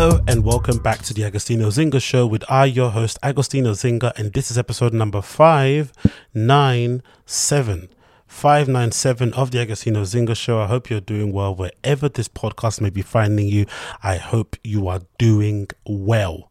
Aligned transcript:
Hello 0.00 0.20
and 0.28 0.44
welcome 0.44 0.78
back 0.78 1.02
to 1.02 1.12
the 1.12 1.22
Agostinho 1.22 1.72
Zinga 1.72 2.00
Show 2.00 2.24
with 2.24 2.44
I, 2.48 2.66
your 2.66 2.90
host, 2.90 3.18
Agostinho 3.20 3.72
Zinga, 3.72 4.16
and 4.16 4.32
this 4.32 4.48
is 4.48 4.56
episode 4.56 4.94
number 4.94 5.20
597. 5.20 7.88
597 8.28 9.34
of 9.34 9.50
the 9.50 9.58
Agostinho 9.58 10.02
Zinga 10.02 10.36
Show. 10.36 10.60
I 10.60 10.68
hope 10.68 10.88
you're 10.88 11.00
doing 11.00 11.32
well 11.32 11.52
wherever 11.52 12.08
this 12.08 12.28
podcast 12.28 12.80
may 12.80 12.90
be 12.90 13.02
finding 13.02 13.48
you. 13.48 13.66
I 14.00 14.18
hope 14.18 14.54
you 14.62 14.86
are 14.86 15.00
doing 15.18 15.66
well. 15.84 16.48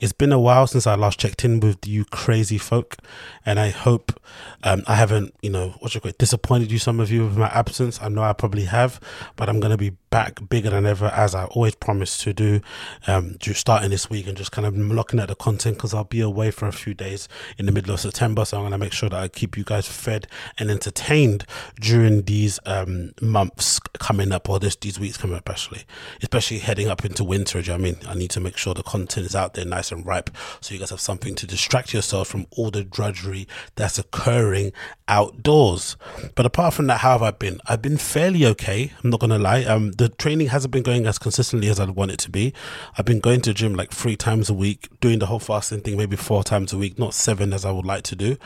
It's 0.00 0.12
been 0.12 0.32
a 0.32 0.38
while 0.38 0.66
since 0.66 0.86
I 0.86 0.94
last 0.94 1.18
checked 1.18 1.44
in 1.44 1.60
with 1.60 1.86
you 1.86 2.04
crazy 2.04 2.58
folk, 2.58 2.96
and 3.44 3.58
I 3.58 3.70
hope 3.70 4.20
um, 4.62 4.82
I 4.86 4.94
haven't, 4.94 5.34
you 5.42 5.50
know, 5.50 5.74
disappointed 6.18 6.70
you, 6.70 6.78
some 6.78 7.00
of 7.00 7.10
you, 7.10 7.24
with 7.24 7.36
my 7.36 7.48
absence. 7.48 8.00
I 8.00 8.08
know 8.08 8.22
I 8.22 8.32
probably 8.34 8.66
have, 8.66 9.00
but 9.36 9.48
I'm 9.48 9.60
going 9.60 9.72
to 9.72 9.76
be 9.76 9.96
back 10.14 10.48
bigger 10.48 10.70
than 10.70 10.86
ever 10.86 11.06
as 11.06 11.34
I 11.34 11.46
always 11.46 11.74
promised 11.74 12.20
to 12.20 12.32
do, 12.32 12.60
um, 13.08 13.36
starting 13.42 13.90
this 13.90 14.08
week 14.08 14.28
and 14.28 14.36
just 14.36 14.52
kind 14.52 14.64
of 14.64 14.78
looking 14.78 15.18
at 15.18 15.26
the 15.26 15.34
content 15.34 15.76
because 15.76 15.92
I'll 15.92 16.04
be 16.04 16.20
away 16.20 16.52
for 16.52 16.68
a 16.68 16.72
few 16.72 16.94
days 16.94 17.28
in 17.58 17.66
the 17.66 17.72
middle 17.72 17.92
of 17.92 17.98
September. 17.98 18.44
So 18.44 18.58
I'm 18.58 18.62
going 18.62 18.70
to 18.70 18.78
make 18.78 18.92
sure 18.92 19.08
that 19.08 19.18
I 19.18 19.26
keep 19.26 19.56
you 19.56 19.64
guys 19.64 19.88
fed 19.88 20.28
and 20.56 20.70
entertained 20.70 21.44
during 21.80 22.22
these 22.22 22.60
um, 22.64 23.10
months 23.20 23.80
coming 23.98 24.30
up 24.30 24.48
or 24.48 24.60
this 24.60 24.76
these 24.76 25.00
weeks 25.00 25.16
coming 25.16 25.36
up, 25.36 25.48
especially, 25.48 25.82
especially 26.22 26.58
heading 26.58 26.86
up 26.86 27.04
into 27.04 27.24
winter. 27.24 27.60
Do 27.60 27.72
you 27.72 27.76
know 27.76 27.82
I 27.82 27.90
mean? 27.90 27.96
I 28.06 28.14
need 28.14 28.30
to 28.30 28.40
make 28.40 28.56
sure 28.56 28.72
the 28.72 28.84
content 28.84 29.26
is 29.26 29.34
out 29.34 29.54
there 29.54 29.64
nice 29.64 29.90
and 29.90 30.06
ripe 30.06 30.30
so 30.60 30.74
you 30.74 30.78
guys 30.78 30.90
have 30.90 31.00
something 31.00 31.34
to 31.34 31.44
distract 31.44 31.92
yourself 31.92 32.28
from 32.28 32.46
all 32.52 32.70
the 32.70 32.84
drudgery 32.84 33.48
that's 33.74 33.98
occurring 33.98 34.72
outdoors. 35.08 35.96
But 36.36 36.46
apart 36.46 36.74
from 36.74 36.86
that, 36.86 36.98
how 36.98 37.12
have 37.12 37.22
I 37.22 37.32
been? 37.32 37.60
I've 37.66 37.82
been 37.82 37.96
fairly 37.98 38.46
okay. 38.46 38.92
I'm 39.02 39.10
not 39.10 39.18
going 39.18 39.30
to 39.30 39.38
lie. 39.40 39.64
Um, 39.64 39.90
the 40.03 40.03
training 40.08 40.48
hasn't 40.48 40.72
been 40.72 40.82
going 40.82 41.06
as 41.06 41.18
consistently 41.18 41.68
as 41.68 41.80
I'd 41.80 41.90
want 41.90 42.10
it 42.10 42.18
to 42.20 42.30
be. 42.30 42.52
I've 42.96 43.04
been 43.04 43.20
going 43.20 43.40
to 43.42 43.50
the 43.50 43.54
gym 43.54 43.74
like 43.74 43.90
three 43.90 44.16
times 44.16 44.48
a 44.50 44.54
week, 44.54 44.88
doing 45.00 45.18
the 45.18 45.26
whole 45.26 45.38
fasting 45.38 45.80
thing 45.80 45.96
maybe 45.96 46.16
four 46.16 46.44
times 46.44 46.72
a 46.72 46.78
week, 46.78 46.98
not 46.98 47.14
seven 47.14 47.52
as 47.52 47.64
I 47.64 47.70
would 47.70 47.86
like 47.86 48.02
to 48.04 48.16
do. 48.16 48.36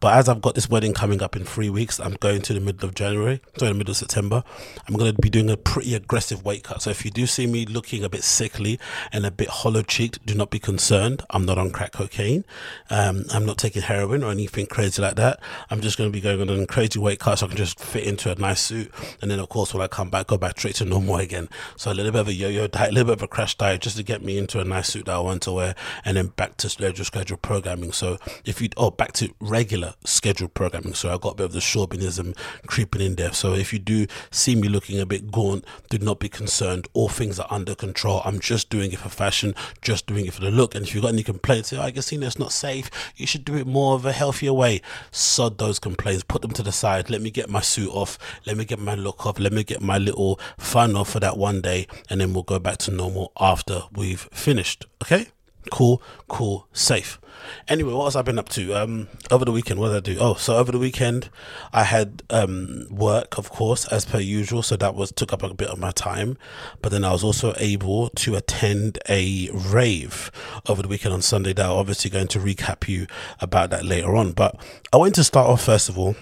But 0.00 0.16
as 0.16 0.28
I've 0.28 0.40
got 0.40 0.54
this 0.54 0.68
wedding 0.68 0.94
coming 0.94 1.22
up 1.22 1.36
in 1.36 1.44
three 1.44 1.70
weeks, 1.70 2.00
I'm 2.00 2.14
going 2.14 2.42
to 2.42 2.54
the 2.54 2.60
middle 2.60 2.88
of 2.88 2.94
January, 2.94 3.40
sorry, 3.56 3.72
the 3.72 3.78
middle 3.78 3.92
of 3.92 3.96
September. 3.96 4.42
I'm 4.86 4.96
going 4.96 5.14
to 5.14 5.20
be 5.20 5.30
doing 5.30 5.50
a 5.50 5.56
pretty 5.56 5.94
aggressive 5.94 6.44
weight 6.44 6.64
cut. 6.64 6.82
So 6.82 6.90
if 6.90 7.04
you 7.04 7.10
do 7.10 7.26
see 7.26 7.46
me 7.46 7.66
looking 7.66 8.04
a 8.04 8.08
bit 8.08 8.24
sickly 8.24 8.78
and 9.12 9.24
a 9.24 9.30
bit 9.30 9.48
hollow 9.48 9.82
cheeked, 9.82 10.24
do 10.26 10.34
not 10.34 10.50
be 10.50 10.58
concerned. 10.58 11.24
I'm 11.30 11.44
not 11.44 11.58
on 11.58 11.70
crack 11.70 11.92
cocaine. 11.92 12.44
Um, 12.90 13.24
I'm 13.32 13.46
not 13.46 13.58
taking 13.58 13.82
heroin 13.82 14.22
or 14.22 14.30
anything 14.30 14.66
crazy 14.66 15.02
like 15.02 15.16
that. 15.16 15.40
I'm 15.70 15.80
just 15.80 15.98
going 15.98 16.10
to 16.10 16.12
be 16.12 16.20
going 16.20 16.40
on 16.40 16.60
a 16.60 16.66
crazy 16.66 16.98
weight 16.98 17.20
cut 17.20 17.38
so 17.38 17.46
I 17.46 17.48
can 17.48 17.56
just 17.56 17.80
fit 17.80 18.04
into 18.04 18.30
a 18.30 18.34
nice 18.34 18.60
suit. 18.60 18.92
And 19.20 19.30
then, 19.30 19.38
of 19.38 19.48
course, 19.48 19.74
when 19.74 19.82
I 19.82 19.88
come 19.88 20.10
back, 20.10 20.28
go 20.28 20.36
back 20.36 20.58
straight 20.58 20.76
to 20.76 20.84
normal 20.84 21.07
again. 21.16 21.48
So 21.76 21.90
a 21.90 21.94
little 21.94 22.12
bit 22.12 22.20
of 22.20 22.28
a 22.28 22.34
yo-yo 22.34 22.66
diet, 22.66 22.90
a 22.90 22.92
little 22.92 23.06
bit 23.06 23.18
of 23.18 23.22
a 23.22 23.28
crash 23.28 23.56
diet, 23.56 23.80
just 23.80 23.96
to 23.96 24.02
get 24.02 24.22
me 24.22 24.38
into 24.38 24.60
a 24.60 24.64
nice 24.64 24.88
suit 24.88 25.06
that 25.06 25.14
I 25.14 25.20
want 25.20 25.42
to 25.42 25.52
wear, 25.52 25.74
and 26.04 26.16
then 26.16 26.28
back 26.28 26.56
to 26.58 26.68
schedule 26.68 27.04
scheduled 27.04 27.42
programming. 27.42 27.92
So 27.92 28.18
if 28.44 28.60
you 28.60 28.68
oh 28.76 28.90
back 28.90 29.12
to 29.14 29.32
regular 29.40 29.94
scheduled 30.04 30.54
programming. 30.54 30.94
So 30.94 31.12
I 31.12 31.18
got 31.18 31.32
a 31.32 31.34
bit 31.36 31.46
of 31.46 31.52
the 31.52 31.60
chauvinism 31.60 32.34
creeping 32.66 33.00
in 33.00 33.14
there. 33.16 33.32
So 33.32 33.54
if 33.54 33.72
you 33.72 33.78
do 33.78 34.06
see 34.30 34.54
me 34.54 34.68
looking 34.68 35.00
a 35.00 35.06
bit 35.06 35.30
gaunt, 35.30 35.64
do 35.88 35.98
not 35.98 36.18
be 36.18 36.28
concerned. 36.28 36.88
All 36.92 37.08
things 37.08 37.38
are 37.38 37.46
under 37.50 37.74
control. 37.74 38.22
I'm 38.24 38.40
just 38.40 38.70
doing 38.70 38.92
it 38.92 38.98
for 38.98 39.08
fashion, 39.08 39.54
just 39.82 40.06
doing 40.06 40.26
it 40.26 40.34
for 40.34 40.40
the 40.40 40.50
look. 40.50 40.74
And 40.74 40.86
if 40.86 40.94
you've 40.94 41.02
got 41.02 41.12
any 41.12 41.22
complaints, 41.22 41.72
oh, 41.72 41.80
I 41.80 41.90
can 41.90 42.02
see 42.02 42.16
it's 42.16 42.38
not 42.38 42.52
safe. 42.52 42.90
You 43.16 43.26
should 43.26 43.44
do 43.44 43.56
it 43.56 43.66
more 43.66 43.94
of 43.94 44.04
a 44.04 44.12
healthier 44.12 44.52
way. 44.52 44.80
Sod 45.10 45.58
those 45.58 45.78
complaints, 45.78 46.24
put 46.26 46.42
them 46.42 46.50
to 46.52 46.62
the 46.62 46.72
side. 46.72 47.10
Let 47.10 47.22
me 47.22 47.30
get 47.30 47.48
my 47.48 47.60
suit 47.60 47.90
off. 47.90 48.18
Let 48.46 48.56
me 48.56 48.64
get 48.64 48.78
my 48.78 48.94
look 48.94 49.24
off. 49.26 49.38
Let 49.38 49.52
me 49.52 49.64
get 49.64 49.80
my 49.80 49.98
little 49.98 50.40
fun 50.58 50.96
off 50.98 51.10
for 51.10 51.20
that 51.20 51.38
one 51.38 51.60
day, 51.60 51.86
and 52.10 52.20
then 52.20 52.34
we'll 52.34 52.42
go 52.42 52.58
back 52.58 52.78
to 52.78 52.90
normal 52.90 53.32
after 53.40 53.82
we've 53.92 54.28
finished. 54.32 54.86
Okay? 55.02 55.28
Cool, 55.70 56.02
cool, 56.28 56.66
safe. 56.72 57.20
Anyway, 57.68 57.92
what 57.92 58.04
else 58.04 58.16
I've 58.16 58.24
been 58.24 58.38
up 58.38 58.48
to? 58.50 58.74
Um, 58.74 59.08
over 59.30 59.44
the 59.44 59.52
weekend, 59.52 59.80
what 59.80 59.88
did 59.88 59.96
I 59.96 60.00
do? 60.00 60.18
Oh, 60.20 60.34
so 60.34 60.56
over 60.56 60.72
the 60.72 60.78
weekend, 60.78 61.30
I 61.72 61.84
had 61.84 62.22
um 62.30 62.86
work, 62.90 63.38
of 63.38 63.50
course, 63.50 63.86
as 63.86 64.04
per 64.04 64.18
usual. 64.18 64.62
So 64.62 64.76
that 64.76 64.94
was 64.94 65.12
took 65.12 65.32
up 65.32 65.42
a 65.42 65.54
bit 65.54 65.68
of 65.68 65.78
my 65.78 65.90
time, 65.90 66.36
but 66.82 66.90
then 66.90 67.04
I 67.04 67.12
was 67.12 67.22
also 67.22 67.54
able 67.58 68.08
to 68.10 68.34
attend 68.34 68.98
a 69.08 69.50
rave 69.52 70.30
over 70.68 70.82
the 70.82 70.88
weekend 70.88 71.14
on 71.14 71.22
Sunday. 71.22 71.52
That 71.52 71.66
I'm 71.66 71.72
obviously 71.72 72.10
going 72.10 72.28
to 72.28 72.38
recap 72.38 72.88
you 72.88 73.06
about 73.40 73.70
that 73.70 73.84
later 73.84 74.16
on. 74.16 74.32
But 74.32 74.56
I 74.92 74.96
want 74.96 75.14
to 75.16 75.24
start 75.24 75.48
off 75.48 75.62
first 75.62 75.88
of 75.88 75.98
all 75.98 76.16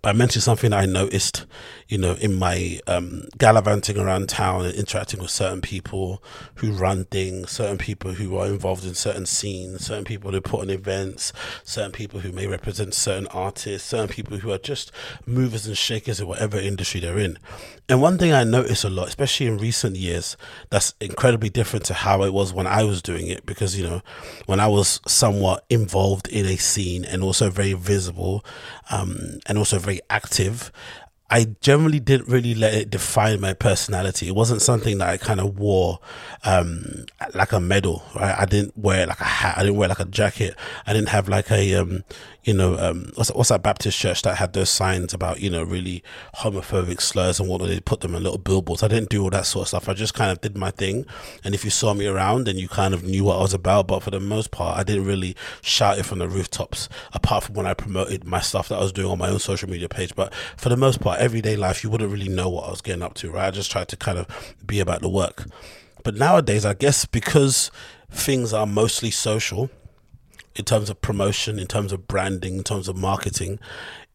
by 0.00 0.12
mentioning 0.12 0.42
something 0.42 0.72
I 0.72 0.86
noticed, 0.86 1.44
you 1.92 1.98
know, 1.98 2.14
in 2.14 2.34
my 2.34 2.80
um, 2.86 3.24
gallivanting 3.36 3.98
around 3.98 4.26
town 4.26 4.64
and 4.64 4.74
interacting 4.74 5.20
with 5.20 5.28
certain 5.28 5.60
people 5.60 6.24
who 6.54 6.72
run 6.72 7.04
things, 7.04 7.50
certain 7.50 7.76
people 7.76 8.14
who 8.14 8.34
are 8.38 8.46
involved 8.46 8.86
in 8.86 8.94
certain 8.94 9.26
scenes, 9.26 9.84
certain 9.84 10.02
people 10.02 10.30
who 10.30 10.40
put 10.40 10.62
on 10.62 10.70
events, 10.70 11.34
certain 11.64 11.92
people 11.92 12.20
who 12.20 12.32
may 12.32 12.46
represent 12.46 12.94
certain 12.94 13.26
artists, 13.26 13.86
certain 13.86 14.08
people 14.08 14.38
who 14.38 14.50
are 14.50 14.56
just 14.56 14.90
movers 15.26 15.66
and 15.66 15.76
shakers 15.76 16.18
in 16.18 16.26
whatever 16.26 16.58
industry 16.58 16.98
they're 16.98 17.18
in. 17.18 17.38
And 17.90 18.00
one 18.00 18.16
thing 18.16 18.32
I 18.32 18.44
notice 18.44 18.84
a 18.84 18.88
lot, 18.88 19.08
especially 19.08 19.48
in 19.48 19.58
recent 19.58 19.96
years, 19.96 20.38
that's 20.70 20.94
incredibly 20.98 21.50
different 21.50 21.84
to 21.86 21.94
how 21.94 22.22
it 22.22 22.32
was 22.32 22.54
when 22.54 22.66
I 22.66 22.84
was 22.84 23.02
doing 23.02 23.26
it, 23.26 23.44
because, 23.44 23.78
you 23.78 23.86
know, 23.86 24.00
when 24.46 24.60
I 24.60 24.66
was 24.66 24.98
somewhat 25.06 25.66
involved 25.68 26.26
in 26.28 26.46
a 26.46 26.56
scene 26.56 27.04
and 27.04 27.22
also 27.22 27.50
very 27.50 27.74
visible 27.74 28.46
um, 28.90 29.40
and 29.44 29.58
also 29.58 29.78
very 29.78 30.00
active, 30.08 30.72
I 31.32 31.46
generally 31.62 31.98
didn't 31.98 32.28
really 32.28 32.54
let 32.54 32.74
it 32.74 32.90
define 32.90 33.40
my 33.40 33.54
personality. 33.54 34.28
It 34.28 34.34
wasn't 34.34 34.60
something 34.60 34.98
that 34.98 35.08
I 35.08 35.16
kind 35.16 35.40
of 35.40 35.58
wore 35.58 35.98
um, 36.44 37.06
like 37.32 37.52
a 37.52 37.58
medal, 37.58 38.02
right? 38.14 38.36
I 38.38 38.44
didn't 38.44 38.76
wear 38.76 39.06
like 39.06 39.18
a 39.18 39.24
hat. 39.24 39.56
I 39.56 39.62
didn't 39.62 39.76
wear 39.76 39.88
like 39.88 40.00
a 40.00 40.04
jacket. 40.04 40.54
I 40.86 40.92
didn't 40.92 41.08
have 41.08 41.30
like 41.30 41.50
a, 41.50 41.74
um, 41.76 42.04
you 42.44 42.52
know, 42.52 42.76
um, 42.78 43.12
what's, 43.14 43.30
what's 43.30 43.50
that 43.50 43.62
Baptist 43.62 43.98
church 43.98 44.22
that 44.22 44.36
had 44.36 44.52
those 44.52 44.68
signs 44.68 45.14
about, 45.14 45.40
you 45.40 45.48
know, 45.48 45.62
really 45.62 46.02
homophobic 46.36 47.00
slurs 47.00 47.38
and 47.38 47.48
whatnot? 47.48 47.68
They 47.68 47.80
put 47.80 48.00
them 48.00 48.14
in 48.14 48.22
little 48.22 48.38
billboards. 48.38 48.82
I 48.82 48.88
didn't 48.88 49.10
do 49.10 49.22
all 49.22 49.30
that 49.30 49.46
sort 49.46 49.64
of 49.64 49.68
stuff. 49.68 49.88
I 49.88 49.94
just 49.94 50.14
kind 50.14 50.32
of 50.32 50.40
did 50.40 50.56
my 50.56 50.72
thing. 50.72 51.06
And 51.44 51.54
if 51.54 51.64
you 51.64 51.70
saw 51.70 51.94
me 51.94 52.06
around, 52.06 52.44
then 52.44 52.58
you 52.58 52.68
kind 52.68 52.94
of 52.94 53.04
knew 53.04 53.24
what 53.24 53.38
I 53.38 53.42
was 53.42 53.54
about. 53.54 53.86
But 53.86 54.02
for 54.02 54.10
the 54.10 54.18
most 54.18 54.50
part, 54.50 54.76
I 54.76 54.82
didn't 54.82 55.04
really 55.04 55.36
shout 55.60 55.98
it 55.98 56.04
from 56.04 56.18
the 56.18 56.28
rooftops, 56.28 56.88
apart 57.12 57.44
from 57.44 57.54
when 57.54 57.66
I 57.66 57.74
promoted 57.74 58.24
my 58.24 58.40
stuff 58.40 58.68
that 58.68 58.76
I 58.76 58.82
was 58.82 58.92
doing 58.92 59.10
on 59.10 59.18
my 59.18 59.28
own 59.28 59.38
social 59.38 59.70
media 59.70 59.88
page. 59.88 60.14
But 60.16 60.34
for 60.56 60.68
the 60.68 60.76
most 60.76 61.00
part, 61.00 61.20
everyday 61.20 61.54
life, 61.54 61.84
you 61.84 61.90
wouldn't 61.90 62.10
really 62.10 62.28
know 62.28 62.48
what 62.48 62.66
I 62.66 62.70
was 62.70 62.80
getting 62.80 63.02
up 63.02 63.14
to, 63.14 63.30
right? 63.30 63.46
I 63.46 63.50
just 63.52 63.70
tried 63.70 63.88
to 63.88 63.96
kind 63.96 64.18
of 64.18 64.56
be 64.66 64.80
about 64.80 65.00
the 65.00 65.08
work. 65.08 65.46
But 66.02 66.16
nowadays, 66.16 66.64
I 66.64 66.74
guess 66.74 67.06
because 67.06 67.70
things 68.10 68.52
are 68.52 68.66
mostly 68.66 69.12
social 69.12 69.70
in 70.54 70.64
terms 70.64 70.90
of 70.90 71.00
promotion, 71.00 71.58
in 71.58 71.66
terms 71.66 71.92
of 71.92 72.06
branding, 72.06 72.56
in 72.58 72.64
terms 72.64 72.88
of 72.88 72.96
marketing, 72.96 73.58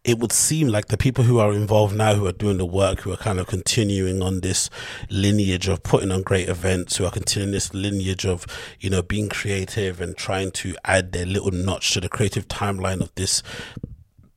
it 0.03 0.19
would 0.19 0.31
seem 0.31 0.69
like 0.69 0.87
the 0.87 0.97
people 0.97 1.25
who 1.25 1.39
are 1.39 1.51
involved 1.51 1.95
now, 1.95 2.13
who 2.13 2.25
are 2.25 2.31
doing 2.31 2.57
the 2.57 2.65
work, 2.65 3.01
who 3.01 3.11
are 3.11 3.17
kind 3.17 3.39
of 3.39 3.47
continuing 3.47 4.21
on 4.21 4.39
this 4.39 4.69
lineage 5.09 5.67
of 5.67 5.83
putting 5.83 6.11
on 6.11 6.21
great 6.21 6.47
events, 6.47 6.95
who 6.95 7.05
are 7.05 7.11
continuing 7.11 7.51
this 7.51 7.73
lineage 7.73 8.25
of, 8.25 8.45
you 8.79 8.89
know, 8.89 9.01
being 9.01 9.27
creative 9.27 9.99
and 9.99 10.15
trying 10.15 10.51
to 10.51 10.75
add 10.85 11.11
their 11.11 11.25
little 11.25 11.51
notch 11.51 11.91
to 11.91 11.99
the 11.99 12.07
creative 12.07 12.47
timeline 12.47 13.01
of 13.01 13.13
this 13.15 13.43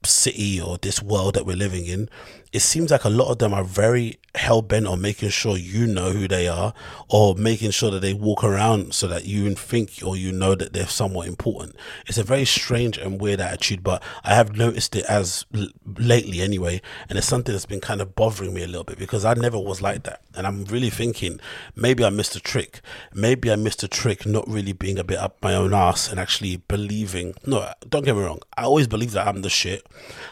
city 0.05 0.61
or 0.61 0.79
this 0.79 1.03
world 1.03 1.35
that 1.35 1.47
we're 1.47 1.57
living 1.57 1.87
in, 1.87 2.09
it 2.53 2.61
seems 2.61 2.91
like 2.91 3.05
a 3.05 3.11
lot 3.11 3.31
of 3.31 3.39
them 3.39 3.55
are 3.55 3.65
very 3.65 4.19
hell 4.35 4.63
bent 4.63 4.87
on 4.87 5.01
making 5.01 5.29
sure 5.29 5.57
you 5.57 5.87
know 5.87 6.11
who 6.11 6.29
they 6.29 6.47
are 6.47 6.73
or 7.09 7.35
making 7.35 7.71
sure 7.73 7.91
that 7.91 8.01
they 8.01 8.15
walk 8.15 8.45
around 8.45 8.95
so 8.95 9.09
that 9.09 9.25
you 9.25 9.53
think 9.55 9.99
or 10.05 10.17
you 10.17 10.31
know 10.31 10.55
that 10.55 10.73
they're 10.73 10.87
somewhat 10.87 11.27
important. 11.27 11.75
It's 12.07 12.19
a 12.19 12.23
very 12.23 12.45
strange 12.45 12.97
and 12.97 13.21
weird 13.21 13.41
attitude, 13.41 13.83
but 13.83 14.03
I 14.23 14.35
have 14.35 14.57
noticed 14.57 14.95
it 14.95 15.05
as 15.07 15.47
l- 15.55 15.69
lately 15.99 16.41
anyway. 16.41 16.81
And 17.09 17.19
it's 17.19 17.27
something 17.27 17.53
that's 17.53 17.67
been 17.67 17.81
kind 17.81 18.01
of 18.01 18.15
bothering 18.15 18.55
me 18.55 18.63
a 18.63 18.69
little 18.69 18.85
bit 18.85 18.99
because 18.99 19.25
I 19.25 19.35
never 19.35 19.59
was 19.59 19.83
like 19.83 20.05
that. 20.05 20.23
And 20.37 20.47
I'm 20.47 20.65
really 20.67 20.91
thinking 20.91 21.41
maybe 21.75 22.05
I 22.05 22.11
missed 22.11 22.37
a 22.37 22.41
trick. 22.41 22.81
Maybe 23.13 23.51
I 23.51 23.57
missed 23.57 23.83
a 23.83 23.89
trick 23.89 24.27
not 24.27 24.49
really 24.49 24.73
being 24.73 24.99
a 24.99 25.05
bit 25.05 25.19
up 25.19 25.39
my 25.43 25.55
own 25.55 25.75
ass 25.75 26.09
and 26.09 26.21
actually 26.21 26.59
believing. 26.69 27.35
No, 27.45 27.73
don't 27.89 28.05
get 28.05 28.15
me 28.15 28.23
wrong. 28.23 28.41
I 28.57 28.63
always 28.63 28.87
believe 28.87 29.11
that 29.13 29.27
I'm 29.27 29.43
the 29.43 29.51
shit. 29.51 29.85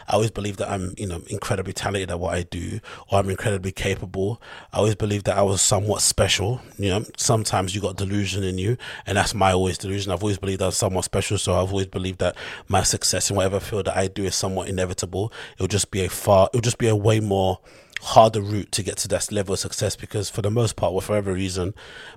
I 0.07 0.13
always 0.13 0.31
believe 0.31 0.57
that 0.57 0.71
I'm, 0.71 0.93
you 0.97 1.07
know, 1.07 1.21
incredibly 1.27 1.73
talented 1.73 2.11
at 2.11 2.19
what 2.19 2.33
I 2.33 2.43
do 2.43 2.79
or 3.09 3.19
I'm 3.19 3.29
incredibly 3.29 3.73
capable 3.73 3.88
capable. 3.89 4.41
I 4.71 4.77
always 4.77 4.95
believed 4.95 5.25
that 5.25 5.37
I 5.37 5.41
was 5.41 5.61
somewhat 5.61 6.01
special. 6.01 6.61
You 6.77 6.89
know, 6.89 7.05
sometimes 7.17 7.73
you 7.73 7.81
got 7.81 7.97
delusion 7.97 8.43
in 8.43 8.57
you, 8.57 8.77
and 9.05 9.17
that's 9.17 9.33
my 9.33 9.51
always 9.51 9.77
delusion. 9.77 10.11
I've 10.11 10.21
always 10.21 10.37
believed 10.37 10.61
I 10.61 10.67
was 10.67 10.77
somewhat 10.77 11.05
special, 11.05 11.37
so 11.37 11.53
I've 11.53 11.71
always 11.71 11.87
believed 11.87 12.19
that 12.19 12.35
my 12.67 12.83
success 12.83 13.29
in 13.29 13.35
whatever 13.35 13.59
field 13.59 13.85
that 13.85 13.97
I 13.97 14.07
do 14.07 14.23
is 14.25 14.35
somewhat 14.35 14.69
inevitable. 14.69 15.33
It'll 15.55 15.67
just 15.67 15.89
be 15.89 16.05
a 16.05 16.09
far, 16.09 16.49
it'll 16.53 16.61
just 16.61 16.77
be 16.77 16.87
a 16.87 16.95
way 16.95 17.19
more 17.19 17.59
harder 18.01 18.41
route 18.41 18.71
to 18.71 18.83
get 18.83 18.97
to 18.97 19.07
that 19.09 19.31
level 19.31 19.53
of 19.53 19.59
success 19.59 19.95
because 19.95 20.29
for 20.29 20.41
the 20.41 20.49
most 20.49 20.75
part, 20.75 20.91
for 21.03 21.13
whatever 21.13 21.33
reason, 21.33 21.73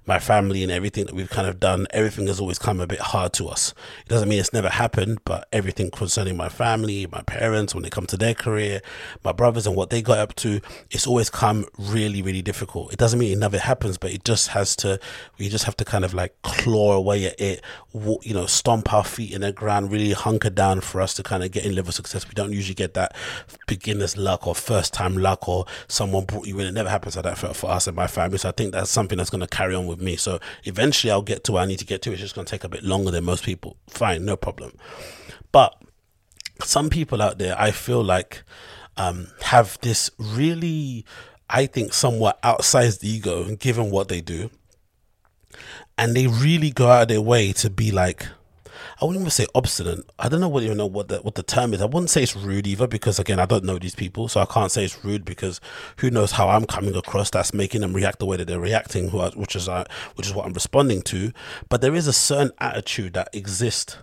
my 0.06 0.18
family 0.18 0.62
and 0.62 0.70
everything 0.70 1.06
that 1.06 1.14
we've 1.14 1.30
kind 1.30 1.48
of 1.48 1.58
done, 1.58 1.86
everything 1.90 2.26
has 2.28 2.40
always 2.40 2.58
come 2.58 2.80
a 2.80 2.86
bit 2.86 3.00
hard 3.00 3.32
to 3.32 3.48
us. 3.48 3.74
It 4.06 4.08
doesn't 4.08 4.28
mean 4.28 4.38
it's 4.38 4.52
never 4.52 4.68
happened, 4.68 5.18
but 5.24 5.48
everything 5.52 5.90
concerning 5.90 6.36
my 6.36 6.48
family, 6.48 7.06
my 7.10 7.22
parents, 7.22 7.74
when 7.74 7.82
they 7.82 7.90
come 7.90 8.06
to 8.06 8.16
their 8.16 8.34
career, 8.34 8.80
my 9.24 9.32
brothers 9.32 9.66
and 9.66 9.74
what 9.74 9.90
they 9.90 10.02
got 10.02 10.18
up 10.18 10.34
to, 10.36 10.60
it's 10.90 11.06
always 11.06 11.30
come 11.30 11.66
really, 11.78 12.22
really 12.22 12.42
difficult. 12.42 12.92
It 12.92 12.98
doesn't 12.98 13.18
mean 13.18 13.32
it 13.32 13.38
never 13.38 13.58
happens, 13.58 13.98
but 13.98 14.12
it 14.12 14.24
just 14.24 14.48
has 14.48 14.76
to, 14.76 15.00
we 15.38 15.48
just 15.48 15.64
have 15.64 15.76
to 15.78 15.84
kind 15.84 16.04
of 16.04 16.14
like 16.14 16.40
claw 16.42 16.92
away 16.92 17.26
at 17.26 17.40
it, 17.40 17.62
you 17.94 18.34
know, 18.34 18.46
stomp 18.46 18.92
our 18.92 19.04
feet 19.04 19.32
in 19.32 19.40
the 19.40 19.52
ground, 19.52 19.90
really 19.90 20.12
hunker 20.12 20.50
down 20.50 20.80
for 20.80 21.00
us 21.00 21.14
to 21.14 21.22
kind 21.22 21.42
of 21.42 21.50
get 21.50 21.64
in 21.64 21.74
level 21.74 21.88
of 21.88 21.94
success. 21.94 22.28
We 22.28 22.34
don't 22.34 22.52
usually 22.52 22.74
get 22.74 22.94
that 22.94 23.16
beginner's 23.66 24.16
luck 24.16 24.46
or 24.46 24.54
first 24.54 24.94
time 24.94 25.16
luck 25.16 25.48
or 25.48 25.66
someone 25.88 26.24
brought 26.24 26.46
you 26.46 26.58
in. 26.60 26.66
It 26.66 26.72
never 26.72 26.88
happens 26.88 27.16
like 27.16 27.24
that 27.24 27.38
for, 27.38 27.52
for 27.54 27.70
us 27.70 27.86
and 27.86 27.96
my 27.96 28.06
family. 28.06 28.38
So 28.38 28.48
I 28.48 28.52
think 28.52 28.72
that's 28.72 28.90
something 28.90 29.18
that's 29.18 29.30
going 29.30 29.40
to 29.40 29.46
carry 29.46 29.74
on 29.74 29.86
with 29.86 30.00
me. 30.00 30.16
So 30.16 30.38
eventually 30.64 31.10
I'll 31.10 31.22
get 31.22 31.44
to 31.44 31.52
where 31.52 31.62
I 31.62 31.66
need 31.66 31.78
to 31.78 31.84
get 31.86 32.02
to. 32.02 32.12
It's 32.12 32.20
just 32.20 32.34
going 32.34 32.44
to 32.44 32.50
take 32.50 32.64
a 32.64 32.68
bit 32.68 32.82
longer 32.82 33.10
than 33.10 33.24
most 33.24 33.44
people. 33.44 33.76
Fine, 33.88 34.24
no 34.24 34.36
problem. 34.36 34.72
But 35.52 35.74
some 36.62 36.90
people 36.90 37.20
out 37.20 37.38
there, 37.38 37.54
I 37.58 37.70
feel 37.70 38.02
like, 38.02 38.42
um, 38.96 39.28
have 39.42 39.78
this 39.80 40.10
really, 40.18 41.04
I 41.48 41.66
think, 41.66 41.92
somewhat 41.92 42.40
outsized 42.42 43.02
ego 43.04 43.54
given 43.56 43.90
what 43.90 44.08
they 44.08 44.20
do. 44.20 44.50
And 45.98 46.14
they 46.16 46.26
really 46.26 46.70
go 46.70 46.88
out 46.88 47.02
of 47.02 47.08
their 47.08 47.20
way 47.20 47.52
to 47.52 47.70
be 47.70 47.90
like, 47.90 48.26
I 49.00 49.04
wouldn't 49.04 49.20
even 49.20 49.30
say 49.30 49.46
obstinate. 49.54 50.04
I 50.18 50.28
don't 50.28 50.40
know 50.40 50.48
what 50.48 50.62
you 50.62 50.74
know 50.74 50.86
what 50.86 51.08
the 51.08 51.18
what 51.18 51.34
the 51.34 51.42
term 51.42 51.74
is. 51.74 51.80
I 51.80 51.86
wouldn't 51.86 52.10
say 52.10 52.22
it's 52.22 52.36
rude 52.36 52.66
either 52.66 52.86
because 52.86 53.18
again 53.18 53.38
I 53.38 53.46
don't 53.46 53.64
know 53.64 53.78
these 53.78 53.94
people, 53.94 54.28
so 54.28 54.40
I 54.40 54.46
can't 54.46 54.70
say 54.70 54.84
it's 54.84 55.04
rude 55.04 55.24
because 55.24 55.60
who 55.98 56.10
knows 56.10 56.32
how 56.32 56.48
I'm 56.48 56.66
coming 56.66 56.96
across 56.96 57.30
that's 57.30 57.54
making 57.54 57.80
them 57.80 57.92
react 57.92 58.18
the 58.18 58.26
way 58.26 58.36
that 58.36 58.46
they're 58.46 58.60
reacting, 58.60 59.08
which 59.10 59.56
is 59.56 59.68
uh, 59.68 59.84
which 60.14 60.26
is 60.26 60.34
what 60.34 60.46
I'm 60.46 60.52
responding 60.52 61.02
to. 61.02 61.32
But 61.68 61.80
there 61.80 61.94
is 61.94 62.06
a 62.06 62.12
certain 62.12 62.52
attitude 62.58 63.14
that 63.14 63.28
exists. 63.32 63.96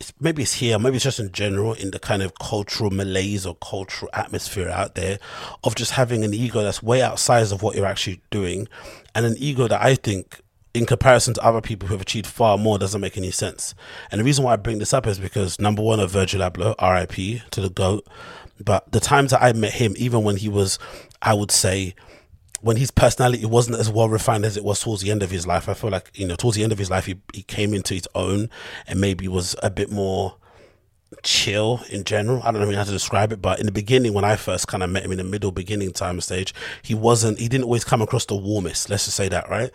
It's, 0.00 0.12
maybe 0.20 0.42
it's 0.42 0.54
here, 0.54 0.78
maybe 0.78 0.94
it's 0.94 1.04
just 1.04 1.18
in 1.18 1.32
general 1.32 1.72
in 1.72 1.90
the 1.90 1.98
kind 1.98 2.22
of 2.22 2.38
cultural 2.38 2.90
malaise 2.90 3.44
or 3.44 3.56
cultural 3.56 4.08
atmosphere 4.14 4.68
out 4.68 4.94
there 4.94 5.18
of 5.64 5.74
just 5.74 5.92
having 5.92 6.22
an 6.22 6.32
ego 6.32 6.62
that's 6.62 6.82
way 6.84 7.02
outside 7.02 7.50
of 7.50 7.62
what 7.62 7.74
you're 7.74 7.84
actually 7.84 8.20
doing, 8.30 8.68
and 9.14 9.26
an 9.26 9.34
ego 9.38 9.66
that 9.66 9.82
I 9.82 9.96
think 9.96 10.40
in 10.74 10.86
comparison 10.86 11.34
to 11.34 11.44
other 11.44 11.60
people 11.60 11.88
who 11.88 11.94
have 11.94 12.02
achieved 12.02 12.26
far 12.26 12.58
more 12.58 12.78
doesn't 12.78 13.00
make 13.00 13.16
any 13.16 13.30
sense. 13.30 13.74
And 14.10 14.20
the 14.20 14.24
reason 14.24 14.44
why 14.44 14.52
I 14.52 14.56
bring 14.56 14.78
this 14.78 14.92
up 14.92 15.06
is 15.06 15.18
because 15.18 15.58
number 15.58 15.82
one 15.82 16.00
of 16.00 16.10
Virgil 16.10 16.40
Abloh, 16.40 16.74
RIP 16.80 17.50
to 17.50 17.60
the 17.60 17.70
GOAT. 17.70 18.06
But 18.62 18.90
the 18.92 19.00
times 19.00 19.30
that 19.30 19.42
I 19.42 19.52
met 19.52 19.74
him, 19.74 19.94
even 19.96 20.24
when 20.24 20.36
he 20.36 20.48
was, 20.48 20.78
I 21.22 21.34
would 21.34 21.50
say, 21.50 21.94
when 22.60 22.76
his 22.76 22.90
personality 22.90 23.46
wasn't 23.46 23.78
as 23.78 23.88
well 23.88 24.08
refined 24.08 24.44
as 24.44 24.56
it 24.56 24.64
was 24.64 24.80
towards 24.80 25.02
the 25.02 25.10
end 25.10 25.22
of 25.22 25.30
his 25.30 25.46
life, 25.46 25.68
I 25.68 25.74
feel 25.74 25.90
like, 25.90 26.10
you 26.14 26.26
know, 26.26 26.34
towards 26.34 26.56
the 26.56 26.64
end 26.64 26.72
of 26.72 26.78
his 26.78 26.90
life, 26.90 27.06
he, 27.06 27.20
he 27.32 27.42
came 27.42 27.72
into 27.72 27.94
his 27.94 28.08
own 28.14 28.50
and 28.86 29.00
maybe 29.00 29.28
was 29.28 29.54
a 29.62 29.70
bit 29.70 29.90
more 29.90 30.34
chill 31.22 31.82
in 31.88 32.04
general. 32.04 32.42
I 32.42 32.50
don't 32.50 32.68
know 32.68 32.76
how 32.76 32.84
to 32.84 32.90
describe 32.90 33.32
it, 33.32 33.40
but 33.40 33.60
in 33.60 33.66
the 33.66 33.72
beginning, 33.72 34.12
when 34.12 34.24
I 34.24 34.36
first 34.36 34.66
kind 34.66 34.82
of 34.82 34.90
met 34.90 35.04
him 35.04 35.12
in 35.12 35.18
the 35.18 35.24
middle 35.24 35.52
beginning 35.52 35.92
time 35.92 36.20
stage, 36.20 36.52
he 36.82 36.94
wasn't, 36.94 37.38
he 37.38 37.48
didn't 37.48 37.64
always 37.64 37.84
come 37.84 38.02
across 38.02 38.26
the 38.26 38.36
warmest. 38.36 38.90
Let's 38.90 39.04
just 39.04 39.16
say 39.16 39.28
that, 39.28 39.48
right? 39.48 39.70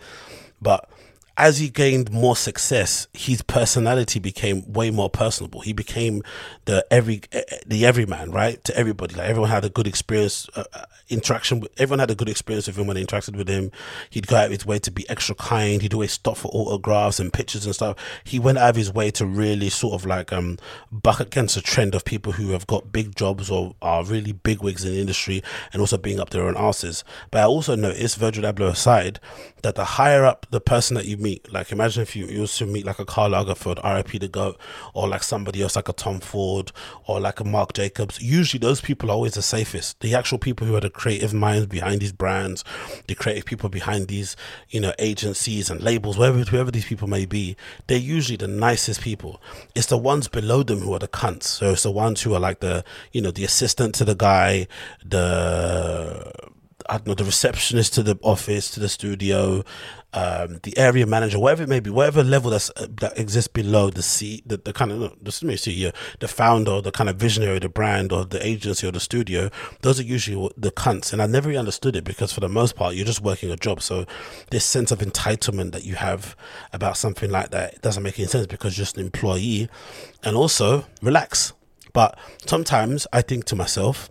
But 0.64 0.88
as 1.36 1.58
he 1.58 1.68
gained 1.68 2.12
more 2.12 2.36
success, 2.36 3.08
his 3.12 3.42
personality 3.42 4.20
became 4.20 4.72
way 4.72 4.90
more 4.90 5.10
personable. 5.10 5.62
He 5.62 5.72
became 5.72 6.22
the 6.66 6.86
every 6.92 7.22
the 7.66 7.84
everyman, 7.84 8.30
right? 8.30 8.62
To 8.64 8.76
everybody, 8.76 9.16
like 9.16 9.28
everyone 9.28 9.50
had 9.50 9.64
a 9.64 9.68
good 9.68 9.88
experience, 9.88 10.48
uh, 10.54 10.64
uh, 10.72 10.84
interaction. 11.08 11.58
With, 11.58 11.72
everyone 11.76 11.98
had 11.98 12.12
a 12.12 12.14
good 12.14 12.28
experience 12.28 12.68
with 12.68 12.78
him 12.78 12.86
when 12.86 12.94
they 12.94 13.04
interacted 13.04 13.36
with 13.36 13.48
him. 13.48 13.72
He'd 14.10 14.28
go 14.28 14.36
out 14.36 14.46
of 14.46 14.50
his 14.52 14.64
way 14.64 14.78
to 14.78 14.92
be 14.92 15.08
extra 15.10 15.34
kind. 15.34 15.82
He'd 15.82 15.92
always 15.92 16.12
stop 16.12 16.36
for 16.36 16.48
autographs 16.52 17.18
and 17.18 17.32
pictures 17.32 17.66
and 17.66 17.74
stuff. 17.74 17.96
He 18.22 18.38
went 18.38 18.58
out 18.58 18.70
of 18.70 18.76
his 18.76 18.92
way 18.92 19.10
to 19.12 19.26
really 19.26 19.70
sort 19.70 19.94
of 19.94 20.06
like 20.06 20.32
um 20.32 20.58
buck 20.92 21.18
against 21.18 21.56
a 21.56 21.62
trend 21.62 21.96
of 21.96 22.04
people 22.04 22.32
who 22.32 22.50
have 22.50 22.68
got 22.68 22.92
big 22.92 23.16
jobs 23.16 23.50
or 23.50 23.74
are 23.82 24.04
really 24.04 24.32
big 24.32 24.62
wigs 24.62 24.84
in 24.84 24.92
the 24.92 25.00
industry 25.00 25.42
and 25.72 25.80
also 25.80 25.98
being 25.98 26.20
up 26.20 26.30
their 26.30 26.46
own 26.46 26.56
asses. 26.56 27.02
But 27.32 27.40
I 27.40 27.46
also 27.46 27.74
noticed 27.74 28.18
Virgil 28.18 28.44
Abloh 28.44 28.70
aside 28.70 29.18
that 29.62 29.74
the 29.74 29.84
higher 29.84 30.24
up 30.24 30.46
the 30.50 30.60
person 30.60 30.94
that 30.94 31.06
you 31.06 31.16
Like 31.50 31.72
imagine 31.72 32.02
if 32.02 32.14
you, 32.14 32.26
you 32.26 32.42
also 32.42 32.66
meet 32.66 32.84
like 32.84 32.98
a 32.98 33.04
Karl 33.04 33.30
Lagerfeld, 33.30 33.82
RIP 33.82 34.20
the 34.20 34.28
GOAT, 34.28 34.58
or 34.92 35.08
like 35.08 35.22
somebody 35.22 35.62
else 35.62 35.76
like 35.76 35.88
a 35.88 35.92
Tom 35.92 36.20
Ford 36.20 36.72
or 37.06 37.20
like 37.20 37.40
a 37.40 37.44
Marc 37.44 37.72
Jacobs. 37.72 38.20
Usually 38.20 38.58
those 38.58 38.80
people 38.80 39.10
are 39.10 39.14
always 39.14 39.34
the 39.34 39.42
safest. 39.42 40.00
The 40.00 40.14
actual 40.14 40.38
people 40.38 40.66
who 40.66 40.76
are 40.76 40.80
the 40.80 40.90
creative 40.90 41.34
minds 41.34 41.66
behind 41.66 42.00
these 42.00 42.12
brands, 42.12 42.64
the 43.08 43.14
creative 43.14 43.44
people 43.44 43.68
behind 43.68 44.08
these, 44.08 44.36
you 44.68 44.80
know, 44.80 44.92
agencies 44.98 45.70
and 45.70 45.80
labels, 45.80 46.18
wherever 46.18 46.40
whoever 46.40 46.70
these 46.70 46.86
people 46.86 47.08
may 47.08 47.26
be, 47.26 47.56
they're 47.86 47.98
usually 47.98 48.36
the 48.36 48.48
nicest 48.48 49.00
people. 49.00 49.40
It's 49.74 49.86
the 49.86 49.98
ones 49.98 50.28
below 50.28 50.62
them 50.62 50.80
who 50.80 50.94
are 50.94 50.98
the 50.98 51.08
cunts. 51.08 51.44
So 51.44 51.72
it's 51.72 51.82
the 51.82 51.90
ones 51.90 52.22
who 52.22 52.34
are 52.34 52.40
like 52.40 52.60
the, 52.60 52.84
you 53.12 53.20
know, 53.20 53.30
the 53.30 53.44
assistant 53.44 53.94
to 53.96 54.04
the 54.04 54.14
guy, 54.14 54.66
the 55.04 56.32
I 56.86 56.98
don't 56.98 57.06
know, 57.06 57.14
the 57.14 57.24
receptionist 57.24 57.94
to 57.94 58.02
the 58.02 58.18
office, 58.22 58.70
to 58.72 58.80
the 58.80 58.90
studio, 58.90 59.64
um, 60.14 60.60
the 60.62 60.78
area 60.78 61.06
manager, 61.06 61.40
whatever 61.40 61.64
it 61.64 61.68
may 61.68 61.80
be, 61.80 61.90
whatever 61.90 62.22
level 62.22 62.50
that's, 62.50 62.70
uh, 62.76 62.86
that 63.00 63.18
exists 63.18 63.48
below 63.48 63.90
the 63.90 64.02
seat, 64.02 64.48
the, 64.48 64.56
the 64.56 64.72
kind 64.72 64.92
of, 64.92 65.12
the 65.20 65.30
CEO, 65.30 65.92
the 66.20 66.28
founder, 66.28 66.80
the 66.80 66.92
kind 66.92 67.10
of 67.10 67.16
visionary, 67.16 67.58
the 67.58 67.68
brand 67.68 68.12
or 68.12 68.24
the 68.24 68.44
agency 68.46 68.86
or 68.86 68.92
the 68.92 69.00
studio, 69.00 69.50
those 69.82 69.98
are 69.98 70.04
usually 70.04 70.50
the 70.56 70.70
cunts. 70.70 71.12
And 71.12 71.20
I 71.20 71.26
never 71.26 71.48
really 71.48 71.58
understood 71.58 71.96
it 71.96 72.04
because 72.04 72.32
for 72.32 72.40
the 72.40 72.48
most 72.48 72.76
part, 72.76 72.94
you're 72.94 73.04
just 73.04 73.22
working 73.22 73.50
a 73.50 73.56
job. 73.56 73.82
So 73.82 74.06
this 74.50 74.64
sense 74.64 74.92
of 74.92 75.00
entitlement 75.00 75.72
that 75.72 75.84
you 75.84 75.96
have 75.96 76.36
about 76.72 76.96
something 76.96 77.30
like 77.30 77.50
that 77.50 77.82
doesn't 77.82 78.02
make 78.02 78.18
any 78.18 78.28
sense 78.28 78.46
because 78.46 78.78
you're 78.78 78.84
just 78.84 78.96
an 78.96 79.04
employee 79.04 79.68
and 80.22 80.36
also 80.36 80.86
relax. 81.02 81.52
But 81.92 82.16
sometimes 82.46 83.08
I 83.12 83.20
think 83.20 83.46
to 83.46 83.56
myself, 83.56 84.10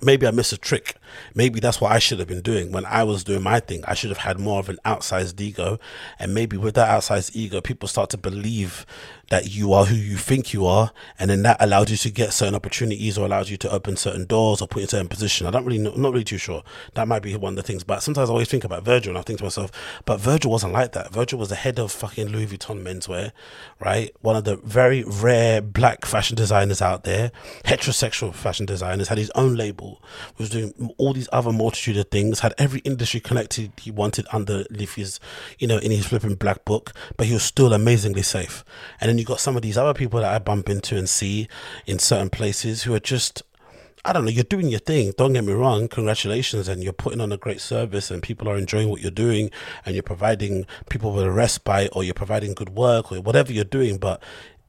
maybe 0.00 0.26
I 0.26 0.32
miss 0.32 0.52
a 0.52 0.56
trick. 0.58 0.96
Maybe 1.34 1.60
that's 1.60 1.80
what 1.80 1.92
I 1.92 1.98
should 1.98 2.18
have 2.18 2.28
been 2.28 2.42
doing 2.42 2.72
when 2.72 2.86
I 2.86 3.04
was 3.04 3.24
doing 3.24 3.42
my 3.42 3.60
thing. 3.60 3.84
I 3.86 3.94
should 3.94 4.10
have 4.10 4.18
had 4.18 4.38
more 4.38 4.58
of 4.58 4.68
an 4.68 4.78
outsized 4.84 5.40
ego. 5.40 5.78
And 6.18 6.34
maybe 6.34 6.56
with 6.56 6.74
that 6.74 6.88
outsized 6.88 7.34
ego, 7.34 7.60
people 7.60 7.88
start 7.88 8.10
to 8.10 8.18
believe 8.18 8.86
that 9.30 9.50
you 9.50 9.72
are 9.72 9.86
who 9.86 9.94
you 9.94 10.16
think 10.16 10.52
you 10.52 10.66
are. 10.66 10.92
And 11.18 11.30
then 11.30 11.42
that 11.42 11.56
allows 11.58 11.90
you 11.90 11.96
to 11.96 12.10
get 12.10 12.34
certain 12.34 12.54
opportunities 12.54 13.16
or 13.16 13.24
allows 13.24 13.50
you 13.50 13.56
to 13.58 13.70
open 13.70 13.96
certain 13.96 14.26
doors 14.26 14.60
or 14.60 14.68
put 14.68 14.82
in 14.82 14.88
certain 14.88 15.08
position. 15.08 15.46
I 15.46 15.50
don't 15.50 15.64
really 15.64 15.78
know, 15.78 15.92
I'm 15.92 16.02
not 16.02 16.12
really 16.12 16.22
too 16.22 16.36
sure. 16.36 16.62
That 16.94 17.08
might 17.08 17.22
be 17.22 17.34
one 17.36 17.54
of 17.54 17.56
the 17.56 17.62
things. 17.62 17.82
But 17.82 18.02
sometimes 18.02 18.28
I 18.28 18.32
always 18.32 18.48
think 18.48 18.64
about 18.64 18.84
Virgil 18.84 19.10
and 19.10 19.18
I 19.18 19.22
think 19.22 19.38
to 19.38 19.44
myself, 19.44 19.72
but 20.04 20.20
Virgil 20.20 20.50
wasn't 20.50 20.74
like 20.74 20.92
that. 20.92 21.12
Virgil 21.12 21.38
was 21.38 21.48
the 21.48 21.54
head 21.54 21.78
of 21.78 21.90
fucking 21.90 22.28
Louis 22.28 22.46
Vuitton 22.46 22.82
menswear, 22.82 23.32
right? 23.80 24.14
One 24.20 24.36
of 24.36 24.44
the 24.44 24.56
very 24.56 25.02
rare 25.04 25.62
black 25.62 26.04
fashion 26.04 26.36
designers 26.36 26.82
out 26.82 27.04
there, 27.04 27.32
heterosexual 27.64 28.34
fashion 28.34 28.66
designers, 28.66 29.08
had 29.08 29.18
his 29.18 29.30
own 29.34 29.54
label 29.54 30.02
was 30.36 30.50
doing 30.50 30.92
all 31.02 31.12
these 31.12 31.28
other 31.32 31.52
multitude 31.52 31.96
of 31.96 32.08
things, 32.10 32.40
had 32.40 32.54
every 32.58 32.78
industry 32.80 33.18
connected 33.18 33.72
he 33.76 33.90
wanted 33.90 34.24
under 34.32 34.64
his, 34.70 35.18
you 35.58 35.66
know, 35.66 35.78
in 35.78 35.90
his 35.90 36.06
flipping 36.06 36.36
black 36.36 36.64
book, 36.64 36.92
but 37.16 37.26
he 37.26 37.34
was 37.34 37.42
still 37.42 37.72
amazingly 37.72 38.22
safe. 38.22 38.64
And 39.00 39.08
then 39.08 39.18
you 39.18 39.24
got 39.24 39.40
some 39.40 39.56
of 39.56 39.62
these 39.62 39.76
other 39.76 39.94
people 39.94 40.20
that 40.20 40.32
I 40.32 40.38
bump 40.38 40.68
into 40.68 40.96
and 40.96 41.08
see 41.08 41.48
in 41.86 41.98
certain 41.98 42.30
places 42.30 42.84
who 42.84 42.94
are 42.94 43.00
just 43.00 43.42
I 44.04 44.12
don't 44.12 44.24
know, 44.24 44.32
you're 44.32 44.42
doing 44.42 44.66
your 44.66 44.80
thing. 44.80 45.12
Don't 45.16 45.32
get 45.32 45.44
me 45.44 45.52
wrong. 45.52 45.86
Congratulations. 45.86 46.66
And 46.66 46.82
you're 46.82 46.92
putting 46.92 47.20
on 47.20 47.30
a 47.30 47.36
great 47.36 47.60
service 47.60 48.10
and 48.10 48.20
people 48.20 48.48
are 48.48 48.56
enjoying 48.56 48.88
what 48.88 49.00
you're 49.00 49.12
doing 49.12 49.48
and 49.86 49.94
you're 49.94 50.02
providing 50.02 50.66
people 50.90 51.12
with 51.12 51.24
a 51.24 51.30
respite 51.30 51.90
or 51.92 52.02
you're 52.02 52.12
providing 52.12 52.54
good 52.54 52.70
work 52.70 53.12
or 53.12 53.20
whatever 53.20 53.52
you're 53.52 53.62
doing. 53.62 53.98
But 53.98 54.20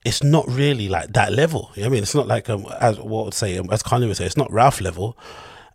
it's 0.06 0.22
not 0.22 0.48
really 0.48 0.88
like 0.88 1.14
that 1.14 1.34
level. 1.34 1.72
You 1.74 1.82
know 1.82 1.88
I 1.88 1.90
mean, 1.90 2.04
it's 2.04 2.14
not 2.14 2.28
like, 2.28 2.48
um, 2.48 2.68
as 2.80 3.00
what 3.00 3.26
would 3.26 3.34
say, 3.34 3.58
um, 3.58 3.70
as 3.72 3.82
Kanye 3.82 4.08
would 4.08 4.18
say, 4.18 4.26
it's 4.26 4.38
not 4.38 4.52
Ralph 4.52 4.82
level 4.82 5.18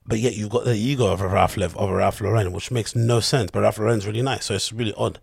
but 0.08 0.18
yet 0.18 0.34
you've 0.34 0.48
got 0.48 0.64
the 0.64 0.74
ego 0.74 1.06
of 1.06 1.20
a 1.20 1.28
Ralph 1.28 1.58
Lev 1.58 1.76
of 1.76 1.90
a 1.90 1.94
Ralph 1.94 2.22
Lauren, 2.22 2.52
which 2.52 2.70
makes 2.70 2.96
no 2.96 3.20
sense. 3.20 3.50
But 3.50 3.60
Ralph 3.60 3.78
Lauren's 3.78 4.06
really 4.06 4.22
nice, 4.22 4.46
so 4.46 4.54
it's 4.54 4.72
really 4.72 4.94
odd. 4.96 5.20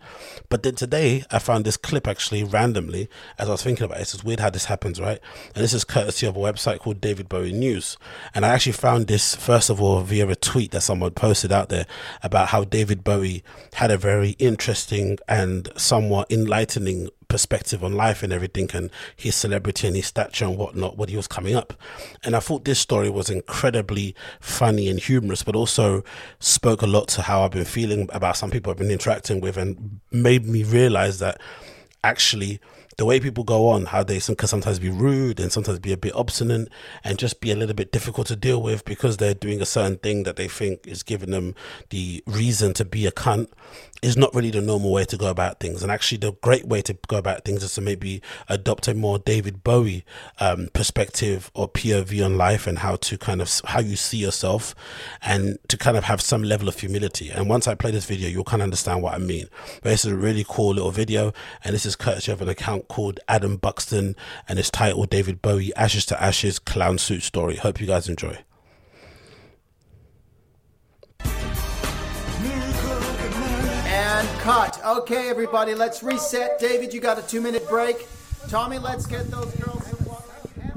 But 0.47 0.61
then 0.61 0.75
today 0.75 1.23
I 1.31 1.39
found 1.39 1.65
this 1.65 1.75
clip 1.75 2.07
actually 2.07 2.43
randomly 2.43 3.09
as 3.39 3.49
I 3.49 3.53
was 3.53 3.63
thinking 3.63 3.83
about 3.83 3.97
it. 3.97 4.01
It's 4.01 4.23
weird 4.23 4.39
how 4.39 4.51
this 4.51 4.65
happens, 4.65 5.01
right? 5.01 5.19
And 5.55 5.63
this 5.63 5.73
is 5.73 5.83
courtesy 5.83 6.27
of 6.27 6.37
a 6.37 6.39
website 6.39 6.79
called 6.79 7.01
David 7.01 7.27
Bowie 7.27 7.51
News. 7.51 7.97
And 8.35 8.45
I 8.45 8.49
actually 8.49 8.73
found 8.73 9.07
this 9.07 9.35
first 9.35 9.71
of 9.71 9.81
all 9.81 10.01
via 10.01 10.27
a 10.27 10.35
tweet 10.35 10.71
that 10.71 10.81
someone 10.81 11.11
posted 11.11 11.51
out 11.51 11.69
there 11.69 11.87
about 12.21 12.49
how 12.49 12.63
David 12.63 13.03
Bowie 13.03 13.43
had 13.73 13.89
a 13.89 13.97
very 13.97 14.31
interesting 14.37 15.17
and 15.27 15.67
somewhat 15.75 16.31
enlightening 16.31 17.09
perspective 17.35 17.83
on 17.83 17.93
life 17.93 18.23
and 18.23 18.31
everything 18.31 18.69
and 18.73 18.89
his 19.13 19.35
celebrity 19.35 19.87
and 19.87 19.97
his 19.97 20.05
stature 20.05 20.45
and 20.45 20.57
whatnot 20.57 20.95
when 20.97 21.09
he 21.09 21.17
was 21.17 21.27
coming 21.27 21.53
up. 21.53 21.73
And 22.23 22.33
I 22.33 22.39
thought 22.39 22.63
this 22.63 22.79
story 22.79 23.09
was 23.09 23.29
incredibly 23.29 24.15
funny 24.39 24.87
and 24.87 24.97
humorous, 24.97 25.43
but 25.43 25.53
also 25.53 26.01
spoke 26.39 26.81
a 26.81 26.87
lot 26.87 27.09
to 27.09 27.23
how 27.23 27.43
I've 27.43 27.51
been 27.51 27.65
feeling 27.65 28.07
about 28.13 28.37
some 28.37 28.51
people 28.51 28.71
I've 28.71 28.77
been 28.77 28.89
interacting 28.89 29.41
with 29.41 29.57
and 29.57 29.99
made 30.11 30.45
me 30.45 30.63
realize 30.63 31.19
that 31.19 31.41
actually 32.05 32.61
the 32.97 33.03
way 33.03 33.19
people 33.19 33.43
go 33.43 33.67
on, 33.67 33.87
how 33.87 34.03
they 34.03 34.19
can 34.21 34.47
sometimes 34.47 34.79
be 34.79 34.89
rude 34.89 35.41
and 35.41 35.51
sometimes 35.51 35.79
be 35.79 35.91
a 35.91 35.97
bit 35.97 36.15
obstinate 36.15 36.69
and 37.03 37.19
just 37.19 37.41
be 37.41 37.51
a 37.51 37.55
little 37.55 37.75
bit 37.75 37.91
difficult 37.91 38.27
to 38.27 38.35
deal 38.37 38.61
with 38.61 38.85
because 38.85 39.17
they're 39.17 39.33
doing 39.33 39.61
a 39.61 39.65
certain 39.65 39.97
thing 39.97 40.23
that 40.23 40.37
they 40.37 40.47
think 40.47 40.87
is 40.87 41.03
giving 41.03 41.31
them 41.31 41.53
the 41.89 42.23
reason 42.25 42.73
to 42.73 42.85
be 42.85 43.05
a 43.05 43.11
cunt 43.11 43.49
is 44.01 44.17
not 44.17 44.33
really 44.35 44.51
the 44.51 44.61
normal 44.61 44.91
way 44.91 45.05
to 45.05 45.17
go 45.17 45.27
about 45.27 45.59
things. 45.59 45.81
And 45.81 45.91
actually, 45.91 46.19
the 46.19 46.33
great 46.33 46.67
way 46.67 46.81
to 46.83 46.97
go 47.07 47.17
about 47.17 47.45
things 47.45 47.63
is 47.63 47.73
to 47.75 47.81
maybe 47.81 48.21
adopt 48.47 48.87
a 48.87 48.93
more 48.93 49.19
David 49.19 49.63
Bowie 49.63 50.05
um, 50.39 50.69
perspective 50.73 51.51
or 51.53 51.69
POV 51.69 52.23
on 52.25 52.37
life 52.37 52.67
and 52.67 52.79
how 52.79 52.97
to 52.97 53.17
kind 53.17 53.41
of 53.41 53.61
how 53.65 53.79
you 53.79 53.95
see 53.95 54.17
yourself 54.17 54.75
and 55.21 55.57
to 55.67 55.77
kind 55.77 55.97
of 55.97 56.05
have 56.05 56.21
some 56.21 56.43
level 56.43 56.67
of 56.67 56.79
humility. 56.79 57.29
And 57.29 57.49
once 57.49 57.67
I 57.67 57.75
play 57.75 57.91
this 57.91 58.05
video, 58.05 58.29
you'll 58.29 58.43
kind 58.43 58.61
of 58.61 58.65
understand 58.65 59.01
what 59.01 59.13
I 59.13 59.17
mean. 59.17 59.47
But 59.81 59.89
this 59.89 60.05
is 60.05 60.11
a 60.11 60.17
really 60.17 60.45
cool 60.47 60.73
little 60.73 60.91
video, 60.91 61.33
and 61.63 61.73
this 61.73 61.85
is 61.85 61.95
courtesy 61.95 62.31
of 62.31 62.41
an 62.41 62.49
account 62.49 62.87
called 62.87 63.19
Adam 63.27 63.57
Buxton, 63.57 64.15
and 64.47 64.59
it's 64.59 64.69
titled 64.69 65.09
David 65.09 65.41
Bowie 65.41 65.75
Ashes 65.75 66.05
to 66.07 66.21
Ashes 66.21 66.59
Clown 66.59 66.97
Suit 66.97 67.23
Story. 67.23 67.55
Hope 67.55 67.79
you 67.79 67.87
guys 67.87 68.09
enjoy. 68.09 68.39
And 74.45 74.53
cut. 74.53 74.79
Okay, 74.85 75.29
everybody, 75.29 75.73
let's 75.73 76.03
reset. 76.03 76.59
David, 76.59 76.93
you 76.93 76.99
got 76.99 77.17
a 77.17 77.21
two 77.23 77.41
minute 77.41 77.67
break. 77.67 78.07
Tommy, 78.47 78.77
let's 78.77 79.05
get 79.05 79.29
those 79.31 79.51
girls. 79.55 79.83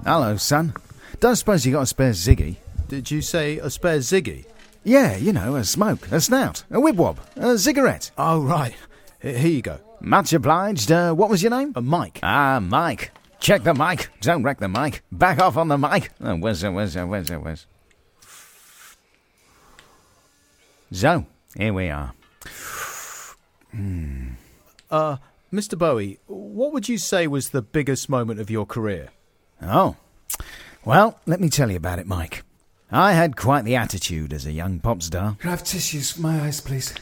Hello, 0.04 0.36
son. 0.36 0.72
Don't 1.20 1.36
suppose 1.36 1.66
you 1.66 1.72
got 1.72 1.82
a 1.82 1.86
spare 1.86 2.12
Ziggy? 2.12 2.56
Did 2.88 3.10
you 3.10 3.20
say 3.20 3.58
a 3.58 3.68
spare 3.68 3.98
Ziggy? 3.98 4.46
Yeah, 4.84 5.16
you 5.16 5.32
know, 5.32 5.56
a 5.56 5.64
smoke, 5.64 6.10
a 6.10 6.20
snout, 6.20 6.64
a 6.70 6.78
wibwob, 6.78 7.18
a 7.36 7.58
cigarette. 7.58 8.10
Oh, 8.16 8.40
right. 8.40 8.74
Here 9.20 9.36
you 9.36 9.60
go. 9.60 9.80
Much 10.00 10.32
obliged. 10.32 10.90
Uh, 10.90 11.12
what 11.12 11.28
was 11.28 11.42
your 11.42 11.50
name? 11.50 11.72
A 11.76 11.82
mic. 11.82 12.20
Ah, 12.22 12.60
Mike. 12.60 13.10
Check 13.40 13.64
the 13.64 13.74
mic. 13.74 14.08
Don't 14.22 14.42
wreck 14.42 14.60
the 14.60 14.68
mic. 14.68 15.02
Back 15.12 15.40
off 15.40 15.56
on 15.56 15.68
the 15.68 15.76
mic. 15.76 16.10
Oh, 16.22 16.36
where's 16.36 16.62
it, 16.62 16.70
where's 16.70 16.96
it, 16.96 17.04
where's 17.04 17.30
it, 17.30 17.42
where's 17.42 17.66
So, 20.90 21.26
here 21.54 21.74
we 21.74 21.90
are. 21.90 22.14
Uh, 24.90 25.16
Mr. 25.52 25.78
Bowie, 25.78 26.18
what 26.26 26.72
would 26.72 26.88
you 26.88 26.98
say 26.98 27.26
was 27.26 27.50
the 27.50 27.62
biggest 27.62 28.08
moment 28.08 28.40
of 28.40 28.50
your 28.50 28.66
career? 28.66 29.10
Oh. 29.62 29.96
Well, 30.84 31.18
let 31.26 31.40
me 31.40 31.48
tell 31.48 31.70
you 31.70 31.76
about 31.76 31.98
it, 31.98 32.06
Mike. 32.06 32.44
I 32.90 33.12
had 33.12 33.36
quite 33.36 33.64
the 33.64 33.76
attitude 33.76 34.32
as 34.32 34.46
a 34.46 34.52
young 34.52 34.80
pop 34.80 35.02
star. 35.02 35.36
Can 35.38 35.48
I 35.48 35.50
have 35.50 35.64
tissues 35.64 36.12
for 36.12 36.22
my 36.22 36.40
eyes, 36.40 36.60
please? 36.60 36.94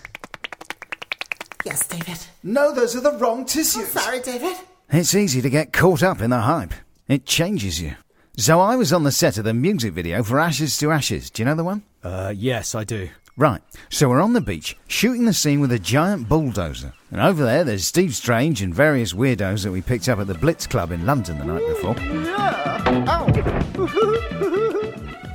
Yes, 1.65 1.87
David. 1.87 2.19
No, 2.43 2.73
those 2.73 2.97
are 2.97 3.01
the 3.01 3.19
wrong 3.19 3.45
tissues. 3.45 3.89
Sorry, 3.89 4.21
David. 4.21 4.57
It's 4.91 5.15
easy 5.15 5.41
to 5.43 5.51
get 5.51 5.73
caught 5.73 6.03
up 6.03 6.21
in 6.21 6.31
the 6.31 6.41
hype. 6.41 6.73
It 7.09 7.27
changes 7.27 7.81
you. 7.81 7.95
So 8.37 8.61
I 8.61 8.77
was 8.77 8.93
on 8.93 9.05
the 9.05 9.13
set 9.13 9.39
of 9.39 9.45
the 9.45 9.55
music 9.55 9.93
video 9.93 10.23
for 10.23 10.39
Ashes 10.39 10.77
to 10.79 10.91
Ashes. 10.93 11.31
Do 11.31 11.43
you 11.43 11.47
know 11.47 11.55
the 11.55 11.65
one? 11.65 11.83
Uh, 12.03 12.33
yes, 12.37 12.75
I 12.75 12.85
do. 12.85 13.09
Right, 13.39 13.61
so 13.91 14.09
we're 14.09 14.23
on 14.23 14.33
the 14.33 14.41
beach, 14.41 14.79
shooting 14.89 15.27
the 15.27 15.35
scene 15.35 15.61
with 15.61 15.71
a 15.71 15.79
giant 15.79 16.27
bulldozer. 16.27 16.95
And 17.11 17.21
over 17.21 17.45
there, 17.45 17.65
there's 17.65 17.85
Steve 17.85 18.15
Strange 18.15 18.63
and 18.63 18.75
various 18.75 19.13
weirdos 19.13 19.63
that 19.63 19.73
we 19.73 19.83
picked 19.83 20.09
up 20.09 20.19
at 20.19 20.27
the 20.27 20.33
Blitz 20.33 20.67
Club 20.67 20.91
in 20.91 21.05
London 21.05 21.39
the 21.39 21.45
night 21.45 21.67
before. 21.69 21.97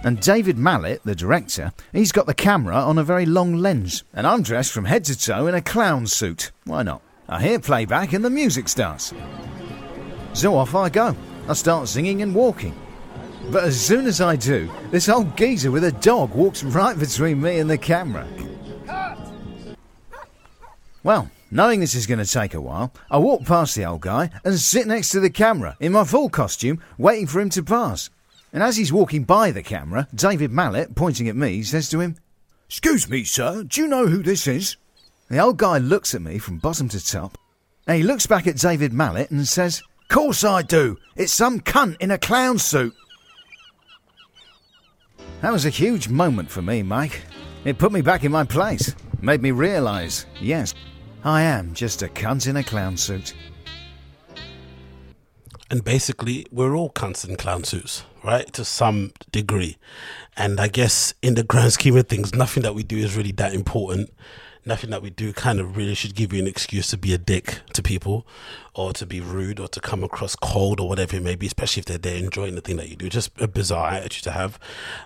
And 0.03 0.19
David 0.19 0.57
Mallet, 0.57 1.03
the 1.05 1.13
director, 1.13 1.73
he's 1.93 2.11
got 2.11 2.25
the 2.25 2.33
camera 2.33 2.77
on 2.77 2.97
a 2.97 3.03
very 3.03 3.27
long 3.27 3.57
lens. 3.57 4.03
And 4.15 4.25
I'm 4.25 4.41
dressed 4.41 4.71
from 4.71 4.85
head 4.85 5.03
to 5.05 5.15
toe 5.15 5.45
in 5.45 5.53
a 5.53 5.61
clown 5.61 6.07
suit. 6.07 6.51
Why 6.63 6.81
not? 6.81 7.03
I 7.29 7.39
hear 7.39 7.59
playback 7.59 8.13
and 8.13 8.25
the 8.25 8.31
music 8.31 8.67
starts. 8.67 9.13
So 10.33 10.55
off 10.55 10.73
I 10.73 10.89
go. 10.89 11.15
I 11.47 11.53
start 11.53 11.87
singing 11.87 12.23
and 12.23 12.33
walking. 12.33 12.73
But 13.49 13.63
as 13.63 13.79
soon 13.79 14.05
as 14.05 14.21
I 14.21 14.35
do, 14.35 14.69
this 14.91 15.09
old 15.09 15.35
geezer 15.35 15.71
with 15.71 15.83
a 15.83 15.91
dog 15.91 16.33
walks 16.33 16.63
right 16.63 16.97
between 16.97 17.41
me 17.41 17.59
and 17.59 17.69
the 17.69 17.77
camera. 17.77 18.27
Well, 21.03 21.31
knowing 21.49 21.79
this 21.79 21.95
is 21.95 22.05
going 22.05 22.23
to 22.23 22.31
take 22.31 22.53
a 22.53 22.61
while, 22.61 22.93
I 23.09 23.17
walk 23.17 23.45
past 23.45 23.75
the 23.75 23.85
old 23.85 24.01
guy 24.01 24.29
and 24.45 24.59
sit 24.59 24.87
next 24.87 25.09
to 25.09 25.19
the 25.19 25.29
camera 25.29 25.75
in 25.79 25.91
my 25.91 26.03
full 26.03 26.29
costume, 26.29 26.81
waiting 26.97 27.27
for 27.27 27.39
him 27.39 27.49
to 27.51 27.63
pass. 27.63 28.09
And 28.53 28.61
as 28.61 28.77
he's 28.77 28.93
walking 28.93 29.23
by 29.23 29.51
the 29.51 29.63
camera, 29.63 30.07
David 30.13 30.51
Mallet, 30.51 30.95
pointing 30.95 31.27
at 31.27 31.35
me, 31.35 31.63
says 31.63 31.89
to 31.89 31.99
him, 31.99 32.17
Excuse 32.67 33.09
me, 33.09 33.23
sir, 33.23 33.63
do 33.63 33.81
you 33.81 33.87
know 33.87 34.07
who 34.07 34.23
this 34.23 34.47
is? 34.47 34.77
The 35.29 35.39
old 35.39 35.57
guy 35.57 35.77
looks 35.77 36.13
at 36.13 36.21
me 36.21 36.37
from 36.37 36.57
bottom 36.57 36.87
to 36.89 37.05
top, 37.05 37.37
and 37.87 37.97
he 37.97 38.03
looks 38.03 38.27
back 38.27 38.47
at 38.47 38.57
David 38.57 38.93
Mallet 38.93 39.31
and 39.31 39.47
says, 39.47 39.81
Course 40.11 40.43
I 40.43 40.61
do. 40.61 40.97
It's 41.15 41.33
some 41.33 41.61
cunt 41.61 41.95
in 42.01 42.11
a 42.11 42.17
clown 42.17 42.59
suit. 42.59 42.93
That 45.41 45.51
was 45.51 45.65
a 45.65 45.69
huge 45.69 46.07
moment 46.07 46.49
for 46.49 46.61
me, 46.61 46.83
Mike. 46.83 47.21
It 47.65 47.77
put 47.77 47.91
me 47.91 48.01
back 48.01 48.23
in 48.23 48.31
my 48.31 48.43
place, 48.43 48.95
made 49.21 49.41
me 49.41 49.51
realise, 49.51 50.25
yes, 50.39 50.73
I 51.23 51.43
am 51.43 51.73
just 51.73 52.01
a 52.01 52.07
cunt 52.07 52.47
in 52.47 52.57
a 52.57 52.63
clown 52.63 52.97
suit. 52.97 53.33
and 55.71 55.85
basically 55.85 56.45
we're 56.51 56.75
all 56.75 56.89
cunts 56.89 57.27
in 57.27 57.37
clown 57.37 57.63
suits 57.63 58.03
right? 58.23 58.51
To 58.53 58.63
some 58.65 59.11
degree. 59.31 59.77
And 60.37 60.59
i 60.59 60.67
guess 60.67 61.13
in 61.21 61.35
the 61.35 61.43
grand 61.43 61.73
scheme 61.73 61.97
of 61.97 62.07
things 62.07 62.33
nothing 62.33 62.63
that 62.63 62.75
we 62.75 62.83
do 62.83 62.97
is 62.97 63.15
really 63.15 63.31
that 63.33 63.53
important. 63.53 64.11
Nothing 64.63 64.91
that 64.91 65.01
we 65.01 65.09
do 65.09 65.33
kind 65.33 65.59
of 65.59 65.75
really 65.75 65.95
should 65.95 66.13
give 66.13 66.31
you 66.31 66.39
an 66.39 66.47
excuse 66.47 66.87
to 66.87 66.97
be 66.97 67.13
a 67.13 67.17
dick 67.17 67.59
to 67.73 67.81
people 67.81 68.27
or 68.73 68.93
to 68.93 69.05
be 69.05 69.19
rude 69.19 69.59
or 69.59 69.67
to 69.67 69.79
come 69.79 70.03
across 70.03 70.35
cold 70.35 70.79
or 70.79 70.87
whatever 70.87 71.17
it 71.17 71.23
may 71.23 71.35
be 71.35 71.47
especially 71.47 71.81
if 71.81 71.85
they're 71.85 71.97
there 71.97 72.17
enjoying 72.17 72.55
the 72.55 72.61
thing 72.61 72.77
that 72.77 72.89
you 72.89 72.95
do 72.95 73.09
just 73.09 73.31
a 73.39 73.47
bizarre 73.47 73.91
attitude 73.91 74.23
to 74.23 74.31
have 74.31 74.59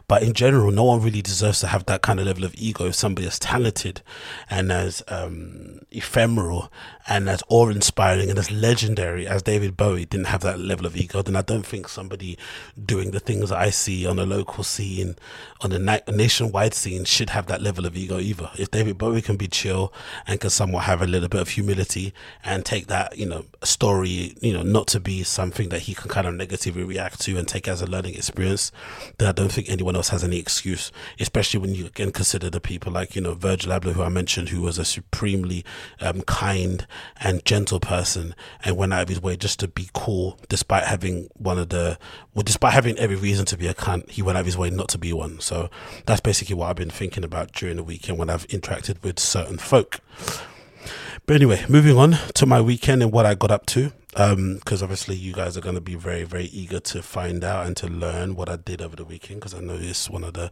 but 0.08 0.22
in 0.22 0.34
general 0.34 0.72
no 0.72 0.84
one 0.84 1.02
really 1.02 1.22
deserves 1.22 1.60
to 1.60 1.68
have 1.68 1.86
that 1.86 2.02
kind 2.02 2.20
of 2.20 2.26
level 2.26 2.44
of 2.44 2.54
ego 2.56 2.86
if 2.86 2.96
somebody 2.96 3.28
as 3.28 3.40
talented 3.40 4.02
and 4.50 4.72
as 4.72 5.04
um, 5.08 5.80
ephemeral 5.92 6.72
and 7.08 7.30
as 7.30 7.44
awe-inspiring 7.50 8.30
and 8.30 8.40
as 8.40 8.52
legendary 8.52 9.28
as 9.28 9.44
David 9.44 9.78
Bowie 9.78 10.06
didn't 10.06 10.28
have 10.28 10.42
that 10.42 10.60
level 10.60 10.86
of 10.86 10.98
ego, 10.98 11.22
then 11.22 11.36
I 11.36 11.42
don't 11.42 11.66
think 11.66 11.88
somebody 11.88 12.38
doing 12.84 13.12
the 13.12 13.20
things 13.20 13.52
I 13.52 13.70
see 13.70 14.08
on 14.08 14.18
a 14.18 14.26
local 14.26 14.64
scene, 14.64 15.16
on 15.62 15.72
a 15.72 15.80
na- 15.80 16.00
nationwide 16.12 16.74
scene, 16.74 17.06
should 17.06 17.30
have 17.30 17.46
that 17.48 17.62
level 17.62 17.86
of 17.86 17.96
ego 17.96 18.20
either. 18.20 18.50
If 18.58 18.72
David 18.72 18.98
Bowie 18.98 19.22
can 19.22 19.38
be 19.38 19.48
chill 19.48 19.94
and 20.26 20.40
can 20.40 20.50
somewhat 20.50 20.86
have 20.86 21.02
a 21.02 21.08
little 21.08 21.30
bit 21.30 21.42
of 21.42 21.50
humility 21.50 22.14
and 22.44 22.66
take 22.66 22.88
that, 22.88 23.18
you 23.18 23.28
know, 23.28 23.46
story, 23.64 24.36
you 24.42 24.54
know, 24.54 24.64
not 24.64 24.88
to 24.88 25.00
be 25.00 25.24
something 25.24 25.70
that 25.70 25.80
he 25.84 25.94
can 25.94 26.10
kind 26.10 26.28
of 26.28 26.34
negatively 26.34 26.84
react 26.84 27.22
to 27.22 27.38
and 27.38 27.48
take 27.48 27.68
as 27.68 27.82
a 27.82 27.88
learning 27.88 28.16
experience, 28.16 28.72
then 29.18 29.28
I 29.28 29.32
don't 29.32 29.52
think 29.52 29.70
anyone 29.70 29.96
else 29.96 30.10
has 30.10 30.24
any 30.24 30.38
excuse, 30.38 30.92
especially 31.20 31.60
when 31.60 31.76
you 31.76 31.86
again 31.86 32.12
consider 32.12 32.50
the 32.50 32.60
people 32.60 32.92
like, 32.92 33.16
you 33.16 33.22
know, 33.22 33.34
Virgil 33.34 33.72
Abloh, 33.72 33.94
who 33.94 34.04
I 34.04 34.10
mentioned, 34.10 34.50
who 34.50 34.62
was 34.62 34.78
a 34.78 34.86
supremely 34.86 35.64
um, 36.02 36.22
kind 36.22 36.86
and 37.22 37.44
gentle 37.46 37.80
person 37.80 38.36
and 38.64 38.78
went 38.78 38.94
out 38.94 39.04
of 39.04 39.10
his 39.10 39.22
way 39.22 39.38
just 39.38 39.60
to 39.60 39.68
be 39.68 39.90
cool 39.94 40.40
despite 40.50 40.84
having 40.84 41.30
one 41.36 41.58
of 41.58 41.70
the 41.70 41.98
well 42.34 42.44
despite 42.44 42.74
having 42.74 42.98
every 42.98 43.16
reason 43.16 43.46
to 43.46 43.58
be 43.58 43.68
a 43.68 43.74
cunt 43.74 44.10
he 44.10 44.22
went 44.22 44.38
out 44.38 44.42
of 44.42 44.46
his 44.46 44.58
way 44.58 44.70
not 44.70 44.90
to 44.90 44.98
be 44.98 45.14
one. 45.14 45.40
So 45.40 45.70
that's 46.06 46.22
basically 46.22 46.56
what 46.56 46.70
i've 46.70 46.76
been 46.76 46.90
thinking 46.90 47.24
about 47.24 47.52
during 47.52 47.76
the 47.76 47.84
weekend 47.84 48.18
when 48.18 48.30
i've 48.30 48.48
interacted 48.48 49.02
with 49.04 49.20
certain 49.20 49.58
folk 49.58 50.00
but 51.26 51.36
anyway 51.36 51.64
moving 51.68 51.98
on 51.98 52.12
to 52.34 52.46
my 52.46 52.62
weekend 52.62 53.02
and 53.02 53.12
what 53.12 53.26
i 53.26 53.36
got 53.36 53.52
up 53.52 53.66
to 53.66 53.92
because 54.14 54.82
obviously 54.82 55.16
you 55.16 55.34
guys 55.34 55.58
are 55.58 55.62
going 55.62 55.76
to 55.76 55.82
be 55.82 55.96
very 55.96 56.24
very 56.24 56.46
eager 56.46 56.80
to 56.80 57.02
find 57.02 57.44
out 57.44 57.66
and 57.66 57.76
to 57.76 57.88
learn 57.88 58.36
what 58.36 58.50
i 58.50 58.56
did 58.56 58.82
over 58.82 58.96
the 58.96 59.06
weekend 59.06 59.40
because 59.40 59.54
i 59.54 59.60
know 59.60 59.78
it's 59.80 60.10
one 60.10 60.24
of 60.24 60.34
the 60.34 60.52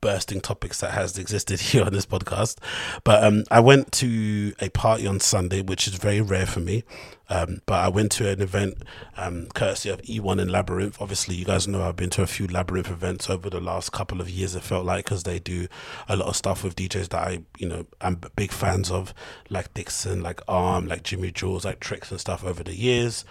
bursting 0.00 0.40
topics 0.40 0.80
that 0.80 0.92
has 0.92 1.18
existed 1.18 1.60
here 1.70 1.84
on 1.84 1.92
this 1.92 2.06
podcast. 2.06 2.58
But 3.04 3.24
um, 3.24 3.44
I 3.50 3.60
went 3.60 3.92
to 3.92 4.54
a 4.60 4.68
party 4.70 5.06
on 5.06 5.20
Sunday, 5.20 5.62
which 5.62 5.86
is 5.86 5.94
very 5.94 6.20
rare 6.20 6.46
for 6.46 6.60
me. 6.60 6.84
Um, 7.32 7.62
but 7.64 7.76
I 7.76 7.88
went 7.88 8.12
to 8.12 8.28
an 8.28 8.42
event 8.42 8.82
um, 9.16 9.46
courtesy 9.54 9.88
of 9.88 10.02
E1 10.02 10.38
and 10.38 10.52
Labyrinth. 10.52 11.00
Obviously, 11.00 11.34
you 11.34 11.46
guys 11.46 11.66
know 11.66 11.82
I've 11.82 11.96
been 11.96 12.10
to 12.10 12.22
a 12.22 12.26
few 12.26 12.46
Labyrinth 12.46 12.90
events 12.90 13.30
over 13.30 13.48
the 13.48 13.60
last 13.60 13.90
couple 13.90 14.20
of 14.20 14.28
years. 14.28 14.54
It 14.54 14.62
felt 14.62 14.84
like 14.84 15.06
because 15.06 15.22
they 15.22 15.38
do 15.38 15.66
a 16.10 16.16
lot 16.16 16.28
of 16.28 16.36
stuff 16.36 16.62
with 16.62 16.76
DJs 16.76 17.08
that 17.08 17.26
I, 17.26 17.42
you 17.58 17.66
know, 17.66 17.86
I'm 18.02 18.20
big 18.36 18.52
fans 18.52 18.90
of, 18.90 19.14
like 19.48 19.72
Dixon, 19.72 20.22
like 20.22 20.44
Âme, 20.46 20.86
like 20.88 21.04
Jimi 21.04 21.32
Jules, 21.32 21.64
like 21.64 21.80
Tricks 21.80 22.10
and 22.10 22.20
stuff 22.20 22.44
over 22.44 22.62
the 22.62 22.76
years. 22.76 23.24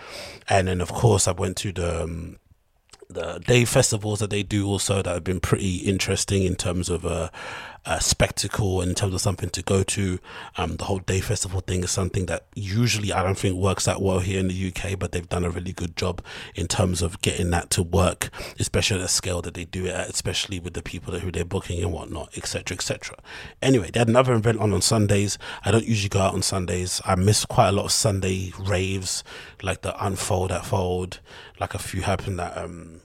And 0.49 0.67
then, 0.67 0.81
of 0.81 0.91
course, 0.91 1.27
I 1.27 1.33
went 1.33 1.57
to 1.57 1.71
the 1.71 2.03
um, 2.03 2.37
the 3.13 3.39
day 3.45 3.65
festivals 3.65 4.19
that 4.19 4.29
they 4.29 4.43
do 4.43 4.65
also 4.65 5.01
that 5.01 5.13
have 5.13 5.23
been 5.23 5.39
pretty 5.39 5.77
interesting 5.77 6.43
in 6.43 6.55
terms 6.55 6.89
of 6.89 7.05
uh, 7.05 7.29
spectacle 7.99 8.81
in 8.81 8.93
terms 8.93 9.13
of 9.13 9.21
something 9.21 9.49
to 9.49 9.61
go 9.63 9.83
to. 9.83 10.19
Um, 10.57 10.75
the 10.75 10.85
whole 10.85 10.99
day 10.99 11.19
festival 11.19 11.61
thing 11.61 11.83
is 11.83 11.91
something 11.91 12.27
that 12.27 12.45
usually 12.55 13.11
I 13.11 13.23
don't 13.23 13.37
think 13.37 13.55
works 13.55 13.85
that 13.85 14.01
well 14.01 14.19
here 14.19 14.39
in 14.39 14.47
the 14.47 14.67
UK, 14.67 14.97
but 14.99 15.11
they've 15.11 15.27
done 15.27 15.43
a 15.43 15.49
really 15.49 15.73
good 15.73 15.95
job 15.95 16.23
in 16.55 16.67
terms 16.67 17.01
of 17.01 17.21
getting 17.21 17.49
that 17.51 17.69
to 17.71 17.83
work, 17.83 18.29
especially 18.59 18.97
at 18.97 19.03
the 19.03 19.07
scale 19.07 19.41
that 19.41 19.55
they 19.55 19.65
do 19.65 19.85
it 19.85 19.95
at, 19.95 20.09
especially 20.09 20.59
with 20.59 20.73
the 20.73 20.83
people 20.83 21.17
who 21.19 21.31
they're 21.31 21.45
booking 21.45 21.81
and 21.81 21.91
whatnot, 21.91 22.37
etc., 22.37 22.75
etc. 22.75 23.17
Anyway, 23.61 23.89
they 23.91 23.99
had 23.99 24.09
another 24.09 24.33
event 24.33 24.59
on 24.59 24.73
on 24.73 24.81
Sundays. 24.81 25.37
I 25.65 25.71
don't 25.71 25.85
usually 25.85 26.09
go 26.09 26.19
out 26.21 26.33
on 26.33 26.41
Sundays. 26.41 27.01
I 27.05 27.15
miss 27.15 27.45
quite 27.45 27.69
a 27.69 27.73
lot 27.73 27.85
of 27.85 27.91
Sunday 27.91 28.53
raves, 28.59 29.23
like 29.61 29.81
the 29.81 30.03
Unfold 30.03 30.51
at 30.51 30.65
Fold, 30.65 31.19
like 31.59 31.73
a 31.73 31.79
few 31.79 32.01
happened 32.01 32.39
at 32.39 32.57
um 32.57 33.01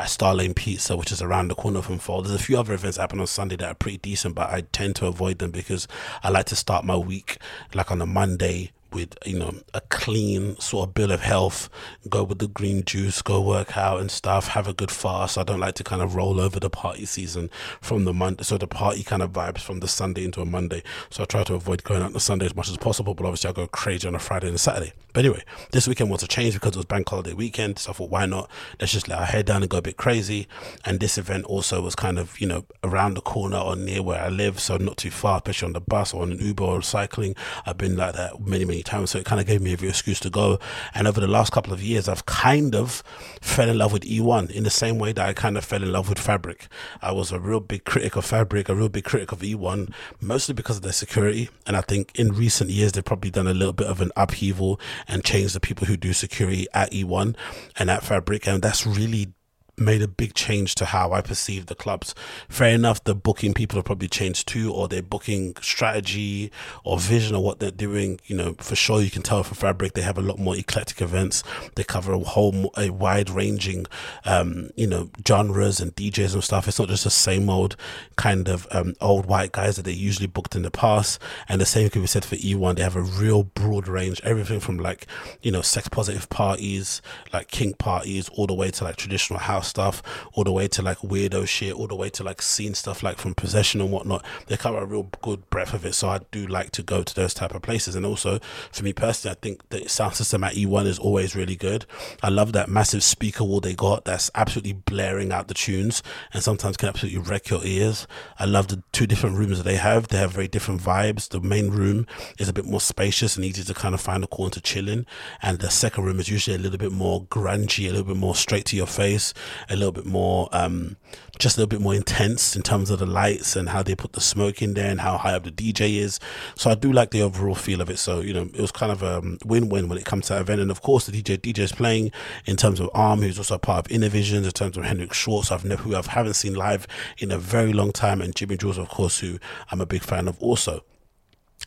at 0.00 0.06
Starlane 0.06 0.56
Pizza, 0.56 0.96
which 0.96 1.12
is 1.12 1.20
around 1.20 1.48
the 1.48 1.54
corner 1.54 1.82
from 1.82 1.98
Fold. 1.98 2.24
There's 2.24 2.40
a 2.40 2.42
few 2.42 2.58
other 2.58 2.72
events 2.72 2.96
happen 2.96 3.20
on 3.20 3.26
Sunday 3.26 3.56
that 3.56 3.68
are 3.68 3.74
pretty 3.74 3.98
decent, 3.98 4.34
but 4.34 4.48
I 4.48 4.62
tend 4.72 4.96
to 4.96 5.06
avoid 5.06 5.40
them 5.40 5.50
because 5.50 5.86
I 6.22 6.30
like 6.30 6.46
to 6.46 6.56
start 6.56 6.86
my 6.86 6.96
week 6.96 7.36
like 7.74 7.90
on 7.90 8.00
a 8.00 8.06
Monday 8.06 8.72
with 8.92 9.16
you 9.24 9.38
know 9.38 9.54
a 9.72 9.80
clean 9.82 10.58
sort 10.58 10.88
of 10.88 10.94
bill 10.94 11.12
of 11.12 11.20
health 11.20 11.68
go 12.08 12.24
with 12.24 12.40
the 12.40 12.48
green 12.48 12.84
juice 12.84 13.22
go 13.22 13.40
work 13.40 13.76
out 13.76 14.00
and 14.00 14.10
stuff 14.10 14.48
have 14.48 14.66
a 14.66 14.72
good 14.72 14.90
fast. 14.90 15.38
I 15.38 15.44
don't 15.44 15.60
like 15.60 15.76
to 15.76 15.84
kind 15.84 16.02
of 16.02 16.16
roll 16.16 16.40
over 16.40 16.58
the 16.58 16.70
party 16.70 17.04
season 17.04 17.50
from 17.80 18.04
the 18.04 18.12
monday 18.12 18.42
so 18.42 18.58
the 18.58 18.66
party 18.66 19.04
kind 19.04 19.22
of 19.22 19.30
vibes 19.32 19.60
from 19.60 19.78
the 19.78 19.86
sunday 19.86 20.24
into 20.24 20.40
a 20.40 20.44
monday. 20.44 20.82
So 21.08 21.22
i 21.22 21.26
try 21.26 21.44
to 21.44 21.54
avoid 21.54 21.84
going 21.84 22.02
out 22.02 22.06
on 22.06 22.12
the 22.14 22.20
sunday 22.20 22.46
as 22.46 22.56
much 22.56 22.68
as 22.68 22.76
possible 22.78 23.14
but 23.14 23.26
obviously 23.26 23.50
i 23.50 23.52
go 23.52 23.68
crazy 23.68 24.08
on 24.08 24.16
a 24.16 24.18
friday 24.18 24.48
and 24.48 24.56
a 24.56 24.58
saturday 24.58 24.92
but 25.12 25.24
anyway 25.24 25.42
this 25.72 25.86
weekend 25.86 26.10
was 26.10 26.22
a 26.22 26.28
change 26.28 26.54
because 26.54 26.72
it 26.72 26.76
was 26.76 26.86
bank 26.86 27.08
holiday 27.08 27.32
weekend 27.32 27.78
so 27.78 27.90
i 27.90 27.92
thought 27.92 28.10
why 28.10 28.26
not 28.26 28.50
let's 28.80 28.92
just 28.92 29.08
let 29.08 29.18
our 29.18 29.26
head 29.26 29.46
down 29.46 29.62
and 29.62 29.70
go 29.70 29.78
a 29.78 29.82
bit 29.82 29.96
crazy 29.96 30.46
and 30.84 31.00
this 31.00 31.18
event 31.18 31.44
also 31.44 31.80
was 31.80 31.94
kind 31.94 32.18
of 32.18 32.40
you 32.40 32.46
know 32.46 32.64
around 32.84 33.14
the 33.14 33.20
corner 33.20 33.58
or 33.58 33.76
near 33.76 34.02
where 34.02 34.20
i 34.20 34.28
live 34.28 34.60
so 34.60 34.76
not 34.76 34.96
too 34.96 35.10
far 35.10 35.36
especially 35.38 35.66
on 35.66 35.72
the 35.72 35.80
bus 35.80 36.14
or 36.14 36.22
on 36.22 36.32
an 36.32 36.38
uber 36.38 36.64
or 36.64 36.82
cycling 36.82 37.34
i've 37.66 37.78
been 37.78 37.96
like 37.96 38.14
that 38.14 38.40
many 38.40 38.64
many 38.64 38.82
times. 38.82 39.10
So 39.10 39.18
it 39.18 39.24
kind 39.24 39.40
of 39.40 39.46
gave 39.46 39.60
me 39.60 39.72
a 39.72 39.76
excuse 39.88 40.20
to 40.20 40.30
go. 40.30 40.58
And 40.94 41.06
over 41.06 41.20
the 41.20 41.26
last 41.26 41.52
couple 41.52 41.72
of 41.72 41.82
years, 41.82 42.08
I've 42.08 42.26
kind 42.26 42.74
of 42.74 43.02
fell 43.40 43.68
in 43.68 43.78
love 43.78 43.92
with 43.92 44.02
E1 44.02 44.50
in 44.50 44.64
the 44.64 44.70
same 44.70 44.98
way 44.98 45.12
that 45.12 45.28
I 45.28 45.32
kind 45.32 45.56
of 45.56 45.64
fell 45.64 45.82
in 45.82 45.92
love 45.92 46.08
with 46.08 46.18
Fabric. 46.18 46.68
I 47.02 47.12
was 47.12 47.32
a 47.32 47.40
real 47.40 47.60
big 47.60 47.84
critic 47.84 48.16
of 48.16 48.24
Fabric, 48.24 48.68
a 48.68 48.74
real 48.74 48.88
big 48.88 49.04
critic 49.04 49.32
of 49.32 49.40
E1, 49.40 49.92
mostly 50.20 50.54
because 50.54 50.76
of 50.76 50.82
their 50.82 50.92
security. 50.92 51.48
And 51.66 51.76
I 51.76 51.80
think 51.80 52.18
in 52.18 52.32
recent 52.32 52.70
years, 52.70 52.92
they've 52.92 53.04
probably 53.04 53.30
done 53.30 53.46
a 53.46 53.54
little 53.54 53.72
bit 53.72 53.86
of 53.86 54.00
an 54.00 54.10
upheaval 54.16 54.80
and 55.08 55.24
change 55.24 55.52
the 55.52 55.60
people 55.60 55.86
who 55.86 55.96
do 55.96 56.12
security 56.12 56.66
at 56.74 56.92
E1 56.92 57.36
and 57.78 57.90
at 57.90 58.02
Fabric. 58.02 58.46
And 58.46 58.62
that's 58.62 58.86
really 58.86 59.32
made 59.80 60.02
a 60.02 60.08
big 60.08 60.34
change 60.34 60.74
to 60.76 60.84
how 60.84 61.12
I 61.12 61.22
perceive 61.22 61.66
the 61.66 61.74
clubs. 61.74 62.14
Fair 62.48 62.74
enough, 62.74 63.02
the 63.02 63.14
booking 63.14 63.54
people 63.54 63.78
have 63.78 63.86
probably 63.86 64.08
changed 64.08 64.46
too, 64.46 64.72
or 64.72 64.86
their 64.86 65.02
booking 65.02 65.56
strategy 65.60 66.52
or 66.84 66.98
vision 66.98 67.34
of 67.34 67.42
what 67.42 67.58
they're 67.58 67.70
doing. 67.70 68.20
You 68.26 68.36
know, 68.36 68.54
for 68.58 68.76
sure, 68.76 69.00
you 69.00 69.10
can 69.10 69.22
tell 69.22 69.42
for 69.42 69.54
Fabric 69.54 69.94
they 69.94 70.02
have 70.02 70.18
a 70.18 70.22
lot 70.22 70.38
more 70.38 70.56
eclectic 70.56 71.00
events. 71.00 71.42
They 71.74 71.84
cover 71.84 72.12
a 72.12 72.18
whole, 72.18 72.72
a 72.76 72.90
wide 72.90 73.30
ranging, 73.30 73.86
um, 74.24 74.70
you 74.76 74.86
know, 74.86 75.10
genres 75.26 75.80
and 75.80 75.94
DJs 75.96 76.34
and 76.34 76.44
stuff. 76.44 76.68
It's 76.68 76.78
not 76.78 76.88
just 76.88 77.04
the 77.04 77.10
same 77.10 77.48
old 77.48 77.76
kind 78.16 78.48
of 78.48 78.68
um, 78.70 78.94
old 79.00 79.26
white 79.26 79.52
guys 79.52 79.76
that 79.76 79.84
they 79.84 79.92
usually 79.92 80.26
booked 80.26 80.54
in 80.54 80.62
the 80.62 80.70
past. 80.70 81.20
And 81.48 81.60
the 81.60 81.66
same 81.66 81.88
can 81.88 82.02
be 82.02 82.06
said 82.06 82.24
for 82.24 82.36
E1. 82.36 82.76
They 82.76 82.82
have 82.82 82.96
a 82.96 83.02
real 83.02 83.44
broad 83.44 83.88
range, 83.88 84.20
everything 84.24 84.60
from 84.60 84.78
like, 84.78 85.06
you 85.42 85.50
know, 85.50 85.62
sex 85.62 85.88
positive 85.88 86.28
parties, 86.28 87.00
like 87.32 87.48
kink 87.48 87.78
parties, 87.78 88.28
all 88.30 88.46
the 88.46 88.54
way 88.54 88.70
to 88.70 88.84
like 88.84 88.96
traditional 88.96 89.38
house 89.38 89.69
stuff 89.70 90.02
all 90.34 90.44
the 90.44 90.52
way 90.52 90.68
to 90.68 90.82
like 90.82 90.98
weirdo 90.98 91.48
shit, 91.48 91.74
all 91.74 91.86
the 91.86 91.94
way 91.94 92.10
to 92.10 92.22
like 92.22 92.42
scene 92.42 92.74
stuff 92.74 93.02
like 93.02 93.18
from 93.18 93.34
possession 93.34 93.80
and 93.80 93.90
whatnot. 93.90 94.24
They 94.46 94.56
cover 94.56 94.78
a 94.78 94.84
real 94.84 95.08
good 95.22 95.48
breadth 95.48 95.72
of 95.72 95.86
it. 95.86 95.94
So 95.94 96.08
I 96.08 96.20
do 96.30 96.46
like 96.46 96.72
to 96.72 96.82
go 96.82 97.02
to 97.02 97.14
those 97.14 97.32
type 97.32 97.54
of 97.54 97.62
places. 97.62 97.94
And 97.94 98.04
also 98.04 98.38
for 98.72 98.84
me 98.84 98.92
personally, 98.92 99.36
I 99.36 99.38
think 99.40 99.68
the 99.70 99.88
sound 99.88 100.14
system 100.14 100.44
at 100.44 100.54
E1 100.54 100.86
is 100.86 100.98
always 100.98 101.34
really 101.34 101.56
good. 101.56 101.86
I 102.22 102.28
love 102.28 102.52
that 102.52 102.68
massive 102.68 103.02
speaker 103.02 103.44
wall 103.44 103.60
they 103.60 103.74
got 103.74 104.04
that's 104.04 104.30
absolutely 104.34 104.74
blaring 104.74 105.32
out 105.32 105.48
the 105.48 105.54
tunes 105.54 106.02
and 106.32 106.42
sometimes 106.42 106.76
can 106.76 106.88
absolutely 106.88 107.20
wreck 107.20 107.48
your 107.48 107.64
ears. 107.64 108.06
I 108.38 108.44
love 108.44 108.68
the 108.68 108.82
two 108.92 109.06
different 109.06 109.36
rooms 109.36 109.58
that 109.58 109.64
they 109.64 109.76
have. 109.76 110.08
They 110.08 110.18
have 110.18 110.32
very 110.32 110.48
different 110.48 110.80
vibes. 110.80 111.28
The 111.28 111.40
main 111.40 111.70
room 111.70 112.06
is 112.38 112.48
a 112.48 112.52
bit 112.52 112.64
more 112.64 112.80
spacious 112.80 113.36
and 113.36 113.44
easy 113.44 113.62
to 113.64 113.74
kind 113.74 113.94
of 113.94 114.00
find 114.00 114.24
a 114.24 114.26
corner 114.26 114.50
to 114.50 114.60
chill 114.60 114.88
in. 114.88 115.06
And 115.42 115.58
the 115.58 115.70
second 115.70 116.04
room 116.04 116.20
is 116.20 116.28
usually 116.28 116.56
a 116.56 116.58
little 116.58 116.78
bit 116.78 116.92
more 116.92 117.24
grungy, 117.24 117.86
a 117.86 117.90
little 117.90 118.06
bit 118.06 118.16
more 118.16 118.34
straight 118.34 118.64
to 118.66 118.76
your 118.76 118.86
face 118.86 119.32
a 119.68 119.76
little 119.76 119.92
bit 119.92 120.06
more, 120.06 120.48
um, 120.52 120.96
just 121.38 121.56
a 121.56 121.60
little 121.60 121.68
bit 121.68 121.80
more 121.80 121.94
intense 121.94 122.56
in 122.56 122.62
terms 122.62 122.90
of 122.90 122.98
the 122.98 123.06
lights 123.06 123.56
and 123.56 123.70
how 123.70 123.82
they 123.82 123.94
put 123.94 124.12
the 124.12 124.20
smoke 124.20 124.62
in 124.62 124.74
there 124.74 124.90
and 124.90 125.00
how 125.00 125.18
high 125.18 125.34
up 125.34 125.44
the 125.44 125.50
DJ 125.50 125.96
is. 125.96 126.18
So 126.54 126.70
I 126.70 126.74
do 126.74 126.92
like 126.92 127.10
the 127.10 127.22
overall 127.22 127.54
feel 127.54 127.80
of 127.80 127.90
it. 127.90 127.98
So, 127.98 128.20
you 128.20 128.32
know, 128.32 128.42
it 128.42 128.60
was 128.60 128.72
kind 128.72 128.92
of 128.92 129.02
a 129.02 129.22
win-win 129.44 129.88
when 129.88 129.98
it 129.98 130.04
comes 130.04 130.26
to 130.26 130.34
that 130.34 130.42
event. 130.42 130.60
And 130.60 130.70
of 130.70 130.82
course, 130.82 131.06
the 131.06 131.22
DJ 131.22 131.38
DJ 131.38 131.60
is 131.60 131.72
playing 131.72 132.12
in 132.46 132.56
terms 132.56 132.80
of 132.80 132.90
Âme, 132.92 133.22
who's 133.22 133.38
also 133.38 133.58
part 133.58 133.86
of 133.86 133.92
Innervisions, 133.92 134.44
in 134.44 134.50
terms 134.50 134.76
of 134.76 134.84
Henrik 134.84 135.12
Schwarz, 135.12 135.50
I've 135.50 135.64
never, 135.64 135.82
who 135.82 135.94
I 135.94 136.02
haven't 136.06 136.34
seen 136.34 136.54
live 136.54 136.86
in 137.18 137.30
a 137.30 137.38
very 137.38 137.72
long 137.72 137.92
time, 137.92 138.20
and 138.20 138.34
Jimi 138.34 138.58
Jules, 138.58 138.78
of 138.78 138.88
course, 138.88 139.20
who 139.20 139.38
I'm 139.70 139.80
a 139.80 139.86
big 139.86 140.02
fan 140.02 140.28
of 140.28 140.38
also. 140.40 140.84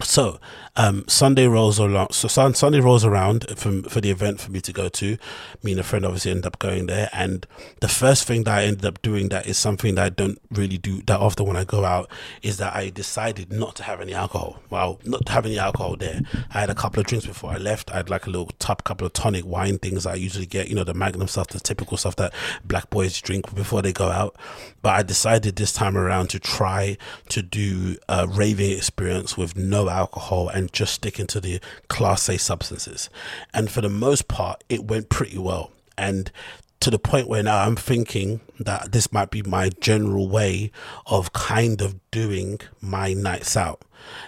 So 0.01 0.39
um, 0.75 1.05
Sunday 1.07 1.45
rolls 1.45 1.79
around. 1.79 2.13
So 2.13 2.27
Sunday 2.27 2.79
rolls 2.79 3.05
around 3.05 3.45
for 3.55 3.83
for 3.83 4.01
the 4.01 4.09
event 4.09 4.41
for 4.41 4.51
me 4.51 4.59
to 4.61 4.73
go 4.73 4.89
to. 4.89 5.17
Me 5.61 5.71
and 5.71 5.79
a 5.79 5.83
friend 5.83 6.03
obviously 6.03 6.31
end 6.31 6.47
up 6.47 6.57
going 6.57 6.87
there, 6.87 7.09
and 7.13 7.45
the 7.79 7.87
first 7.87 8.25
thing 8.25 8.43
that 8.45 8.57
I 8.57 8.63
ended 8.63 8.85
up 8.85 9.01
doing 9.03 9.29
that 9.29 9.45
is 9.45 9.57
something 9.57 9.95
that 9.95 10.03
I 10.03 10.09
don't 10.09 10.39
really 10.49 10.79
do 10.79 11.03
that 11.03 11.19
often 11.19 11.45
when 11.45 11.57
I 11.57 11.63
go 11.63 11.85
out 11.85 12.09
is 12.41 12.57
that 12.57 12.75
I 12.75 12.89
decided 12.89 13.53
not 13.53 13.75
to 13.75 13.83
have 13.83 14.01
any 14.01 14.13
alcohol. 14.13 14.59
Well, 14.71 14.99
not 15.05 15.27
to 15.27 15.31
have 15.31 15.45
any 15.45 15.59
alcohol 15.59 15.95
there. 15.95 16.21
I 16.51 16.61
had 16.61 16.71
a 16.71 16.75
couple 16.75 16.99
of 16.99 17.05
drinks 17.05 17.27
before 17.27 17.51
I 17.51 17.57
left. 17.57 17.91
I 17.91 17.97
had 17.97 18.09
like 18.09 18.25
a 18.25 18.31
little 18.31 18.49
top 18.57 18.83
couple 18.83 19.05
of 19.05 19.13
tonic 19.13 19.45
wine 19.45 19.77
things 19.77 20.07
I 20.07 20.15
usually 20.15 20.47
get. 20.47 20.69
You 20.69 20.75
know 20.75 20.83
the 20.83 20.95
Magnum 20.95 21.27
stuff, 21.27 21.49
the 21.49 21.59
typical 21.59 21.97
stuff 21.97 22.15
that 22.15 22.33
black 22.65 22.89
boys 22.89 23.21
drink 23.21 23.53
before 23.53 23.83
they 23.83 23.93
go 23.93 24.09
out. 24.09 24.35
But 24.81 24.95
I 24.95 25.03
decided 25.03 25.55
this 25.55 25.71
time 25.71 25.95
around 25.95 26.31
to 26.31 26.39
try 26.39 26.97
to 27.29 27.43
do 27.43 27.97
a 28.09 28.27
raving 28.27 28.71
experience 28.71 29.37
with 29.37 29.55
no 29.55 29.82
alcohol 29.89 30.49
and 30.49 30.71
just 30.73 30.93
sticking 30.93 31.27
to 31.27 31.39
the 31.39 31.59
class 31.87 32.29
A 32.29 32.37
substances. 32.37 33.09
And 33.53 33.69
for 33.69 33.81
the 33.81 33.89
most 33.89 34.27
part, 34.27 34.63
it 34.69 34.85
went 34.85 35.09
pretty 35.09 35.37
well. 35.37 35.71
And 35.97 36.31
to 36.79 36.89
the 36.89 36.99
point 36.99 37.29
where 37.29 37.43
now 37.43 37.65
I'm 37.65 37.77
thinking 37.77 38.41
that 38.59 38.91
this 38.91 39.13
might 39.13 39.31
be 39.31 39.41
my 39.41 39.69
general 39.79 40.27
way 40.27 40.71
of 41.05 41.31
kind 41.31 41.81
of 41.81 41.95
doing 42.11 42.59
my 42.81 43.13
nights 43.13 43.55
out 43.55 43.83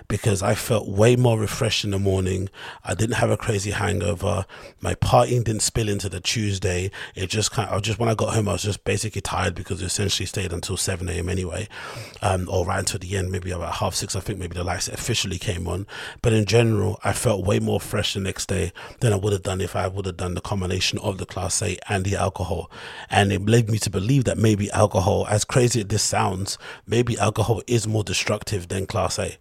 because 0.07 0.41
I 0.41 0.55
felt 0.55 0.87
way 0.87 1.15
more 1.15 1.39
refreshed 1.39 1.83
in 1.83 1.91
the 1.91 1.99
morning. 1.99 2.49
I 2.83 2.93
didn't 2.93 3.15
have 3.15 3.29
a 3.29 3.37
crazy 3.37 3.71
hangover. 3.71 4.45
My 4.81 4.95
partying 4.95 5.43
didn't 5.43 5.61
spill 5.61 5.89
into 5.89 6.09
the 6.09 6.19
Tuesday. 6.19 6.91
It 7.15 7.27
just 7.27 7.51
kind 7.51 7.69
of, 7.69 7.81
just 7.81 7.99
when 7.99 8.09
I 8.09 8.15
got 8.15 8.33
home, 8.33 8.47
I 8.47 8.53
was 8.53 8.63
just 8.63 8.83
basically 8.83 9.21
tired 9.21 9.55
because 9.55 9.81
I 9.81 9.85
essentially 9.85 10.25
stayed 10.25 10.53
until 10.53 10.77
7 10.77 11.07
a.m. 11.09 11.29
anyway, 11.29 11.67
um, 12.21 12.47
or 12.51 12.65
right 12.65 12.79
until 12.79 12.99
the 12.99 13.17
end, 13.17 13.31
maybe 13.31 13.51
about 13.51 13.75
half 13.75 13.95
six. 13.95 14.15
I 14.15 14.19
think 14.19 14.39
maybe 14.39 14.55
the 14.55 14.63
lights 14.63 14.87
officially 14.87 15.37
came 15.37 15.67
on. 15.67 15.87
But 16.21 16.33
in 16.33 16.45
general, 16.45 16.99
I 17.03 17.13
felt 17.13 17.45
way 17.45 17.59
more 17.59 17.79
fresh 17.79 18.13
the 18.13 18.19
next 18.19 18.47
day 18.47 18.71
than 18.99 19.13
I 19.13 19.17
would 19.17 19.33
have 19.33 19.43
done 19.43 19.61
if 19.61 19.75
I 19.75 19.87
would 19.87 20.05
have 20.05 20.17
done 20.17 20.35
the 20.35 20.41
combination 20.41 20.99
of 20.99 21.17
the 21.17 21.25
Class 21.25 21.61
A 21.61 21.77
and 21.87 22.05
the 22.05 22.15
alcohol. 22.15 22.71
And 23.09 23.31
it 23.31 23.45
led 23.45 23.69
me 23.69 23.79
to 23.79 23.89
believe 23.89 24.25
that 24.25 24.37
maybe 24.37 24.71
alcohol, 24.71 25.25
as 25.29 25.45
crazy 25.45 25.81
as 25.81 25.87
this 25.87 26.03
sounds, 26.03 26.57
maybe 26.85 27.17
alcohol 27.17 27.61
is 27.67 27.87
more 27.87 28.03
destructive 28.03 28.67
than 28.67 28.85
Class 28.85 29.19
A 29.19 29.37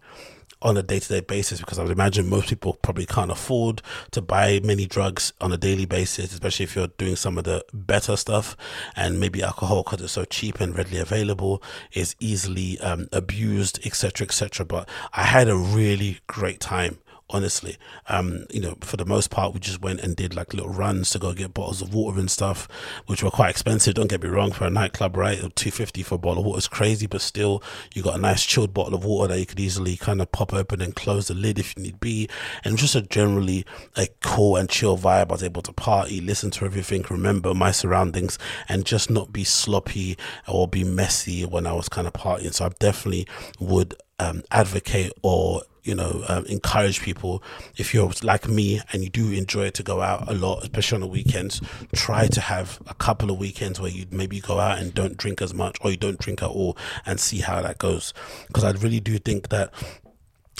on 0.65 0.75
a 0.75 0.83
day-to-day 0.83 1.21
basis 1.21 1.59
because 1.59 1.77
I 1.77 1.83
would 1.83 1.91
imagine 1.91 2.27
most 2.27 2.49
people 2.49 2.73
probably 2.81 3.05
can't 3.05 3.31
afford 3.31 3.83
to 4.11 4.21
buy 4.21 4.59
many 4.63 4.87
drugs 4.87 5.31
on 5.39 5.51
a 5.51 5.57
daily 5.57 5.85
basis, 5.85 6.33
especially 6.33 6.63
if 6.63 6.75
you're 6.75 6.87
doing 6.87 7.15
some 7.15 7.37
of 7.37 7.43
the 7.43 7.63
better 7.71 8.17
stuff. 8.17 8.57
And 8.95 9.19
maybe 9.19 9.43
alcohol, 9.43 9.83
because 9.83 10.01
it's 10.01 10.13
so 10.13 10.25
cheap 10.25 10.59
and 10.59 10.75
readily 10.75 10.97
available, 10.97 11.61
is 11.93 12.15
easily 12.19 12.79
um, 12.79 13.07
abused, 13.13 13.85
etc., 13.85 14.25
etc. 14.25 14.65
But 14.65 14.89
I 15.13 15.23
had 15.23 15.47
a 15.47 15.55
really 15.55 16.19
great 16.27 16.59
time 16.59 16.97
honestly. 17.29 17.77
Um, 18.07 18.45
you 18.51 18.61
know, 18.61 18.77
for 18.81 18.97
the 18.97 19.05
most 19.05 19.31
part, 19.31 19.53
we 19.53 19.59
just 19.59 19.81
went 19.81 20.01
and 20.01 20.15
did 20.15 20.35
like 20.35 20.53
little 20.53 20.69
runs 20.69 21.09
to 21.11 21.19
go 21.19 21.33
get 21.33 21.53
bottles 21.53 21.81
of 21.81 21.93
water 21.93 22.19
and 22.19 22.29
stuff, 22.29 22.67
which 23.07 23.23
were 23.23 23.31
quite 23.31 23.49
expensive. 23.49 23.95
Don't 23.95 24.09
get 24.09 24.21
me 24.21 24.29
wrong, 24.29 24.51
for 24.51 24.65
a 24.65 24.69
nightclub, 24.69 25.17
right? 25.17 25.55
Two 25.55 25.71
fifty 25.71 26.03
for 26.03 26.15
a 26.15 26.17
bottle 26.19 26.41
of 26.41 26.45
water 26.45 26.59
is 26.59 26.67
crazy, 26.67 27.07
but 27.07 27.21
still, 27.21 27.63
you 27.93 28.03
got 28.03 28.15
a 28.15 28.21
nice 28.21 28.45
chilled 28.45 28.73
bottle 28.73 28.93
of 28.93 29.03
water 29.05 29.33
that 29.33 29.39
you 29.39 29.45
could 29.45 29.59
easily 29.59 29.97
kind 29.97 30.21
of 30.21 30.31
pop 30.31 30.53
open 30.53 30.81
and 30.81 30.95
close 30.95 31.27
the 31.27 31.33
lid 31.33 31.57
if 31.57 31.75
you 31.75 31.83
need 31.83 31.99
be, 31.99 32.29
and 32.63 32.77
just 32.77 32.95
a 32.95 33.01
generally 33.01 33.65
a 33.95 34.07
cool 34.21 34.55
and 34.55 34.69
chill 34.69 34.97
vibe. 34.97 35.29
I 35.29 35.33
was 35.33 35.43
able 35.43 35.61
to 35.63 35.73
party, 35.73 36.21
listen 36.21 36.51
to 36.51 36.65
everything, 36.65 37.05
remember 37.09 37.53
my 37.53 37.71
surroundings, 37.71 38.37
and 38.69 38.85
just 38.85 39.09
not 39.09 39.33
be 39.33 39.43
sloppy 39.43 40.17
or 40.47 40.67
be 40.67 40.83
messy 40.83 41.43
when 41.45 41.65
I 41.65 41.73
was 41.73 41.89
kind 41.89 42.07
of 42.07 42.13
partying. 42.13 42.53
So 42.53 42.65
I 42.65 42.69
definitely 42.79 43.27
would 43.59 43.95
um, 44.19 44.43
advocate 44.51 45.13
or 45.21 45.61
you 45.85 45.93
know, 45.93 46.23
um, 46.27 46.45
encourage 46.47 47.01
people 47.01 47.43
if 47.77 47.93
you're 47.93 48.11
like 48.23 48.49
me 48.49 48.81
and 48.91 49.03
you 49.03 49.09
do 49.09 49.31
enjoy 49.31 49.69
to 49.69 49.83
go 49.83 50.01
out 50.01 50.27
a 50.27 50.33
lot, 50.33 50.63
especially 50.63 50.95
on 50.95 51.01
the 51.01 51.07
weekends. 51.07 51.61
Try 51.93 52.27
to 52.27 52.41
have 52.41 52.81
a 52.87 52.95
couple 52.95 53.29
of 53.29 53.37
weekends 53.37 53.79
where 53.79 53.91
you 53.91 54.07
maybe 54.09 54.39
go 54.39 54.59
out 54.59 54.79
and 54.79 54.93
don't 54.93 55.15
drink 55.15 55.41
as 55.43 55.53
much, 55.53 55.77
or 55.81 55.91
you 55.91 55.97
don't 55.97 56.17
drink 56.17 56.41
at 56.41 56.49
all, 56.49 56.75
and 57.05 57.19
see 57.19 57.39
how 57.39 57.61
that 57.61 57.77
goes. 57.77 58.13
Because 58.47 58.63
I 58.63 58.71
really 58.71 58.99
do 58.99 59.19
think 59.19 59.49
that 59.49 59.71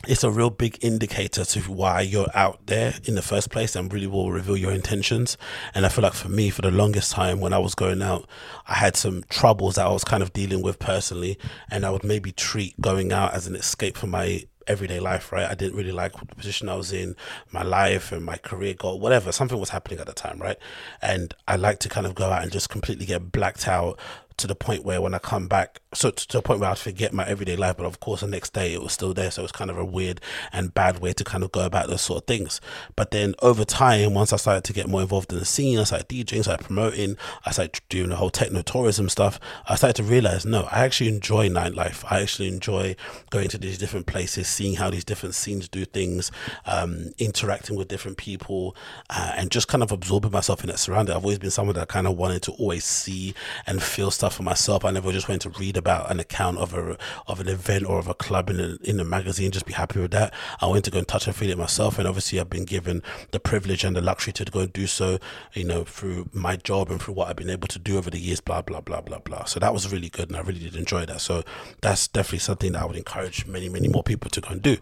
it's 0.07 0.23
a 0.23 0.31
real 0.31 0.49
big 0.49 0.77
indicator 0.81 1.45
to 1.45 1.59
why 1.61 2.01
you're 2.01 2.29
out 2.33 2.65
there 2.67 2.93
in 3.03 3.15
the 3.15 3.21
first 3.21 3.49
place 3.49 3.75
and 3.75 3.91
really 3.91 4.07
will 4.07 4.31
reveal 4.31 4.57
your 4.57 4.71
intentions. 4.71 5.37
And 5.73 5.85
I 5.85 5.89
feel 5.89 6.03
like 6.03 6.13
for 6.13 6.29
me, 6.29 6.49
for 6.49 6.61
the 6.61 6.71
longest 6.71 7.11
time 7.11 7.39
when 7.39 7.53
I 7.53 7.59
was 7.59 7.75
going 7.75 8.01
out, 8.01 8.27
I 8.67 8.75
had 8.75 8.95
some 8.95 9.23
troubles 9.29 9.75
that 9.75 9.85
I 9.85 9.91
was 9.91 10.03
kind 10.03 10.23
of 10.23 10.33
dealing 10.33 10.61
with 10.61 10.79
personally. 10.79 11.37
And 11.69 11.85
I 11.85 11.89
would 11.89 12.03
maybe 12.03 12.31
treat 12.31 12.79
going 12.79 13.11
out 13.11 13.33
as 13.33 13.47
an 13.47 13.55
escape 13.55 13.97
from 13.97 14.11
my 14.11 14.45
everyday 14.67 14.99
life, 14.99 15.31
right? 15.31 15.49
I 15.49 15.55
didn't 15.55 15.77
really 15.77 15.91
like 15.91 16.13
the 16.13 16.35
position 16.35 16.69
I 16.69 16.75
was 16.75 16.91
in, 16.91 17.15
my 17.51 17.63
life 17.63 18.11
and 18.11 18.25
my 18.25 18.37
career 18.37 18.73
goal, 18.73 18.99
whatever. 18.99 19.31
Something 19.31 19.59
was 19.59 19.69
happening 19.69 19.99
at 19.99 20.07
the 20.07 20.13
time, 20.13 20.39
right? 20.39 20.57
And 21.01 21.33
I 21.47 21.55
like 21.55 21.79
to 21.79 21.89
kind 21.89 22.05
of 22.05 22.15
go 22.15 22.29
out 22.29 22.43
and 22.43 22.51
just 22.51 22.69
completely 22.69 23.05
get 23.05 23.31
blacked 23.31 23.67
out 23.67 23.99
to 24.37 24.47
the 24.47 24.55
point 24.55 24.83
where 24.83 25.01
when 25.01 25.13
I 25.13 25.19
come 25.19 25.47
back, 25.47 25.79
so 25.93 26.11
to, 26.11 26.27
to 26.27 26.37
the 26.37 26.41
point 26.41 26.59
where 26.59 26.69
I'd 26.69 26.77
forget 26.77 27.13
my 27.13 27.25
everyday 27.25 27.55
life, 27.55 27.77
but 27.77 27.85
of 27.85 27.99
course 27.99 28.21
the 28.21 28.27
next 28.27 28.53
day 28.53 28.73
it 28.73 28.81
was 28.81 28.91
still 28.91 29.13
there. 29.13 29.31
So 29.31 29.41
it 29.41 29.43
was 29.43 29.51
kind 29.51 29.71
of 29.71 29.77
a 29.77 29.85
weird 29.85 30.19
and 30.51 30.73
bad 30.73 30.99
way 30.99 31.13
to 31.13 31.23
kind 31.23 31.43
of 31.43 31.51
go 31.51 31.65
about 31.65 31.87
those 31.87 32.01
sort 32.01 32.23
of 32.23 32.27
things. 32.27 32.59
But 32.95 33.11
then 33.11 33.35
over 33.41 33.63
time, 33.63 34.13
once 34.13 34.33
I 34.33 34.37
started 34.37 34.63
to 34.65 34.73
get 34.73 34.89
more 34.89 35.01
involved 35.01 35.31
in 35.31 35.39
the 35.39 35.45
scene, 35.45 35.79
I 35.79 35.83
started 35.83 36.09
DJing, 36.09 36.43
started 36.43 36.65
promoting, 36.65 37.17
I 37.45 37.51
started 37.51 37.79
doing 37.89 38.09
the 38.09 38.17
whole 38.17 38.29
techno 38.29 38.61
tourism 38.61 39.07
stuff. 39.07 39.39
I 39.67 39.75
started 39.75 39.95
to 39.97 40.03
realize, 40.03 40.45
no, 40.45 40.67
I 40.71 40.83
actually 40.83 41.09
enjoy 41.09 41.47
nightlife. 41.47 42.03
I 42.11 42.21
actually 42.21 42.49
enjoy 42.49 42.95
going 43.29 43.47
to 43.49 43.57
these 43.57 43.77
different 43.77 44.05
places, 44.05 44.47
seeing 44.47 44.75
how 44.75 44.89
these 44.89 45.05
different 45.05 45.35
scenes 45.35 45.69
do 45.69 45.85
things, 45.85 46.31
um, 46.65 47.11
interacting 47.17 47.77
with 47.77 47.87
different 47.87 48.17
people, 48.17 48.75
uh, 49.09 49.33
and 49.35 49.49
just 49.49 49.67
kind 49.67 49.83
of 49.83 49.91
absorbing 49.91 50.31
myself 50.31 50.61
in 50.61 50.67
that 50.67 50.79
surrounding. 50.79 51.15
I've 51.15 51.23
always 51.23 51.39
been 51.39 51.51
someone 51.51 51.75
that 51.75 51.87
kind 51.87 52.07
of 52.07 52.17
wanted 52.17 52.41
to 52.43 52.51
always 52.53 52.83
see 52.83 53.33
and 53.65 53.81
feel 53.81 54.11
stuff 54.11 54.24
for 54.33 54.43
myself. 54.43 54.85
I 54.85 54.91
never 54.91 55.11
just 55.11 55.27
went 55.27 55.41
to 55.43 55.49
read 55.49 55.77
about 55.77 56.11
an 56.11 56.19
account 56.19 56.57
of 56.57 56.73
a 56.73 56.97
of 57.27 57.39
an 57.39 57.47
event 57.47 57.85
or 57.85 57.99
of 57.99 58.07
a 58.07 58.13
club 58.13 58.49
in 58.49 58.59
a, 58.59 58.77
in 58.83 58.99
a 58.99 59.03
magazine, 59.03 59.51
just 59.51 59.65
be 59.65 59.73
happy 59.73 59.99
with 59.99 60.11
that. 60.11 60.33
I 60.61 60.67
went 60.67 60.85
to 60.85 60.91
go 60.91 60.99
and 60.99 61.07
touch 61.07 61.27
and 61.27 61.35
feel 61.35 61.49
it 61.49 61.57
myself, 61.57 61.97
and 61.97 62.07
obviously 62.07 62.39
I've 62.39 62.49
been 62.49 62.65
given 62.65 63.01
the 63.31 63.39
privilege 63.39 63.83
and 63.83 63.95
the 63.95 64.01
luxury 64.01 64.33
to 64.33 64.45
go 64.45 64.61
and 64.61 64.73
do 64.73 64.87
so, 64.87 65.19
you 65.53 65.63
know, 65.63 65.83
through 65.83 66.29
my 66.33 66.55
job 66.55 66.89
and 66.89 67.01
through 67.01 67.13
what 67.13 67.29
I've 67.29 67.35
been 67.35 67.49
able 67.49 67.67
to 67.67 67.79
do 67.79 67.97
over 67.97 68.09
the 68.09 68.19
years. 68.19 68.39
Blah 68.39 68.61
blah 68.61 68.81
blah 68.81 69.01
blah 69.01 69.19
blah. 69.19 69.45
So 69.45 69.59
that 69.59 69.73
was 69.73 69.91
really 69.91 70.09
good, 70.09 70.29
and 70.29 70.37
I 70.37 70.41
really 70.41 70.59
did 70.59 70.75
enjoy 70.75 71.05
that. 71.05 71.21
So 71.21 71.43
that's 71.81 72.07
definitely 72.07 72.39
something 72.39 72.71
that 72.73 72.81
I 72.81 72.85
would 72.85 72.95
encourage 72.95 73.45
many 73.45 73.69
many 73.69 73.87
more 73.87 74.03
people 74.03 74.29
to 74.31 74.41
go 74.41 74.49
and 74.49 74.61
do. 74.61 74.77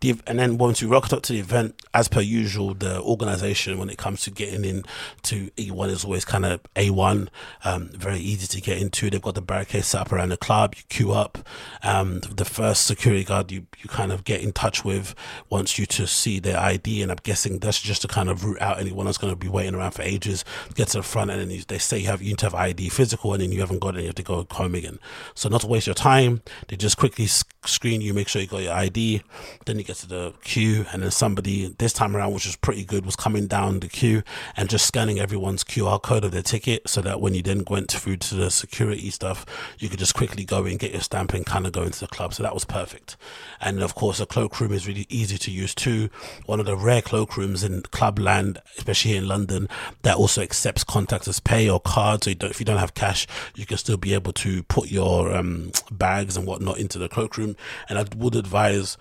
The, 0.00 0.20
and 0.26 0.38
then 0.38 0.58
once 0.58 0.82
we 0.82 0.88
rocked 0.88 1.12
up 1.12 1.22
to 1.24 1.32
the 1.32 1.38
event, 1.40 1.80
as 1.94 2.08
per 2.08 2.20
usual, 2.20 2.74
the 2.74 3.00
organization 3.00 3.78
when 3.78 3.88
it 3.88 3.98
comes 3.98 4.22
to 4.22 4.30
getting 4.30 4.64
in 4.64 4.84
to 5.22 5.50
E1 5.56 5.88
is 5.88 6.04
always 6.04 6.24
kind 6.24 6.44
of 6.44 6.60
A1, 6.74 7.28
um, 7.64 7.88
very 7.88 8.18
easy 8.18 8.46
to 8.46 8.60
get 8.60 8.75
into. 8.76 9.10
They've 9.10 9.20
got 9.22 9.34
the 9.34 9.42
barricade 9.42 9.84
set 9.84 10.00
up 10.02 10.12
around 10.12 10.30
the 10.30 10.36
club. 10.36 10.74
You 10.76 10.82
queue 10.88 11.12
up. 11.12 11.38
Um, 11.82 12.20
the 12.20 12.44
first 12.44 12.86
security 12.86 13.24
guard 13.24 13.50
you, 13.50 13.66
you 13.78 13.88
kind 13.88 14.12
of 14.12 14.24
get 14.24 14.40
in 14.40 14.52
touch 14.52 14.84
with 14.84 15.14
wants 15.50 15.78
you 15.78 15.86
to 15.86 16.06
see 16.06 16.38
their 16.38 16.58
ID, 16.58 17.02
and 17.02 17.10
I'm 17.10 17.18
guessing 17.22 17.58
that's 17.58 17.80
just 17.80 18.02
to 18.02 18.08
kind 18.08 18.28
of 18.28 18.44
root 18.44 18.60
out 18.60 18.78
anyone 18.78 19.06
that's 19.06 19.18
going 19.18 19.32
to 19.32 19.36
be 19.36 19.48
waiting 19.48 19.74
around 19.74 19.92
for 19.92 20.02
ages. 20.02 20.44
Get 20.74 20.88
to 20.88 20.98
the 20.98 21.02
front, 21.02 21.30
and 21.30 21.40
then 21.40 21.50
you, 21.50 21.62
they 21.66 21.78
say 21.78 21.98
you 21.98 22.06
have 22.06 22.22
you 22.22 22.30
need 22.30 22.38
to 22.38 22.46
have 22.46 22.54
ID 22.54 22.88
physical, 22.88 23.32
and 23.32 23.42
then 23.42 23.52
you 23.52 23.60
haven't 23.60 23.80
got 23.80 23.96
it, 23.96 24.00
you 24.00 24.06
have 24.06 24.14
to 24.16 24.22
go 24.22 24.46
home 24.50 24.74
again. 24.74 24.98
So 25.34 25.48
not 25.48 25.62
to 25.62 25.66
waste 25.66 25.86
your 25.86 25.94
time, 25.94 26.42
they 26.68 26.76
just 26.76 26.96
quickly 26.96 27.26
screen 27.26 28.00
you, 28.00 28.14
make 28.14 28.28
sure 28.28 28.40
you 28.40 28.48
got 28.48 28.62
your 28.62 28.72
ID. 28.72 29.22
Then 29.64 29.78
you 29.78 29.84
get 29.84 29.96
to 29.96 30.08
the 30.08 30.34
queue, 30.42 30.86
and 30.92 31.02
then 31.02 31.10
somebody 31.10 31.74
this 31.78 31.92
time 31.92 32.16
around, 32.16 32.32
which 32.32 32.46
was 32.46 32.56
pretty 32.56 32.84
good, 32.84 33.04
was 33.04 33.16
coming 33.16 33.46
down 33.46 33.80
the 33.80 33.88
queue 33.88 34.22
and 34.56 34.68
just 34.68 34.86
scanning 34.86 35.18
everyone's 35.18 35.64
QR 35.64 36.00
code 36.00 36.24
of 36.24 36.32
their 36.32 36.42
ticket, 36.42 36.88
so 36.88 37.00
that 37.02 37.20
when 37.20 37.34
you 37.34 37.42
then 37.42 37.64
went 37.68 37.90
through 37.90 38.16
to 38.16 38.34
the 38.34 38.50
security 38.66 39.10
stuff, 39.10 39.46
you 39.78 39.88
could 39.88 40.00
just 40.00 40.14
quickly 40.14 40.44
go 40.44 40.66
in, 40.66 40.76
get 40.76 40.92
your 40.92 41.00
stamp, 41.00 41.32
and 41.34 41.46
kind 41.46 41.66
of 41.66 41.72
go 41.72 41.82
into 41.82 42.00
the 42.00 42.08
club. 42.08 42.34
So 42.34 42.42
that 42.42 42.52
was 42.52 42.64
perfect. 42.64 43.16
And 43.60 43.82
of 43.82 43.94
course, 43.94 44.18
the 44.18 44.26
cloakroom 44.26 44.72
is 44.72 44.88
really 44.88 45.06
easy 45.08 45.38
to 45.38 45.50
use 45.50 45.74
too. 45.74 46.10
One 46.46 46.58
of 46.58 46.66
the 46.66 46.76
rare 46.76 47.02
cloakrooms 47.02 47.64
in 47.64 47.82
clubland, 47.82 48.60
especially 48.76 49.12
here 49.12 49.22
in 49.22 49.28
London, 49.28 49.68
that 50.02 50.16
also 50.16 50.42
accepts 50.42 50.82
contactless 50.82 51.42
pay 51.42 51.70
or 51.70 51.80
cards. 51.80 52.24
So 52.24 52.30
you 52.30 52.36
if 52.42 52.60
you 52.60 52.66
don't 52.66 52.78
have 52.78 52.94
cash, 52.94 53.26
you 53.54 53.66
can 53.66 53.78
still 53.78 53.96
be 53.96 54.14
able 54.14 54.32
to 54.32 54.62
put 54.64 54.90
your 54.90 55.32
um, 55.34 55.70
bags 55.90 56.36
and 56.36 56.46
whatnot 56.46 56.78
into 56.78 56.98
the 56.98 57.08
cloakroom. 57.08 57.56
And 57.88 57.98
I 57.98 58.04
would 58.16 58.34
advise 58.34 58.96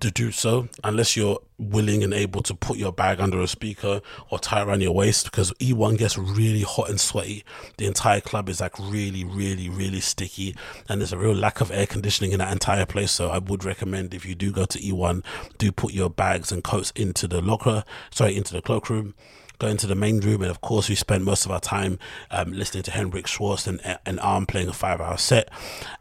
to 0.00 0.10
do 0.10 0.30
so 0.30 0.68
unless 0.82 1.16
you're 1.16 1.38
willing 1.58 2.02
and 2.02 2.14
able 2.14 2.42
to 2.42 2.54
put 2.54 2.78
your 2.78 2.92
bag 2.92 3.20
under 3.20 3.40
a 3.40 3.46
speaker 3.46 4.00
or 4.30 4.38
tie 4.38 4.62
around 4.62 4.80
your 4.80 4.92
waist 4.92 5.24
because 5.24 5.52
E1 5.54 5.98
gets 5.98 6.16
really 6.16 6.62
hot 6.62 6.88
and 6.88 7.00
sweaty. 7.00 7.44
The 7.76 7.86
entire 7.86 8.20
club 8.20 8.48
is 8.48 8.60
like 8.60 8.78
really, 8.78 9.24
really, 9.24 9.68
really 9.68 10.00
sticky, 10.00 10.56
and 10.88 11.00
there's 11.00 11.12
a 11.12 11.18
real 11.18 11.34
lack 11.34 11.60
of 11.60 11.70
air 11.70 11.86
conditioning 11.86 12.32
in 12.32 12.38
that 12.38 12.52
entire 12.52 12.86
place. 12.86 13.12
So 13.12 13.30
I 13.30 13.38
would 13.38 13.64
recommend 13.64 14.14
if 14.14 14.24
you 14.24 14.34
do 14.34 14.52
go 14.52 14.64
to 14.64 14.78
E1, 14.78 15.24
do 15.58 15.70
put 15.70 15.92
your 15.92 16.10
bags 16.10 16.50
and 16.50 16.64
coats 16.64 16.92
into 16.96 17.28
the 17.28 17.40
locker, 17.42 17.84
sorry, 18.10 18.36
into 18.36 18.52
the 18.52 18.62
cloakroom 18.62 19.14
go 19.60 19.68
into 19.68 19.86
the 19.86 19.94
main 19.94 20.18
room, 20.20 20.42
and 20.42 20.50
of 20.50 20.60
course, 20.60 20.88
we 20.88 20.94
spent 20.96 21.22
most 21.22 21.44
of 21.44 21.52
our 21.52 21.60
time 21.60 21.98
um, 22.30 22.52
listening 22.52 22.82
to 22.84 22.90
Henrik 22.90 23.26
Schwarz 23.26 23.66
and, 23.66 23.80
and 24.04 24.18
Âme 24.18 24.48
playing 24.48 24.68
a 24.68 24.72
five 24.72 25.00
hour 25.00 25.16
set. 25.16 25.50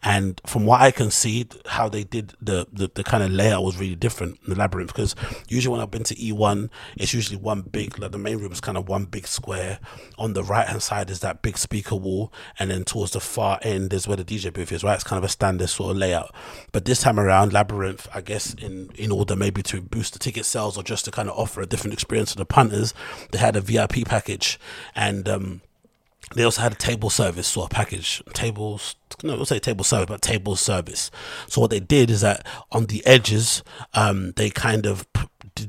And 0.02 0.41
from 0.48 0.65
what 0.65 0.82
I 0.82 0.91
can 0.91 1.12
see, 1.12 1.48
how 1.67 1.89
they 1.89 2.04
did 2.04 2.34
the, 2.41 2.67
the, 2.72 2.89
the 2.93 3.04
kind 3.04 3.22
of 3.22 3.32
layout 3.32 3.63
was 3.63 3.78
really 3.78 3.95
different 3.95 4.39
in 4.45 4.54
the 4.54 4.60
labyrinth 4.60 4.93
because 4.93 5.15
usually 5.48 5.74
when 5.74 5.82
I've 5.82 5.91
been 5.91 6.04
to 6.06 6.15
E1, 6.15 6.69
it's 6.95 7.13
usually 7.13 7.38
one 7.38 7.62
big, 7.62 8.00
like 8.00 8.12
the 8.12 8.17
main 8.17 8.38
room 8.38 8.52
is 8.52 8.62
kind 8.62 8.78
of 8.78 8.88
one 8.88 9.06
big 9.06 9.28
square. 9.28 9.80
On 10.17 10.34
the 10.34 10.43
right 10.43 10.67
hand 10.67 10.82
side 10.82 11.10
is 11.10 11.19
that 11.19 11.41
big 11.41 11.58
speaker 11.58 11.95
wall, 11.95 12.34
and 12.58 12.72
then 12.72 12.86
towards 12.86 13.12
the 13.12 13.19
far 13.19 13.60
end 13.62 13.93
is 13.93 14.08
where 14.08 14.17
the 14.17 14.24
DJ 14.24 14.54
booth 14.54 14.72
is, 14.72 14.84
right? 14.84 14.95
It's 14.95 15.04
kind 15.04 15.17
of 15.17 15.24
a 15.24 15.30
standard 15.30 15.67
sort 15.67 15.91
of 15.91 15.98
layout. 15.98 16.34
But 16.72 16.86
this 16.86 17.02
time 17.02 17.19
around, 17.19 17.52
Labyrinth, 17.52 18.08
I 18.13 18.22
guess, 18.22 18.54
in, 18.54 18.89
in 18.95 19.12
order 19.12 19.36
maybe 19.36 19.62
to 19.63 19.82
boost 19.82 20.13
the 20.13 20.19
ticket 20.19 20.45
sales 20.45 20.78
or 20.78 20.84
just 20.84 21.06
to 21.06 21.12
kind 21.12 21.30
of 21.30 21.38
offer 21.38 21.62
a 21.62 21.65
different 21.65 21.93
experience 21.93 22.32
to 22.32 22.38
the 22.38 22.45
punters, 22.45 22.93
they 23.32 23.38
had 23.38 23.49
had 23.50 23.56
a 23.56 23.62
VIP 23.62 24.06
package, 24.06 24.60
and 24.96 25.28
um, 25.28 25.62
they 26.36 26.44
also 26.44 26.62
had 26.62 26.74
a 26.74 26.76
table 26.76 27.10
service 27.10 27.48
sort 27.48 27.72
of 27.72 27.76
package. 27.76 28.22
Tables, 28.34 28.96
no, 29.24 29.36
we'll 29.36 29.45
say 29.45 29.60
table 29.60 29.84
service, 29.84 30.08
but 30.08 30.22
table 30.22 30.56
service. 30.56 31.12
So 31.48 31.62
what 31.62 31.72
they 31.72 31.80
did 31.80 32.10
is 32.10 32.22
that 32.22 32.45
on 32.72 32.86
the 32.86 33.06
edges, 33.06 33.63
um, 33.93 34.34
they 34.36 34.50
kind 34.50 34.86
of 34.86 35.08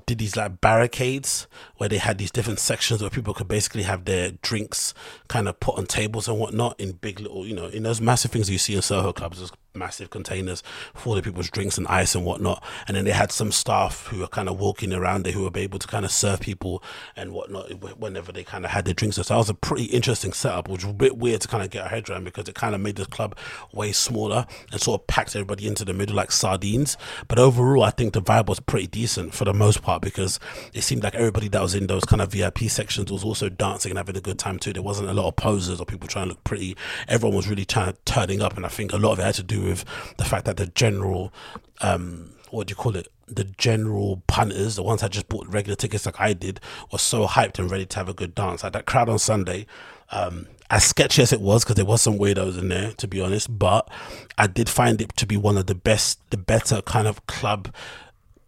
did 0.07 0.18
these 0.18 0.37
like 0.37 0.61
barricades 0.61 1.46
where 1.76 1.88
they 1.88 1.98
had 1.98 2.18
these 2.18 2.31
different 2.31 2.59
sections 2.59 3.00
where 3.00 3.11
people 3.11 3.35
could 3.35 3.48
basically 3.48 3.83
have 3.83 4.05
their 4.05 4.33
drinks 4.42 4.94
kind 5.29 5.48
of 5.48 5.59
put 5.61 5.76
on 5.76 5.87
tables 5.87 6.29
and 6.29 6.38
whatnot 6.38 6.79
in 6.79 6.92
big 6.92 7.20
little, 7.20 7.46
you 7.46 7.55
know, 7.55 7.66
in 7.66 7.83
those 7.83 8.00
massive 8.00 8.31
things 8.31 8.48
you 8.48 8.59
see 8.59 8.74
in 8.74 8.83
Soho 8.83 9.12
clubs 9.12 9.50
massive 9.74 10.11
containers 10.11 10.62
for 10.94 11.14
the 11.14 11.22
people's 11.22 11.50
drinks 11.50 11.79
and 11.79 11.87
ice 11.87 12.14
and 12.14 12.24
whatnot. 12.24 12.62
And 12.87 12.96
then 12.96 13.05
they 13.05 13.12
had 13.12 13.33
some 13.33 13.53
staff 13.53 14.07
who 14.07 14.20
were 14.20 14.26
kind 14.26 14.48
of 14.48 14.59
walking 14.59 14.92
around 14.92 15.24
there 15.24 15.33
who 15.33 15.44
were 15.44 15.50
able 15.55 15.79
to 15.79 15.87
kind 15.87 16.05
of 16.05 16.11
serve 16.11 16.40
people 16.40 16.83
and 17.16 17.33
whatnot 17.33 17.98
whenever 17.98 18.33
they 18.33 18.44
kind 18.44 18.64
of 18.64 18.72
had 18.72 18.85
their 18.85 18.94
drinks. 18.94 19.16
So 19.16 19.22
that 19.22 19.37
was 19.37 19.50
a 19.50 19.55
pretty 19.55 19.85
interesting 19.85 20.33
setup, 20.33 20.68
which 20.68 20.85
was 20.85 20.92
a 20.92 20.96
bit 20.96 21.16
weird 21.18 21.40
to 21.42 21.48
kind 21.48 21.62
of 21.62 21.70
get 21.70 21.83
our 21.85 21.88
head 21.88 22.09
around 22.09 22.24
because 22.24 22.48
it 22.48 22.55
kind 22.55 22.74
of 22.74 22.81
made 22.81 22.96
the 22.96 23.07
club 23.07 23.30
way 23.73 23.93
smaller 23.93 24.47
and 24.73 24.81
sort 24.81 25.01
of 25.01 25.07
packed 25.07 25.35
everybody 25.37 25.66
into 25.66 25.85
the 25.85 25.93
middle 25.93 26.16
like 26.16 26.33
sardines. 26.33 26.97
But 27.29 27.38
overall, 27.38 27.83
I 27.83 27.90
think 27.90 28.12
the 28.12 28.23
vibe 28.23 28.47
was 28.47 28.61
pretty 28.61 28.87
decent 28.87 29.35
for 29.35 29.45
the 29.45 29.55
most 29.55 29.83
part 29.83 30.03
because 30.03 30.38
it 30.73 30.83
seemed 30.83 31.03
like 31.03 31.14
everybody 31.14 31.49
that 31.49 31.62
was 31.62 31.75
in 31.75 31.87
those 31.87 32.05
kind 32.05 32.23
of 32.23 32.33
VIP 32.33 32.61
sections 32.69 33.11
was 33.11 33.25
also 33.25 33.49
dancing 33.49 33.90
and 33.90 33.99
having 33.99 34.16
a 34.16 34.21
good 34.21 34.38
time 34.38 34.59
too. 34.59 34.73
There 34.73 34.83
wasn't 34.83 35.09
a 35.09 35.14
lot 35.14 35.29
of 35.29 35.37
posers 35.37 35.81
or 35.81 35.87
people 35.87 36.09
trying 36.09 36.27
to 36.27 36.31
look 36.31 36.45
pretty. 36.45 36.77
Everyone 37.09 37.37
was 37.37 37.49
really 37.49 37.64
trying 37.64 37.95
turning 38.05 38.43
up, 38.43 38.57
and 38.57 38.66
I 38.66 38.69
think 38.69 38.93
a 38.93 38.97
lot 38.97 39.12
of 39.12 39.19
it 39.19 39.25
had 39.25 39.35
to 39.37 39.43
do 39.43 39.62
with 39.62 39.85
the 40.16 40.25
fact 40.25 40.45
that 40.47 40.57
the 40.57 40.66
general, 40.66 41.33
um, 41.81 42.33
what 42.51 42.66
do 42.66 42.73
you 42.73 42.77
call 42.77 42.97
it? 42.97 43.09
The 43.27 43.45
general 43.45 44.23
punters, 44.27 44.77
the 44.77 44.83
ones 44.83 45.03
that 45.03 45.12
just 45.12 45.29
bought 45.29 45.47
regular 45.47 45.77
tickets 45.77 46.07
like 46.07 46.21
I 46.21 46.33
did, 46.33 46.61
were 46.90 46.99
so 46.99 47.27
hyped 47.27 47.59
and 47.59 47.71
ready 47.71 47.87
to 47.87 47.97
have 47.97 48.09
a 48.09 48.14
good 48.14 48.35
dance. 48.35 48.64
Like 48.64 48.73
that 48.73 48.87
crowd 48.87 49.09
on 49.09 49.19
Sunday, 49.19 49.66
um, 50.11 50.47
as 50.70 50.85
sketchy 50.85 51.22
as 51.22 51.33
it 51.33 51.40
was, 51.40 51.64
because 51.64 51.76
there 51.76 51.85
was 51.85 52.00
some 52.00 52.18
weirdos 52.18 52.59
in 52.59 52.68
there, 52.68 52.92
to 52.92 53.09
be 53.09 53.20
honest, 53.20 53.59
but 53.59 53.90
I 54.38 54.46
did 54.46 54.68
find 54.68 55.00
it 55.00 55.16
to 55.16 55.26
be 55.26 55.37
one 55.37 55.59
of 55.59 55.66
the 55.66 55.74
best, 55.74 56.20
the 56.30 56.37
better 56.37 56.80
kind 56.83 57.06
of 57.09 57.26
club 57.26 57.74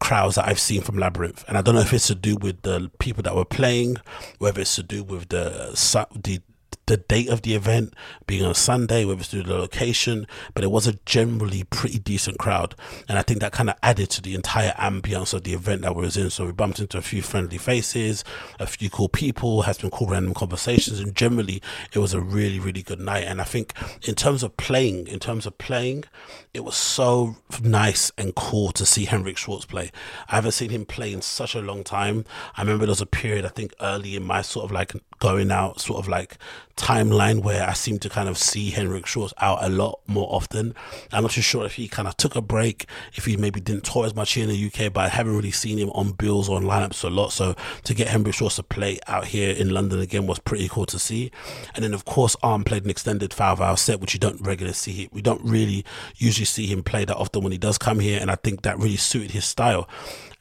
crowds 0.00 0.34
that 0.34 0.48
I've 0.48 0.58
seen 0.60 0.82
from 0.82 0.98
Labyrinth, 0.98 1.44
and 1.46 1.56
I 1.56 1.62
don't 1.62 1.74
know 1.74 1.80
if 1.80 1.92
it's 1.92 2.08
to 2.08 2.14
do 2.14 2.36
with 2.36 2.62
the 2.62 2.90
people 2.98 3.22
that 3.22 3.36
were 3.36 3.44
playing, 3.44 3.98
whether 4.38 4.60
it's 4.60 4.74
to 4.76 4.82
do 4.82 5.04
with 5.04 5.28
the 5.28 5.70
uh, 5.70 5.74
su- 5.74 6.04
the 6.14 6.40
the 6.86 6.96
date 6.96 7.28
of 7.28 7.42
the 7.42 7.54
event 7.54 7.94
being 8.26 8.44
on 8.44 8.54
Sunday, 8.54 9.04
whether 9.04 9.20
it's 9.20 9.28
to 9.28 9.42
the 9.42 9.54
location, 9.54 10.26
but 10.54 10.64
it 10.64 10.70
was 10.70 10.86
a 10.86 10.94
generally 11.06 11.64
pretty 11.64 11.98
decent 11.98 12.38
crowd. 12.38 12.74
And 13.08 13.18
I 13.18 13.22
think 13.22 13.40
that 13.40 13.52
kind 13.52 13.70
of 13.70 13.76
added 13.82 14.10
to 14.10 14.22
the 14.22 14.34
entire 14.34 14.72
ambience 14.72 15.32
of 15.32 15.44
the 15.44 15.54
event 15.54 15.82
that 15.82 15.94
we 15.94 16.02
was 16.02 16.16
in. 16.16 16.30
So 16.30 16.46
we 16.46 16.52
bumped 16.52 16.80
into 16.80 16.98
a 16.98 17.02
few 17.02 17.22
friendly 17.22 17.58
faces, 17.58 18.24
a 18.58 18.66
few 18.66 18.90
cool 18.90 19.08
people, 19.08 19.62
had 19.62 19.76
some 19.76 19.90
cool 19.90 20.08
random 20.08 20.34
conversations, 20.34 20.98
and 20.98 21.14
generally 21.14 21.62
it 21.92 21.98
was 21.98 22.14
a 22.14 22.20
really, 22.20 22.58
really 22.58 22.82
good 22.82 23.00
night. 23.00 23.24
And 23.24 23.40
I 23.40 23.44
think 23.44 23.74
in 24.02 24.14
terms 24.14 24.42
of 24.42 24.56
playing, 24.56 25.06
in 25.06 25.20
terms 25.20 25.46
of 25.46 25.58
playing, 25.58 26.04
it 26.52 26.64
was 26.64 26.76
so 26.76 27.36
nice 27.62 28.10
and 28.18 28.34
cool 28.34 28.72
to 28.72 28.84
see 28.84 29.04
Henrik 29.04 29.36
Schwarz 29.36 29.64
play. 29.64 29.90
I 30.28 30.34
haven't 30.34 30.52
seen 30.52 30.70
him 30.70 30.84
play 30.84 31.12
in 31.12 31.22
such 31.22 31.54
a 31.54 31.60
long 31.60 31.84
time. 31.84 32.24
I 32.56 32.62
remember 32.62 32.86
there 32.86 32.90
was 32.90 33.00
a 33.00 33.06
period, 33.06 33.44
I 33.44 33.48
think 33.48 33.72
early 33.80 34.16
in 34.16 34.24
my 34.24 34.42
sort 34.42 34.64
of 34.64 34.72
like 34.72 34.92
going 35.22 35.52
out 35.52 35.80
sort 35.80 36.00
of 36.00 36.08
like 36.08 36.36
timeline 36.76 37.44
where 37.44 37.68
I 37.68 37.74
seem 37.74 38.00
to 38.00 38.08
kind 38.08 38.28
of 38.28 38.36
see 38.36 38.70
Henrik 38.70 39.06
Schwarz 39.06 39.32
out 39.40 39.62
a 39.62 39.68
lot 39.68 40.00
more 40.08 40.26
often. 40.34 40.74
I'm 41.12 41.22
not 41.22 41.30
too 41.30 41.42
sure 41.42 41.64
if 41.64 41.74
he 41.74 41.86
kind 41.86 42.08
of 42.08 42.16
took 42.16 42.34
a 42.34 42.40
break, 42.40 42.86
if 43.14 43.26
he 43.26 43.36
maybe 43.36 43.60
didn't 43.60 43.84
tour 43.84 44.04
as 44.04 44.16
much 44.16 44.32
here 44.32 44.42
in 44.42 44.50
the 44.50 44.66
UK, 44.66 44.92
but 44.92 45.04
I 45.04 45.08
haven't 45.08 45.36
really 45.36 45.52
seen 45.52 45.78
him 45.78 45.90
on 45.90 46.10
bills 46.10 46.48
or 46.48 46.56
on 46.56 46.64
lineups 46.64 47.04
a 47.04 47.08
lot. 47.08 47.30
So 47.30 47.54
to 47.84 47.94
get 47.94 48.08
Henrik 48.08 48.34
Schwarz 48.34 48.56
to 48.56 48.64
play 48.64 48.98
out 49.06 49.26
here 49.26 49.54
in 49.54 49.70
London 49.70 50.00
again 50.00 50.26
was 50.26 50.40
pretty 50.40 50.68
cool 50.68 50.86
to 50.86 50.98
see. 50.98 51.30
And 51.76 51.84
then 51.84 51.94
of 51.94 52.04
course 52.04 52.34
Âme 52.42 52.66
played 52.66 52.82
an 52.82 52.90
extended 52.90 53.32
five 53.32 53.60
hour 53.60 53.76
set, 53.76 54.00
which 54.00 54.14
you 54.14 54.18
don't 54.18 54.40
regularly 54.40 54.74
see. 54.74 55.08
We 55.12 55.22
don't 55.22 55.44
really 55.44 55.84
usually 56.16 56.46
see 56.46 56.66
him 56.66 56.82
play 56.82 57.04
that 57.04 57.16
often 57.16 57.44
when 57.44 57.52
he 57.52 57.58
does 57.58 57.78
come 57.78 58.00
here, 58.00 58.20
and 58.20 58.28
I 58.28 58.34
think 58.34 58.62
that 58.62 58.76
really 58.78 58.96
suited 58.96 59.30
his 59.30 59.44
style. 59.44 59.88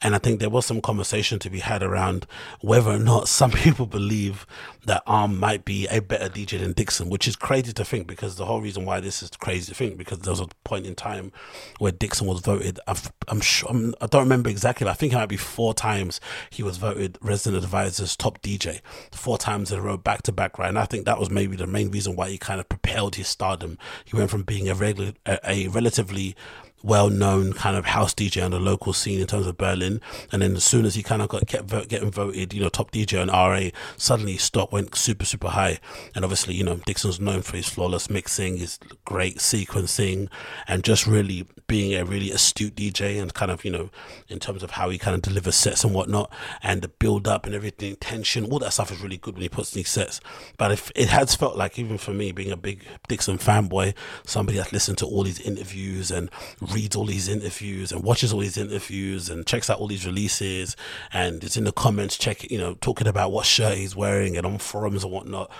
And 0.02 0.14
I 0.14 0.18
think 0.18 0.40
there 0.40 0.50
was 0.50 0.66
some 0.66 0.80
conversation 0.80 1.38
to 1.40 1.50
be 1.50 1.60
had 1.60 1.82
around 1.82 2.26
whether 2.60 2.90
or 2.90 2.98
not 2.98 3.28
some 3.42 3.50
people 3.50 3.86
believe 3.86 4.46
that 4.84 5.04
Âme 5.06 5.38
might 5.38 5.64
be 5.64 5.86
a 5.88 6.00
better 6.00 6.28
DJ 6.28 6.58
than 6.58 6.72
Dixon, 6.72 7.08
which 7.08 7.28
is 7.28 7.36
crazy 7.36 7.72
to 7.72 7.84
think 7.84 8.06
because 8.06 8.36
the 8.36 8.46
whole 8.46 8.60
reason 8.60 8.84
why 8.84 9.00
this 9.00 9.22
is 9.22 9.30
crazy 9.30 9.72
to 9.72 9.74
think 9.74 9.96
because 9.96 10.18
there 10.20 10.32
was 10.32 10.40
a 10.40 10.48
point 10.64 10.86
in 10.86 10.94
time 10.94 11.30
where 11.78 11.92
Dixon 11.92 12.26
was 12.26 12.40
voted. 12.40 12.80
I've, 12.86 13.12
I'm 13.28 13.40
sure 13.40 13.70
I'm, 13.70 13.94
I 14.00 14.06
do 14.06 14.18
not 14.18 14.24
remember 14.24 14.50
exactly, 14.50 14.84
but 14.84 14.90
I 14.90 14.94
think 14.94 15.12
it 15.12 15.16
might 15.16 15.26
be 15.26 15.36
four 15.36 15.72
times 15.72 16.20
he 16.50 16.62
was 16.62 16.78
voted 16.78 17.16
Resident 17.20 17.62
Advisor's 17.62 18.16
top 18.16 18.42
DJ, 18.42 18.80
four 19.12 19.38
times 19.38 19.70
in 19.70 19.78
a 19.78 19.82
row, 19.82 19.96
back 19.96 20.22
to 20.22 20.32
back. 20.32 20.58
Right, 20.58 20.68
and 20.68 20.78
I 20.78 20.84
think 20.84 21.04
that 21.06 21.18
was 21.20 21.30
maybe 21.30 21.56
the 21.56 21.66
main 21.66 21.90
reason 21.90 22.16
why 22.16 22.28
he 22.28 22.38
kind 22.38 22.58
of 22.58 22.68
propelled 22.68 23.14
his 23.14 23.28
stardom. 23.28 23.78
He 24.04 24.16
went 24.16 24.30
from 24.30 24.42
being 24.42 24.68
a 24.68 24.74
regular, 24.74 25.12
a, 25.26 25.38
a 25.48 25.68
relatively 25.68 26.34
well 26.82 27.10
known 27.10 27.52
kind 27.52 27.76
of 27.76 27.84
house 27.84 28.14
DJ 28.14 28.44
on 28.44 28.50
the 28.50 28.58
local 28.58 28.92
scene 28.92 29.20
in 29.20 29.26
terms 29.26 29.46
of 29.46 29.56
Berlin. 29.56 30.00
And 30.30 30.42
then 30.42 30.56
as 30.56 30.64
soon 30.64 30.84
as 30.84 30.94
he 30.94 31.02
kind 31.02 31.22
of 31.22 31.28
got 31.28 31.46
kept 31.46 31.64
vote, 31.64 31.88
getting 31.88 32.10
voted, 32.10 32.52
you 32.52 32.60
know, 32.60 32.68
top 32.68 32.90
DJ 32.90 33.20
on 33.20 33.28
RA, 33.28 33.70
suddenly 33.96 34.32
his 34.32 34.42
stock 34.42 34.72
went 34.72 34.94
super, 34.94 35.24
super 35.24 35.48
high. 35.48 35.78
And 36.14 36.24
obviously, 36.24 36.54
you 36.54 36.64
know, 36.64 36.76
Dixon's 36.86 37.20
known 37.20 37.42
for 37.42 37.56
his 37.56 37.68
flawless 37.68 38.10
mixing, 38.10 38.58
his 38.58 38.78
great 39.04 39.38
sequencing, 39.38 40.28
and 40.66 40.84
just 40.84 41.06
really 41.06 41.46
being 41.66 41.94
a 41.94 42.04
really 42.04 42.30
astute 42.30 42.74
DJ 42.74 43.20
and 43.20 43.32
kind 43.32 43.50
of, 43.50 43.64
you 43.64 43.70
know, 43.70 43.90
in 44.28 44.38
terms 44.38 44.62
of 44.62 44.72
how 44.72 44.90
he 44.90 44.98
kind 44.98 45.14
of 45.14 45.22
delivers 45.22 45.56
sets 45.56 45.84
and 45.84 45.94
whatnot 45.94 46.30
and 46.62 46.82
the 46.82 46.88
build 46.88 47.26
up 47.26 47.46
and 47.46 47.54
everything, 47.54 47.96
tension, 47.96 48.44
all 48.46 48.58
that 48.58 48.72
stuff 48.72 48.92
is 48.92 49.00
really 49.00 49.16
good 49.16 49.34
when 49.34 49.42
he 49.42 49.48
puts 49.48 49.70
these 49.70 49.88
sets. 49.88 50.20
But 50.58 50.72
if 50.72 50.92
it 50.94 51.08
has 51.08 51.34
felt 51.34 51.56
like, 51.56 51.78
even 51.78 51.98
for 51.98 52.12
me, 52.12 52.32
being 52.32 52.50
a 52.50 52.56
big 52.56 52.84
Dixon 53.08 53.38
fanboy, 53.38 53.94
somebody 54.26 54.58
that's 54.58 54.72
listened 54.72 54.98
to 54.98 55.06
all 55.06 55.22
these 55.22 55.40
interviews 55.40 56.10
and 56.10 56.30
reads 56.72 56.96
all 56.96 57.06
these 57.06 57.28
interviews 57.28 57.92
and 57.92 58.02
watches 58.02 58.32
all 58.32 58.40
these 58.40 58.56
interviews 58.56 59.28
and 59.28 59.46
checks 59.46 59.70
out 59.70 59.78
all 59.78 59.86
these 59.86 60.06
releases 60.06 60.76
and 61.12 61.42
it's 61.44 61.56
in 61.56 61.64
the 61.64 61.72
comments 61.72 62.16
check 62.16 62.50
you 62.50 62.58
know 62.58 62.74
talking 62.74 63.06
about 63.06 63.32
what 63.32 63.46
shirt 63.46 63.76
he's 63.76 63.96
wearing 63.96 64.36
and 64.36 64.46
on 64.46 64.58
forums 64.58 65.04
and 65.04 65.12
whatnot. 65.12 65.50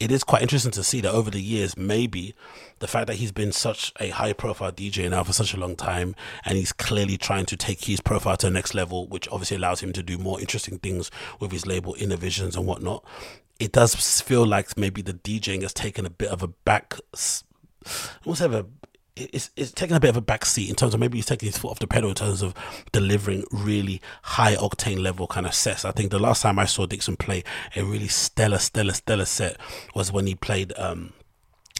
It 0.00 0.12
is 0.12 0.22
quite 0.24 0.42
interesting 0.42 0.70
to 0.72 0.84
see 0.84 1.00
that 1.00 1.12
over 1.12 1.30
the 1.30 1.40
years 1.40 1.76
maybe 1.76 2.34
the 2.78 2.86
fact 2.86 3.06
that 3.08 3.16
he's 3.16 3.32
been 3.32 3.52
such 3.52 3.92
a 3.98 4.10
high 4.10 4.32
profile 4.32 4.72
DJ 4.72 5.10
now 5.10 5.24
for 5.24 5.32
such 5.32 5.54
a 5.54 5.56
long 5.56 5.76
time 5.76 6.14
and 6.44 6.56
he's 6.56 6.72
clearly 6.72 7.16
trying 7.16 7.46
to 7.46 7.56
take 7.56 7.84
his 7.84 8.00
profile 8.00 8.36
to 8.36 8.46
the 8.46 8.52
next 8.52 8.74
level 8.74 9.06
which 9.06 9.28
obviously 9.30 9.56
allows 9.56 9.80
him 9.80 9.92
to 9.92 10.02
do 10.02 10.18
more 10.18 10.40
interesting 10.40 10.78
things 10.78 11.10
with 11.40 11.52
his 11.52 11.66
label 11.66 11.94
Innervisions 11.94 12.56
and 12.56 12.66
whatnot. 12.66 13.04
It 13.58 13.72
does 13.72 13.94
feel 14.20 14.46
like 14.46 14.76
maybe 14.78 15.02
the 15.02 15.14
DJing 15.14 15.62
has 15.62 15.72
taken 15.72 16.06
a 16.06 16.10
bit 16.10 16.28
of 16.28 16.42
a 16.42 16.48
back 16.48 16.94
almost 18.24 18.40
have 18.40 18.54
a 18.54 18.66
it's, 19.32 19.50
it's 19.56 19.72
taking 19.72 19.96
a 19.96 20.00
bit 20.00 20.10
of 20.10 20.16
a 20.16 20.20
back 20.20 20.44
seat 20.44 20.68
in 20.68 20.76
terms 20.76 20.94
of 20.94 21.00
maybe 21.00 21.18
he's 21.18 21.26
taking 21.26 21.46
his 21.46 21.58
foot 21.58 21.70
off 21.70 21.78
the 21.78 21.86
pedal 21.86 22.08
in 22.08 22.14
terms 22.14 22.42
of 22.42 22.54
delivering 22.92 23.44
really 23.50 24.00
high 24.22 24.54
octane 24.56 25.00
level 25.00 25.26
kind 25.26 25.46
of 25.46 25.54
sets. 25.54 25.84
I 25.84 25.92
think 25.92 26.10
the 26.10 26.18
last 26.18 26.42
time 26.42 26.58
I 26.58 26.64
saw 26.64 26.86
Dixon 26.86 27.16
play 27.16 27.44
a 27.76 27.82
really 27.82 28.08
stellar, 28.08 28.58
stellar, 28.58 28.94
stellar 28.94 29.24
set 29.24 29.56
was 29.94 30.12
when 30.12 30.26
he 30.26 30.34
played 30.34 30.72
um, 30.76 31.12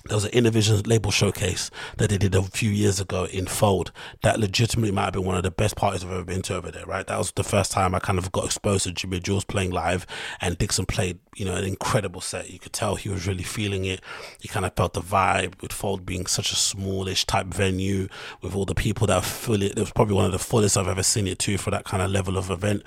there 0.04 0.16
was 0.16 0.24
an 0.24 0.30
Innervision 0.30 0.87
label 0.87 1.11
showcase 1.11 1.70
that 1.96 2.11
they 2.11 2.18
did 2.18 2.34
a 2.34 2.42
few 2.42 2.70
years 2.70 3.00
ago 3.00 3.24
in 3.24 3.46
Fold 3.46 3.92
that 4.22 4.38
legitimately 4.38 4.92
might 4.92 5.04
have 5.04 5.12
been 5.12 5.24
one 5.24 5.37
of 5.37 5.42
the 5.42 5.50
best 5.50 5.76
parties 5.76 6.04
I've 6.04 6.11
ever 6.11 6.24
been 6.24 6.42
to 6.42 6.56
over 6.56 6.70
there, 6.70 6.87
right? 6.87 7.06
That 7.06 7.18
was 7.18 7.32
the 7.32 7.44
first 7.44 7.72
time 7.72 7.94
I 7.94 7.98
kind 7.98 8.18
of 8.18 8.30
got 8.32 8.44
exposed 8.44 8.84
to 8.84 8.92
Jimi 8.92 9.22
Jules 9.22 9.44
playing 9.44 9.70
live 9.70 10.06
and 10.40 10.56
Dixon 10.56 10.87
played, 10.87 11.18
you 11.37 11.44
know, 11.44 11.54
an 11.54 11.64
incredible 11.64 12.20
set. 12.20 12.50
You 12.50 12.58
could 12.58 12.72
tell 12.72 12.94
he 12.94 13.08
was 13.08 13.26
really 13.26 13.42
feeling 13.42 13.84
it. 13.84 14.00
He 14.40 14.48
kind 14.48 14.64
of 14.64 14.74
felt 14.74 14.94
the 14.94 15.00
vibe 15.00 15.61
with 15.61 15.72
Fold 15.72 16.06
being 16.06 16.26
such 16.26 16.52
a 16.52 16.56
smallish 16.56 17.24
type 17.26 17.48
venue 17.48 18.08
with 18.40 18.54
all 18.54 18.64
the 18.64 18.74
people 18.74 19.06
that 19.08 19.24
fill 19.24 19.62
it. 19.62 19.72
It 19.72 19.80
was 19.80 19.92
probably 19.92 20.14
one 20.14 20.26
of 20.26 20.32
the 20.32 20.38
fullest 20.38 20.76
I've 20.76 20.88
ever 20.88 21.02
seen 21.02 21.26
it 21.26 21.38
too 21.38 21.58
for 21.58 21.70
that 21.70 21.84
kind 21.84 22.02
of 22.02 22.11
level 22.11 22.38
of 22.38 22.50
event. 22.50 22.82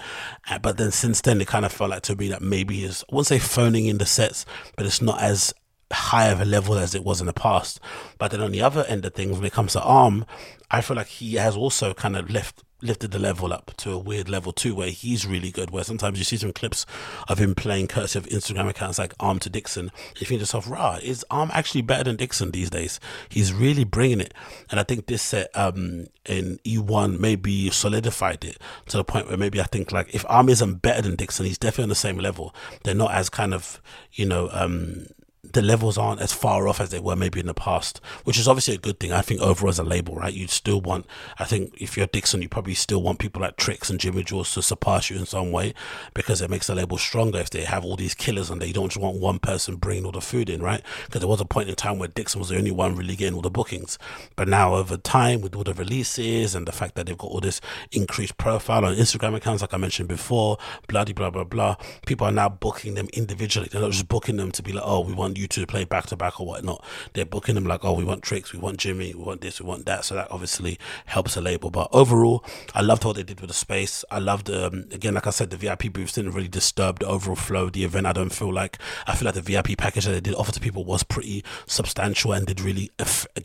Uh, 0.49 0.59
but 0.59 0.77
then 0.77 0.91
since 0.91 1.21
then, 1.21 1.41
it 1.41 1.47
kind 1.47 1.65
of 1.65 1.71
felt 1.73 1.89
like 1.89 2.03
to 2.03 2.15
me 2.15 2.29
that 2.29 2.41
maybe 2.41 2.81
he's, 2.81 3.03
I 3.03 3.15
wouldn't 3.15 3.27
say 3.27 3.39
phoning 3.39 3.85
in 3.85 3.97
the 3.97 4.05
sets, 4.05 4.45
but 4.77 4.85
it's 4.85 5.01
not 5.01 5.21
as 5.21 5.53
high 5.91 6.29
of 6.29 6.41
a 6.41 6.45
level 6.45 6.75
as 6.77 6.95
it 6.95 7.03
was 7.03 7.21
in 7.21 7.27
the 7.27 7.33
past. 7.33 7.79
But 8.17 8.31
then 8.31 8.41
on 8.41 8.51
the 8.51 8.61
other 8.61 8.85
end 8.87 9.05
of 9.05 9.13
things, 9.13 9.37
when 9.37 9.45
it 9.45 9.53
comes 9.53 9.73
to 9.73 9.79
Âme, 9.79 10.25
I 10.69 10.81
feel 10.81 10.95
like 10.95 11.07
he 11.07 11.35
has 11.35 11.55
also 11.55 11.93
kind 11.93 12.15
of 12.15 12.29
left 12.29 12.63
lifted 12.81 13.11
the 13.11 13.19
level 13.19 13.53
up 13.53 13.71
to 13.77 13.91
a 13.91 13.97
weird 13.97 14.27
level 14.27 14.51
too, 14.51 14.75
where 14.75 14.89
he's 14.89 15.25
really 15.25 15.51
good. 15.51 15.71
Where 15.71 15.83
sometimes 15.83 16.17
you 16.17 16.23
see 16.23 16.37
some 16.37 16.53
clips 16.53 16.85
of 17.27 17.37
him 17.37 17.55
playing 17.55 17.87
courtesy 17.87 18.19
of 18.19 18.25
Instagram 18.27 18.69
accounts 18.69 18.99
like 18.99 19.17
Âme 19.17 19.39
to 19.41 19.49
Dixon. 19.49 19.91
You 20.17 20.25
think 20.25 20.39
to 20.39 20.43
yourself, 20.43 20.69
rah, 20.69 20.99
is 21.01 21.25
Âme 21.31 21.51
actually 21.53 21.81
better 21.81 22.03
than 22.03 22.15
Dixon 22.15 22.51
these 22.51 22.69
days? 22.69 22.99
He's 23.29 23.53
really 23.53 23.83
bringing 23.83 24.19
it. 24.19 24.33
And 24.69 24.79
I 24.79 24.83
think 24.83 25.05
this 25.05 25.21
set 25.21 25.49
um, 25.55 26.07
in 26.25 26.59
E1 26.65 27.19
maybe 27.19 27.69
solidified 27.69 28.43
it 28.43 28.57
to 28.87 28.97
the 28.97 29.03
point 29.03 29.27
where 29.27 29.37
maybe 29.37 29.61
I 29.61 29.65
think 29.65 29.91
like 29.91 30.13
if 30.13 30.25
Âme 30.25 30.49
isn't 30.49 30.81
better 30.81 31.01
than 31.01 31.15
Dixon, 31.15 31.45
he's 31.45 31.57
definitely 31.57 31.83
on 31.83 31.89
the 31.89 31.95
same 31.95 32.17
level. 32.17 32.55
They're 32.83 32.95
not 32.95 33.11
as 33.11 33.29
kind 33.29 33.53
of, 33.53 33.81
you 34.13 34.25
know, 34.25 34.49
um, 34.51 35.07
the 35.53 35.61
levels 35.61 35.97
aren't 35.97 36.21
as 36.21 36.33
far 36.33 36.67
off 36.67 36.79
as 36.79 36.89
they 36.89 36.99
were 36.99 37.15
maybe 37.15 37.39
in 37.39 37.47
the 37.47 37.53
past, 37.53 37.99
which 38.23 38.37
is 38.37 38.47
obviously 38.47 38.75
a 38.75 38.79
good 38.79 38.99
thing. 38.99 39.11
I 39.11 39.21
think 39.21 39.41
overall 39.41 39.69
as 39.69 39.79
a 39.79 39.83
label, 39.83 40.15
right, 40.15 40.33
you 40.33 40.47
still 40.47 40.81
want, 40.81 41.05
I 41.39 41.45
think 41.45 41.73
if 41.79 41.97
you're 41.97 42.07
Dixon, 42.07 42.41
you 42.41 42.49
probably 42.49 42.73
still 42.73 43.01
want 43.01 43.19
people 43.19 43.41
like 43.41 43.57
Tricks 43.57 43.89
and 43.89 43.99
Jimi 43.99 44.25
Jules 44.25 44.53
to 44.53 44.61
surpass 44.61 45.09
you 45.09 45.17
in 45.17 45.25
some 45.25 45.51
way 45.51 45.73
because 46.13 46.41
it 46.41 46.49
makes 46.49 46.67
the 46.67 46.75
label 46.75 46.97
stronger 46.97 47.39
if 47.39 47.49
they 47.49 47.63
have 47.63 47.83
all 47.83 47.95
these 47.95 48.13
killers 48.13 48.49
and 48.49 48.61
they 48.61 48.71
don't 48.71 48.89
just 48.89 49.01
want 49.01 49.19
one 49.19 49.39
person 49.39 49.75
bringing 49.75 50.05
all 50.05 50.11
the 50.11 50.21
food 50.21 50.49
in, 50.49 50.61
right? 50.61 50.81
Because 51.05 51.21
there 51.21 51.27
was 51.27 51.41
a 51.41 51.45
point 51.45 51.69
in 51.69 51.75
time 51.75 51.99
where 51.99 52.07
Dixon 52.09 52.39
was 52.39 52.49
the 52.49 52.57
only 52.57 52.71
one 52.71 52.95
really 52.95 53.15
getting 53.15 53.35
all 53.35 53.41
the 53.41 53.49
bookings. 53.49 53.97
But 54.35 54.47
now 54.47 54.75
over 54.75 54.97
time, 54.97 55.41
with 55.41 55.55
all 55.55 55.63
the 55.63 55.73
releases 55.73 56.55
and 56.55 56.67
the 56.67 56.71
fact 56.71 56.95
that 56.95 57.05
they've 57.05 57.17
got 57.17 57.31
all 57.31 57.41
this 57.41 57.61
increased 57.91 58.37
profile 58.37 58.85
on 58.85 58.95
Instagram 58.95 59.35
accounts, 59.35 59.61
like 59.61 59.73
I 59.73 59.77
mentioned 59.77 60.09
before, 60.09 60.57
bloody 60.87 61.13
blah, 61.13 61.29
blah, 61.29 61.43
blah, 61.43 61.75
people 62.05 62.27
are 62.27 62.31
now 62.31 62.49
booking 62.49 62.95
them 62.95 63.07
individually. 63.13 63.69
They're 63.71 63.81
not 63.81 63.91
just 63.91 64.07
booking 64.07 64.37
them 64.37 64.51
to 64.51 64.63
be 64.63 64.73
like, 64.73 64.83
oh, 64.85 65.01
we 65.01 65.13
want 65.13 65.37
you 65.37 65.40
to 65.47 65.65
play 65.65 65.83
back 65.83 66.07
to 66.07 66.15
back 66.15 66.39
or 66.39 66.45
whatnot. 66.45 66.83
They're 67.13 67.25
booking 67.25 67.55
them 67.55 67.65
like, 67.65 67.83
oh, 67.83 67.93
we 67.93 68.03
want 68.03 68.23
tricks, 68.23 68.53
we 68.53 68.59
want 68.59 68.77
Jimmy, 68.77 69.13
we 69.13 69.23
want 69.23 69.41
this, 69.41 69.61
we 69.61 69.67
want 69.67 69.85
that. 69.85 70.05
So 70.05 70.15
that 70.15 70.31
obviously 70.31 70.79
helps 71.05 71.35
the 71.35 71.41
label. 71.41 71.69
But 71.69 71.89
overall, 71.91 72.43
I 72.73 72.81
loved 72.81 73.05
what 73.05 73.15
they 73.15 73.23
did 73.23 73.39
with 73.41 73.49
the 73.49 73.53
space. 73.53 74.03
I 74.11 74.19
loved, 74.19 74.49
um, 74.49 74.85
again, 74.91 75.13
like 75.13 75.27
I 75.27 75.31
said, 75.31 75.49
the 75.49 75.57
VIP 75.57 75.93
booths 75.93 76.13
didn't 76.13 76.31
really 76.31 76.47
disturb 76.47 76.99
the 76.99 77.07
overall 77.07 77.35
flow 77.35 77.65
of 77.65 77.73
the 77.73 77.83
event. 77.83 78.05
I 78.05 78.13
don't 78.13 78.31
feel 78.31 78.53
like, 78.53 78.77
I 79.07 79.15
feel 79.15 79.25
like 79.25 79.35
the 79.35 79.41
VIP 79.41 79.77
package 79.77 80.05
that 80.05 80.11
they 80.11 80.21
did 80.21 80.35
offer 80.35 80.51
to 80.51 80.59
people 80.59 80.83
was 80.85 81.03
pretty 81.03 81.43
substantial 81.65 82.33
and 82.33 82.45
did 82.45 82.61
really 82.61 82.91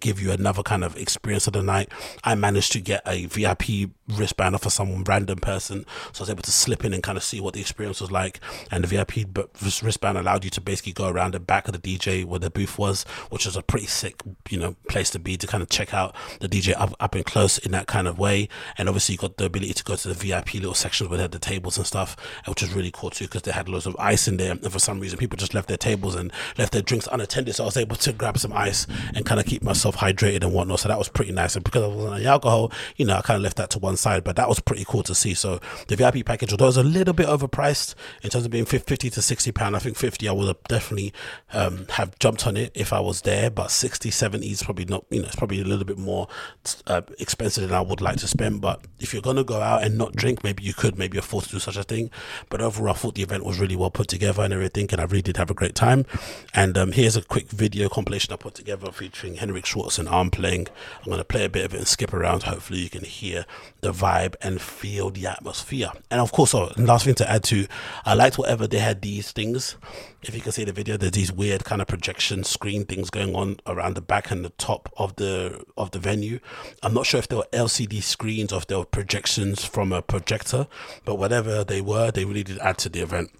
give 0.00 0.20
you 0.20 0.30
another 0.32 0.62
kind 0.62 0.84
of 0.84 0.96
experience 0.96 1.46
of 1.46 1.52
the 1.52 1.62
night. 1.62 1.90
I 2.24 2.34
managed 2.34 2.72
to 2.72 2.80
get 2.80 3.02
a 3.06 3.26
VIP 3.26 3.90
wristband 4.08 4.54
of 4.54 4.72
some 4.72 5.04
random 5.04 5.38
person. 5.38 5.84
So 6.12 6.20
I 6.20 6.22
was 6.22 6.30
able 6.30 6.42
to 6.42 6.52
slip 6.52 6.84
in 6.84 6.92
and 6.92 7.02
kind 7.02 7.18
of 7.18 7.24
see 7.24 7.40
what 7.40 7.54
the 7.54 7.60
experience 7.60 8.00
was 8.00 8.10
like. 8.10 8.40
And 8.70 8.84
the 8.84 8.88
VIP 8.88 9.26
wristband 9.82 10.18
allowed 10.18 10.44
you 10.44 10.50
to 10.50 10.60
basically 10.60 10.92
go 10.92 11.08
around 11.08 11.34
the 11.34 11.40
back 11.40 11.68
of 11.68 11.72
the 11.72 11.78
DJ, 11.86 12.24
where 12.24 12.40
the 12.40 12.50
booth 12.50 12.78
was, 12.78 13.04
which 13.30 13.46
was 13.46 13.56
a 13.56 13.62
pretty 13.62 13.86
sick, 13.86 14.20
you 14.50 14.58
know, 14.58 14.76
place 14.88 15.10
to 15.10 15.18
be 15.18 15.36
to 15.36 15.46
kind 15.46 15.62
of 15.62 15.68
check 15.68 15.94
out 15.94 16.14
the 16.40 16.48
DJ 16.48 16.74
up, 16.76 16.94
up 17.00 17.14
and 17.14 17.24
close 17.24 17.58
in 17.58 17.72
that 17.72 17.86
kind 17.86 18.08
of 18.08 18.18
way. 18.18 18.48
And 18.76 18.88
obviously, 18.88 19.14
you 19.14 19.18
got 19.18 19.36
the 19.36 19.46
ability 19.46 19.74
to 19.74 19.84
go 19.84 19.96
to 19.96 20.08
the 20.08 20.14
VIP 20.14 20.54
little 20.54 20.74
sections 20.74 21.08
where 21.08 21.16
they 21.18 21.22
had 21.22 21.32
the 21.32 21.38
tables 21.38 21.76
and 21.76 21.86
stuff, 21.86 22.16
which 22.46 22.62
was 22.62 22.72
really 22.72 22.90
cool 22.92 23.10
too 23.10 23.24
because 23.24 23.42
they 23.42 23.52
had 23.52 23.68
loads 23.68 23.86
of 23.86 23.96
ice 23.98 24.26
in 24.28 24.36
there. 24.36 24.52
And 24.52 24.72
for 24.72 24.78
some 24.78 25.00
reason, 25.00 25.18
people 25.18 25.36
just 25.36 25.54
left 25.54 25.68
their 25.68 25.76
tables 25.76 26.14
and 26.14 26.32
left 26.58 26.72
their 26.72 26.82
drinks 26.82 27.08
unattended. 27.10 27.54
So 27.54 27.64
I 27.64 27.66
was 27.66 27.76
able 27.76 27.96
to 27.96 28.12
grab 28.12 28.38
some 28.38 28.52
ice 28.52 28.86
and 29.14 29.24
kind 29.24 29.40
of 29.40 29.46
keep 29.46 29.62
myself 29.62 29.96
hydrated 29.96 30.42
and 30.42 30.52
whatnot. 30.52 30.80
So 30.80 30.88
that 30.88 30.98
was 30.98 31.08
pretty 31.08 31.32
nice. 31.32 31.54
And 31.56 31.64
because 31.64 31.82
I 31.82 31.86
wasn't 31.88 32.14
on 32.14 32.20
the 32.20 32.26
alcohol, 32.26 32.72
you 32.96 33.04
know, 33.04 33.16
I 33.16 33.22
kind 33.22 33.36
of 33.36 33.42
left 33.42 33.56
that 33.56 33.70
to 33.70 33.78
one 33.78 33.96
side, 33.96 34.24
but 34.24 34.36
that 34.36 34.48
was 34.48 34.60
pretty 34.60 34.84
cool 34.86 35.02
to 35.04 35.14
see. 35.14 35.34
So 35.34 35.60
the 35.88 35.96
VIP 35.96 36.24
package, 36.24 36.52
although 36.52 36.66
it 36.66 36.68
was 36.68 36.76
a 36.76 36.82
little 36.82 37.14
bit 37.14 37.26
overpriced 37.26 37.94
in 38.22 38.30
terms 38.30 38.44
of 38.44 38.50
being 38.50 38.64
50 38.64 39.10
to 39.10 39.22
60 39.22 39.52
pound, 39.52 39.76
I 39.76 39.78
think 39.78 39.96
50, 39.96 40.28
I 40.28 40.32
would 40.32 40.48
have 40.48 40.62
definitely 40.64 41.12
um, 41.52 41.75
have 41.90 42.18
jumped 42.18 42.46
on 42.46 42.56
it 42.56 42.72
if 42.74 42.92
I 42.92 43.00
was 43.00 43.22
there, 43.22 43.50
but 43.50 43.70
60, 43.70 44.10
70 44.10 44.50
is 44.50 44.62
probably 44.62 44.84
not, 44.84 45.04
you 45.10 45.20
know, 45.20 45.26
it's 45.26 45.36
probably 45.36 45.60
a 45.60 45.64
little 45.64 45.84
bit 45.84 45.98
more 45.98 46.28
uh, 46.86 47.02
expensive 47.18 47.68
than 47.68 47.76
I 47.76 47.80
would 47.80 48.00
like 48.00 48.16
to 48.18 48.28
spend. 48.28 48.60
But 48.60 48.82
if 49.00 49.12
you're 49.12 49.22
going 49.22 49.36
to 49.36 49.44
go 49.44 49.60
out 49.60 49.82
and 49.82 49.98
not 49.98 50.14
drink, 50.14 50.42
maybe 50.44 50.62
you 50.62 50.74
could 50.74 50.98
maybe 50.98 51.18
afford 51.18 51.44
to 51.44 51.50
do 51.50 51.58
such 51.58 51.76
a 51.76 51.82
thing. 51.82 52.10
But 52.48 52.60
overall, 52.60 52.94
I 52.94 52.96
thought 52.96 53.14
the 53.14 53.22
event 53.22 53.44
was 53.44 53.58
really 53.58 53.76
well 53.76 53.90
put 53.90 54.08
together 54.08 54.42
and 54.42 54.52
everything, 54.52 54.88
and 54.92 55.00
I 55.00 55.04
really 55.04 55.22
did 55.22 55.36
have 55.36 55.50
a 55.50 55.54
great 55.54 55.74
time. 55.74 56.06
And 56.54 56.76
um, 56.78 56.92
here's 56.92 57.16
a 57.16 57.22
quick 57.22 57.48
video 57.50 57.88
compilation 57.88 58.32
I 58.32 58.36
put 58.36 58.54
together 58.54 58.90
featuring 58.92 59.36
Henrik 59.36 59.66
Schwarz 59.66 59.98
and 59.98 60.08
Âme 60.08 60.32
playing. 60.32 60.68
I'm 61.00 61.06
going 61.06 61.18
to 61.18 61.24
play 61.24 61.44
a 61.44 61.48
bit 61.48 61.64
of 61.64 61.74
it 61.74 61.78
and 61.78 61.88
skip 61.88 62.12
around. 62.12 62.44
Hopefully, 62.44 62.80
you 62.80 62.90
can 62.90 63.04
hear 63.04 63.46
the 63.80 63.92
vibe 63.92 64.34
and 64.40 64.60
feel 64.60 65.10
the 65.10 65.26
atmosphere. 65.26 65.90
And 66.10 66.20
of 66.20 66.32
course, 66.32 66.54
oh, 66.54 66.72
last 66.76 67.04
thing 67.04 67.14
to 67.16 67.30
add 67.30 67.44
to, 67.44 67.66
I 68.04 68.14
liked 68.14 68.38
whatever 68.38 68.66
they 68.66 68.78
had 68.78 69.02
these 69.02 69.32
things. 69.32 69.76
If 70.22 70.34
you 70.34 70.40
can 70.40 70.52
see 70.52 70.64
the 70.64 70.72
video, 70.72 70.96
there's 70.96 71.12
these 71.12 71.32
weird 71.32 71.64
kind 71.66 71.82
of 71.82 71.88
projection 71.88 72.44
screen 72.44 72.86
things 72.86 73.10
going 73.10 73.34
on 73.34 73.58
around 73.66 73.96
the 73.96 74.00
back 74.00 74.30
and 74.30 74.44
the 74.44 74.50
top 74.50 74.88
of 74.96 75.16
the 75.16 75.62
of 75.76 75.90
the 75.90 75.98
venue. 75.98 76.38
I'm 76.82 76.94
not 76.94 77.04
sure 77.04 77.18
if 77.18 77.28
they 77.28 77.36
were 77.36 77.48
LCD 77.52 78.02
screens 78.02 78.52
or 78.52 78.58
if 78.58 78.68
they 78.68 78.76
were 78.76 78.86
projections 78.86 79.64
from 79.64 79.92
a 79.92 80.00
projector, 80.00 80.68
but 81.04 81.16
whatever 81.16 81.64
they 81.64 81.80
were, 81.80 82.10
they 82.10 82.24
really 82.24 82.44
did 82.44 82.58
add 82.60 82.78
to 82.78 82.88
the 82.88 83.00
event. 83.00 83.30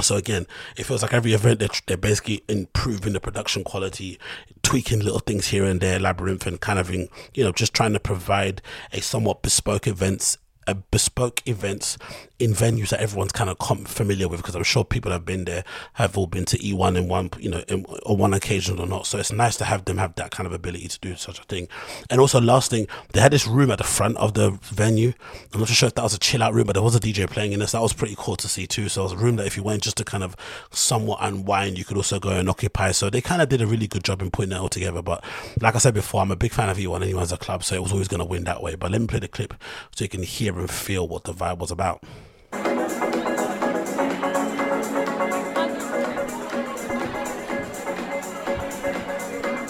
So 0.00 0.16
again, 0.16 0.46
it 0.78 0.84
feels 0.84 1.02
like 1.02 1.12
every 1.12 1.34
event 1.34 1.58
they're, 1.58 1.68
they're 1.86 1.96
basically 1.98 2.42
improving 2.48 3.12
the 3.12 3.20
production 3.20 3.62
quality, 3.62 4.18
tweaking 4.62 5.00
little 5.00 5.18
things 5.18 5.48
here 5.48 5.64
and 5.64 5.80
there, 5.80 6.00
labyrinth, 6.00 6.46
and 6.46 6.58
kind 6.58 6.78
of 6.78 6.90
in, 6.90 7.08
you 7.34 7.44
know 7.44 7.52
just 7.52 7.74
trying 7.74 7.92
to 7.92 8.00
provide 8.00 8.62
a 8.92 9.02
somewhat 9.02 9.42
bespoke 9.42 9.86
events, 9.86 10.38
a 10.66 10.74
bespoke 10.74 11.46
events 11.46 11.98
in 12.40 12.52
venues 12.54 12.88
that 12.88 13.00
everyone's 13.00 13.32
kind 13.32 13.50
of 13.50 13.58
familiar 13.86 14.26
with 14.26 14.40
because 14.40 14.54
I'm 14.54 14.64
sure 14.64 14.82
people 14.82 15.12
have 15.12 15.26
been 15.26 15.44
there 15.44 15.62
have 15.94 16.16
all 16.16 16.26
been 16.26 16.46
to 16.46 16.58
E1 16.58 16.96
in 16.96 17.06
one 17.06 17.30
you 17.38 17.50
know 17.50 17.62
in, 17.68 17.84
on 17.84 18.18
one 18.18 18.32
occasion 18.32 18.80
or 18.80 18.86
not. 18.86 19.06
So 19.06 19.18
it's 19.18 19.30
nice 19.30 19.56
to 19.58 19.66
have 19.66 19.84
them 19.84 19.98
have 19.98 20.14
that 20.14 20.30
kind 20.30 20.46
of 20.46 20.52
ability 20.54 20.88
to 20.88 20.98
do 21.00 21.14
such 21.16 21.38
a 21.38 21.44
thing. 21.44 21.68
And 22.08 22.18
also 22.18 22.40
last 22.40 22.70
thing 22.70 22.88
they 23.12 23.20
had 23.20 23.32
this 23.32 23.46
room 23.46 23.70
at 23.70 23.78
the 23.78 23.84
front 23.84 24.16
of 24.16 24.32
the 24.34 24.52
venue. 24.62 25.12
I'm 25.52 25.60
not 25.60 25.68
sure 25.68 25.86
if 25.86 25.94
that 25.94 26.02
was 26.02 26.14
a 26.14 26.18
chill 26.18 26.42
out 26.42 26.54
room 26.54 26.66
but 26.66 26.72
there 26.72 26.82
was 26.82 26.96
a 26.96 27.00
DJ 27.00 27.28
playing 27.28 27.52
in 27.52 27.60
this. 27.60 27.72
That 27.72 27.82
was 27.82 27.92
pretty 27.92 28.14
cool 28.16 28.36
to 28.36 28.48
see 28.48 28.66
too. 28.66 28.88
So 28.88 29.02
it 29.02 29.04
was 29.04 29.12
a 29.12 29.16
room 29.18 29.36
that 29.36 29.46
if 29.46 29.56
you 29.56 29.62
went 29.62 29.82
just 29.82 29.98
to 29.98 30.04
kind 30.04 30.24
of 30.24 30.34
somewhat 30.70 31.18
unwind 31.20 31.76
you 31.76 31.84
could 31.84 31.98
also 31.98 32.18
go 32.18 32.30
and 32.30 32.48
occupy. 32.48 32.92
So 32.92 33.10
they 33.10 33.20
kind 33.20 33.42
of 33.42 33.50
did 33.50 33.60
a 33.60 33.66
really 33.66 33.86
good 33.86 34.02
job 34.02 34.22
in 34.22 34.30
putting 34.30 34.50
that 34.50 34.60
all 34.60 34.70
together. 34.70 35.02
But 35.02 35.22
like 35.60 35.74
I 35.74 35.78
said 35.78 35.92
before 35.92 36.22
I'm 36.22 36.30
a 36.30 36.36
big 36.36 36.52
fan 36.52 36.70
of 36.70 36.78
E1 36.78 37.02
anyway 37.02 37.22
as 37.22 37.32
a 37.32 37.36
club 37.36 37.64
so 37.64 37.74
it 37.74 37.82
was 37.82 37.92
always 37.92 38.08
going 38.08 38.20
to 38.20 38.24
win 38.24 38.44
that 38.44 38.62
way. 38.62 38.76
But 38.76 38.90
let 38.90 39.00
me 39.02 39.06
play 39.06 39.18
the 39.18 39.28
clip 39.28 39.52
so 39.94 40.04
you 40.04 40.08
can 40.08 40.22
hear 40.22 40.58
and 40.58 40.70
feel 40.70 41.06
what 41.06 41.24
the 41.24 41.34
vibe 41.34 41.58
was 41.58 41.70
about 41.70 42.02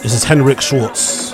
This 0.03 0.15
is 0.15 0.25
Henrik 0.25 0.61
Schwarz. 0.61 1.33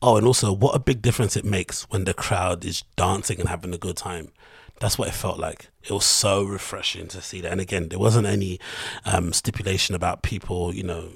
Oh, 0.00 0.16
and 0.16 0.26
also, 0.26 0.52
what 0.52 0.74
a 0.74 0.78
big 0.78 1.02
difference 1.02 1.36
it 1.36 1.44
makes 1.44 1.82
when 1.90 2.04
the 2.04 2.14
crowd 2.14 2.64
is 2.64 2.84
dancing 2.96 3.40
and 3.40 3.48
having 3.48 3.74
a 3.74 3.78
good 3.78 3.96
time. 3.96 4.32
That's 4.80 4.96
what 4.96 5.08
it 5.08 5.14
felt 5.14 5.38
like. 5.38 5.70
It 5.82 5.90
was 5.90 6.04
so 6.04 6.44
refreshing 6.44 7.08
to 7.08 7.20
see 7.20 7.40
that. 7.40 7.50
And 7.50 7.60
again, 7.60 7.88
there 7.88 7.98
wasn't 7.98 8.26
any 8.26 8.60
um, 9.04 9.32
stipulation 9.32 9.94
about 9.94 10.22
people, 10.22 10.72
you 10.72 10.84
know, 10.84 11.08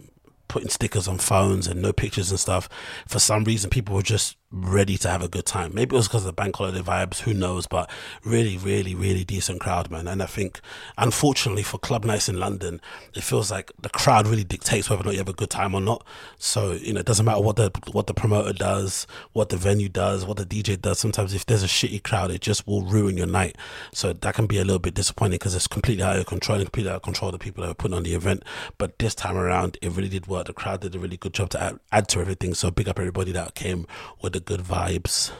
putting 0.52 0.68
stickers 0.68 1.08
on 1.08 1.16
phones 1.16 1.66
and 1.66 1.80
no 1.80 1.94
pictures 1.94 2.30
and 2.30 2.38
stuff. 2.38 2.68
For 3.08 3.18
some 3.18 3.42
reason, 3.44 3.70
people 3.70 3.94
were 3.94 4.02
just 4.02 4.36
ready 4.52 4.98
to 4.98 5.08
have 5.08 5.22
a 5.22 5.28
good 5.28 5.46
time. 5.46 5.74
Maybe 5.74 5.94
it 5.94 5.98
was 5.98 6.08
because 6.08 6.22
of 6.22 6.26
the 6.26 6.32
bank 6.32 6.56
holiday 6.56 6.80
vibes, 6.80 7.20
who 7.20 7.32
knows? 7.32 7.66
But 7.66 7.90
really, 8.24 8.58
really, 8.58 8.94
really 8.94 9.24
decent 9.24 9.60
crowd, 9.60 9.90
man. 9.90 10.06
And 10.06 10.22
I 10.22 10.26
think, 10.26 10.60
unfortunately, 10.98 11.62
for 11.62 11.78
club 11.78 12.04
nights 12.04 12.28
in 12.28 12.38
London, 12.38 12.80
it 13.14 13.22
feels 13.22 13.50
like 13.50 13.72
the 13.80 13.88
crowd 13.88 14.26
really 14.26 14.44
dictates 14.44 14.90
whether 14.90 15.02
or 15.02 15.06
not 15.06 15.12
you 15.12 15.18
have 15.18 15.28
a 15.28 15.32
good 15.32 15.50
time 15.50 15.74
or 15.74 15.80
not. 15.80 16.06
So 16.38 16.72
you 16.72 16.92
know, 16.92 17.00
it 17.00 17.06
doesn't 17.06 17.24
matter 17.24 17.40
what 17.40 17.56
the 17.56 17.70
what 17.92 18.06
the 18.06 18.14
promoter 18.14 18.52
does, 18.52 19.06
what 19.32 19.48
the 19.48 19.56
venue 19.56 19.88
does, 19.88 20.26
what 20.26 20.36
the 20.36 20.44
DJ 20.46 20.80
does. 20.80 20.98
Sometimes 20.98 21.34
if 21.34 21.46
there's 21.46 21.62
a 21.62 21.68
shitty 21.68 22.02
crowd, 22.02 22.30
it 22.30 22.42
just 22.42 22.66
will 22.66 22.82
ruin 22.82 23.16
your 23.16 23.26
night. 23.26 23.56
So 23.92 24.12
that 24.12 24.34
can 24.34 24.46
be 24.46 24.58
a 24.58 24.64
little 24.64 24.78
bit 24.78 24.94
disappointing 24.94 25.36
because 25.36 25.54
it's 25.54 25.66
completely 25.66 26.04
out 26.04 26.16
of 26.16 26.26
control 26.26 26.58
and 26.58 26.66
completely 26.66 26.90
out 26.90 26.96
of 26.96 27.02
control 27.02 27.30
of 27.30 27.32
the 27.32 27.38
people 27.38 27.64
that 27.64 27.70
are 27.70 27.74
putting 27.74 27.96
on 27.96 28.02
the 28.02 28.14
event. 28.14 28.44
But 28.76 28.98
this 28.98 29.14
time 29.14 29.36
around, 29.36 29.78
it 29.80 29.92
really 29.92 30.08
did 30.08 30.26
work. 30.26 30.46
The 30.46 30.52
crowd 30.52 30.82
did 30.82 30.94
a 30.94 30.98
really 30.98 31.16
good 31.16 31.32
job 31.32 31.50
to 31.50 31.62
add, 31.62 31.80
add 31.90 32.08
to 32.08 32.20
everything. 32.20 32.54
So 32.54 32.70
big 32.70 32.88
up 32.88 32.98
everybody 32.98 33.32
that 33.32 33.54
came 33.54 33.86
with 34.20 34.34
the 34.34 34.41
good 34.44 34.60
vibes. 34.60 35.30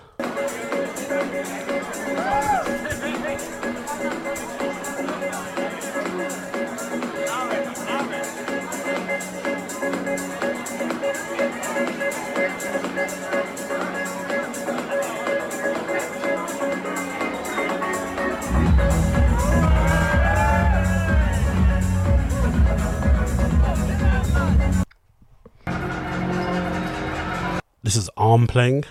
Arm 28.32 28.46
playing. 28.46 28.82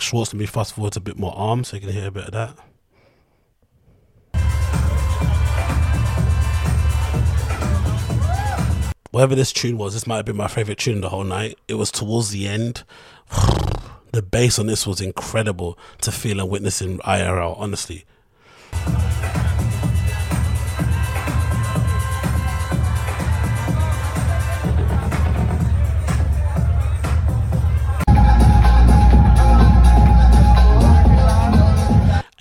Schwarz. 0.00 0.32
Let 0.32 0.40
me 0.40 0.46
fast 0.46 0.74
forward 0.74 0.94
to 0.94 0.98
a 0.98 1.02
bit 1.02 1.18
more 1.18 1.34
Âme 1.34 1.64
so 1.64 1.76
you 1.76 1.80
can 1.80 1.90
hear 1.90 2.08
a 2.08 2.10
bit 2.10 2.24
of 2.24 2.32
that. 2.32 2.56
Whatever 9.10 9.34
this 9.34 9.52
tune 9.52 9.78
was, 9.78 9.94
this 9.94 10.06
might 10.06 10.16
have 10.16 10.26
been 10.26 10.36
my 10.36 10.48
favorite 10.48 10.78
tune 10.78 11.00
the 11.00 11.08
whole 11.08 11.24
night. 11.24 11.58
It 11.66 11.74
was 11.74 11.90
towards 11.90 12.30
the 12.30 12.46
end. 12.46 12.84
the 14.12 14.22
bass 14.22 14.58
on 14.58 14.66
this 14.66 14.86
was 14.86 15.00
incredible 15.00 15.78
to 16.02 16.12
feel 16.12 16.40
and 16.40 16.50
witness 16.50 16.82
in 16.82 16.98
IRL, 16.98 17.58
honestly. 17.58 18.04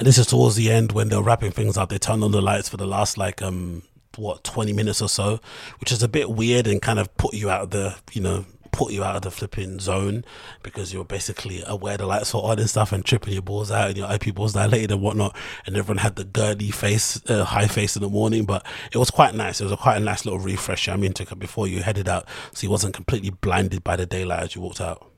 This 0.08 0.17
is 0.17 0.28
towards 0.28 0.56
the 0.56 0.72
end 0.72 0.93
when 0.93 1.10
they're 1.10 1.22
wrapping 1.22 1.52
things 1.52 1.76
up. 1.76 1.89
They 1.89 1.98
turn 1.98 2.24
on 2.24 2.32
the 2.32 2.41
lights 2.41 2.70
for 2.70 2.78
the 2.78 2.88
last 2.88 3.17
like 3.17 3.41
um 3.41 3.84
what 4.15 4.41
20 4.46 4.72
minutes 4.72 5.02
or 5.02 5.10
so, 5.10 5.41
which 5.82 5.91
is 5.91 6.02
a 6.02 6.08
bit 6.08 6.30
weird 6.32 6.65
and 6.65 6.82
kind 6.82 6.98
of 6.98 7.13
put 7.17 7.34
you 7.34 7.50
out 7.50 7.63
of 7.63 7.70
the 7.72 7.93
you 8.13 8.22
know 8.22 8.46
put 8.72 8.93
you 8.93 9.04
out 9.04 9.17
of 9.17 9.24
the 9.24 9.32
flipping 9.32 9.80
zone 9.80 10.24
because 10.63 10.93
you're 10.93 11.04
basically 11.04 11.62
aware 11.67 11.98
the 11.98 12.06
lights 12.06 12.34
were 12.34 12.39
on 12.39 12.58
and 12.58 12.70
stuff 12.70 12.93
and 12.93 13.04
tripping 13.04 13.34
your 13.34 13.41
balls 13.41 13.70
out 13.70 13.89
and 13.89 13.98
your 13.98 14.10
IP 14.10 14.34
balls 14.34 14.54
dilated 14.54 14.91
and 14.91 15.02
whatnot. 15.02 15.36
And 15.65 15.76
everyone 15.76 15.98
had 15.98 16.15
the 16.15 16.24
girly 16.24 16.72
face, 16.72 17.22
uh, 17.30 17.43
high 17.43 17.67
face 17.67 17.98
in 17.98 18.02
the 18.02 18.10
morning, 18.10 18.46
but 18.46 18.65
it 18.93 18.98
was 18.98 19.12
quite 19.12 19.36
nice. 19.36 19.60
It 19.60 19.65
was 19.65 19.74
a 19.74 19.78
quite 19.78 19.98
a 19.98 20.00
nice 20.00 20.24
little 20.24 20.39
refresher. 20.39 20.91
I 20.91 20.96
mean, 20.96 21.12
it 21.20 21.39
before 21.39 21.67
you 21.67 21.82
headed 21.82 22.08
out, 22.08 22.30
so 22.54 22.63
you 22.63 22.72
wasn't 22.72 22.93
completely 22.93 23.32
blinded 23.32 23.84
by 23.84 23.98
the 23.98 24.06
daylight 24.06 24.43
as 24.43 24.56
you 24.56 24.62
walked 24.62 24.80
out. 24.80 25.12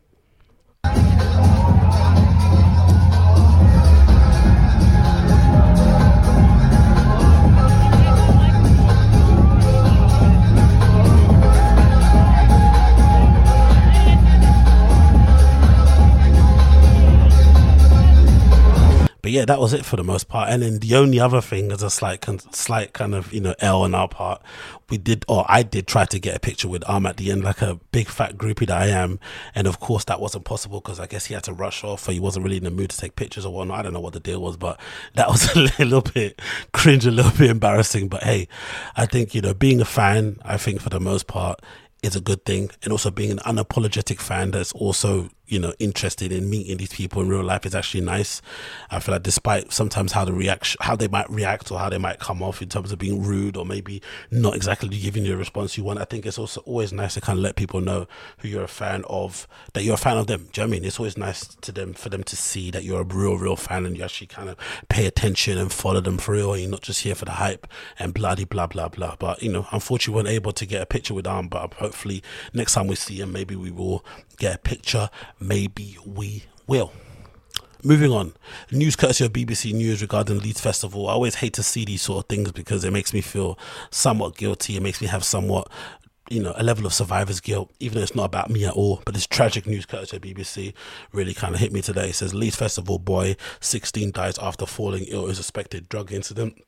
That 19.38 19.60
was 19.60 19.74
it 19.74 19.86
for 19.86 19.96
the 19.96 20.04
most 20.04 20.28
part. 20.28 20.50
And 20.50 20.62
then 20.62 20.80
the 20.80 20.96
only 20.96 21.20
other 21.20 21.42
thing 21.42 21.72
is 21.72 21.84
a 21.84 21.90
slight, 21.90 22.26
slight 22.54 22.94
kind 22.94 23.16
of 23.16 23.32
you 23.34 23.42
know 23.42 23.56
L 23.60 23.84
on 23.84 23.96
our 23.96 24.08
part. 24.08 24.42
We 24.90 24.98
did, 24.98 25.24
or 25.28 25.46
I 25.48 25.64
did, 25.64 25.88
try 25.88 26.06
to 26.06 26.20
get 26.20 26.36
a 26.36 26.40
picture 26.40 26.68
with 26.68 26.82
Âme 26.84 27.08
at 27.08 27.18
the 27.18 27.32
end, 27.32 27.44
like 27.44 27.62
a 27.62 27.80
big 27.92 28.08
fat 28.08 28.38
groupie 28.38 28.68
that 28.68 28.82
I 28.82 28.88
am. 28.88 29.20
And 29.54 29.68
of 29.68 29.80
course, 29.80 30.04
that 30.06 30.20
wasn't 30.20 30.46
possible 30.46 30.82
because 30.82 31.00
I 31.00 31.06
guess 31.06 31.26
he 31.26 31.34
had 31.34 31.44
to 31.44 31.54
rush 31.54 31.84
off, 31.84 32.08
or 32.08 32.12
he 32.12 32.20
wasn't 32.20 32.44
really 32.44 32.58
in 32.58 32.64
the 32.64 32.72
mood 32.72 32.90
to 32.90 32.98
take 32.98 33.16
pictures 33.16 33.46
or 33.46 33.54
whatnot. 33.54 33.80
I 33.80 33.82
don't 33.84 33.94
know 33.94 34.00
what 34.00 34.14
the 34.14 34.20
deal 34.20 34.42
was, 34.42 34.58
but 34.58 34.80
that 35.14 35.30
was 35.30 35.56
a 35.56 35.60
little 35.60 36.02
bit 36.02 36.42
cringe, 36.74 37.06
a 37.06 37.12
little 37.12 37.32
bit 37.32 37.50
embarrassing. 37.50 38.08
But 38.08 38.24
hey, 38.24 38.48
I 38.96 39.06
think 39.06 39.36
you 39.36 39.42
know, 39.42 39.54
being 39.54 39.82
a 39.82 39.86
fan, 39.86 40.38
I 40.44 40.58
think 40.58 40.82
for 40.82 40.90
the 40.90 41.00
most 41.00 41.28
part, 41.28 41.62
is 42.02 42.16
a 42.16 42.22
good 42.22 42.46
thing, 42.46 42.72
and 42.84 42.92
also 42.92 43.12
being 43.12 43.32
an 43.32 43.40
unapologetic 43.40 44.20
fan 44.20 44.52
that's 44.52 44.72
also 44.74 45.30
you 45.50 45.60
know 45.60 45.74
interested 45.80 46.32
in 46.32 46.50
meeting 46.50 46.78
these 46.78 46.94
people 46.94 47.22
in 47.22 47.28
real 47.28 47.44
life 47.44 47.66
is 47.66 47.76
actually 47.76 48.02
nice. 48.02 48.42
I 48.90 49.00
feel 49.00 49.14
like 49.14 49.24
despite 49.24 49.74
sometimes 49.74 50.12
how 50.14 50.24
the 50.26 50.34
reaction, 50.34 50.78
how 50.82 50.96
they 50.96 51.08
might 51.08 51.30
react 51.30 51.72
or 51.72 51.80
how 51.80 51.90
they 51.90 51.98
might 51.98 52.20
come 52.20 52.42
off 52.42 52.62
in 52.62 52.70
terms 52.70 52.92
of 52.92 53.00
being 53.00 53.22
rude 53.24 53.58
or 53.58 53.66
maybe 53.66 54.02
not 54.32 54.56
exactly 54.56 54.90
giving 54.90 55.26
you 55.26 55.34
a 55.34 55.38
response 55.38 55.78
you 55.78 55.84
want, 55.84 56.00
I 56.00 56.06
think 56.06 56.26
it's 56.26 56.38
also 56.38 56.62
always 56.62 56.94
nice 56.94 57.16
to 57.16 57.22
kind 57.22 57.38
of 57.38 57.44
let 57.44 57.56
people 57.56 57.82
know 57.82 58.08
who 58.38 58.48
you're 58.48 58.64
a 58.64 58.68
fan 58.68 59.04
of, 59.10 59.48
that 59.74 59.84
you're 59.84 59.96
a 59.96 59.98
fan 59.98 60.18
of 60.18 60.28
them. 60.28 60.48
Do 60.52 60.62
you 60.62 60.68
know 60.68 60.70
I 60.70 60.72
mean? 60.72 60.86
It's 60.86 61.00
always 61.00 61.18
nice 61.18 61.46
to 61.46 61.72
them 61.72 61.94
for 61.94 62.10
them 62.10 62.24
to 62.24 62.36
see 62.36 62.72
that 62.72 62.84
you're 62.84 63.02
a 63.02 63.04
real, 63.04 63.38
real 63.38 63.56
fan 63.56 63.86
and 63.86 63.98
you 63.98 64.04
actually 64.04 64.28
kind 64.28 64.50
of 64.50 64.58
pay 64.88 65.06
attention 65.06 65.58
and 65.58 65.72
follow 65.72 66.02
them 66.02 66.18
for 66.18 66.34
real. 66.34 66.54
And 66.54 66.62
you're 66.62 66.72
not 66.72 66.82
just 66.82 67.02
here 67.02 67.16
for 67.16 67.26
the 67.26 67.32
hype 67.32 67.68
and 67.98 68.14
bloody 68.14 68.46
blah 68.46 68.68
blah 68.68 68.90
blah. 68.90 69.16
But 69.18 69.42
you 69.42 69.52
know, 69.52 69.68
unfortunately, 69.72 70.14
we 70.14 70.16
weren't 70.24 70.36
able 70.36 70.52
to 70.54 70.66
get 70.66 70.82
a 70.82 70.86
picture 70.86 71.14
with 71.14 71.26
Âme. 71.26 71.50
But 71.50 71.74
hopefully, 71.76 72.24
next 72.54 72.74
time 72.74 72.88
we 72.88 72.96
see 72.96 73.20
him, 73.20 73.32
maybe 73.32 73.56
we 73.56 73.72
will 73.72 74.06
get 74.40 74.56
a 74.56 74.58
picture. 74.58 75.10
Maybe 75.40 75.98
we 76.06 76.46
will. 76.66 76.92
Moving 77.82 78.12
on, 78.12 78.34
news 78.72 78.98
courtesy 78.98 79.24
of 79.24 79.32
BBC 79.32 79.74
News 79.74 80.02
regarding 80.02 80.40
Leeds 80.40 80.60
Festival. 80.60 81.08
I 81.08 81.14
always 81.14 81.36
hate 81.36 81.54
to 81.54 81.64
see 81.64 81.86
these 81.86 82.02
sort 82.02 82.26
of 82.26 82.28
things 82.28 82.52
because 82.52 82.84
it 82.84 82.92
makes 82.92 83.14
me 83.14 83.22
feel 83.22 83.58
somewhat 83.90 84.36
guilty. 84.36 84.76
It 84.76 84.84
makes 84.84 85.00
me 85.00 85.08
have 85.08 85.24
somewhat, 85.24 85.72
you 86.30 86.44
know, 86.44 86.54
a 86.58 86.64
level 86.64 86.86
of 86.86 86.94
survivor's 86.94 87.40
guilt, 87.40 87.72
even 87.80 87.96
though 87.96 88.04
it's 88.04 88.16
not 88.16 88.26
about 88.26 88.50
me 88.50 88.66
at 88.66 88.74
all. 88.74 89.02
But 89.06 89.14
this 89.14 89.26
tragic 89.26 89.66
news 89.66 89.86
courtesy 89.86 90.18
of 90.18 90.24
BBC 90.24 90.74
really 91.14 91.34
kind 91.34 91.54
of 91.56 91.62
hit 91.62 91.72
me 91.72 91.82
today. 91.82 92.10
It 92.10 92.16
says 92.16 92.34
Leeds 92.34 92.58
Festival 92.58 93.00
boy 93.00 93.38
16 93.62 94.12
dies 94.12 94.38
after 94.40 94.66
falling 94.66 95.06
ill 95.08 95.28
in 95.28 95.36
suspected 95.36 95.88
drug 95.88 96.12
incident 96.12 96.62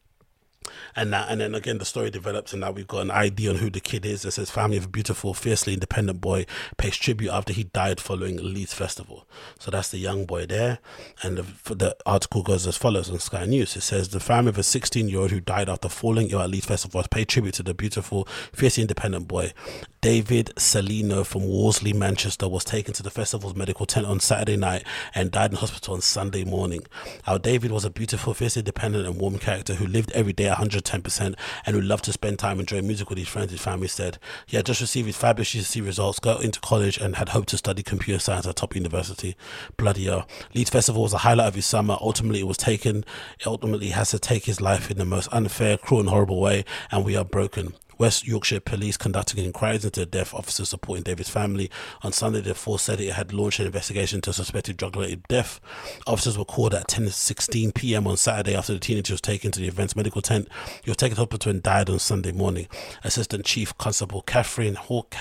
and 0.95 1.11
now 1.11 1.25
and 1.27 1.41
then 1.41 1.55
again 1.55 1.77
the 1.77 1.85
story 1.85 2.09
develops 2.09 2.53
and 2.53 2.61
now 2.61 2.71
we've 2.71 2.87
got 2.87 3.01
an 3.01 3.11
idea 3.11 3.49
on 3.49 3.57
who 3.57 3.69
the 3.69 3.79
kid 3.79 4.05
is 4.05 4.23
it 4.25 4.31
says 4.31 4.49
family 4.49 4.77
of 4.77 4.85
a 4.85 4.89
beautiful 4.89 5.33
fiercely 5.33 5.73
independent 5.73 6.21
boy 6.21 6.45
pays 6.77 6.95
tribute 6.95 7.31
after 7.31 7.53
he 7.53 7.63
died 7.65 7.99
following 7.99 8.37
leeds 8.37 8.73
festival. 8.73 9.27
So 9.59 9.71
that's 9.71 9.89
the 9.89 9.97
young 9.97 10.25
boy 10.25 10.45
there. 10.45 10.79
And 11.23 11.37
the, 11.37 11.73
the 11.73 11.97
article 12.05 12.43
goes 12.43 12.67
as 12.67 12.77
follows 12.77 13.09
on 13.09 13.19
sky 13.19 13.45
news. 13.45 13.75
It 13.75 13.81
says 13.81 14.09
the 14.09 14.19
family 14.19 14.49
of 14.49 14.57
a 14.57 14.63
16 14.63 15.09
year 15.09 15.19
old 15.19 15.31
who 15.31 15.39
died 15.39 15.69
after 15.69 15.89
falling 15.89 16.29
ill 16.29 16.41
at 16.41 16.49
leeds 16.49 16.65
festival 16.65 17.01
has 17.01 17.07
paid 17.07 17.27
tribute 17.27 17.55
to 17.55 17.63
the 17.63 17.73
beautiful 17.73 18.25
fiercely 18.53 18.81
independent 18.81 19.27
boy. 19.27 19.53
David 20.01 20.51
salino 20.55 21.25
from 21.25 21.47
worsley 21.47 21.93
manchester 21.93 22.47
was 22.47 22.65
taken 22.65 22.93
to 22.93 23.03
the 23.03 23.11
festival's 23.11 23.55
medical 23.55 23.85
tent 23.85 24.07
on 24.07 24.19
saturday 24.19 24.57
night 24.57 24.83
and 25.13 25.29
died 25.29 25.51
in 25.51 25.57
hospital 25.57 25.93
on 25.93 26.01
sunday 26.01 26.43
morning. 26.43 26.81
Our 27.27 27.37
david 27.37 27.71
was 27.71 27.85
a 27.85 27.89
beautiful 27.89 28.33
fiercely 28.33 28.61
independent 28.61 29.05
and 29.05 29.17
warm 29.17 29.37
character 29.37 29.75
who 29.75 29.85
lived 29.85 30.11
every 30.13 30.33
day 30.33 30.50
110% 30.55 31.35
and 31.65 31.75
would 31.75 31.85
love 31.85 32.01
to 32.03 32.13
spend 32.13 32.39
time 32.39 32.59
enjoying 32.59 32.87
music 32.87 33.09
with 33.09 33.17
his 33.17 33.27
friends. 33.27 33.51
His 33.51 33.61
family 33.61 33.87
said 33.87 34.17
he 34.45 34.57
had 34.57 34.65
just 34.65 34.81
received 34.81 35.07
his 35.07 35.17
fabulous 35.17 35.53
GCSE 35.53 35.85
results, 35.85 36.19
got 36.19 36.43
into 36.43 36.59
college, 36.59 36.97
and 36.97 37.15
had 37.15 37.29
hoped 37.29 37.49
to 37.49 37.57
study 37.57 37.83
computer 37.83 38.19
science 38.19 38.47
at 38.47 38.55
top 38.55 38.75
university. 38.75 39.35
Bloody 39.77 40.05
hell. 40.05 40.27
Leeds 40.53 40.69
Festival 40.69 41.03
was 41.03 41.13
a 41.13 41.19
highlight 41.19 41.47
of 41.47 41.55
his 41.55 41.65
summer. 41.65 41.97
Ultimately, 41.99 42.39
it 42.39 42.47
was 42.47 42.57
taken, 42.57 43.05
it 43.39 43.47
ultimately 43.47 43.89
has 43.89 44.11
to 44.11 44.19
take 44.19 44.45
his 44.45 44.61
life 44.61 44.91
in 44.91 44.97
the 44.97 45.05
most 45.05 45.29
unfair, 45.31 45.77
cruel, 45.77 46.01
and 46.01 46.09
horrible 46.09 46.39
way, 46.39 46.65
and 46.91 47.05
we 47.05 47.15
are 47.15 47.25
broken. 47.25 47.73
West 48.01 48.25
Yorkshire 48.25 48.59
Police 48.61 48.97
conducting 48.97 49.45
inquiries 49.45 49.85
into 49.85 49.99
the 49.99 50.07
death. 50.07 50.33
of 50.33 50.39
Officers 50.39 50.69
supporting 50.69 51.03
David's 51.03 51.29
family. 51.29 51.69
On 52.01 52.11
Sunday, 52.11 52.41
the 52.41 52.55
force 52.55 52.81
said 52.81 52.99
it 52.99 53.13
had 53.13 53.31
launched 53.31 53.59
an 53.59 53.67
investigation 53.67 54.17
into 54.17 54.31
a 54.31 54.33
suspected 54.33 54.75
drug-related 54.75 55.21
death. 55.27 55.59
Officers 56.07 56.35
were 56.35 56.43
called 56.43 56.73
at 56.73 56.87
10:16 56.87 57.75
p.m. 57.75 58.07
on 58.07 58.17
Saturday 58.17 58.55
after 58.55 58.73
the 58.73 58.79
teenager 58.79 59.13
was 59.13 59.21
taken 59.21 59.51
to 59.51 59.59
the 59.59 59.67
event's 59.67 59.95
medical 59.95 60.19
tent. 60.19 60.47
He 60.83 60.89
was 60.89 60.97
taken 60.97 61.15
to 61.15 61.21
hospital 61.21 61.51
and 61.51 61.61
died 61.61 61.91
on 61.91 61.99
Sunday 61.99 62.31
morning. 62.31 62.67
Assistant 63.03 63.45
Chief 63.45 63.77
Constable 63.77 64.23
Catherine 64.23 64.73
Hawk- 64.73 65.15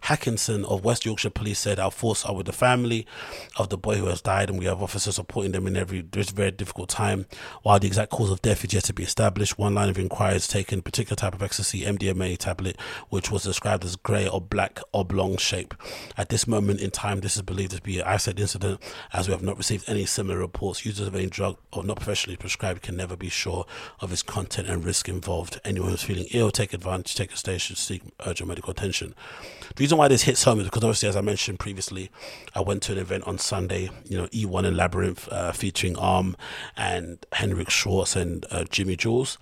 Hankinson 0.00 0.64
of 0.64 0.82
West 0.82 1.04
Yorkshire 1.04 1.28
Police 1.28 1.58
said, 1.58 1.78
"Our 1.78 1.90
force 1.90 2.24
are 2.24 2.34
with 2.34 2.46
the 2.46 2.54
family 2.54 3.06
of 3.58 3.68
the 3.68 3.76
boy 3.76 3.96
who 3.96 4.06
has 4.06 4.22
died, 4.22 4.48
and 4.48 4.58
we 4.58 4.64
have 4.64 4.80
officers 4.80 5.16
supporting 5.16 5.52
them 5.52 5.66
in 5.66 5.76
every 5.76 6.00
this 6.00 6.30
very 6.30 6.52
difficult 6.52 6.88
time. 6.88 7.26
While 7.62 7.80
the 7.80 7.86
exact 7.86 8.12
cause 8.12 8.30
of 8.30 8.40
death 8.40 8.64
is 8.64 8.72
yet 8.72 8.84
to 8.84 8.94
be 8.94 9.02
established, 9.02 9.58
one 9.58 9.74
line 9.74 9.90
of 9.90 9.98
inquiry 9.98 10.36
is 10.36 10.48
taken 10.48 10.80
particular 10.80 11.16
type 11.16 11.34
of 11.34 11.42
ecstasy, 11.42 11.84
MDMA." 11.84 12.13
MDMA 12.14 12.38
tablet, 12.38 12.78
which 13.08 13.30
was 13.30 13.42
described 13.42 13.84
as 13.84 13.96
grey 13.96 14.28
or 14.28 14.40
black 14.40 14.80
oblong 14.92 15.36
shape. 15.36 15.74
At 16.16 16.28
this 16.28 16.46
moment 16.46 16.80
in 16.80 16.90
time, 16.90 17.20
this 17.20 17.36
is 17.36 17.42
believed 17.42 17.72
to 17.72 17.82
be 17.82 18.00
an 18.00 18.06
isolated 18.06 18.42
incident, 18.42 18.80
as 19.12 19.28
we 19.28 19.32
have 19.32 19.42
not 19.42 19.56
received 19.56 19.88
any 19.88 20.06
similar 20.06 20.38
reports. 20.38 20.84
Users 20.84 21.06
of 21.06 21.14
any 21.14 21.26
drug 21.26 21.56
or 21.72 21.84
not 21.84 21.96
professionally 21.96 22.36
prescribed 22.36 22.82
can 22.82 22.96
never 22.96 23.16
be 23.16 23.28
sure 23.28 23.66
of 24.00 24.12
its 24.12 24.22
content 24.22 24.68
and 24.68 24.84
risk 24.84 25.08
involved. 25.08 25.60
Anyone 25.64 25.90
who's 25.90 26.02
feeling 26.02 26.26
ill, 26.32 26.50
take 26.50 26.72
advantage, 26.72 27.14
take 27.14 27.32
a 27.32 27.36
station, 27.36 27.76
seek 27.76 28.02
urgent 28.26 28.48
medical 28.48 28.70
attention. 28.70 29.14
The 29.74 29.82
reason 29.82 29.98
why 29.98 30.08
this 30.08 30.22
hits 30.22 30.44
home 30.44 30.60
is 30.60 30.66
because 30.66 30.84
obviously, 30.84 31.08
as 31.08 31.16
I 31.16 31.20
mentioned 31.20 31.58
previously, 31.58 32.10
I 32.54 32.60
went 32.60 32.82
to 32.84 32.92
an 32.92 32.98
event 32.98 33.24
on 33.26 33.38
Sunday, 33.38 33.90
you 34.04 34.16
know, 34.16 34.26
E1 34.28 34.66
and 34.66 34.76
Labyrinth, 34.76 35.28
uh, 35.28 35.52
featuring 35.52 35.94
Âme 35.94 36.34
and 36.76 37.24
Henrik 37.32 37.70
Schwarz 37.70 38.16
and 38.16 38.44
uh, 38.50 38.64
Jimi 38.64 38.96
Jules 38.96 39.38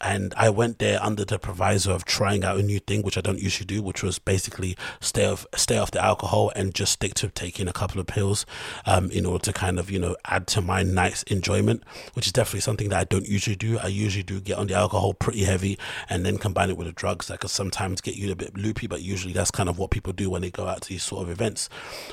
and 0.00 0.32
I 0.36 0.50
went 0.50 0.78
there 0.78 1.02
under 1.02 1.24
the 1.24 1.38
proviso 1.38 1.94
of 1.94 2.04
trying 2.04 2.44
out 2.44 2.58
a 2.58 2.62
new 2.62 2.80
thing, 2.80 3.02
which 3.02 3.18
I 3.18 3.20
don't 3.20 3.38
usually 3.38 3.66
do, 3.66 3.82
which 3.82 4.02
was 4.02 4.18
basically 4.18 4.76
stay 5.00 5.26
off 5.26 5.46
stay 5.54 5.78
off 5.78 5.90
the 5.90 6.04
alcohol 6.04 6.52
and 6.56 6.74
just 6.74 6.92
stick 6.92 7.14
to 7.14 7.28
taking 7.28 7.68
a 7.68 7.72
couple 7.72 8.00
of 8.00 8.06
pills, 8.06 8.46
um, 8.86 9.10
in 9.10 9.26
order 9.26 9.44
to 9.44 9.52
kind 9.52 9.78
of 9.78 9.90
you 9.90 9.98
know 9.98 10.16
add 10.26 10.46
to 10.48 10.60
my 10.60 10.82
night's 10.82 11.22
enjoyment, 11.24 11.82
which 12.14 12.26
is 12.26 12.32
definitely 12.32 12.60
something 12.60 12.88
that 12.88 12.98
I 12.98 13.04
don't 13.04 13.26
usually 13.26 13.56
do. 13.56 13.78
I 13.78 13.88
usually 13.88 14.22
do 14.22 14.40
get 14.40 14.58
on 14.58 14.66
the 14.66 14.74
alcohol 14.74 15.14
pretty 15.14 15.44
heavy 15.44 15.78
and 16.08 16.24
then 16.24 16.38
combine 16.38 16.70
it 16.70 16.76
with 16.76 16.86
the 16.86 16.92
drugs 16.92 17.28
that 17.28 17.40
could 17.40 17.50
sometimes 17.50 18.00
get 18.00 18.16
you 18.16 18.30
a 18.32 18.36
bit 18.36 18.56
loopy, 18.56 18.86
but 18.86 19.02
usually 19.02 19.32
that's 19.32 19.50
kind 19.50 19.68
of 19.68 19.78
what 19.78 19.90
people 19.90 20.12
do 20.12 20.30
when 20.30 20.42
they 20.42 20.50
go 20.50 20.66
out 20.66 20.82
to 20.82 20.88
these 20.88 21.02
sort 21.02 21.22
of 21.22 21.30
events. 21.30 21.68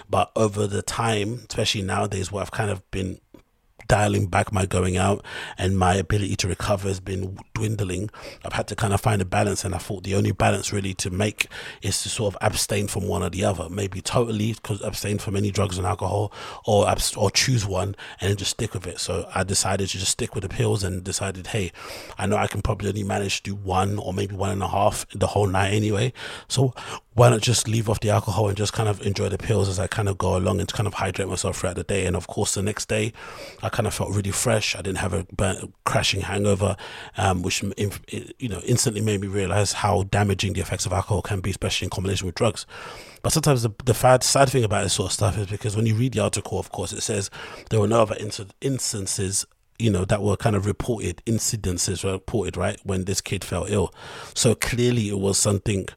But 0.09 0.31
over 0.35 0.67
the 0.67 0.81
time, 0.81 1.45
especially 1.49 1.81
nowadays, 1.81 2.31
where 2.31 2.41
I've 2.41 2.51
kind 2.51 2.71
of 2.71 2.89
been 2.91 3.19
dialing 3.87 4.27
back 4.27 4.51
my 4.51 4.65
going 4.65 4.97
out 4.97 5.23
and 5.57 5.77
my 5.77 5.95
ability 5.95 6.35
to 6.37 6.47
recover 6.47 6.87
has 6.87 6.99
been 6.99 7.37
dwindling. 7.53 8.09
I've 8.43 8.53
had 8.53 8.67
to 8.67 8.75
kind 8.75 8.93
of 8.93 9.01
find 9.01 9.21
a 9.21 9.25
balance, 9.25 9.63
and 9.63 9.73
I 9.73 9.77
thought 9.77 10.03
the 10.03 10.15
only 10.15 10.31
balance 10.31 10.73
really 10.73 10.93
to 10.95 11.09
make 11.09 11.47
is 11.81 12.01
to 12.03 12.09
sort 12.09 12.33
of 12.33 12.39
abstain 12.41 12.87
from 12.87 13.07
one 13.07 13.23
or 13.23 13.29
the 13.29 13.45
other. 13.45 13.69
Maybe 13.69 14.01
totally 14.01 14.53
because 14.53 14.81
abstain 14.81 15.17
from 15.17 15.35
any 15.35 15.51
drugs 15.51 15.77
and 15.77 15.87
alcohol, 15.87 16.31
or 16.65 16.87
or 17.15 17.31
choose 17.31 17.65
one 17.65 17.95
and 18.21 18.37
just 18.37 18.51
stick 18.51 18.73
with 18.73 18.87
it. 18.87 18.99
So 18.99 19.29
I 19.33 19.43
decided 19.43 19.89
to 19.89 19.97
just 19.97 20.11
stick 20.11 20.35
with 20.35 20.43
the 20.43 20.49
pills 20.49 20.83
and 20.83 21.03
decided, 21.03 21.47
hey, 21.47 21.71
I 22.17 22.25
know 22.25 22.37
I 22.37 22.47
can 22.47 22.61
probably 22.61 22.89
only 22.89 23.03
manage 23.03 23.43
to 23.43 23.51
do 23.51 23.55
one 23.55 23.97
or 23.97 24.13
maybe 24.13 24.35
one 24.35 24.51
and 24.51 24.63
a 24.63 24.67
half 24.67 25.05
the 25.13 25.27
whole 25.27 25.47
night 25.47 25.73
anyway. 25.73 26.13
So 26.47 26.73
why 27.17 27.29
not 27.29 27.41
just 27.41 27.67
leave 27.67 27.89
off 27.89 27.99
the 27.99 28.11
alcohol 28.11 28.47
and 28.47 28.55
just 28.55 28.73
kind 28.73 28.87
of 28.87 29.01
enjoy 29.01 29.27
the 29.27 29.39
pills 29.39 29.67
as 29.67 29.79
I 29.79 29.87
kind 29.87 30.07
of 30.07 30.19
go 30.19 30.37
along 30.37 30.59
and 30.59 30.71
kind 30.71 30.85
of 30.85 30.93
hydrate 30.93 31.27
myself 31.27 31.57
throughout 31.57 31.75
the 31.75 31.83
day. 31.83 32.05
And 32.05 32.15
of 32.15 32.27
course, 32.27 32.53
the 32.53 32.61
next 32.61 32.89
day, 32.89 33.11
I 33.63 33.69
kind 33.69 33.87
of 33.87 33.95
felt 33.95 34.11
really 34.11 34.29
fresh. 34.29 34.75
I 34.75 34.83
didn't 34.83 34.99
have 34.99 35.13
a 35.13 35.25
burnt, 35.35 35.73
crashing 35.83 36.21
hangover, 36.21 36.77
um, 37.17 37.41
which 37.41 37.63
you 37.63 38.49
know 38.49 38.59
instantly 38.59 39.01
made 39.01 39.19
me 39.19 39.25
realize 39.25 39.73
how 39.73 40.03
damaging 40.03 40.53
the 40.53 40.61
effects 40.61 40.85
of 40.85 40.93
alcohol 40.93 41.23
can 41.23 41.39
be, 41.39 41.49
especially 41.49 41.87
in 41.87 41.89
combination 41.89 42.27
with 42.27 42.35
drugs. 42.35 42.67
But 43.23 43.33
sometimes 43.33 43.63
the, 43.63 43.71
the 43.83 43.95
sad, 43.95 44.21
sad 44.21 44.51
thing 44.51 44.63
about 44.63 44.83
this 44.83 44.93
sort 44.93 45.09
of 45.09 45.13
stuff 45.13 45.39
is 45.39 45.47
because 45.47 45.75
when 45.75 45.87
you 45.87 45.95
read 45.95 46.13
the 46.13 46.19
article, 46.19 46.59
of 46.59 46.71
course, 46.71 46.93
it 46.93 47.01
says 47.01 47.31
there 47.71 47.79
were 47.79 47.87
no 47.87 48.03
other 48.03 48.17
instances 48.61 49.43
you 49.79 49.89
know 49.89 50.05
that 50.05 50.21
were 50.21 50.37
kind 50.37 50.55
of 50.55 50.67
reported 50.67 51.23
incidences 51.25 52.03
were 52.03 52.11
reported 52.11 52.57
right 52.57 52.79
when 52.83 53.05
this 53.05 53.21
kid 53.21 53.43
fell 53.43 53.65
ill 53.69 53.93
so 54.33 54.55
clearly 54.55 55.07
it 55.07 55.19
was 55.19 55.37
something 55.37 55.87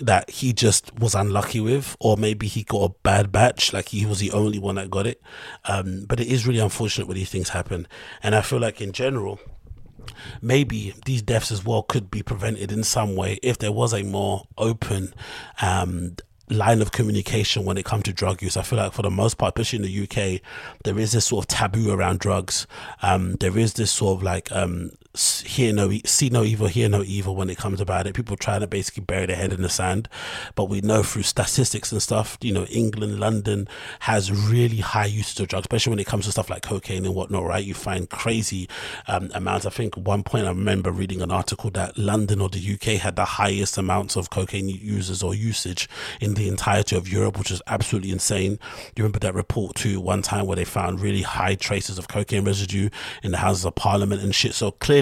that 0.00 0.30
he 0.30 0.52
just 0.52 0.94
was 0.98 1.14
unlucky 1.14 1.60
with, 1.60 1.96
or 2.00 2.16
maybe 2.16 2.46
he 2.46 2.62
got 2.64 2.84
a 2.84 2.94
bad 3.02 3.30
batch, 3.30 3.72
like 3.72 3.88
he 3.88 4.06
was 4.06 4.20
the 4.20 4.32
only 4.32 4.58
one 4.58 4.76
that 4.76 4.90
got 4.90 5.06
it. 5.06 5.20
Um, 5.66 6.06
but 6.08 6.20
it 6.20 6.28
is 6.28 6.46
really 6.46 6.60
unfortunate 6.60 7.06
when 7.06 7.16
these 7.16 7.30
things 7.30 7.50
happen. 7.50 7.86
And 8.22 8.34
I 8.34 8.40
feel 8.40 8.58
like 8.58 8.80
in 8.80 8.92
general, 8.92 9.38
maybe 10.40 10.94
these 11.04 11.22
deaths 11.22 11.52
as 11.52 11.64
well 11.64 11.82
could 11.82 12.10
be 12.10 12.22
prevented 12.22 12.72
in 12.72 12.84
some 12.84 13.16
way 13.16 13.38
if 13.42 13.58
there 13.58 13.72
was 13.72 13.92
a 13.92 14.02
more 14.02 14.46
open 14.56 15.14
um, 15.60 16.16
line 16.48 16.82
of 16.82 16.92
communication 16.92 17.64
when 17.64 17.78
it 17.78 17.84
comes 17.84 18.04
to 18.04 18.12
drug 18.12 18.42
use. 18.42 18.56
I 18.56 18.62
feel 18.62 18.78
like 18.78 18.92
for 18.92 19.02
the 19.02 19.10
most 19.10 19.38
part, 19.38 19.58
especially 19.58 19.84
in 19.84 19.92
the 19.92 20.02
UK, 20.04 20.40
there 20.84 20.98
is 20.98 21.12
this 21.12 21.26
sort 21.26 21.44
of 21.44 21.48
taboo 21.48 21.90
around 21.90 22.18
drugs. 22.20 22.66
Um, 23.02 23.34
there 23.36 23.56
is 23.56 23.74
this 23.74 23.90
sort 23.90 24.18
of 24.18 24.22
like 24.22 24.50
um, 24.52 24.92
hear 25.14 25.74
no, 25.74 25.92
see 26.06 26.30
no 26.30 26.42
evil, 26.42 26.68
hear 26.68 26.88
no 26.88 27.02
evil 27.02 27.36
when 27.36 27.50
it 27.50 27.58
comes 27.58 27.80
about 27.80 28.06
it. 28.06 28.14
People 28.14 28.36
trying 28.36 28.60
to 28.60 28.66
basically 28.66 29.04
bury 29.04 29.26
their 29.26 29.36
head 29.36 29.52
in 29.52 29.60
the 29.60 29.68
sand, 29.68 30.08
but 30.54 30.66
we 30.66 30.80
know 30.80 31.02
through 31.02 31.24
statistics 31.24 31.92
and 31.92 32.02
stuff, 32.02 32.38
you 32.40 32.52
know, 32.52 32.64
England, 32.66 33.20
London 33.20 33.68
has 34.00 34.32
really 34.32 34.78
high 34.78 35.04
usage 35.04 35.38
of 35.40 35.48
drugs, 35.48 35.64
especially 35.64 35.90
when 35.90 35.98
it 35.98 36.06
comes 36.06 36.24
to 36.24 36.32
stuff 36.32 36.48
like 36.48 36.62
cocaine 36.62 37.04
and 37.04 37.14
whatnot. 37.14 37.44
Right, 37.44 37.64
you 37.64 37.74
find 37.74 38.08
crazy 38.08 38.68
um, 39.06 39.30
amounts. 39.34 39.66
I 39.66 39.70
think 39.70 39.96
one 39.96 40.22
point 40.22 40.46
I 40.46 40.50
remember 40.50 40.90
reading 40.90 41.20
an 41.20 41.30
article 41.30 41.70
that 41.70 41.98
London 41.98 42.40
or 42.40 42.48
the 42.48 42.74
UK 42.74 43.00
had 43.00 43.16
the 43.16 43.24
highest 43.24 43.76
amounts 43.76 44.16
of 44.16 44.30
cocaine 44.30 44.68
users 44.68 45.22
or 45.22 45.34
usage 45.34 45.88
in 46.20 46.34
the 46.34 46.48
entirety 46.48 46.96
of 46.96 47.08
Europe, 47.08 47.38
which 47.38 47.50
is 47.50 47.60
absolutely 47.66 48.10
insane. 48.10 48.58
You 48.96 49.02
remember 49.04 49.18
that 49.18 49.34
report 49.34 49.76
too 49.76 50.00
one 50.00 50.22
time 50.22 50.46
where 50.46 50.56
they 50.56 50.64
found 50.64 51.00
really 51.00 51.22
high 51.22 51.54
traces 51.54 51.98
of 51.98 52.08
cocaine 52.08 52.44
residue 52.44 52.88
in 53.22 53.32
the 53.32 53.38
Houses 53.38 53.66
of 53.66 53.74
Parliament 53.74 54.22
and 54.22 54.34
shit. 54.34 54.54
So 54.54 54.70
clearly, 54.70 55.01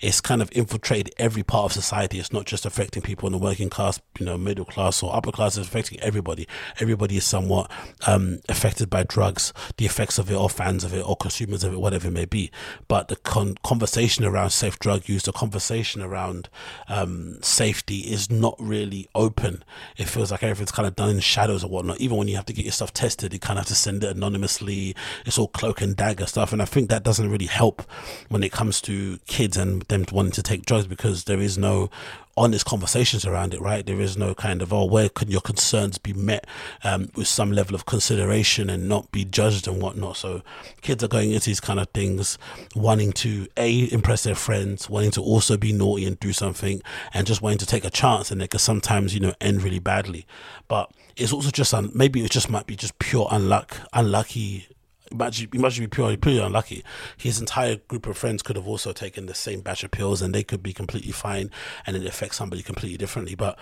it's 0.00 0.20
kind 0.20 0.42
of 0.42 0.50
infiltrated 0.52 1.14
every 1.18 1.42
part 1.42 1.66
of 1.66 1.72
society. 1.72 2.18
It's 2.18 2.32
not 2.32 2.46
just 2.46 2.66
affecting 2.66 3.02
people 3.02 3.26
in 3.26 3.32
the 3.32 3.38
working 3.38 3.70
class, 3.70 4.00
you 4.18 4.26
know, 4.26 4.38
middle 4.38 4.64
class 4.64 5.02
or 5.02 5.14
upper 5.14 5.32
class. 5.32 5.56
It's 5.56 5.68
affecting 5.68 6.00
everybody. 6.00 6.46
Everybody 6.78 7.16
is 7.16 7.24
somewhat 7.24 7.70
um, 8.06 8.40
affected 8.48 8.90
by 8.90 9.04
drugs, 9.04 9.52
the 9.76 9.86
effects 9.86 10.18
of 10.18 10.30
it, 10.30 10.34
or 10.34 10.48
fans 10.48 10.84
of 10.84 10.94
it, 10.94 11.06
or 11.06 11.16
consumers 11.16 11.64
of 11.64 11.72
it, 11.72 11.80
whatever 11.80 12.08
it 12.08 12.12
may 12.12 12.24
be. 12.24 12.50
But 12.88 13.08
the 13.08 13.16
con- 13.16 13.56
conversation 13.62 14.24
around 14.24 14.50
safe 14.50 14.78
drug 14.78 15.08
use, 15.08 15.24
the 15.24 15.32
conversation 15.32 16.02
around 16.02 16.48
um, 16.88 17.38
safety 17.42 18.00
is 18.00 18.30
not 18.30 18.56
really 18.58 19.08
open. 19.14 19.64
It 19.96 20.08
feels 20.08 20.30
like 20.30 20.42
everything's 20.42 20.72
kind 20.72 20.86
of 20.86 20.96
done 20.96 21.10
in 21.10 21.20
shadows 21.20 21.64
or 21.64 21.70
whatnot. 21.70 22.00
Even 22.00 22.16
when 22.16 22.28
you 22.28 22.36
have 22.36 22.46
to 22.46 22.52
get 22.52 22.64
your 22.64 22.72
stuff 22.72 22.92
tested, 22.92 23.32
you 23.32 23.38
kind 23.38 23.58
of 23.58 23.64
have 23.64 23.68
to 23.68 23.74
send 23.74 24.04
it 24.04 24.16
anonymously. 24.16 24.94
It's 25.26 25.38
all 25.38 25.48
cloak 25.48 25.80
and 25.80 25.96
dagger 25.96 26.26
stuff. 26.26 26.52
And 26.52 26.62
I 26.62 26.64
think 26.64 26.90
that 26.90 27.02
doesn't 27.02 27.30
really 27.30 27.46
help 27.46 27.82
when 28.28 28.42
it 28.42 28.52
comes 28.52 28.80
to 28.82 29.18
kids 29.26 29.39
and 29.56 29.82
them 29.82 30.04
wanting 30.12 30.32
to 30.32 30.42
take 30.42 30.66
drugs 30.66 30.86
because 30.86 31.24
there 31.24 31.40
is 31.40 31.56
no 31.56 31.90
honest 32.36 32.64
conversations 32.64 33.26
around 33.26 33.52
it, 33.52 33.60
right? 33.60 33.84
There 33.84 34.00
is 34.00 34.16
no 34.16 34.34
kind 34.34 34.62
of, 34.62 34.72
oh, 34.72 34.84
where 34.84 35.08
can 35.08 35.30
your 35.30 35.40
concerns 35.40 35.98
be 35.98 36.12
met 36.12 36.46
um, 36.84 37.10
with 37.14 37.26
some 37.26 37.52
level 37.52 37.74
of 37.74 37.86
consideration 37.86 38.70
and 38.70 38.88
not 38.88 39.10
be 39.12 39.24
judged 39.24 39.68
and 39.68 39.82
whatnot. 39.82 40.16
So 40.16 40.42
kids 40.80 41.04
are 41.04 41.08
going 41.08 41.32
into 41.32 41.50
these 41.50 41.60
kind 41.60 41.78
of 41.78 41.88
things, 41.90 42.38
wanting 42.74 43.12
to, 43.12 43.46
A, 43.56 43.92
impress 43.92 44.22
their 44.22 44.34
friends, 44.34 44.88
wanting 44.88 45.10
to 45.12 45.22
also 45.22 45.56
be 45.56 45.72
naughty 45.72 46.06
and 46.06 46.18
do 46.18 46.32
something, 46.32 46.82
and 47.12 47.26
just 47.26 47.42
wanting 47.42 47.58
to 47.58 47.66
take 47.66 47.84
a 47.84 47.90
chance. 47.90 48.30
And 48.30 48.40
it 48.40 48.50
can 48.50 48.60
sometimes, 48.60 49.12
you 49.12 49.20
know, 49.20 49.34
end 49.40 49.62
really 49.62 49.80
badly. 49.80 50.26
But 50.68 50.90
it's 51.16 51.32
also 51.32 51.50
just, 51.50 51.74
un- 51.74 51.90
maybe 51.94 52.24
it 52.24 52.30
just 52.30 52.48
might 52.48 52.66
be 52.66 52.76
just 52.76 52.98
pure 52.98 53.26
unluck, 53.30 53.72
unlucky 53.92 54.68
imagine, 55.10 55.48
imagine 55.52 55.88
purely, 55.88 56.16
purely 56.16 56.40
unlucky. 56.40 56.84
His 57.16 57.40
entire 57.40 57.76
group 57.76 58.06
of 58.06 58.16
friends 58.16 58.42
could 58.42 58.56
have 58.56 58.66
also 58.66 58.92
taken 58.92 59.26
the 59.26 59.34
same 59.34 59.60
batch 59.60 59.84
of 59.84 59.90
pills 59.90 60.22
and 60.22 60.34
they 60.34 60.44
could 60.44 60.62
be 60.62 60.72
completely 60.72 61.12
fine 61.12 61.50
and 61.86 61.96
it 61.96 62.06
affects 62.06 62.36
somebody 62.36 62.62
completely 62.62 62.98
differently. 62.98 63.34
But 63.34 63.58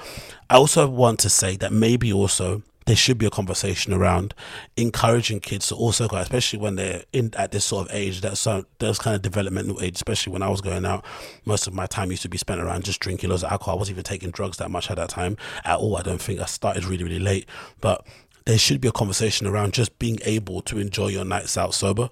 I 0.50 0.56
also 0.56 0.88
want 0.88 1.20
to 1.20 1.30
say 1.30 1.56
that 1.56 1.72
maybe 1.72 2.12
also 2.12 2.62
there 2.88 2.96
should 2.96 3.18
be 3.18 3.26
a 3.26 3.30
conversation 3.30 3.92
around 3.92 4.34
encouraging 4.78 5.40
kids 5.40 5.66
to 5.66 5.74
also 5.74 6.08
go, 6.08 6.16
especially 6.16 6.58
when 6.58 6.76
they're 6.76 7.04
in 7.12 7.30
at 7.36 7.52
this 7.52 7.66
sort 7.66 7.86
of 7.86 7.94
age, 7.94 8.22
that 8.22 8.38
so 8.38 8.64
those 8.78 8.98
kind 8.98 9.14
of 9.14 9.20
developmental 9.20 9.78
age, 9.82 9.96
especially 9.96 10.32
when 10.32 10.42
I 10.42 10.48
was 10.48 10.62
going 10.62 10.86
out, 10.86 11.04
most 11.44 11.66
of 11.66 11.74
my 11.74 11.84
time 11.84 12.10
used 12.10 12.22
to 12.22 12.30
be 12.30 12.38
spent 12.38 12.62
around 12.62 12.84
just 12.84 12.98
drinking 12.98 13.28
loads 13.28 13.42
of 13.42 13.52
alcohol. 13.52 13.74
I 13.74 13.78
wasn't 13.78 13.96
even 13.96 14.04
taking 14.04 14.30
drugs 14.30 14.56
that 14.56 14.70
much 14.70 14.90
at 14.90 14.96
that 14.96 15.10
time 15.10 15.36
at 15.66 15.78
all. 15.78 15.98
I 15.98 16.02
don't 16.02 16.20
think 16.20 16.40
I 16.40 16.46
started 16.46 16.86
really, 16.86 17.04
really 17.04 17.18
late. 17.18 17.46
But 17.82 18.06
there 18.48 18.56
should 18.56 18.80
be 18.80 18.88
a 18.88 18.92
conversation 18.92 19.46
around 19.46 19.74
just 19.74 19.98
being 19.98 20.18
able 20.24 20.62
to 20.62 20.78
enjoy 20.78 21.08
your 21.08 21.26
nights 21.26 21.58
out 21.58 21.74
sober. 21.74 22.08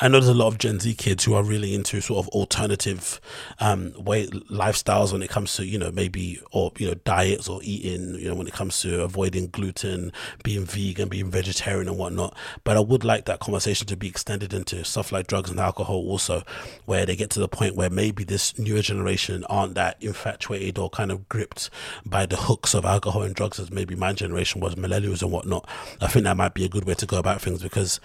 I 0.00 0.08
know 0.08 0.18
there's 0.18 0.28
a 0.28 0.34
lot 0.34 0.48
of 0.48 0.58
Gen 0.58 0.80
Z 0.80 0.94
kids 0.94 1.24
who 1.24 1.34
are 1.34 1.42
really 1.42 1.74
into 1.74 2.00
sort 2.00 2.24
of 2.24 2.28
alternative 2.28 3.20
um, 3.58 3.92
way 3.96 4.26
lifestyles 4.26 5.12
when 5.12 5.22
it 5.22 5.30
comes 5.30 5.54
to 5.56 5.66
you 5.66 5.78
know 5.78 5.90
maybe 5.90 6.40
or 6.52 6.72
you 6.78 6.88
know 6.88 6.94
diets 7.04 7.48
or 7.48 7.60
eating 7.62 8.14
you 8.16 8.28
know 8.28 8.34
when 8.34 8.46
it 8.46 8.52
comes 8.52 8.80
to 8.82 9.02
avoiding 9.02 9.48
gluten, 9.48 10.12
being 10.42 10.64
vegan, 10.64 11.08
being 11.08 11.30
vegetarian 11.30 11.88
and 11.88 11.98
whatnot. 11.98 12.36
But 12.64 12.76
I 12.76 12.80
would 12.80 13.04
like 13.04 13.26
that 13.26 13.40
conversation 13.40 13.86
to 13.88 13.96
be 13.96 14.08
extended 14.08 14.52
into 14.52 14.84
stuff 14.84 15.12
like 15.12 15.26
drugs 15.26 15.50
and 15.50 15.60
alcohol 15.60 15.96
also, 15.96 16.42
where 16.86 17.06
they 17.06 17.16
get 17.16 17.30
to 17.30 17.40
the 17.40 17.48
point 17.48 17.76
where 17.76 17.90
maybe 17.90 18.24
this 18.24 18.58
newer 18.58 18.82
generation 18.82 19.44
aren't 19.48 19.74
that 19.74 19.96
infatuated 20.02 20.78
or 20.78 20.90
kind 20.90 21.10
of 21.10 21.28
gripped 21.28 21.70
by 22.04 22.26
the 22.26 22.36
hooks 22.36 22.74
of 22.74 22.84
alcohol 22.84 23.22
and 23.22 23.34
drugs 23.34 23.58
as 23.58 23.70
maybe 23.70 23.94
my 23.94 24.12
generation 24.12 24.60
was, 24.60 24.74
millennials 24.74 25.22
and 25.22 25.32
whatnot. 25.32 25.68
I 26.00 26.08
think 26.08 26.24
that 26.24 26.36
might 26.36 26.54
be 26.54 26.64
a 26.64 26.68
good 26.68 26.84
way 26.84 26.94
to 26.94 27.06
go 27.06 27.18
about 27.18 27.40
things 27.40 27.62
because 27.62 28.00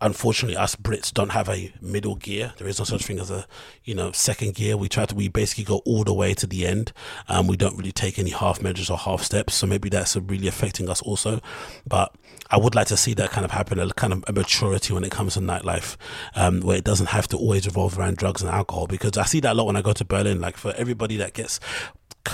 unfortunately 0.00 0.56
us 0.56 0.76
brits 0.76 1.12
don't 1.12 1.30
have 1.30 1.48
a 1.48 1.72
middle 1.80 2.16
gear. 2.16 2.52
There 2.58 2.68
is 2.68 2.78
no 2.78 2.84
such 2.84 3.04
thing 3.04 3.18
as 3.18 3.30
a 3.30 3.46
you 3.84 3.94
know 3.94 4.12
second 4.12 4.54
gear. 4.54 4.76
We 4.76 4.88
try 4.88 5.06
to 5.06 5.14
we 5.14 5.28
basically 5.28 5.64
go 5.64 5.78
all 5.84 6.04
the 6.04 6.14
way 6.14 6.34
to 6.34 6.46
the 6.46 6.66
end. 6.66 6.92
Um 7.28 7.46
we 7.46 7.56
don't 7.56 7.76
really 7.76 7.92
take 7.92 8.18
any 8.18 8.30
half 8.30 8.62
measures 8.62 8.90
or 8.90 8.98
half 8.98 9.22
steps. 9.22 9.54
So 9.54 9.66
maybe 9.66 9.88
that's 9.88 10.16
really 10.16 10.48
affecting 10.48 10.88
us 10.88 11.02
also. 11.02 11.40
But 11.86 12.14
i 12.50 12.56
would 12.56 12.74
like 12.74 12.86
to 12.86 12.96
see 12.96 13.12
that 13.12 13.30
kind 13.30 13.44
of 13.44 13.50
happen 13.50 13.78
a 13.78 13.92
kind 13.92 14.12
of 14.12 14.24
a 14.26 14.32
maturity 14.32 14.94
when 14.94 15.04
it 15.04 15.10
comes 15.10 15.34
to 15.34 15.40
nightlife 15.40 15.98
um 16.34 16.60
where 16.60 16.78
it 16.78 16.84
doesn't 16.84 17.08
have 17.08 17.28
to 17.28 17.36
always 17.36 17.66
revolve 17.66 17.98
around 17.98 18.16
drugs 18.16 18.40
and 18.42 18.50
alcohol. 18.50 18.86
Because 18.86 19.16
i 19.18 19.24
see 19.24 19.40
that 19.40 19.52
a 19.52 19.54
lot 19.54 19.66
when 19.66 19.76
i 19.76 19.82
go 19.82 19.92
to 19.92 20.04
berlin. 20.04 20.40
Like 20.40 20.56
for 20.56 20.72
everybody 20.76 21.16
that 21.16 21.34
gets 21.34 21.60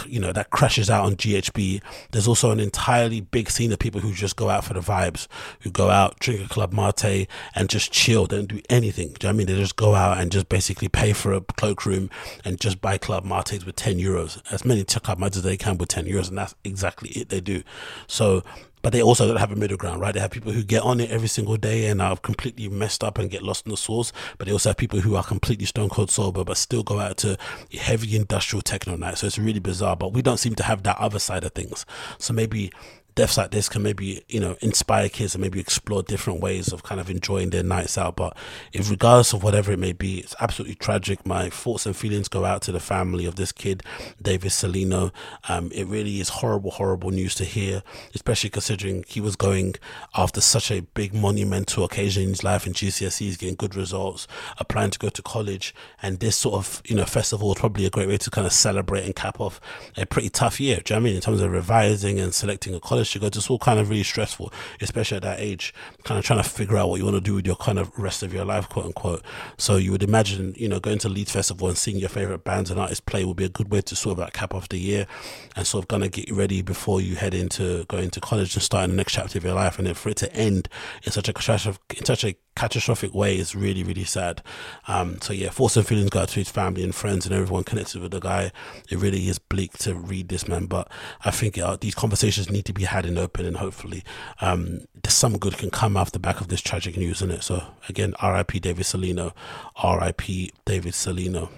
you 0.07 0.21
know 0.21 0.33
that 0.33 0.51
crashes 0.51 0.91
out 0.91 1.05
on 1.05 1.17
GHB. 1.17 1.83
There's 2.13 2.29
also 2.29 2.51
an 2.51 2.61
entirely 2.61 3.21
big 3.21 3.51
scene 3.51 3.73
of 3.73 3.79
people 3.79 4.01
who 4.01 4.13
just 4.13 4.37
go 4.37 4.51
out 4.51 4.65
for 4.65 4.75
the 4.75 4.81
vibes, 4.81 5.27
who 5.61 5.71
go 5.71 5.91
out, 5.91 6.19
drink 6.19 6.45
a 6.45 6.49
club 6.49 6.73
mate, 6.73 7.29
and 7.55 7.69
just 7.69 7.93
chill. 7.93 8.27
They 8.27 8.37
don't 8.37 8.49
do 8.49 8.61
anything. 8.69 9.15
Do 9.19 9.27
you 9.27 9.33
know 9.33 9.37
I 9.37 9.39
mean? 9.39 9.47
They 9.47 9.57
just 9.57 9.77
go 9.77 9.95
out 9.95 10.19
and 10.19 10.31
just 10.33 10.49
basically 10.49 10.89
pay 10.89 11.13
for 11.13 11.33
a 11.33 11.41
cloakroom 11.41 12.11
and 12.45 12.61
just 12.61 12.81
buy 12.81 12.99
club 12.99 13.25
mates 13.25 13.65
with 13.65 13.77
10 13.77 13.99
euros. 13.99 14.41
As 14.53 14.65
many 14.65 14.85
club 14.85 15.19
mates 15.19 15.37
as 15.37 15.43
they 15.43 15.57
can 15.57 15.79
with 15.79 15.89
10 15.89 16.07
euros, 16.07 16.29
and 16.29 16.39
that's 16.39 16.55
exactly 16.65 17.11
it 17.11 17.29
they 17.29 17.41
do. 17.41 17.63
So 18.07 18.43
but 18.85 18.93
they 18.93 19.03
also 19.03 19.27
don't 19.27 19.39
have 19.39 19.51
a 19.51 19.57
middle 19.57 19.79
ground, 19.79 19.99
right? 19.99 20.13
They 20.13 20.21
have 20.21 20.31
people 20.31 20.53
who 20.53 20.63
get 20.63 20.83
on 20.83 21.01
it 21.01 21.11
every 21.11 21.27
single 21.27 21.57
day 21.57 21.87
and 21.87 22.03
are 22.03 22.19
completely 22.19 22.69
messed 22.69 23.03
up 23.03 23.17
and 23.17 23.31
get 23.31 23.43
lost 23.43 23.65
in 23.65 23.71
the 23.71 23.79
sauce, 23.79 24.13
but 24.37 24.47
they 24.47 24.53
also 24.53 24.69
have 24.69 24.77
people 24.77 25.01
who 25.01 25.17
are 25.17 25.25
completely 25.25 25.65
stone 25.65 25.89
cold 25.89 26.11
sober 26.11 26.45
but 26.45 26.59
still 26.59 26.83
go 26.83 27.01
out 27.01 27.17
to 27.17 27.39
heavy 27.81 28.15
industrial 28.15 28.61
techno 28.61 28.95
night. 28.95 29.17
So 29.17 29.27
it's 29.27 29.39
really 29.39 29.59
bizarre, 29.59 29.97
but 29.97 30.13
we 30.13 30.21
don't 30.21 30.37
seem 30.37 30.55
to 30.57 30.63
have 30.63 30.83
that 30.83 30.99
other 30.99 31.19
side 31.19 31.45
of 31.45 31.53
things. 31.53 31.87
So 32.19 32.35
maybe 32.35 32.71
deaths 33.15 33.37
like 33.37 33.51
this 33.51 33.69
can 33.69 33.83
maybe 33.83 34.25
you 34.29 34.41
know 34.41 34.57
inspire 34.61 35.09
kids 35.09 35.35
and 35.35 35.43
maybe 35.43 35.61
explore 35.61 36.03
different 36.03 36.41
ways 36.41 36.73
of 36.73 36.83
kind 36.83 37.01
of 37.01 37.11
enjoying 37.11 37.51
their 37.51 37.63
nights 37.63 37.97
out. 37.99 38.17
But 38.17 38.37
if 38.73 38.91
regardless 38.91 39.33
of 39.33 39.43
whatever 39.43 39.73
it 39.73 39.79
may 39.79 39.93
be 39.93 40.19
it's 40.19 40.35
absolutely 40.41 40.77
tragic. 40.77 41.25
My 41.27 41.51
thoughts 41.51 41.87
and 41.87 41.97
feelings 41.97 42.29
go 42.29 42.45
out 42.45 42.63
to 42.63 42.73
the 42.73 42.81
family 42.81 43.25
of 43.27 43.37
this 43.37 43.53
kid 43.53 43.83
david 44.21 44.51
salino. 44.51 45.13
Um, 45.49 45.71
it 45.73 45.87
really 45.87 46.21
is 46.21 46.29
horrible 46.29 46.73
horrible 46.73 47.11
news 47.11 47.35
to 47.37 47.45
hear 47.45 47.83
especially 48.15 48.51
considering 48.51 49.05
he 49.07 49.21
was 49.21 49.37
going 49.37 49.75
after 50.15 50.41
such 50.41 50.71
a 50.71 50.81
big 50.81 51.15
monumental 51.15 51.85
occasion 51.85 52.25
in 52.25 52.29
his 52.31 52.45
life 52.45 52.67
in 52.67 52.73
gcse's 52.73 53.37
getting 53.37 53.55
good 53.55 53.75
results 53.75 54.27
applying 54.59 54.91
to 54.91 54.99
go 54.99 55.09
to 55.09 55.23
college. 55.23 55.75
And 56.03 56.21
this 56.21 56.37
sort 56.37 56.55
of 56.55 56.83
you 56.87 56.97
know 56.97 57.05
festival 57.05 57.53
is 57.53 57.59
probably 57.59 57.87
a 57.87 57.91
great 57.91 58.09
way 58.09 58.19
to 58.19 58.31
kind 58.31 58.47
of 58.47 58.53
celebrate 58.53 59.05
and 59.05 59.15
cap 59.15 59.41
off 59.41 59.61
a 59.97 60.07
pretty 60.07 60.31
tough 60.31 60.61
year. 60.61 60.81
Do 60.85 60.95
you 60.95 61.01
know 61.01 61.05
i 61.05 61.05
mean? 61.05 61.17
In 61.17 61.21
terms 61.21 61.41
of 61.41 61.51
revising 61.51 62.19
and 62.19 62.35
selecting 62.35 62.75
a 62.75 62.81
college 62.81 63.04
go 63.21 63.29
to 63.29 63.41
school 63.41 63.59
kind 63.59 63.79
of 63.79 63.89
really 63.89 64.03
stressful, 64.03 64.53
especially 64.81 65.17
at 65.17 65.23
that 65.23 65.41
age, 65.41 65.75
kind 66.05 66.19
of 66.19 66.25
trying 66.25 66.43
to 66.43 66.49
figure 66.49 66.77
out 66.77 66.89
what 66.89 66.99
you 66.99 67.05
want 67.05 67.17
to 67.17 67.21
do 67.21 67.35
with 67.35 67.47
your 67.47 67.57
kind 67.57 67.79
of 67.79 67.97
rest 67.99 68.23
of 68.23 68.33
your 68.33 68.45
life, 68.45 68.69
quote 68.69 68.87
unquote. 68.87 69.23
So 69.59 69.77
you 69.77 69.93
would 69.93 70.03
imagine, 70.03 70.55
you 70.57 70.69
know, 70.69 70.81
going 70.81 70.99
to 70.99 71.09
Leeds 71.09 71.33
Festival 71.33 71.69
and 71.69 71.77
seeing 71.77 71.99
your 71.99 72.09
favorite 72.09 72.45
bands 72.45 72.71
and 72.71 72.81
artists 72.81 73.01
play 73.01 73.25
would 73.25 73.37
be 73.37 73.45
a 73.45 73.49
good 73.49 73.71
way 73.71 73.81
to 73.83 73.97
sort 73.97 74.13
of 74.15 74.19
like 74.19 74.33
cap 74.33 74.55
off 74.55 74.69
the 74.69 74.79
year 74.79 75.07
and 75.57 75.67
sort 75.67 75.85
of 75.85 75.89
kind 75.89 76.05
of 76.05 76.11
get 76.11 76.31
ready 76.31 76.63
before 76.63 77.01
you 77.01 77.17
head 77.17 77.35
into 77.35 77.85
going 77.87 78.11
to 78.11 78.21
college 78.21 78.55
and 78.55 78.63
starting 78.63 78.91
the 78.91 78.97
next 78.97 79.13
chapter 79.13 79.39
of 79.39 79.45
your 79.45 79.55
life. 79.55 79.79
And 79.79 79.87
then 79.87 79.95
for 79.95 80.09
it 80.09 80.17
to 80.19 80.33
end 80.35 80.69
in 81.03 81.13
such 81.13 81.29
a 81.29 81.35
in 81.97 82.05
such 82.05 82.25
a 82.25 82.37
catastrophic 82.57 83.15
way 83.15 83.37
is 83.39 83.55
really 83.55 83.83
really 83.83 84.05
sad. 84.05 84.43
Um 84.89 85.21
so 85.21 85.33
yeah 85.33 85.51
thoughts 85.51 85.77
and 85.77 85.87
feelings 85.87 86.11
go 86.11 86.21
out 86.21 86.29
to 86.29 86.41
his 86.41 86.51
family 86.51 86.83
and 86.83 86.95
friends 86.95 87.27
and 87.27 87.35
everyone 87.35 87.65
connected 87.65 88.01
with 88.01 88.11
the 88.11 88.21
guy. 88.21 88.53
It 88.91 88.99
really 88.99 89.29
is 89.29 89.39
bleak 89.39 89.77
to 89.79 89.95
read 89.95 90.29
this 90.29 90.49
man 90.49 90.67
but 90.67 90.91
i 91.25 91.31
think 91.31 91.59
uh, 91.59 91.77
these 91.81 91.95
conversations 91.95 92.51
need 92.51 92.65
to 92.65 92.73
be 92.73 92.85
had 92.85 93.07
in 93.07 93.19
open 93.19 93.47
and 93.47 93.57
hopefully 93.57 94.03
um 94.41 94.81
some 95.07 95.39
good 95.39 95.57
can 95.57 95.71
come 95.71 95.97
off 95.97 96.13
the 96.13 96.19
back 96.19 96.41
of 96.41 96.49
this 96.49 96.61
tragic 96.61 96.97
news 96.97 97.23
in 97.23 97.31
it 97.31 97.43
so 97.43 97.63
again 97.89 98.15
rip 98.23 98.53
david 98.61 98.85
salino 98.85 99.33
rip 99.83 100.23
david 100.65 100.93
salino 100.93 101.49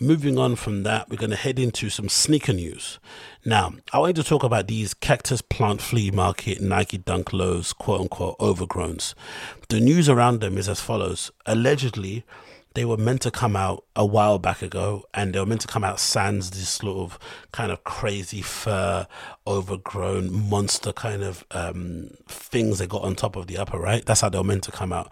moving 0.00 0.38
on 0.38 0.56
from 0.56 0.82
that, 0.84 1.08
we're 1.08 1.16
going 1.16 1.30
to 1.30 1.36
head 1.36 1.58
into 1.58 1.90
some 1.90 2.08
sneaker 2.08 2.52
news. 2.52 2.98
Now, 3.44 3.74
I 3.92 3.98
want 3.98 4.16
to 4.16 4.24
talk 4.24 4.42
about 4.42 4.68
these 4.68 4.94
cactus 4.94 5.42
plant 5.42 5.80
flea 5.80 6.10
market 6.10 6.60
Nike 6.60 6.98
Dunk 6.98 7.32
Lows, 7.32 7.72
quote 7.72 8.02
unquote, 8.02 8.36
overgrowns. 8.38 9.14
The 9.68 9.80
news 9.80 10.08
around 10.08 10.40
them 10.40 10.56
is 10.56 10.68
as 10.68 10.80
follows. 10.80 11.30
Allegedly, 11.46 12.24
they 12.74 12.84
were 12.84 12.96
meant 12.96 13.22
to 13.22 13.30
come 13.30 13.56
out 13.56 13.84
a 13.96 14.04
while 14.04 14.38
back 14.38 14.62
ago 14.62 15.04
and 15.14 15.34
they 15.34 15.40
were 15.40 15.46
meant 15.46 15.60
to 15.62 15.66
come 15.66 15.84
out 15.84 15.98
sans 15.98 16.50
this 16.50 16.68
sort 16.68 16.98
of 16.98 17.18
kind 17.52 17.72
of 17.72 17.82
crazy 17.84 18.42
fur 18.42 19.06
overgrown 19.46 20.32
monster 20.32 20.92
kind 20.92 21.22
of 21.22 21.44
um, 21.50 22.10
things 22.26 22.78
they 22.78 22.86
got 22.86 23.02
on 23.02 23.14
top 23.14 23.36
of 23.36 23.46
the 23.46 23.56
upper 23.56 23.78
right? 23.78 24.04
That's 24.04 24.20
how 24.20 24.28
they 24.28 24.38
were 24.38 24.44
meant 24.44 24.64
to 24.64 24.72
come 24.72 24.92
out. 24.92 25.10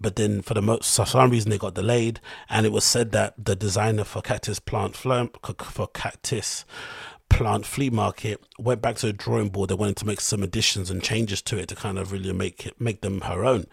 But 0.00 0.16
then 0.16 0.42
for 0.42 0.54
the 0.54 0.62
most 0.62 0.94
for 0.94 1.06
some 1.06 1.30
reason 1.30 1.50
they 1.50 1.58
got 1.58 1.74
delayed 1.74 2.20
and 2.48 2.66
it 2.66 2.72
was 2.72 2.84
said 2.84 3.12
that 3.12 3.34
the 3.42 3.56
designer 3.56 4.04
for 4.04 4.22
cactus 4.22 4.58
plant 4.58 4.96
for 4.96 5.88
cactus 5.88 6.64
plant 7.28 7.66
flea 7.66 7.90
market 7.90 8.40
went 8.58 8.80
back 8.80 8.96
to 8.96 9.06
the 9.06 9.12
drawing 9.12 9.48
board. 9.48 9.70
They 9.70 9.74
wanted 9.74 9.96
to 9.96 10.06
make 10.06 10.20
some 10.20 10.42
additions 10.42 10.90
and 10.90 11.02
changes 11.02 11.42
to 11.42 11.58
it 11.58 11.68
to 11.68 11.74
kind 11.74 11.98
of 11.98 12.12
really 12.12 12.32
make 12.32 12.66
it 12.66 12.80
make 12.80 13.00
them 13.00 13.22
her 13.22 13.44
own 13.44 13.66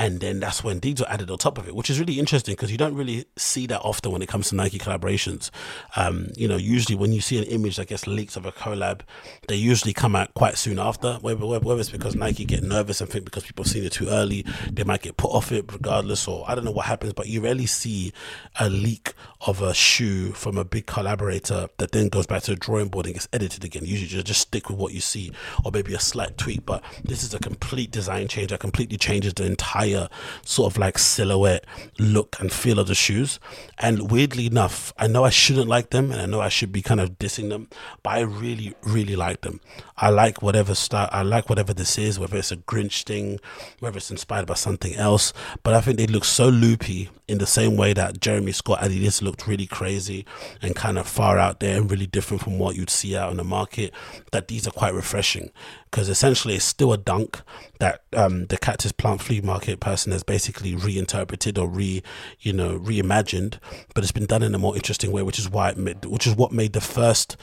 and 0.00 0.18
then 0.20 0.40
that's 0.40 0.64
when 0.64 0.80
these 0.80 0.98
were 0.98 1.10
added 1.10 1.30
on 1.30 1.36
top 1.36 1.58
of 1.58 1.68
it, 1.68 1.76
which 1.76 1.90
is 1.90 2.00
really 2.00 2.18
interesting 2.18 2.54
because 2.54 2.72
you 2.72 2.78
don't 2.78 2.94
really 2.94 3.26
see 3.36 3.66
that 3.66 3.82
often 3.82 4.10
when 4.10 4.22
it 4.22 4.28
comes 4.30 4.48
to 4.48 4.54
Nike 4.54 4.78
collaborations. 4.78 5.50
Um, 5.94 6.28
you 6.36 6.48
know, 6.48 6.56
usually 6.56 6.96
when 6.96 7.12
you 7.12 7.20
see 7.20 7.36
an 7.36 7.44
image 7.44 7.76
that 7.76 7.88
gets 7.88 8.06
leaks 8.06 8.34
of 8.34 8.46
a 8.46 8.50
collab, 8.50 9.02
they 9.46 9.56
usually 9.56 9.92
come 9.92 10.16
out 10.16 10.32
quite 10.32 10.56
soon 10.56 10.78
after. 10.78 11.16
Whether, 11.20 11.44
whether 11.44 11.78
it's 11.78 11.90
because 11.90 12.14
Nike 12.14 12.46
get 12.46 12.62
nervous 12.62 13.02
and 13.02 13.10
think 13.10 13.26
because 13.26 13.44
people 13.44 13.62
have 13.62 13.70
seen 13.70 13.84
it 13.84 13.92
too 13.92 14.08
early, 14.08 14.46
they 14.72 14.84
might 14.84 15.02
get 15.02 15.18
put 15.18 15.32
off 15.32 15.52
it 15.52 15.70
regardless, 15.70 16.26
or 16.26 16.46
I 16.48 16.54
don't 16.54 16.64
know 16.64 16.70
what 16.70 16.86
happens. 16.86 17.12
But 17.12 17.28
you 17.28 17.42
rarely 17.42 17.66
see 17.66 18.14
a 18.58 18.70
leak 18.70 19.12
of 19.42 19.60
a 19.60 19.74
shoe 19.74 20.32
from 20.32 20.56
a 20.56 20.64
big 20.64 20.86
collaborator 20.86 21.68
that 21.76 21.92
then 21.92 22.08
goes 22.08 22.26
back 22.26 22.42
to 22.44 22.52
the 22.52 22.56
drawing 22.56 22.88
board 22.88 23.04
and 23.04 23.16
gets 23.16 23.28
edited 23.34 23.64
again. 23.64 23.84
Usually, 23.84 24.16
you 24.16 24.22
just 24.22 24.40
stick 24.40 24.70
with 24.70 24.78
what 24.78 24.94
you 24.94 25.00
see, 25.02 25.30
or 25.62 25.70
maybe 25.70 25.92
a 25.92 26.00
slight 26.00 26.38
tweak. 26.38 26.64
But 26.64 26.82
this 27.04 27.22
is 27.22 27.34
a 27.34 27.38
complete 27.38 27.90
design 27.90 28.28
change 28.28 28.48
that 28.48 28.60
completely 28.60 28.96
changes 28.96 29.34
the 29.34 29.44
entire 29.44 29.89
entire 29.92 30.08
sort 30.44 30.72
of 30.72 30.78
like 30.78 30.98
silhouette 30.98 31.64
look 31.98 32.36
and 32.40 32.52
feel 32.52 32.78
of 32.78 32.86
the 32.86 32.94
shoes. 32.94 33.38
And 33.78 34.10
weirdly 34.10 34.46
enough, 34.46 34.92
I 34.96 35.06
know 35.06 35.24
I 35.24 35.30
shouldn't 35.30 35.68
like 35.68 35.90
them 35.90 36.10
and 36.10 36.20
I 36.20 36.26
know 36.26 36.40
I 36.40 36.48
should 36.48 36.72
be 36.72 36.82
kind 36.82 37.00
of 37.00 37.18
dissing 37.18 37.48
them, 37.48 37.68
but 38.02 38.10
I 38.10 38.20
really, 38.20 38.74
really 38.82 39.16
like 39.16 39.42
them. 39.42 39.60
I 40.00 40.08
like 40.08 40.40
whatever 40.40 40.74
style, 40.74 41.10
I 41.12 41.22
like 41.22 41.50
whatever 41.50 41.74
this 41.74 41.98
is, 41.98 42.18
whether 42.18 42.38
it's 42.38 42.50
a 42.50 42.56
Grinch 42.56 43.04
thing, 43.04 43.38
whether 43.80 43.98
it's 43.98 44.10
inspired 44.10 44.46
by 44.46 44.54
something 44.54 44.94
else. 44.94 45.34
But 45.62 45.74
I 45.74 45.82
think 45.82 45.98
they 45.98 46.06
look 46.06 46.24
so 46.24 46.48
loopy 46.48 47.10
in 47.28 47.38
the 47.38 47.46
same 47.46 47.76
way 47.76 47.92
that 47.92 48.20
Jeremy 48.20 48.52
Scott 48.52 48.80
Adidas 48.80 49.20
looked 49.20 49.46
really 49.46 49.66
crazy 49.66 50.24
and 50.62 50.74
kind 50.74 50.98
of 50.98 51.06
far 51.06 51.38
out 51.38 51.60
there 51.60 51.76
and 51.76 51.90
really 51.90 52.06
different 52.06 52.42
from 52.42 52.58
what 52.58 52.76
you'd 52.76 52.90
see 52.90 53.14
out 53.14 53.30
in 53.30 53.36
the 53.36 53.44
market, 53.44 53.92
that 54.32 54.48
these 54.48 54.66
are 54.66 54.72
quite 54.72 54.94
refreshing 54.94 55.50
because 55.90 56.08
essentially 56.08 56.54
it's 56.54 56.64
still 56.64 56.92
a 56.92 56.98
dunk 56.98 57.42
that 57.80 58.02
um, 58.12 58.46
the 58.46 58.56
cactus 58.56 58.92
plant 58.92 59.20
flea 59.20 59.40
market 59.40 59.80
person 59.80 60.12
has 60.12 60.22
basically 60.22 60.74
reinterpreted 60.76 61.58
or 61.58 61.68
re 61.68 62.02
you 62.40 62.52
know 62.52 62.78
reimagined 62.78 63.58
but 63.94 64.04
it's 64.04 64.12
been 64.12 64.26
done 64.26 64.42
in 64.42 64.54
a 64.54 64.58
more 64.58 64.76
interesting 64.76 65.10
way 65.10 65.22
which 65.22 65.38
is 65.38 65.48
why 65.48 65.70
it 65.70 65.76
made, 65.76 66.04
which 66.04 66.26
is 66.26 66.34
what 66.34 66.52
made 66.52 66.72
the 66.72 66.80
first 66.80 67.36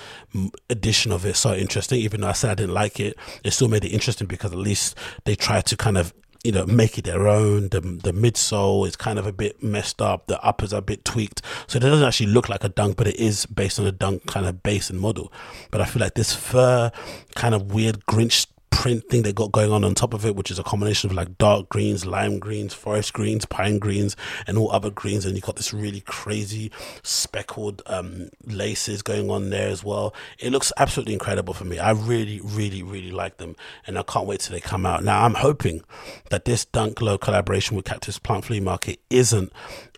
edition 0.70 1.12
of 1.12 1.26
it 1.26 1.36
so 1.36 1.54
interesting 1.54 2.00
even 2.00 2.22
though 2.22 2.28
I 2.28 2.34
said 2.48 2.52
I 2.52 2.56
didn't 2.56 2.74
like 2.74 3.00
it 3.00 3.18
it 3.44 3.52
still 3.52 3.68
made 3.68 3.86
it 3.86 3.90
interesting 3.90 4.28
because 4.28 4.52
at 4.52 4.58
least 4.58 4.98
they 5.26 5.36
tried 5.36 5.66
to 5.68 5.78
kind 5.78 5.98
of 5.98 6.14
you 6.44 6.52
know, 6.52 6.66
make 6.66 6.98
it 6.98 7.04
their 7.04 7.28
own. 7.28 7.68
The 7.70 7.82
the 7.82 8.14
midsole 8.14 8.88
is 8.88 8.96
kind 8.96 9.20
of 9.20 9.28
a 9.28 9.34
bit 9.34 9.62
messed 9.62 10.02
up. 10.02 10.28
The 10.28 10.42
uppers 10.42 10.72
are 10.72 10.78
a 10.78 10.82
bit 10.82 11.04
tweaked, 11.04 11.42
so 11.66 11.78
it 11.78 11.82
doesn't 11.82 12.08
actually 12.08 12.28
look 12.28 12.48
like 12.48 12.64
a 12.64 12.70
dunk, 12.70 12.96
but 12.96 13.08
it 13.08 13.18
is 13.18 13.46
based 13.48 13.80
on 13.80 13.88
a 13.88 13.92
dunk 13.92 14.28
kind 14.28 14.46
of 14.46 14.64
base 14.64 14.90
and 14.90 15.00
model. 15.00 15.32
But 15.72 15.82
I 15.82 15.86
feel 15.86 16.00
like 16.00 16.14
this 16.14 16.34
fur 16.34 16.92
kind 17.36 17.54
of 17.54 17.74
weird 17.74 18.06
Grinch 18.06 18.46
print 18.70 19.10
thing 19.10 19.24
they 19.24 19.34
got 19.34 19.52
going 19.52 19.72
on 19.72 19.84
on 19.84 19.96
top 19.96 20.14
of 20.14 20.26
it, 20.26 20.36
which 20.36 20.52
is 20.52 20.60
a 20.60 20.64
combination 20.64 21.10
of 21.10 21.16
like 21.16 21.38
dark 21.38 21.68
greens, 21.70 22.06
lime 22.06 22.40
greens, 22.40 22.74
forest 22.74 23.14
greens, 23.14 23.46
pine 23.46 23.80
greens, 23.80 24.16
and 24.46 24.58
all 24.58 24.72
other 24.72 24.90
greens. 24.90 25.26
And 25.26 25.36
you've 25.36 25.44
got 25.44 25.56
this 25.56 25.74
really 25.74 26.02
crazy 26.02 26.72
speckled 27.04 27.82
um, 27.88 28.30
laces 28.44 29.02
going 29.02 29.30
on 29.30 29.50
there 29.50 29.70
as 29.70 29.84
well. 29.84 30.14
It 30.40 30.52
looks 30.52 30.72
absolutely 30.78 31.14
incredible 31.14 31.54
for 31.54 31.66
me. 31.66 31.80
I 31.80 31.92
really, 31.92 32.40
really, 32.44 32.84
really 32.84 33.12
like 33.12 33.38
them, 33.38 33.56
and 33.86 33.98
I 33.98 34.04
can't 34.04 34.28
wait 34.28 34.42
till 34.42 34.54
they 34.54 34.62
come 34.62 34.86
out. 34.86 35.04
Now 35.04 35.24
I'm 35.24 35.36
hoping 35.36 35.84
that 36.30 36.46
this 36.46 36.66
Dunk 36.66 37.02
Low 37.02 37.18
collaboration 37.18 37.76
with 37.76 37.86
Cactus 37.86 38.20
Plant 38.20 38.46
Flea 38.46 38.60
Market 38.60 39.00
isn't 39.10 39.52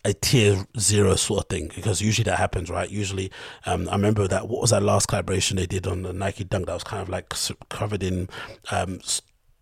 a 0.06 0.14
tier 0.14 0.66
zero 0.78 1.16
sort 1.16 1.44
of 1.44 1.50
thing 1.50 1.72
because 1.76 2.02
usually 2.02 2.24
that 2.24 2.38
happens, 2.38 2.70
right? 2.70 2.90
Usually, 2.90 3.32
um, 3.66 3.88
I 3.90 3.94
remember 3.94 4.28
that 4.28 4.48
what 4.48 4.62
was 4.62 4.72
that 4.72 4.84
last 4.84 5.08
collaboration 5.08 5.58
they 5.58 5.66
did 5.66 5.88
on 5.88 6.04
the 6.04 6.14
Nike 6.14 6.44
Dunk 6.44 6.68
that 6.68 6.74
was 6.74 6.84
kind 6.84 7.02
of 7.02 7.10
like 7.10 7.34
covered 7.70 8.04
in 8.04 8.30
um, 8.72 9.02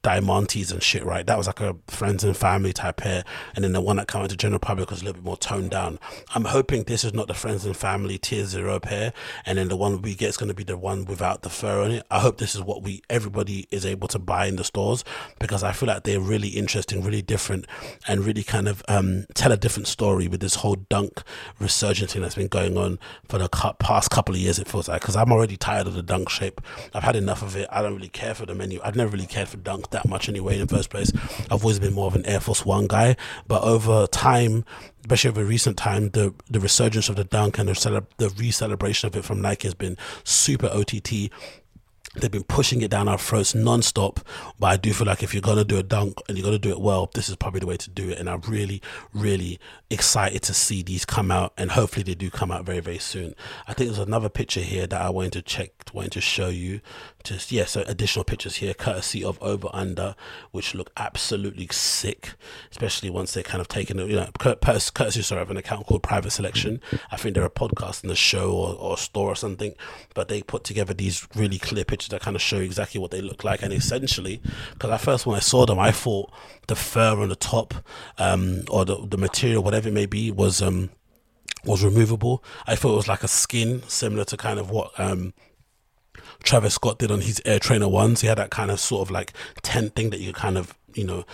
diamantes 0.08 0.72
and 0.72 0.82
shit, 0.82 1.04
right? 1.04 1.26
That 1.26 1.38
was 1.38 1.48
like 1.48 1.60
a 1.60 1.76
friends 1.88 2.24
and 2.24 2.36
family 2.36 2.72
type 2.72 3.02
hair. 3.02 3.26
And 3.56 3.64
then 3.66 3.74
the 3.74 3.82
one 3.82 3.98
that 3.98 4.08
came 4.08 4.22
out 4.22 4.30
to 4.30 4.38
general 4.38 4.60
public 4.60 4.90
was 4.90 5.02
a 5.02 5.06
little 5.06 5.22
bit 5.22 5.26
more 5.26 5.36
toned 5.36 5.72
down. 5.72 6.00
I'm 6.34 6.46
hoping 6.46 6.84
this 6.84 7.04
is 7.04 7.14
not 7.14 7.28
the 7.28 7.34
friends 7.34 7.66
and 7.66 7.76
family 7.76 8.18
tier 8.18 8.46
zero 8.46 8.80
pair. 8.80 9.12
And 9.46 9.58
then 9.58 9.68
the 9.68 9.76
one 9.76 10.02
we 10.02 10.16
get 10.16 10.30
is 10.30 10.38
going 10.38 10.48
to 10.48 10.56
be 10.56 10.64
the 10.64 10.78
one 10.78 11.04
without 11.04 11.42
the 11.42 11.50
fur 11.50 11.84
on 11.84 11.92
it. 11.92 12.06
I 12.10 12.20
hope 12.20 12.38
this 12.38 12.56
is 12.56 12.62
what 12.62 12.84
we, 12.84 13.02
everybody 13.10 13.68
is 13.70 13.86
able 13.86 14.08
to 14.10 14.20
buy 14.20 14.46
in 14.46 14.56
the 14.56 14.64
stores 14.64 15.04
because 15.40 15.62
I 15.62 15.74
feel 15.74 15.88
like 15.88 16.04
they're 16.04 16.22
really 16.22 16.50
interesting, 16.50 17.04
really 17.04 17.22
different 17.22 17.66
and 18.08 18.26
really 18.26 18.44
kind 18.44 18.70
of, 18.70 18.82
um, 18.88 19.26
tell 19.34 19.52
a 19.52 19.58
different 19.58 19.88
story 19.88 20.30
with 20.30 20.40
this 20.40 20.56
whole 20.56 20.76
dunk 20.76 21.22
resurgence 21.60 22.14
thing 22.14 22.22
that's 22.22 22.36
been 22.36 22.48
going 22.48 22.78
on 22.78 22.98
for 23.28 23.40
the 23.40 23.50
past 23.80 24.10
couple 24.10 24.36
of 24.36 24.40
years. 24.40 24.58
It 24.58 24.70
feels 24.70 24.88
like, 24.88 25.02
cause 25.02 25.18
I'm 25.18 25.34
already 25.34 25.58
tired 25.58 25.86
of 25.86 25.96
the 25.96 26.04
dunk 26.04 26.30
shape. 26.30 26.62
I've 26.94 27.04
had 27.04 27.18
enough 27.18 27.42
of 27.42 27.58
it. 27.58 27.68
I 27.70 27.82
don't 27.82 27.96
really 27.96 28.08
care 28.08 28.34
for 28.34 28.46
the 28.46 28.56
menu. 28.56 28.80
I've 28.86 28.96
never 28.96 29.12
really 29.12 29.28
cared 29.28 29.50
for 29.50 29.58
dunk 29.58 29.90
that 29.98 30.08
much 30.08 30.30
anyway 30.30 30.60
in 30.60 30.66
the 30.66 30.76
first 30.76 30.90
place. 30.90 31.12
I've 31.52 31.64
always 31.64 31.80
been 31.80 31.94
more 31.94 32.08
of 32.08 32.16
an 32.16 32.26
Air 32.26 32.40
Force 32.40 32.66
One 32.66 32.88
guy, 32.88 33.16
but 33.48 33.64
over 33.64 34.08
time, 34.08 34.64
especially 35.02 35.30
over 35.32 35.44
recent 35.44 35.78
time, 35.78 36.10
the 36.10 36.34
the 36.50 36.60
resurgence 36.60 37.10
of 37.10 37.16
the 37.16 37.24
dunk 37.24 37.58
and 37.58 37.70
the, 37.70 37.76
cele- 37.76 38.08
the 38.18 38.30
re-celebration 38.30 39.08
of 39.08 39.16
it 39.16 39.26
from 39.26 39.42
Nike 39.42 39.68
has 39.68 39.74
been 39.74 39.98
super 40.24 40.68
OTT 40.68 41.32
they've 42.16 42.32
been 42.32 42.44
pushing 42.44 42.82
it 42.82 42.90
down 42.90 43.08
our 43.08 43.18
throats 43.18 43.54
non-stop 43.54 44.20
but 44.60 44.68
i 44.68 44.78
do 44.78 44.94
feel 44.94 45.08
like 45.08 45.24
if 45.24 45.34
you're 45.34 45.42
to 45.42 45.64
do 45.64 45.78
a 45.78 45.84
dunk 45.84 46.18
and 46.28 46.38
you're 46.38 46.50
to 46.50 46.60
do 46.60 46.70
it 46.70 46.80
well 46.80 47.10
this 47.14 47.30
is 47.30 47.36
probably 47.36 47.60
the 47.60 47.66
way 47.66 47.78
to 47.78 47.90
do 47.90 48.10
it 48.10 48.18
and 48.18 48.30
i'm 48.30 48.42
really 48.42 48.82
really 49.14 49.60
excited 49.90 50.42
to 50.42 50.54
see 50.54 50.82
these 50.82 51.06
come 51.06 51.32
out 51.32 51.54
and 51.58 51.72
hopefully 51.72 52.04
they 52.04 52.16
do 52.16 52.30
come 52.30 52.52
out 52.52 52.66
very 52.66 52.80
very 52.80 52.98
soon. 52.98 53.34
I 53.68 53.74
think 53.74 53.90
there's 53.90 54.06
another 54.06 54.30
picture 54.30 54.62
here 54.62 54.88
that 54.88 55.02
i 55.02 55.10
wanted 55.10 55.34
to 55.34 55.42
check 55.42 55.72
wanted 55.94 56.12
to 56.14 56.22
show 56.22 56.50
you 56.50 56.82
just 57.28 57.52
yeah 57.52 57.66
so 57.66 57.84
additional 57.88 58.24
pictures 58.24 58.58
here 58.58 58.74
courtesy 58.74 59.24
of 59.24 59.42
over 59.42 59.68
under 59.74 60.16
which 60.52 60.74
look 60.74 60.92
absolutely 60.98 61.68
sick 61.72 62.34
especially 62.72 63.10
once 63.10 63.34
they're 63.34 63.44
kind 63.44 63.62
of 63.62 63.68
taken 63.68 63.98
you 64.00 64.16
know 64.16 64.30
courtesy 64.40 65.22
sorry 65.22 65.42
of 65.42 65.52
an 65.52 65.58
account 65.58 65.86
called 65.86 66.02
private 66.02 66.32
selection 66.32 66.82
i 67.12 67.18
think 67.18 67.36
they're 67.36 67.46
a 67.46 67.50
podcast 67.50 68.04
in 68.04 68.10
the 68.10 68.16
show 68.16 68.52
or, 68.52 68.76
or 68.76 68.94
a 68.94 68.98
store 68.98 69.30
or 69.30 69.36
something 69.36 69.74
but 70.14 70.30
they 70.30 70.42
put 70.42 70.64
together 70.64 70.94
these 70.94 71.28
really 71.36 71.60
clear 71.60 71.84
pictures 71.84 71.98
pictures 71.98 72.10
that 72.10 72.22
kind 72.24 72.36
of 72.36 72.42
show 72.42 72.58
exactly 72.58 73.00
what 73.00 73.12
they 73.12 73.22
look 73.22 73.44
like. 73.44 73.62
And 73.62 73.74
essentially, 73.74 74.42
because 74.74 74.92
at 74.92 75.02
first 75.02 75.26
when 75.26 75.36
I 75.36 75.40
saw 75.40 75.66
them, 75.66 75.80
I 75.80 75.92
thought 75.92 76.32
the 76.68 76.76
fur 76.76 77.20
on 77.20 77.30
the 77.30 77.36
top 77.36 77.74
um, 78.18 78.64
or 78.70 78.86
the, 78.86 79.06
the 79.08 79.18
material, 79.18 79.64
whatever 79.64 79.90
it 79.90 79.94
may 79.94 80.06
be, 80.06 80.32
was 80.32 80.62
um, 80.62 80.90
was 81.66 81.84
removable. 81.84 82.44
I 82.68 82.76
thought 82.76 82.94
it 82.94 82.98
was 82.98 83.08
like 83.08 83.24
a 83.24 83.28
skin, 83.28 83.82
similar 83.88 84.26
to 84.26 84.38
kind 84.38 84.60
of 84.60 84.70
what 84.70 84.92
um, 85.00 85.34
Travis 86.44 86.76
Scott 86.76 87.00
did 87.00 87.12
on 87.12 87.22
his 87.22 87.42
Air 87.46 87.60
Trainer 87.60 87.88
ones. 87.88 88.22
He 88.22 88.28
had 88.28 88.38
that 88.38 88.52
kind 88.52 88.72
of 88.72 88.80
sort 88.80 89.08
of 89.08 89.12
like 89.12 89.34
tent 89.62 89.96
thing 89.96 90.10
that 90.12 90.20
you 90.20 90.34
kind 90.34 90.58
of 90.58 90.78
you 90.94 91.04
know 91.04 91.26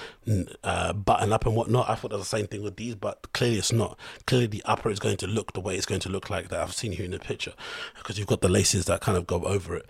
uh, 0.63 0.93
button 0.93 1.31
up 1.31 1.45
and 1.45 1.55
whatnot. 1.55 1.89
I 1.89 1.95
thought 1.95 2.11
that 2.11 2.17
was 2.17 2.29
the 2.29 2.37
same 2.37 2.47
thing 2.47 2.63
with 2.63 2.75
these, 2.75 2.95
but 2.95 3.31
clearly 3.33 3.57
it's 3.57 3.71
not. 3.71 3.97
Clearly 4.25 4.47
the 4.47 4.63
upper 4.65 4.89
is 4.89 4.99
going 4.99 5.17
to 5.17 5.27
look 5.27 5.53
the 5.53 5.61
way 5.61 5.75
it's 5.75 5.85
going 5.85 6.01
to 6.01 6.09
look 6.09 6.29
like 6.29 6.49
that 6.49 6.61
I've 6.61 6.73
seen 6.73 6.91
here 6.91 7.05
in 7.05 7.11
the 7.11 7.19
picture 7.19 7.53
because 7.97 8.17
you've 8.17 8.27
got 8.27 8.41
the 8.41 8.49
laces 8.49 8.85
that 8.85 9.01
kind 9.01 9.17
of 9.17 9.27
go 9.27 9.43
over 9.43 9.75
it 9.75 9.85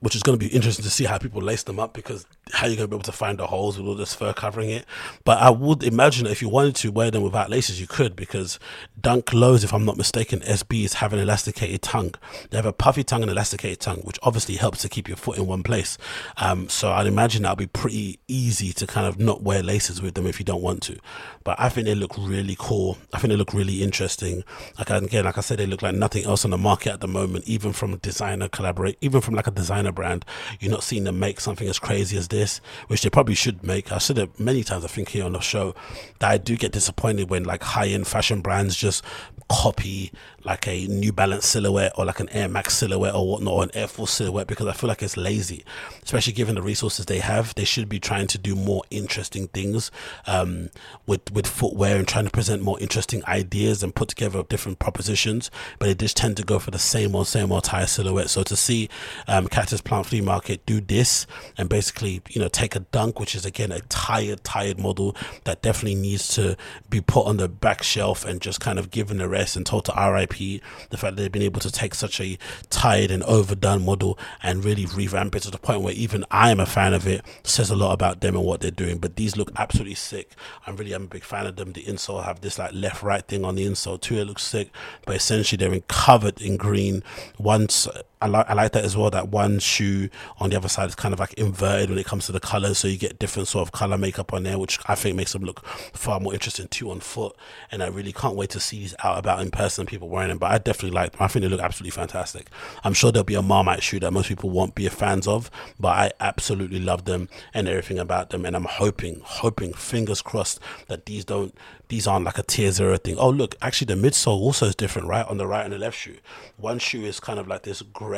which 0.00 0.14
is 0.14 0.22
going 0.22 0.38
to 0.38 0.44
be 0.44 0.52
interesting 0.52 0.84
to 0.84 0.90
see 0.90 1.04
how 1.04 1.18
people 1.18 1.40
lace 1.40 1.62
them 1.62 1.78
up 1.78 1.94
because 1.94 2.26
how 2.52 2.66
you're 2.66 2.76
going 2.76 2.88
to 2.88 2.90
be 2.90 2.96
able 2.96 3.02
to 3.04 3.12
find 3.12 3.38
the 3.38 3.46
holes 3.46 3.78
with 3.78 3.86
all 3.86 3.94
this 3.94 4.14
fur 4.14 4.32
covering 4.32 4.70
it. 4.70 4.84
But 5.24 5.38
I 5.38 5.50
would 5.50 5.82
imagine 5.82 6.26
if 6.26 6.42
you 6.42 6.48
wanted 6.48 6.76
to 6.76 6.92
wear 6.92 7.10
them 7.10 7.22
without 7.22 7.50
laces, 7.50 7.80
you 7.80 7.86
could 7.86 8.14
because 8.14 8.58
Dunk 9.00 9.32
Lows, 9.32 9.64
if 9.64 9.72
I'm 9.72 9.84
not 9.84 9.96
mistaken, 9.96 10.40
SBs 10.40 10.94
have 10.94 11.12
an 11.12 11.18
elasticated 11.18 11.82
tongue. 11.82 12.14
They 12.50 12.58
have 12.58 12.66
a 12.66 12.72
puffy 12.72 13.04
tongue 13.04 13.22
and 13.22 13.30
elasticated 13.30 13.80
tongue, 13.80 14.00
which 14.00 14.18
obviously 14.22 14.56
helps 14.56 14.82
to 14.82 14.88
keep 14.88 15.08
your 15.08 15.16
foot 15.16 15.38
in 15.38 15.46
one 15.46 15.62
place. 15.62 15.98
Um, 16.36 16.68
so 16.68 16.92
I'd 16.92 17.06
imagine 17.06 17.42
that'll 17.42 17.56
be 17.56 17.66
pretty 17.66 18.20
easy 18.28 18.72
to 18.74 18.86
kind 18.86 19.06
of 19.06 19.18
not 19.18 19.42
wear 19.42 19.62
laces 19.62 20.02
with 20.02 20.14
them 20.14 20.26
if 20.26 20.38
you 20.38 20.44
don't 20.44 20.62
want 20.62 20.82
to. 20.84 20.98
But 21.44 21.60
I 21.60 21.68
think 21.68 21.86
they 21.86 21.94
look 21.94 22.16
really 22.18 22.56
cool. 22.58 22.98
I 23.12 23.18
think 23.18 23.30
they 23.30 23.36
look 23.36 23.52
really 23.52 23.82
interesting. 23.82 24.44
Like 24.78 24.90
again, 24.90 25.24
like 25.24 25.38
I 25.38 25.42
said, 25.42 25.58
they 25.58 25.66
look 25.66 25.82
like 25.82 25.94
nothing 25.94 26.24
else 26.24 26.44
on 26.44 26.50
the 26.50 26.58
market 26.58 26.94
at 26.94 27.00
the 27.00 27.08
moment, 27.08 27.46
even 27.46 27.72
from 27.72 27.92
a 27.92 27.96
designer 27.98 28.48
collaborate, 28.48 28.96
even 29.00 29.20
from 29.20 29.34
like 29.34 29.46
a 29.46 29.50
designer 29.50 29.74
designer 29.74 29.92
brand. 29.92 30.24
You're 30.60 30.70
not 30.70 30.82
seeing 30.82 31.04
them 31.04 31.18
make 31.18 31.40
something 31.40 31.68
as 31.68 31.78
crazy 31.78 32.16
as 32.16 32.28
this, 32.28 32.60
which 32.88 33.02
they 33.02 33.10
probably 33.10 33.34
should 33.34 33.62
make. 33.62 33.92
I 33.92 33.98
said 33.98 34.18
it 34.18 34.38
many 34.38 34.62
times, 34.62 34.84
I 34.84 34.88
think, 34.88 35.08
here 35.08 35.24
on 35.24 35.32
the 35.32 35.40
show, 35.40 35.74
that 36.18 36.30
I 36.30 36.38
do 36.38 36.56
get 36.56 36.72
disappointed 36.72 37.30
when 37.30 37.44
like 37.44 37.62
high 37.62 37.88
end 37.88 38.06
fashion 38.06 38.40
brands 38.40 38.76
just 38.76 39.04
copy 39.48 40.12
like 40.44 40.68
a 40.68 40.86
New 40.86 41.12
Balance 41.12 41.46
silhouette 41.46 41.92
or 41.96 42.04
like 42.04 42.20
an 42.20 42.28
Air 42.28 42.48
Max 42.48 42.74
silhouette 42.74 43.14
or 43.14 43.28
whatnot, 43.28 43.54
or 43.54 43.62
an 43.62 43.70
Air 43.74 43.88
Force 43.88 44.12
silhouette 44.12 44.46
because 44.46 44.66
I 44.66 44.72
feel 44.72 44.88
like 44.88 45.02
it's 45.02 45.16
lazy, 45.16 45.64
especially 46.02 46.34
given 46.34 46.54
the 46.54 46.62
resources 46.62 47.06
they 47.06 47.20
have. 47.20 47.54
They 47.54 47.64
should 47.64 47.88
be 47.88 47.98
trying 47.98 48.26
to 48.28 48.38
do 48.38 48.54
more 48.54 48.82
interesting 48.90 49.48
things 49.48 49.90
um, 50.26 50.70
with 51.06 51.32
with 51.32 51.46
footwear 51.46 51.96
and 51.96 52.06
trying 52.06 52.26
to 52.26 52.30
present 52.30 52.62
more 52.62 52.78
interesting 52.80 53.24
ideas 53.24 53.82
and 53.82 53.94
put 53.94 54.08
together 54.08 54.42
different 54.42 54.78
propositions. 54.78 55.50
But 55.78 55.86
they 55.86 55.94
just 55.94 56.16
tend 56.16 56.36
to 56.36 56.42
go 56.42 56.58
for 56.58 56.70
the 56.70 56.78
same 56.78 57.16
old 57.16 57.26
same 57.26 57.50
old 57.50 57.64
tire 57.64 57.86
silhouette. 57.86 58.30
So 58.30 58.42
to 58.42 58.56
see 58.56 58.90
um, 59.26 59.48
Cactus 59.48 59.80
Plant 59.80 60.06
Flea 60.06 60.20
Market 60.20 60.66
do 60.66 60.80
this 60.80 61.26
and 61.56 61.68
basically 61.68 62.20
you 62.28 62.40
know 62.40 62.48
take 62.48 62.76
a 62.76 62.80
dunk, 62.80 63.18
which 63.18 63.34
is 63.34 63.46
again 63.46 63.72
a 63.72 63.80
tired 63.80 64.44
tired 64.44 64.78
model 64.78 65.16
that 65.44 65.62
definitely 65.62 65.94
needs 65.94 66.28
to 66.34 66.56
be 66.90 67.00
put 67.00 67.26
on 67.26 67.38
the 67.38 67.48
back 67.48 67.82
shelf 67.82 68.26
and 68.26 68.42
just 68.42 68.60
kind 68.60 68.78
of 68.78 68.90
given 68.90 69.20
a 69.20 69.28
rest 69.28 69.56
and 69.56 69.64
told 69.64 69.86
to 69.86 69.92
RIP 69.92 70.33
the 70.38 70.96
fact 70.96 71.16
that 71.16 71.22
they've 71.22 71.32
been 71.32 71.42
able 71.42 71.60
to 71.60 71.70
take 71.70 71.94
such 71.94 72.20
a 72.20 72.38
tired 72.70 73.10
and 73.10 73.22
overdone 73.24 73.84
model 73.84 74.18
and 74.42 74.64
really 74.64 74.86
revamp 74.86 75.34
it 75.34 75.40
to 75.40 75.50
the 75.50 75.58
point 75.58 75.82
where 75.82 75.94
even 75.94 76.24
I 76.30 76.50
am 76.50 76.60
a 76.60 76.66
fan 76.66 76.94
of 76.94 77.06
it 77.06 77.24
says 77.42 77.70
a 77.70 77.76
lot 77.76 77.92
about 77.92 78.20
them 78.20 78.36
and 78.36 78.44
what 78.44 78.60
they're 78.60 78.70
doing. 78.70 78.98
But 78.98 79.16
these 79.16 79.36
look 79.36 79.50
absolutely 79.56 79.94
sick. 79.94 80.32
I'm 80.66 80.76
really 80.76 80.92
I'm 80.92 81.04
a 81.04 81.08
big 81.08 81.24
fan 81.24 81.46
of 81.46 81.56
them. 81.56 81.72
The 81.72 81.84
insole 81.84 82.24
have 82.24 82.40
this 82.40 82.58
like 82.58 82.72
left 82.72 83.02
right 83.02 83.26
thing 83.26 83.44
on 83.44 83.54
the 83.54 83.66
insole 83.66 84.00
too. 84.00 84.18
It 84.18 84.24
looks 84.24 84.42
sick, 84.42 84.70
but 85.06 85.16
essentially 85.16 85.56
they're 85.58 85.74
in 85.74 85.82
covered 85.88 86.40
in 86.40 86.56
green. 86.56 87.02
Once 87.38 87.88
I 88.24 88.26
like 88.26 88.48
I 88.48 88.54
like 88.54 88.72
that 88.72 88.86
as 88.86 88.96
well. 88.96 89.10
That 89.10 89.28
one 89.28 89.58
shoe 89.58 90.08
on 90.38 90.48
the 90.48 90.56
other 90.56 90.68
side 90.68 90.88
is 90.88 90.94
kind 90.94 91.12
of 91.12 91.20
like 91.20 91.34
inverted 91.34 91.90
when 91.90 91.98
it 91.98 92.06
comes 92.06 92.24
to 92.24 92.32
the 92.32 92.40
colors, 92.40 92.78
so 92.78 92.88
you 92.88 92.96
get 92.96 93.18
different 93.18 93.48
sort 93.48 93.68
of 93.68 93.72
color 93.72 93.98
makeup 93.98 94.32
on 94.32 94.44
there, 94.44 94.58
which 94.58 94.78
I 94.86 94.94
think 94.94 95.14
makes 95.14 95.34
them 95.34 95.42
look 95.42 95.62
far 95.66 96.20
more 96.20 96.32
interesting 96.32 96.68
too 96.68 96.90
on 96.90 97.00
foot. 97.00 97.36
And 97.70 97.82
I 97.82 97.88
really 97.88 98.14
can't 98.14 98.34
wait 98.34 98.48
to 98.50 98.60
see 98.60 98.78
these 98.78 98.94
out 99.04 99.18
about 99.18 99.42
in 99.42 99.50
person, 99.50 99.84
people 99.84 100.08
wearing 100.08 100.30
them. 100.30 100.38
But 100.38 100.52
I 100.52 100.56
definitely 100.56 100.92
like 100.92 101.12
them. 101.12 101.22
I 101.22 101.28
think 101.28 101.42
they 101.42 101.50
look 101.50 101.60
absolutely 101.60 101.90
fantastic. 101.90 102.48
I'm 102.82 102.94
sure 102.94 103.12
there'll 103.12 103.24
be 103.24 103.34
a 103.34 103.42
Marmite 103.42 103.82
shoe 103.82 104.00
that 104.00 104.10
most 104.10 104.28
people 104.28 104.48
won't 104.48 104.74
be 104.74 104.88
fans 104.88 105.28
of, 105.28 105.50
but 105.78 105.90
I 105.90 106.12
absolutely 106.18 106.80
love 106.80 107.04
them 107.04 107.28
and 107.52 107.68
everything 107.68 107.98
about 107.98 108.30
them. 108.30 108.46
And 108.46 108.56
I'm 108.56 108.64
hoping, 108.64 109.20
hoping, 109.22 109.74
fingers 109.74 110.22
crossed 110.22 110.60
that 110.88 111.04
these 111.04 111.26
don't 111.26 111.54
these 111.88 112.06
aren't 112.06 112.24
like 112.24 112.38
a 112.38 112.42
tier 112.42 112.72
zero 112.72 112.96
thing. 112.96 113.16
Oh, 113.18 113.28
look, 113.28 113.56
actually, 113.60 113.94
the 113.94 114.08
midsole 114.08 114.40
also 114.40 114.66
is 114.66 114.74
different, 114.74 115.08
right? 115.08 115.26
On 115.26 115.36
the 115.36 115.46
right 115.46 115.64
and 115.64 115.72
the 115.72 115.78
left 115.78 115.96
shoe. 115.98 116.16
One 116.56 116.78
shoe 116.78 117.04
is 117.04 117.20
kind 117.20 117.38
of 117.38 117.46
like 117.46 117.62
this 117.62 117.82
gray, 117.82 118.13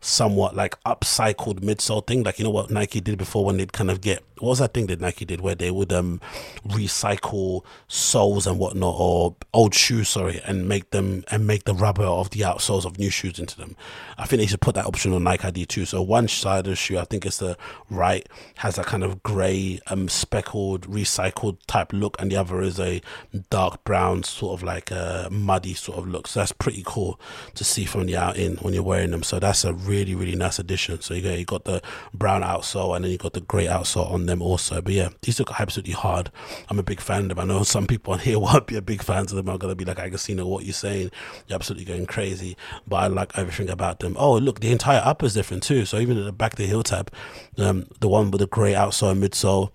somewhat 0.00 0.56
like 0.56 0.82
upcycled 0.84 1.60
midsole 1.60 2.06
thing. 2.06 2.22
Like, 2.22 2.38
you 2.38 2.44
know 2.44 2.50
what 2.50 2.70
Nike 2.70 3.00
did 3.00 3.18
before 3.18 3.44
when 3.44 3.56
they'd 3.56 3.72
kind 3.72 3.90
of 3.90 4.00
get, 4.00 4.22
what 4.38 4.50
was 4.50 4.58
that 4.60 4.72
thing 4.72 4.86
that 4.86 5.00
Nike 5.00 5.24
did 5.26 5.42
where 5.42 5.54
they 5.54 5.70
would 5.70 5.92
um 5.92 6.20
recycle 6.66 7.62
soles 7.88 8.46
and 8.46 8.58
whatnot, 8.58 8.94
or 8.98 9.36
old 9.52 9.74
shoes, 9.74 10.08
sorry, 10.08 10.40
and 10.46 10.68
make 10.68 10.90
them, 10.90 11.24
and 11.30 11.46
make 11.46 11.64
the 11.64 11.74
rubber 11.74 12.04
of 12.04 12.30
the 12.30 12.40
outsoles 12.40 12.84
of 12.84 12.98
new 12.98 13.10
shoes 13.10 13.38
into 13.38 13.56
them. 13.56 13.76
I 14.16 14.26
think 14.26 14.40
they 14.40 14.46
should 14.46 14.60
put 14.60 14.74
that 14.74 14.86
option 14.86 15.12
on 15.12 15.24
Nike 15.24 15.44
ID 15.44 15.66
too. 15.66 15.84
So 15.84 16.00
one 16.02 16.28
side 16.28 16.60
of 16.60 16.70
the 16.70 16.76
shoe, 16.76 16.98
I 16.98 17.04
think 17.04 17.26
it's 17.26 17.38
the 17.38 17.56
right, 17.90 18.26
has 18.56 18.76
that 18.76 18.86
kind 18.86 19.04
of 19.04 19.22
gray, 19.22 19.80
um, 19.88 20.08
speckled, 20.08 20.88
recycled 20.88 21.58
type 21.66 21.92
look, 21.92 22.16
and 22.18 22.30
the 22.30 22.36
other 22.36 22.60
is 22.62 22.80
a 22.80 23.00
dark 23.50 23.84
brown, 23.84 24.22
sort 24.22 24.58
of 24.58 24.62
like 24.62 24.90
a 24.90 25.28
muddy 25.30 25.74
sort 25.74 25.98
of 25.98 26.08
look. 26.08 26.26
So 26.26 26.40
that's 26.40 26.52
pretty 26.52 26.82
cool 26.86 27.20
to 27.54 27.64
see 27.64 27.84
from 27.84 28.06
the 28.06 28.16
out 28.16 28.36
in 28.36 28.56
when 28.58 28.74
you're 28.74 28.82
wearing 28.82 29.09
them. 29.10 29.22
So 29.22 29.38
that's 29.38 29.64
a 29.64 29.72
really, 29.72 30.14
really 30.14 30.36
nice 30.36 30.58
addition. 30.58 31.00
So 31.00 31.14
you 31.14 31.22
got, 31.22 31.38
you 31.38 31.44
got 31.44 31.64
the 31.64 31.82
brown 32.14 32.42
outsole 32.42 32.94
and 32.94 33.04
then 33.04 33.12
you 33.12 33.18
got 33.18 33.32
the 33.32 33.40
grey 33.40 33.66
outsole 33.66 34.10
on 34.10 34.26
them 34.26 34.42
also. 34.42 34.80
But 34.80 34.92
yeah, 34.92 35.08
these 35.22 35.38
look 35.38 35.58
absolutely 35.58 35.94
hard. 35.94 36.30
I'm 36.68 36.78
a 36.78 36.82
big 36.82 37.00
fan 37.00 37.22
of 37.22 37.28
them. 37.28 37.38
I 37.40 37.44
know 37.44 37.62
some 37.64 37.86
people 37.86 38.12
on 38.12 38.20
here 38.20 38.38
won't 38.38 38.66
be 38.66 38.76
a 38.76 38.82
big 38.82 39.02
fans 39.02 39.32
of 39.32 39.36
them. 39.36 39.48
I'm 39.48 39.58
gonna 39.58 39.74
be 39.74 39.84
like, 39.84 39.98
know 40.30 40.46
what 40.46 40.64
you're 40.64 40.72
saying. 40.72 41.10
You're 41.46 41.56
absolutely 41.56 41.84
going 41.84 42.06
crazy. 42.06 42.56
But 42.86 42.96
I 42.96 43.06
like 43.08 43.36
everything 43.36 43.70
about 43.70 44.00
them. 44.00 44.16
Oh, 44.18 44.36
look, 44.36 44.60
the 44.60 44.72
entire 44.72 45.02
upper 45.04 45.26
is 45.26 45.34
different 45.34 45.62
too. 45.62 45.84
So 45.84 45.98
even 45.98 46.18
at 46.18 46.24
the 46.24 46.32
back 46.32 46.56
the 46.56 46.66
heel 46.66 46.82
tab, 46.82 47.12
um, 47.58 47.86
the 48.00 48.08
one 48.08 48.30
with 48.30 48.40
the 48.40 48.46
grey 48.46 48.72
outsole 48.72 49.12
and 49.12 49.22
midsole 49.22 49.70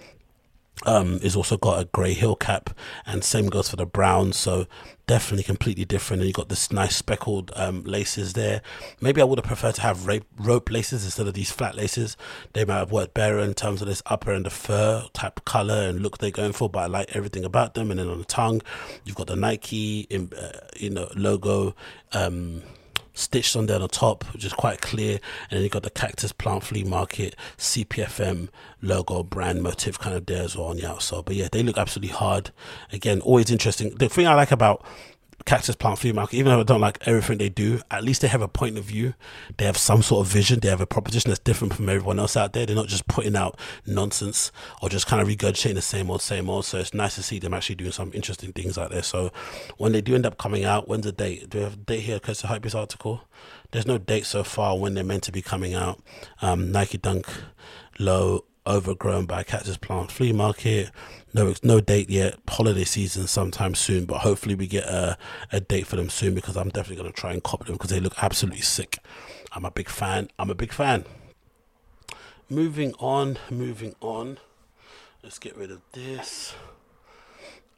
um, 0.86 1.20
is 1.22 1.36
also 1.36 1.58
got 1.58 1.80
a 1.80 1.86
grey 1.86 2.14
heel 2.14 2.36
cap, 2.36 2.70
and 3.06 3.24
same 3.24 3.48
goes 3.48 3.70
for 3.70 3.76
the 3.76 3.86
brown. 3.86 4.34
So 4.34 4.68
definitely 5.08 5.44
completely 5.44 5.86
different. 5.86 6.22
And 6.22 6.28
you 6.28 6.34
got 6.34 6.50
this 6.50 6.72
nice 6.72 6.96
speckled 6.96 7.52
um, 7.56 7.84
laces 7.84 8.34
there. 8.34 8.62
Maybe 9.02 9.22
I 9.22 9.24
would 9.24 9.38
have 9.38 9.46
preferred 9.46 9.76
to 9.76 9.82
have 9.82 10.08
rope, 10.08 10.26
rope 10.38 10.72
laces 10.72 11.06
instead 11.06 11.28
of 11.28 11.34
these 11.34 11.52
flat 11.52 11.76
laces. 11.76 12.18
They 12.54 12.66
might 12.66 12.80
have 12.80 12.92
worked 12.92 13.14
better 13.14 13.40
in 13.40 13.54
terms 13.54 13.82
of 13.82 13.88
this 13.88 14.02
upper 14.08 14.32
and 14.32 14.46
the 14.46 14.50
fur 14.50 15.06
type 15.14 15.46
color 15.46 15.88
and 15.88 16.02
look 16.02 16.18
they're 16.18 16.32
going 16.32 16.54
for. 16.54 16.70
But 16.70 16.80
I 16.80 16.86
like 16.88 17.16
everything 17.16 17.46
about 17.46 17.74
them. 17.74 17.92
And 17.92 18.00
then 18.00 18.08
on 18.08 18.20
the 18.20 18.26
tongue, 18.26 18.62
you've 19.04 19.16
got 19.16 19.28
the 19.28 19.36
Nike, 19.36 20.08
uh, 20.12 20.60
you 20.76 20.90
know, 20.90 21.10
logo. 21.16 21.76
Um, 22.14 22.64
stitched 23.16 23.56
on 23.56 23.66
there 23.66 23.78
on 23.78 23.82
the 23.82 23.88
top, 23.88 24.24
which 24.34 24.46
is 24.46 24.54
quite 24.54 24.82
clear. 24.82 25.20
And 25.50 25.58
then 25.58 25.64
you 25.64 25.70
got 25.70 25.84
the 25.84 25.90
Cactus 25.90 26.32
Plant 26.32 26.64
Flea 26.64 26.84
Market 26.84 27.36
CPFM 27.58 28.50
logo 28.82 29.24
brand 29.24 29.64
motif 29.64 29.98
kind 29.98 30.16
of 30.16 30.28
there 30.28 30.44
as 30.44 30.56
well 30.56 30.68
on 30.68 30.78
the 30.78 30.88
outside. 30.88 31.26
But 31.26 31.36
yeah, 31.36 31.48
they 31.52 31.64
look 31.64 31.78
absolutely 31.78 32.16
hard. 32.16 32.52
Again, 32.92 33.22
always 33.22 33.50
interesting. 33.50 33.96
The 33.96 34.10
thing 34.10 34.28
I 34.28 34.36
like 34.36 34.52
about 34.52 34.86
Cactus 35.46 35.76
Plant 35.76 36.00
Flea 36.00 36.12
Market, 36.12 36.38
even 36.38 36.52
though 36.52 36.62
I 36.62 36.64
don't 36.64 36.82
like 36.82 37.06
everything 37.08 37.38
they 37.38 37.50
do, 37.50 37.80
at 37.92 38.04
least 38.04 38.22
they 38.22 38.28
have 38.28 38.42
a 38.42 38.48
point 38.48 38.78
of 38.78 38.86
view. 38.86 39.14
They 39.58 39.66
have 39.66 39.78
some 39.78 40.02
sort 40.02 40.26
of 40.26 40.32
vision. 40.32 40.60
They 40.60 40.70
have 40.70 40.82
a 40.82 40.88
proposition 40.88 41.30
that's 41.30 41.40
different 41.40 41.76
from 41.76 41.88
everyone 41.88 42.18
else 42.18 42.36
out 42.36 42.54
there. 42.54 42.66
They're 42.66 42.76
not 42.76 42.88
just 42.88 43.08
putting 43.08 43.36
out 43.36 43.60
nonsense 43.86 44.52
or 44.82 44.90
just 44.90 45.06
kind 45.06 45.22
of 45.22 45.28
regurgitating 45.28 45.76
the 45.76 45.82
same 45.82 46.10
old, 46.10 46.24
same 46.24 46.50
old. 46.50 46.66
So 46.66 46.80
it's 46.80 46.94
nice 46.94 47.16
to 47.16 47.24
see 47.24 47.38
them 47.38 47.54
actually 47.54 47.76
doing 47.76 47.92
some 47.92 48.12
interesting 48.14 48.54
things 48.54 48.78
out 48.78 48.90
there. 48.90 49.04
So 49.04 49.32
when 49.78 49.92
they 49.92 50.02
do 50.02 50.16
end 50.16 50.26
up 50.26 50.38
coming 50.38 50.66
out, 50.66 50.88
when's 50.88 51.06
the 51.06 51.12
date? 51.12 51.50
Do 51.50 51.60
we 51.60 51.64
have 51.64 51.74
a 51.74 51.78
date 51.78 52.02
here? 52.02 52.16
Because 52.16 52.42
the 52.42 52.48
hype 52.48 52.64
Hypebeast 52.64 52.76
article. 52.76 53.22
There's 53.72 53.86
no 53.86 53.98
date 53.98 54.26
so 54.26 54.44
far 54.44 54.78
when 54.78 54.94
they're 54.94 55.04
meant 55.04 55.24
to 55.24 55.32
be 55.32 55.42
coming 55.42 55.74
out. 55.74 56.02
Um, 56.42 56.72
Nike 56.72 56.98
Dunk 56.98 57.28
Low 58.00 58.46
overgrown 58.68 59.26
by 59.26 59.44
Cactus 59.44 59.78
Plant 59.78 60.12
Flea 60.12 60.32
Market. 60.32 60.92
No, 61.34 61.48
it's 61.48 61.64
no 61.64 61.80
date 61.80 62.10
yet. 62.10 62.40
Holiday 62.48 62.84
season 62.84 63.28
sometime 63.28 63.76
soon, 63.76 64.06
but 64.06 64.20
hopefully 64.20 64.56
we 64.56 64.68
get 64.68 64.86
a, 64.86 65.18
a 65.52 65.60
date 65.60 65.88
for 65.88 65.96
them 65.98 66.10
soon 66.10 66.34
because 66.34 66.56
I'm 66.56 66.70
definitely 66.70 67.02
going 67.02 67.14
to 67.14 67.20
try 67.20 67.34
and 67.34 67.44
copy 67.44 67.66
them 67.66 67.76
because 67.76 67.90
they 67.90 68.00
look 68.00 68.24
absolutely 68.24 68.62
sick. 68.62 69.00
I'm 69.52 69.66
a 69.66 69.72
big 69.72 69.90
fan. 69.90 70.30
I'm 70.40 70.50
a 70.50 70.56
big 70.56 70.74
fan. 70.74 71.06
Moving 72.50 72.94
on, 73.00 73.38
moving 73.50 73.96
on. 74.02 74.38
Let's 75.24 75.40
get 75.40 75.58
rid 75.58 75.72
of 75.72 75.82
this. 75.94 76.54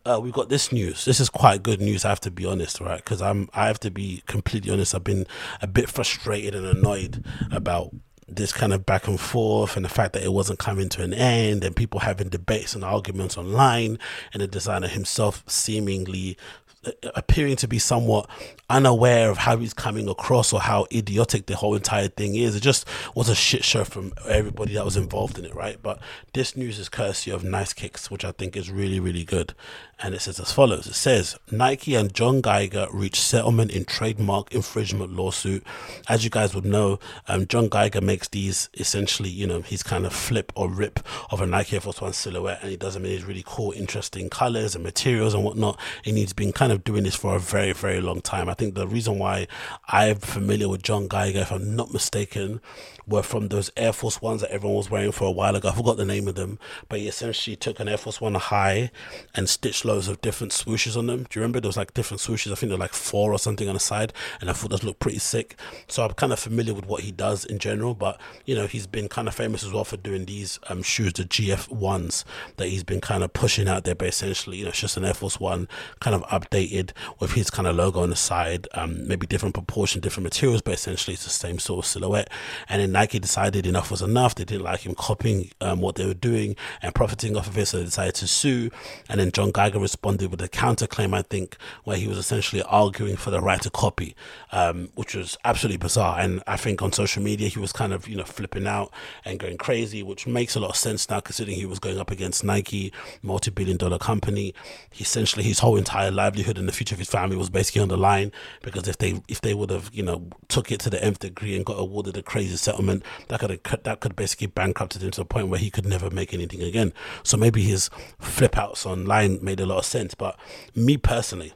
Uh, 0.05 0.19
we've 0.21 0.33
got 0.33 0.49
this 0.49 0.71
news. 0.71 1.03
This 1.03 1.19
is 1.19 1.29
quite 1.29 1.63
good 1.63 1.81
news. 1.81 2.05
I 2.05 2.09
have 2.09 2.21
to 2.21 2.31
be 2.31 2.45
honest, 2.45 2.79
right? 2.79 2.97
Because 2.97 3.21
I'm, 3.21 3.49
I 3.53 3.67
have 3.67 3.79
to 3.81 3.91
be 3.91 4.23
completely 4.25 4.71
honest. 4.71 4.95
I've 4.95 5.03
been 5.03 5.27
a 5.61 5.67
bit 5.67 5.89
frustrated 5.89 6.55
and 6.55 6.65
annoyed 6.65 7.25
about 7.51 7.93
this 8.27 8.51
kind 8.51 8.73
of 8.73 8.85
back 8.85 9.07
and 9.07 9.19
forth 9.19 9.75
and 9.75 9.85
the 9.85 9.89
fact 9.89 10.13
that 10.13 10.23
it 10.23 10.33
wasn't 10.33 10.59
coming 10.59 10.89
to 10.89 11.01
an 11.01 11.13
end 11.13 11.63
and 11.63 11.75
people 11.75 12.01
having 12.01 12.29
debates 12.29 12.75
and 12.75 12.83
arguments 12.83 13.37
online 13.37 13.97
and 14.33 14.41
the 14.41 14.47
designer 14.47 14.87
himself 14.87 15.43
seemingly 15.47 16.37
uh, 16.85 16.91
appearing 17.15 17.55
to 17.55 17.67
be 17.67 17.79
somewhat 17.79 18.29
unaware 18.69 19.29
of 19.29 19.37
how 19.37 19.57
he's 19.57 19.73
coming 19.73 20.09
across 20.09 20.51
or 20.51 20.59
how 20.59 20.85
idiotic 20.91 21.45
the 21.45 21.55
whole 21.55 21.75
entire 21.75 22.09
thing 22.09 22.35
is. 22.35 22.55
It 22.55 22.61
just 22.63 22.87
was 23.15 23.29
a 23.29 23.35
shit 23.35 23.63
show 23.63 23.83
from 23.83 24.13
everybody 24.27 24.73
that 24.73 24.83
was 24.83 24.97
involved 24.97 25.39
in 25.39 25.45
it, 25.45 25.55
right? 25.55 25.77
But 25.81 25.99
this 26.33 26.57
news 26.57 26.77
is 26.77 26.89
courtesy 26.89 27.31
of 27.31 27.43
Nice 27.43 27.73
Kicks, 27.73 28.11
which 28.11 28.25
I 28.25 28.31
think 28.31 28.57
is 28.57 28.69
really, 28.69 28.99
really 28.99 29.23
good. 29.23 29.53
And 29.99 30.13
it 30.13 30.21
says 30.21 30.39
as 30.39 30.51
follows 30.51 30.85
It 30.85 30.93
says 30.93 31.37
Nike 31.49 31.95
and 31.95 32.13
John 32.13 32.41
Geiger 32.41 32.87
reached 32.91 33.21
settlement 33.21 33.71
in 33.71 33.83
trademark 33.85 34.53
infringement 34.53 35.13
lawsuit. 35.13 35.63
As 36.07 36.23
you 36.23 36.29
guys 36.29 36.53
would 36.53 36.65
know, 36.65 36.99
um, 37.27 37.47
John 37.47 37.67
Geiger 37.67 38.01
makes 38.01 38.27
these 38.27 38.69
essentially, 38.75 39.29
you 39.29 39.47
know, 39.47 39.61
he's 39.61 39.81
kind 39.81 40.05
of 40.05 40.13
flip 40.13 40.51
or 40.55 40.69
rip 40.69 40.99
of 41.31 41.41
a 41.41 41.47
Nike 41.47 41.77
Air 41.77 41.81
Force 41.81 42.01
One 42.01 42.13
silhouette, 42.13 42.59
and 42.61 42.69
he 42.69 42.77
does 42.77 42.93
them 42.93 43.05
in 43.05 43.11
these 43.11 43.23
really 43.23 43.43
cool, 43.45 43.71
interesting 43.71 44.29
colors 44.29 44.75
and 44.75 44.83
materials 44.83 45.33
and 45.33 45.43
whatnot. 45.43 45.79
And 46.05 46.17
he's 46.17 46.33
been 46.33 46.51
kind 46.53 46.71
of 46.71 46.83
doing 46.83 47.03
this 47.03 47.15
for 47.15 47.35
a 47.35 47.39
very, 47.39 47.73
very 47.73 48.01
long 48.01 48.21
time. 48.21 48.49
I 48.49 48.53
think 48.57 48.75
the 48.75 48.87
reason 48.87 49.19
why 49.19 49.47
I'm 49.87 50.17
familiar 50.17 50.67
with 50.67 50.81
John 50.81 51.07
Geiger, 51.07 51.39
if 51.39 51.51
I'm 51.51 51.75
not 51.75 51.93
mistaken, 51.93 52.61
were 53.07 53.23
from 53.23 53.47
those 53.47 53.71
Air 53.77 53.93
Force 53.93 54.21
Ones 54.21 54.41
that 54.41 54.51
everyone 54.51 54.77
was 54.77 54.91
wearing 54.91 55.11
for 55.13 55.25
a 55.25 55.31
while 55.31 55.55
ago. 55.55 55.69
I 55.69 55.71
forgot 55.71 55.95
the 55.97 56.05
name 56.05 56.27
of 56.27 56.35
them, 56.35 56.59
but 56.89 56.99
he 56.99 57.07
essentially 57.07 57.55
took 57.55 57.79
an 57.79 57.87
Air 57.87 57.97
Force 57.97 58.19
One 58.19 58.35
high 58.35 58.91
and 59.33 59.47
stitched 59.47 59.85
loads 59.85 60.07
of 60.07 60.19
different 60.21 60.51
swooshes 60.51 60.97
on 60.97 61.07
them. 61.07 61.25
Do 61.29 61.39
you 61.39 61.41
remember? 61.41 61.61
There 61.61 61.69
was 61.69 61.77
like 61.77 61.93
different 61.93 62.19
swooshes. 62.19 62.51
I 62.51 62.55
think 62.55 62.69
they're 62.69 62.77
like 62.77 62.93
four 62.93 63.31
or 63.31 63.39
something 63.39 63.67
on 63.67 63.75
the 63.75 63.79
side, 63.79 64.11
and 64.41 64.49
I 64.49 64.53
thought 64.53 64.71
those 64.71 64.83
looked 64.83 64.99
pretty 64.99 65.19
sick. 65.19 65.57
So 65.87 66.03
I'm 66.03 66.13
kind 66.13 66.33
of 66.33 66.39
familiar 66.39 66.73
with 66.73 66.85
what 66.85 67.03
he 67.03 67.11
does 67.11 67.45
in 67.45 67.59
general, 67.59 67.93
but 67.93 68.19
you 68.45 68.55
know, 68.55 68.67
he's 68.67 68.87
been 68.87 69.07
kind 69.07 69.27
of 69.27 69.35
famous 69.35 69.63
as 69.63 69.71
well 69.71 69.85
for 69.85 69.97
doing 69.97 70.25
these 70.25 70.59
um, 70.69 70.83
shoes, 70.83 71.13
the 71.13 71.23
GF 71.23 71.69
ones 71.69 72.25
that 72.57 72.67
he's 72.67 72.83
been 72.83 73.01
kind 73.01 73.23
of 73.23 73.31
pushing 73.31 73.69
out 73.69 73.85
there. 73.85 73.95
But 73.95 74.09
essentially, 74.09 74.57
you 74.57 74.63
know, 74.63 74.69
it's 74.69 74.81
just 74.81 74.97
an 74.97 75.05
Air 75.05 75.13
Force 75.13 75.39
One 75.39 75.69
kind 75.99 76.15
of 76.15 76.23
updated 76.23 76.91
with 77.19 77.33
his 77.33 77.49
kind 77.49 77.67
of 77.67 77.75
logo 77.75 78.01
on 78.01 78.09
the 78.09 78.15
side 78.15 78.46
applied 78.47 78.67
um, 78.73 79.07
maybe 79.07 79.27
different 79.27 79.53
proportion, 79.53 80.01
different 80.01 80.25
materials, 80.25 80.61
but 80.61 80.73
essentially 80.73 81.13
it's 81.13 81.23
the 81.23 81.29
same 81.29 81.59
sort 81.59 81.79
of 81.79 81.85
silhouette. 81.85 82.29
And 82.69 82.81
then 82.81 82.91
Nike 82.91 83.19
decided 83.19 83.65
enough 83.65 83.91
was 83.91 84.01
enough. 84.01 84.35
They 84.35 84.45
didn't 84.45 84.63
like 84.63 84.81
him 84.81 84.95
copying 84.95 85.51
um, 85.61 85.81
what 85.81 85.95
they 85.95 86.05
were 86.05 86.13
doing 86.13 86.55
and 86.81 86.93
profiting 86.93 87.35
off 87.35 87.47
of 87.47 87.57
it, 87.57 87.67
so 87.67 87.77
they 87.77 87.85
decided 87.85 88.15
to 88.15 88.27
sue. 88.27 88.69
And 89.09 89.19
then 89.19 89.31
John 89.31 89.51
Geiger 89.51 89.79
responded 89.79 90.31
with 90.31 90.41
a 90.41 90.49
counterclaim, 90.49 91.13
I 91.13 91.21
think, 91.21 91.57
where 91.83 91.97
he 91.97 92.07
was 92.07 92.17
essentially 92.17 92.61
arguing 92.63 93.17
for 93.17 93.31
the 93.31 93.41
right 93.41 93.61
to 93.61 93.69
copy, 93.69 94.15
um, 94.51 94.89
which 94.95 95.15
was 95.15 95.37
absolutely 95.43 95.77
bizarre. 95.77 96.19
And 96.19 96.41
I 96.47 96.57
think 96.57 96.81
on 96.81 96.91
social 96.91 97.23
media 97.23 97.47
he 97.47 97.59
was 97.59 97.71
kind 97.71 97.93
of 97.93 98.07
you 98.07 98.15
know 98.15 98.23
flipping 98.23 98.67
out 98.67 98.91
and 99.25 99.39
going 99.39 99.57
crazy, 99.57 100.03
which 100.03 100.27
makes 100.27 100.55
a 100.55 100.59
lot 100.59 100.69
of 100.69 100.75
sense 100.75 101.09
now 101.09 101.19
considering 101.19 101.57
he 101.57 101.65
was 101.65 101.79
going 101.79 101.99
up 101.99 102.11
against 102.11 102.43
Nike, 102.43 102.93
multi-billion 103.21 103.77
dollar 103.77 103.99
company. 103.99 104.53
He 104.91 105.03
essentially 105.03 105.43
his 105.43 105.59
whole 105.59 105.77
entire 105.77 106.11
livelihood 106.11 106.57
and 106.57 106.67
the 106.67 106.71
future 106.71 106.95
of 106.95 106.99
his 106.99 107.09
family 107.09 107.35
was 107.35 107.49
basically 107.49 107.81
on 107.81 107.89
the 107.89 107.97
line 107.97 108.31
because 108.61 108.87
if 108.87 108.97
they 108.97 109.21
if 109.27 109.41
they 109.41 109.53
would 109.53 109.69
have 109.69 109.89
you 109.93 110.03
know 110.03 110.27
took 110.47 110.71
it 110.71 110.79
to 110.81 110.89
the 110.89 111.03
nth 111.03 111.19
degree 111.19 111.55
and 111.55 111.65
got 111.65 111.79
awarded 111.79 112.17
a 112.17 112.23
crazy 112.23 112.57
settlement, 112.57 113.03
that 113.27 113.39
could 113.39 113.49
have, 113.49 113.83
that 113.83 113.99
could 113.99 114.15
basically 114.15 114.47
bankrupted 114.47 115.03
him 115.03 115.11
to 115.11 115.21
a 115.21 115.25
point 115.25 115.49
where 115.49 115.59
he 115.59 115.69
could 115.69 115.85
never 115.85 116.09
make 116.09 116.33
anything 116.33 116.61
again. 116.61 116.93
So 117.23 117.37
maybe 117.37 117.61
his 117.63 117.89
flip 118.19 118.57
outs 118.57 118.85
online 118.85 119.43
made 119.43 119.59
a 119.59 119.65
lot 119.65 119.79
of 119.79 119.85
sense. 119.85 120.13
But 120.15 120.39
me 120.75 120.97
personally, 120.97 121.53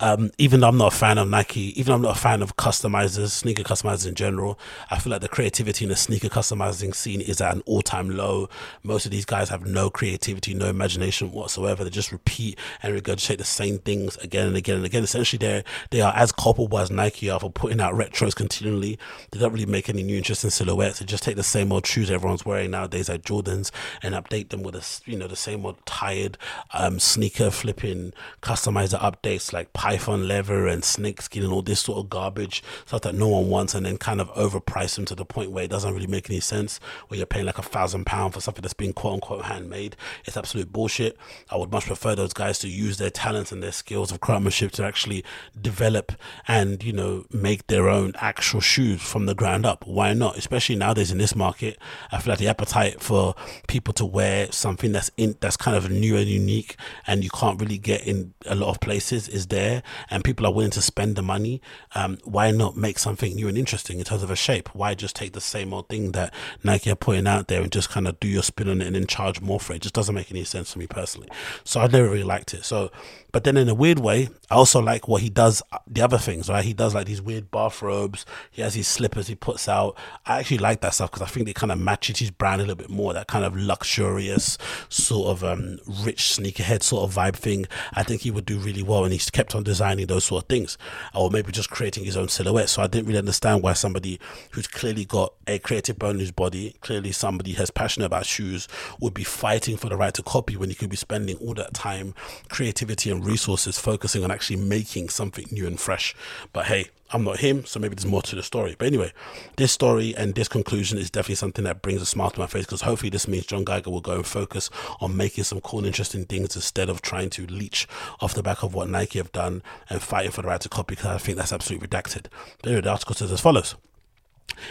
um, 0.00 0.30
even 0.38 0.60
though 0.60 0.68
I'm 0.68 0.76
not 0.76 0.92
a 0.92 0.96
fan 0.96 1.18
of 1.18 1.28
Nike, 1.28 1.78
even 1.80 1.86
though 1.86 1.94
I'm 1.94 2.02
not 2.02 2.16
a 2.16 2.20
fan 2.20 2.42
of 2.42 2.56
customizers, 2.56 3.30
sneaker 3.30 3.62
customizers 3.62 4.06
in 4.06 4.14
general, 4.14 4.58
I 4.90 4.98
feel 4.98 5.10
like 5.10 5.22
the 5.22 5.28
creativity 5.28 5.84
in 5.84 5.88
the 5.88 5.96
sneaker 5.96 6.28
customizing 6.28 6.94
scene 6.94 7.20
is 7.20 7.40
at 7.40 7.54
an 7.54 7.62
all 7.64 7.82
time 7.82 8.10
low. 8.10 8.48
Most 8.82 9.06
of 9.06 9.10
these 9.10 9.24
guys 9.24 9.48
have 9.48 9.66
no 9.66 9.88
creativity, 9.88 10.52
no 10.52 10.66
imagination 10.66 11.32
whatsoever. 11.32 11.82
They 11.82 11.90
just 11.90 12.12
repeat 12.12 12.58
and 12.82 12.94
regurgitate 12.94 13.38
the 13.38 13.44
same 13.44 13.78
things 13.78 14.16
again 14.18 14.48
and 14.48 14.56
again 14.56 14.76
and 14.76 14.84
again. 14.84 15.02
Essentially, 15.02 15.38
they 15.38 15.64
they 15.90 16.00
are 16.02 16.14
as 16.14 16.30
culpable 16.30 16.78
as 16.78 16.90
Nike 16.90 17.30
are 17.30 17.40
for 17.40 17.50
putting 17.50 17.80
out 17.80 17.94
retros 17.94 18.34
continually. 18.34 18.98
They 19.30 19.38
don't 19.38 19.52
really 19.52 19.66
make 19.66 19.88
any 19.88 20.02
new 20.02 20.16
interesting 20.16 20.50
silhouettes. 20.50 20.98
They 20.98 21.06
just 21.06 21.22
take 21.22 21.36
the 21.36 21.42
same 21.42 21.72
old 21.72 21.86
shoes 21.86 22.10
everyone's 22.10 22.44
wearing 22.44 22.70
nowadays, 22.70 23.08
like 23.08 23.22
Jordans, 23.22 23.70
and 24.02 24.14
update 24.14 24.50
them 24.50 24.62
with 24.62 24.74
a 24.74 25.10
you 25.10 25.16
know 25.16 25.26
the 25.26 25.36
same 25.36 25.64
old 25.64 25.84
tired 25.86 26.36
um, 26.74 26.98
sneaker 26.98 27.50
flipping 27.50 28.12
customizer 28.42 28.98
updates 29.00 29.52
like 29.52 29.72
python 29.86 30.26
leather 30.26 30.66
and 30.66 30.84
snakeskin 30.84 31.44
and 31.44 31.52
all 31.52 31.62
this 31.62 31.78
sort 31.78 31.96
of 31.96 32.10
garbage 32.10 32.60
stuff 32.86 33.02
that 33.02 33.14
no 33.14 33.28
one 33.28 33.48
wants 33.48 33.72
and 33.72 33.86
then 33.86 33.96
kind 33.96 34.20
of 34.20 34.28
overprice 34.34 34.96
them 34.96 35.04
to 35.04 35.14
the 35.14 35.24
point 35.24 35.52
where 35.52 35.62
it 35.62 35.70
doesn't 35.70 35.94
really 35.94 36.08
make 36.08 36.28
any 36.28 36.40
sense 36.40 36.80
where 37.06 37.18
you're 37.18 37.24
paying 37.24 37.46
like 37.46 37.56
a 37.56 37.62
thousand 37.62 38.04
pound 38.04 38.34
for 38.34 38.40
something 38.40 38.62
that's 38.62 38.74
been 38.74 38.92
quote 38.92 39.14
unquote 39.14 39.44
handmade. 39.44 39.94
It's 40.24 40.36
absolute 40.36 40.72
bullshit. 40.72 41.16
I 41.50 41.56
would 41.56 41.70
much 41.70 41.86
prefer 41.86 42.16
those 42.16 42.32
guys 42.32 42.58
to 42.60 42.68
use 42.68 42.98
their 42.98 43.10
talents 43.10 43.52
and 43.52 43.62
their 43.62 43.70
skills 43.70 44.10
of 44.10 44.18
craftsmanship 44.18 44.72
to 44.72 44.84
actually 44.84 45.24
develop 45.60 46.10
and 46.48 46.82
you 46.82 46.92
know 46.92 47.24
make 47.30 47.68
their 47.68 47.88
own 47.88 48.12
actual 48.16 48.60
shoes 48.60 49.00
from 49.00 49.26
the 49.26 49.36
ground 49.36 49.64
up. 49.64 49.86
Why 49.86 50.14
not? 50.14 50.36
Especially 50.36 50.74
nowadays 50.74 51.12
in 51.12 51.18
this 51.18 51.36
market 51.36 51.78
i 52.10 52.18
feel 52.18 52.32
like 52.32 52.38
the 52.38 52.48
appetite 52.48 53.00
for 53.00 53.34
people 53.68 53.92
to 53.94 54.04
wear 54.04 54.50
something 54.50 54.92
that's 54.92 55.10
in 55.16 55.36
that's 55.40 55.56
kind 55.56 55.76
of 55.76 55.90
new 55.90 56.16
and 56.16 56.26
unique 56.26 56.76
and 57.06 57.22
you 57.22 57.30
can't 57.30 57.60
really 57.60 57.78
get 57.78 58.06
in 58.06 58.34
a 58.46 58.54
lot 58.54 58.68
of 58.68 58.80
places 58.80 59.28
is 59.28 59.46
there 59.46 59.75
and 60.10 60.24
people 60.24 60.46
are 60.46 60.52
willing 60.52 60.70
to 60.72 60.82
spend 60.82 61.16
the 61.16 61.22
money, 61.22 61.60
um, 61.94 62.18
why 62.24 62.50
not 62.50 62.76
make 62.76 62.98
something 62.98 63.34
new 63.34 63.48
and 63.48 63.58
interesting 63.58 63.98
in 63.98 64.04
terms 64.04 64.22
of 64.22 64.30
a 64.30 64.36
shape? 64.36 64.68
Why 64.74 64.94
just 64.94 65.16
take 65.16 65.32
the 65.32 65.40
same 65.40 65.72
old 65.72 65.88
thing 65.88 66.12
that 66.12 66.32
Nike 66.62 66.90
are 66.90 66.96
putting 66.96 67.26
out 67.26 67.48
there 67.48 67.62
and 67.62 67.72
just 67.72 67.90
kind 67.90 68.06
of 68.06 68.18
do 68.20 68.28
your 68.28 68.42
spin 68.42 68.68
on 68.68 68.80
it 68.80 68.86
and 68.86 68.96
then 68.96 69.06
charge 69.06 69.40
more 69.40 69.60
for 69.60 69.72
it? 69.72 69.76
It 69.76 69.82
just 69.82 69.94
doesn't 69.94 70.14
make 70.14 70.30
any 70.30 70.44
sense 70.44 70.72
to 70.72 70.78
me 70.78 70.86
personally. 70.86 71.28
So 71.64 71.80
I 71.80 71.86
never 71.86 72.08
really 72.08 72.22
liked 72.24 72.54
it. 72.54 72.64
So, 72.64 72.90
but 73.36 73.44
then 73.44 73.58
in 73.58 73.68
a 73.68 73.74
weird 73.74 73.98
way, 73.98 74.30
I 74.50 74.54
also 74.54 74.80
like 74.80 75.08
what 75.08 75.20
he 75.20 75.28
does, 75.28 75.62
uh, 75.70 75.76
the 75.86 76.00
other 76.00 76.16
things, 76.16 76.48
right? 76.48 76.64
He 76.64 76.72
does 76.72 76.94
like 76.94 77.06
these 77.06 77.20
weird 77.20 77.50
bathrobes. 77.50 78.24
He 78.50 78.62
has 78.62 78.72
his 78.72 78.88
slippers 78.88 79.26
he 79.26 79.34
puts 79.34 79.68
out. 79.68 79.94
I 80.24 80.38
actually 80.38 80.56
like 80.56 80.80
that 80.80 80.94
stuff 80.94 81.10
because 81.10 81.20
I 81.20 81.30
think 81.30 81.44
they 81.44 81.52
kind 81.52 81.70
of 81.70 81.78
matches 81.78 82.18
his 82.18 82.30
brand 82.30 82.62
a 82.62 82.64
little 82.64 82.76
bit 82.76 82.88
more. 82.88 83.12
That 83.12 83.26
kind 83.26 83.44
of 83.44 83.54
luxurious, 83.54 84.56
sort 84.88 85.28
of 85.28 85.44
um, 85.44 85.76
rich 86.02 86.22
sneakerhead 86.22 86.82
sort 86.82 87.10
of 87.10 87.14
vibe 87.14 87.36
thing. 87.36 87.66
I 87.92 88.04
think 88.04 88.22
he 88.22 88.30
would 88.30 88.46
do 88.46 88.56
really 88.56 88.82
well, 88.82 89.04
and 89.04 89.12
he's 89.12 89.28
kept 89.28 89.54
on 89.54 89.64
designing 89.64 90.06
those 90.06 90.24
sort 90.24 90.44
of 90.44 90.48
things, 90.48 90.78
or 91.14 91.30
maybe 91.30 91.52
just 91.52 91.68
creating 91.68 92.06
his 92.06 92.16
own 92.16 92.28
silhouette. 92.28 92.70
So 92.70 92.80
I 92.80 92.86
didn't 92.86 93.06
really 93.06 93.18
understand 93.18 93.62
why 93.62 93.74
somebody 93.74 94.18
who's 94.52 94.66
clearly 94.66 95.04
got 95.04 95.34
a 95.46 95.58
creative 95.58 95.98
bone 95.98 96.14
in 96.14 96.20
his 96.20 96.32
body, 96.32 96.74
clearly 96.80 97.12
somebody 97.12 97.52
who's 97.52 97.70
passionate 97.70 98.06
about 98.06 98.24
shoes, 98.24 98.66
would 98.98 99.12
be 99.12 99.24
fighting 99.24 99.76
for 99.76 99.90
the 99.90 99.96
right 99.96 100.14
to 100.14 100.22
copy 100.22 100.56
when 100.56 100.70
he 100.70 100.74
could 100.74 100.88
be 100.88 100.96
spending 100.96 101.36
all 101.36 101.52
that 101.52 101.74
time, 101.74 102.14
creativity, 102.48 103.10
and 103.10 103.25
resources 103.26 103.78
focusing 103.78 104.24
on 104.24 104.30
actually 104.30 104.56
making 104.56 105.08
something 105.08 105.46
new 105.50 105.66
and 105.66 105.78
fresh. 105.78 106.14
But 106.52 106.66
hey, 106.66 106.90
I'm 107.12 107.24
not 107.24 107.38
him, 107.38 107.64
so 107.64 107.78
maybe 107.78 107.94
there's 107.94 108.06
more 108.06 108.22
to 108.22 108.34
the 108.34 108.42
story. 108.42 108.74
But 108.78 108.86
anyway, 108.88 109.12
this 109.56 109.72
story 109.72 110.14
and 110.16 110.34
this 110.34 110.48
conclusion 110.48 110.98
is 110.98 111.10
definitely 111.10 111.36
something 111.36 111.64
that 111.64 111.82
brings 111.82 112.02
a 112.02 112.06
smile 112.06 112.30
to 112.30 112.40
my 112.40 112.46
face 112.46 112.64
because 112.64 112.82
hopefully 112.82 113.10
this 113.10 113.28
means 113.28 113.46
John 113.46 113.64
Geiger 113.64 113.90
will 113.90 114.00
go 114.00 114.16
and 114.16 114.26
focus 114.26 114.70
on 115.00 115.16
making 115.16 115.44
some 115.44 115.60
cool 115.60 115.80
and 115.80 115.86
interesting 115.86 116.24
things 116.24 116.56
instead 116.56 116.88
of 116.88 117.02
trying 117.02 117.30
to 117.30 117.46
leech 117.46 117.86
off 118.20 118.34
the 118.34 118.42
back 118.42 118.62
of 118.62 118.74
what 118.74 118.88
Nike 118.88 119.18
have 119.18 119.32
done 119.32 119.62
and 119.88 120.02
fighting 120.02 120.32
for 120.32 120.42
the 120.42 120.48
right 120.48 120.60
to 120.60 120.68
copy 120.68 120.94
because 120.94 121.06
I 121.06 121.18
think 121.18 121.38
that's 121.38 121.52
absolutely 121.52 121.86
redacted. 121.86 122.26
Anyway, 122.64 122.80
the 122.80 122.90
article 122.90 123.14
says 123.14 123.30
as 123.30 123.40
follows. 123.40 123.76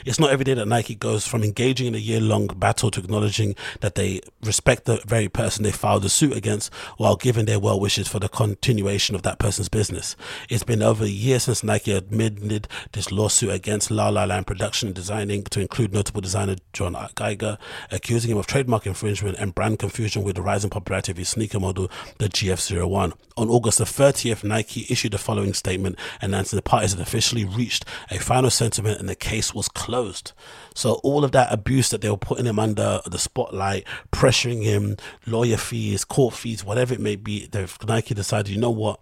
It's 0.06 0.20
not 0.20 0.32
every 0.32 0.44
day 0.44 0.54
that 0.54 0.68
Nike 0.68 0.96
goes 0.96 1.28
from 1.28 1.44
engaging 1.44 1.88
in 1.88 1.96
a 1.96 2.00
year 2.00 2.20
long 2.20 2.48
battle 2.48 2.92
to 2.92 3.00
acknowledging 3.00 3.56
that 3.82 3.96
they 3.96 4.22
respect 4.44 4.86
the 4.86 5.02
very 5.06 5.30
person 5.30 5.64
they 5.64 5.72
filed 5.72 6.06
a 6.06 6.10
suit 6.10 6.36
against 6.36 6.74
while 6.98 7.16
giving 7.16 7.46
their 7.46 7.60
well 7.60 7.80
wishes 7.80 8.08
for 8.08 8.20
the 8.20 8.30
continuation 8.30 9.16
of 9.16 9.24
that 9.24 9.40
person's 9.40 9.70
business. 9.70 10.16
It's 10.50 10.64
been 10.64 10.82
over 10.82 11.04
a 11.04 11.08
year 11.08 11.40
since 11.40 11.64
Nike 11.64 11.92
admitted 11.92 12.68
this 12.92 13.12
lawsuit 13.12 13.52
against 13.52 13.92
La 13.92 14.10
La 14.10 14.26
Land 14.26 14.48
Production 14.48 14.88
and 14.88 14.96
Designing 14.96 15.44
to 15.46 15.62
include 15.62 15.94
notable 15.94 16.22
designer 16.22 16.56
John 16.74 16.96
Geiger, 17.16 17.58
accusing 17.92 18.32
him 18.32 18.38
of 18.38 18.48
trademark 18.48 18.86
infringement 18.86 19.38
and 19.38 19.56
brand 19.56 19.80
confusion 19.80 20.24
with 20.24 20.36
the 20.36 20.42
rising 20.42 20.70
popularity 20.70 21.12
of 21.12 21.18
his 21.18 21.30
sneaker 21.30 21.60
model, 21.60 21.90
the 22.18 22.30
GF01. 22.30 23.14
On 23.38 23.50
August 23.50 23.80
the 23.80 23.84
30th, 23.86 24.44
Nike 24.44 24.86
issued 24.90 25.14
the 25.14 25.18
following 25.18 25.54
statement 25.54 25.98
announcing 26.22 26.58
the 26.58 26.64
parties 26.64 26.92
had 26.92 27.02
officially 27.02 27.46
reached 27.46 27.86
a 28.10 28.20
final 28.20 28.50
settlement 28.50 29.00
and 29.00 29.10
the 29.10 29.16
case 29.16 29.54
was 29.54 29.65
closed. 29.68 30.34
So 30.74 30.96
all 31.04 31.24
of 31.24 31.32
that 31.34 31.52
abuse 31.52 31.90
that 31.90 32.02
they 32.02 32.10
were 32.10 32.18
putting 32.18 32.46
him 32.46 32.60
under 32.60 33.02
the 33.06 33.20
spotlight, 33.20 33.86
pressuring 34.12 34.64
him, 34.64 34.98
lawyer 35.26 35.58
fees, 35.58 36.06
court 36.06 36.34
fees, 36.34 36.64
whatever 36.64 36.94
it 36.94 37.00
may 37.00 37.16
be, 37.16 37.48
they've 37.48 37.78
Nike 37.88 38.14
decided, 38.14 38.52
you 38.52 38.60
know 38.60 38.72
what? 38.72 39.00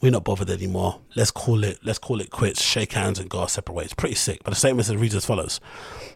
We're 0.00 0.12
not 0.12 0.22
bothered 0.22 0.48
anymore. 0.48 1.00
Let's 1.16 1.32
call 1.32 1.64
it 1.64 1.80
let's 1.82 1.98
call 1.98 2.20
it 2.20 2.30
quits, 2.30 2.62
shake 2.62 2.92
hands 2.92 3.18
and 3.18 3.28
go 3.28 3.40
our 3.40 3.48
separate 3.48 3.74
ways. 3.74 3.94
Pretty 3.94 4.14
sick. 4.14 4.40
But 4.44 4.50
the 4.50 4.56
statement 4.56 4.88
reads 4.90 5.16
as 5.16 5.24
follows. 5.24 5.60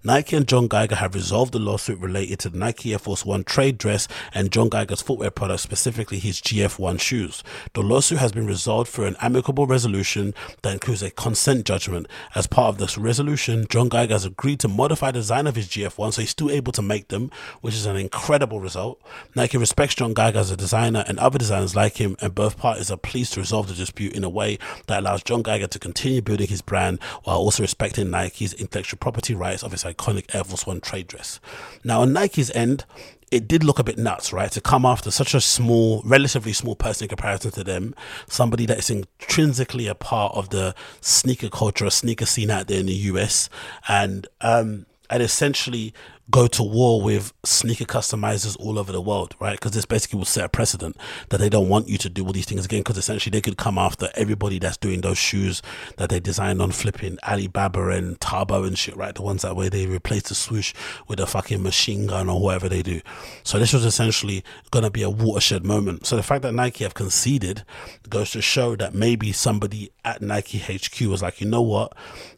Nike 0.05 0.37
and 0.37 0.47
John 0.47 0.69
Geiger 0.69 0.95
have 0.97 1.17
resolved 1.17 1.53
the 1.53 1.59
lawsuit 1.59 1.99
related 1.99 2.39
to 2.41 2.49
the 2.49 2.59
Nike 2.59 2.93
Air 2.93 3.01
Force 3.01 3.25
One 3.25 3.43
trade 3.43 3.79
dress 3.79 4.07
and 4.33 4.53
John 4.53 4.69
Geiger's 4.69 5.03
footwear 5.03 5.33
products, 5.33 5.63
specifically 5.63 6.21
his 6.21 6.41
GF1 6.41 7.01
shoes. 7.01 7.43
The 7.75 7.83
lawsuit 7.83 8.19
has 8.19 8.31
been 8.31 8.47
resolved 8.47 8.91
through 8.91 9.07
an 9.07 9.17
amicable 9.21 9.67
resolution 9.67 10.33
that 10.63 10.75
includes 10.75 11.03
a 11.03 11.11
consent 11.11 11.67
judgment. 11.67 12.07
As 12.37 12.47
part 12.47 12.69
of 12.69 12.79
this 12.79 12.97
resolution, 12.97 13.67
John 13.69 13.89
Geiger 13.89 14.15
has 14.15 14.25
agreed 14.25 14.61
to 14.61 14.69
modify 14.69 15.11
the 15.11 15.19
design 15.19 15.49
of 15.49 15.57
his 15.57 15.67
GF1 15.67 16.13
so 16.13 16.21
he's 16.21 16.31
still 16.31 16.51
able 16.51 16.73
to 16.73 16.83
make 16.83 17.09
them, 17.09 17.33
which 17.61 17.75
is 17.75 17.87
an 17.87 17.97
incredible 17.97 18.61
result. 18.61 19.01
Nike 19.35 19.59
respects 19.59 19.97
John 19.97 20.15
Geiger 20.15 20.39
as 20.39 20.53
a 20.53 20.57
designer 20.57 21.05
and 21.09 21.19
other 21.19 21.39
designers 21.39 21.75
like 21.75 21.97
him, 21.97 22.17
and 22.21 22.33
both 22.33 22.57
parties 22.57 22.91
are 22.93 22.97
pleased 22.97 23.33
to 23.33 23.41
resolve 23.41 23.72
the 23.73 23.83
dispute 23.83 24.13
in 24.15 24.25
a 24.25 24.29
way 24.29 24.59
that 24.87 25.01
allows 25.01 25.23
John 25.23 25.43
Geiger 25.43 25.67
to 25.67 25.79
continue 25.79 26.23
building 26.23 26.49
his 26.49 26.63
brand 26.63 27.01
while 27.25 27.39
also 27.39 27.63
respecting 27.63 28.11
Nike's 28.11 28.55
intellectual 28.55 28.99
property 28.99 29.35
rights 29.35 29.63
of 29.63 29.73
his 29.73 29.85
iconic 29.85 30.35
Air 30.35 30.45
Force 30.45 30.67
One 30.67 30.81
trade 30.81 31.09
dress. 31.09 31.41
Now, 31.85 32.03
on 32.03 32.13
Nike's 32.13 32.51
end, 32.55 32.85
it 33.33 33.49
did 33.49 33.65
look 33.65 33.79
a 33.79 33.85
bit 33.85 33.97
nuts, 33.97 34.31
right? 34.33 34.53
To 34.53 34.61
come 34.61 34.85
after 34.85 35.11
such 35.11 35.35
a 35.35 35.41
small, 35.41 36.03
relatively 36.05 36.53
small 36.53 36.77
person 36.77 37.07
in 37.07 37.09
comparison 37.09 37.51
to 37.53 37.65
them, 37.65 37.95
somebody 38.29 38.67
that 38.67 38.79
is 38.79 38.91
intrinsically 38.91 39.87
a 39.87 39.95
part 39.95 40.35
of 40.35 40.51
the 40.51 40.75
sneaker 41.01 41.49
culture, 41.49 41.89
sneaker 41.89 42.27
scene 42.27 42.51
out 42.51 42.69
there 42.69 42.81
in 42.81 42.87
the 42.87 42.93
US, 42.93 43.49
and 43.89 44.27
um, 44.43 44.85
and 45.09 45.23
essentially 45.23 45.95
go 46.33 46.47
to 46.49 46.63
war 46.63 47.01
with 47.03 47.33
sneaker 47.45 47.85
customizers 47.85 48.59
all 48.59 48.79
over 48.79 48.91
the 48.91 49.01
world, 49.01 49.37
right? 49.39 49.53
Because 49.53 49.73
this 49.73 49.85
basically 49.85 50.17
will 50.17 50.25
set 50.25 50.45
a 50.45 50.49
precedent 50.49 50.97
that 51.29 51.39
they 51.39 51.51
don't 51.51 51.69
want 51.69 51.89
you 51.89 51.99
to 51.99 52.09
do 52.09 52.25
all 52.25 52.33
these 52.33 52.47
things 52.47 52.65
again. 52.65 52.81
Because 52.81 52.97
essentially, 52.97 53.31
they 53.31 53.43
could 53.43 53.59
come 53.59 53.77
after 53.77 54.09
everybody 54.15 54.59
that's 54.59 54.79
doing 54.79 55.03
those 55.03 55.19
shoes 55.19 55.63
that 55.99 56.09
they 56.09 56.19
designed 56.19 56.63
on 56.63 56.73
flipping 56.73 57.19
Alibaba 57.29 57.91
and 57.91 58.19
Taobao 58.19 58.67
and 58.67 58.79
shit, 58.79 58.97
right? 58.97 59.15
The 59.15 59.23
ones 59.23 59.43
that 59.43 59.55
way 59.55 59.69
they 59.69 59.87
replace 59.87 60.23
the 60.23 60.35
swoosh 60.35 60.73
with 61.07 61.21
a 61.21 61.27
fucking 61.27 61.63
machine 61.63 62.07
gun 62.07 62.31
or 62.31 62.41
whatever 62.41 62.69
they 62.69 62.83
do. 62.83 63.03
So 63.45 63.59
this 63.59 63.75
was 63.75 63.85
essentially 63.85 64.43
going 64.71 64.85
to 64.85 64.91
be 64.91 65.03
a 65.03 65.11
watershed 65.11 65.67
moment. 65.67 66.07
So 66.07 66.17
the 66.17 66.23
fact 66.23 66.43
that 66.43 66.55
Nike 66.55 66.85
have 66.85 66.95
conceded 66.95 67.65
goes 68.09 68.31
to 68.31 68.41
show 68.41 68.75
that 68.77 68.95
maybe 68.95 69.33
somebody 69.33 69.93
at 70.05 70.23
Nike 70.23 70.59
HQ 70.59 70.99
was 71.03 71.23
like, 71.23 71.43
you 71.43 71.47
know 71.47 71.63
what? 71.63 71.93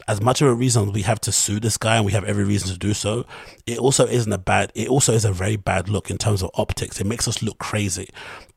As 0.06 0.20
much 0.20 0.42
of 0.42 0.48
a 0.48 0.54
reason 0.54 0.92
we 0.92 1.02
have 1.02 1.20
to 1.22 1.32
sue 1.32 1.60
this 1.60 1.76
guy, 1.76 1.96
and 1.96 2.04
we 2.04 2.12
have 2.12 2.24
every 2.24 2.44
reason 2.44 2.68
to 2.70 2.78
do 2.78 2.92
so, 2.92 3.24
it 3.66 3.78
also 3.78 4.06
isn't 4.06 4.32
a 4.32 4.38
bad. 4.38 4.70
It 4.74 4.88
also 4.88 5.12
is 5.12 5.24
a 5.24 5.32
very 5.32 5.56
bad 5.56 5.88
look 5.88 6.10
in 6.10 6.18
terms 6.18 6.42
of 6.42 6.50
optics. 6.54 7.00
It 7.00 7.06
makes 7.06 7.26
us 7.26 7.42
look 7.42 7.58
crazy 7.58 8.08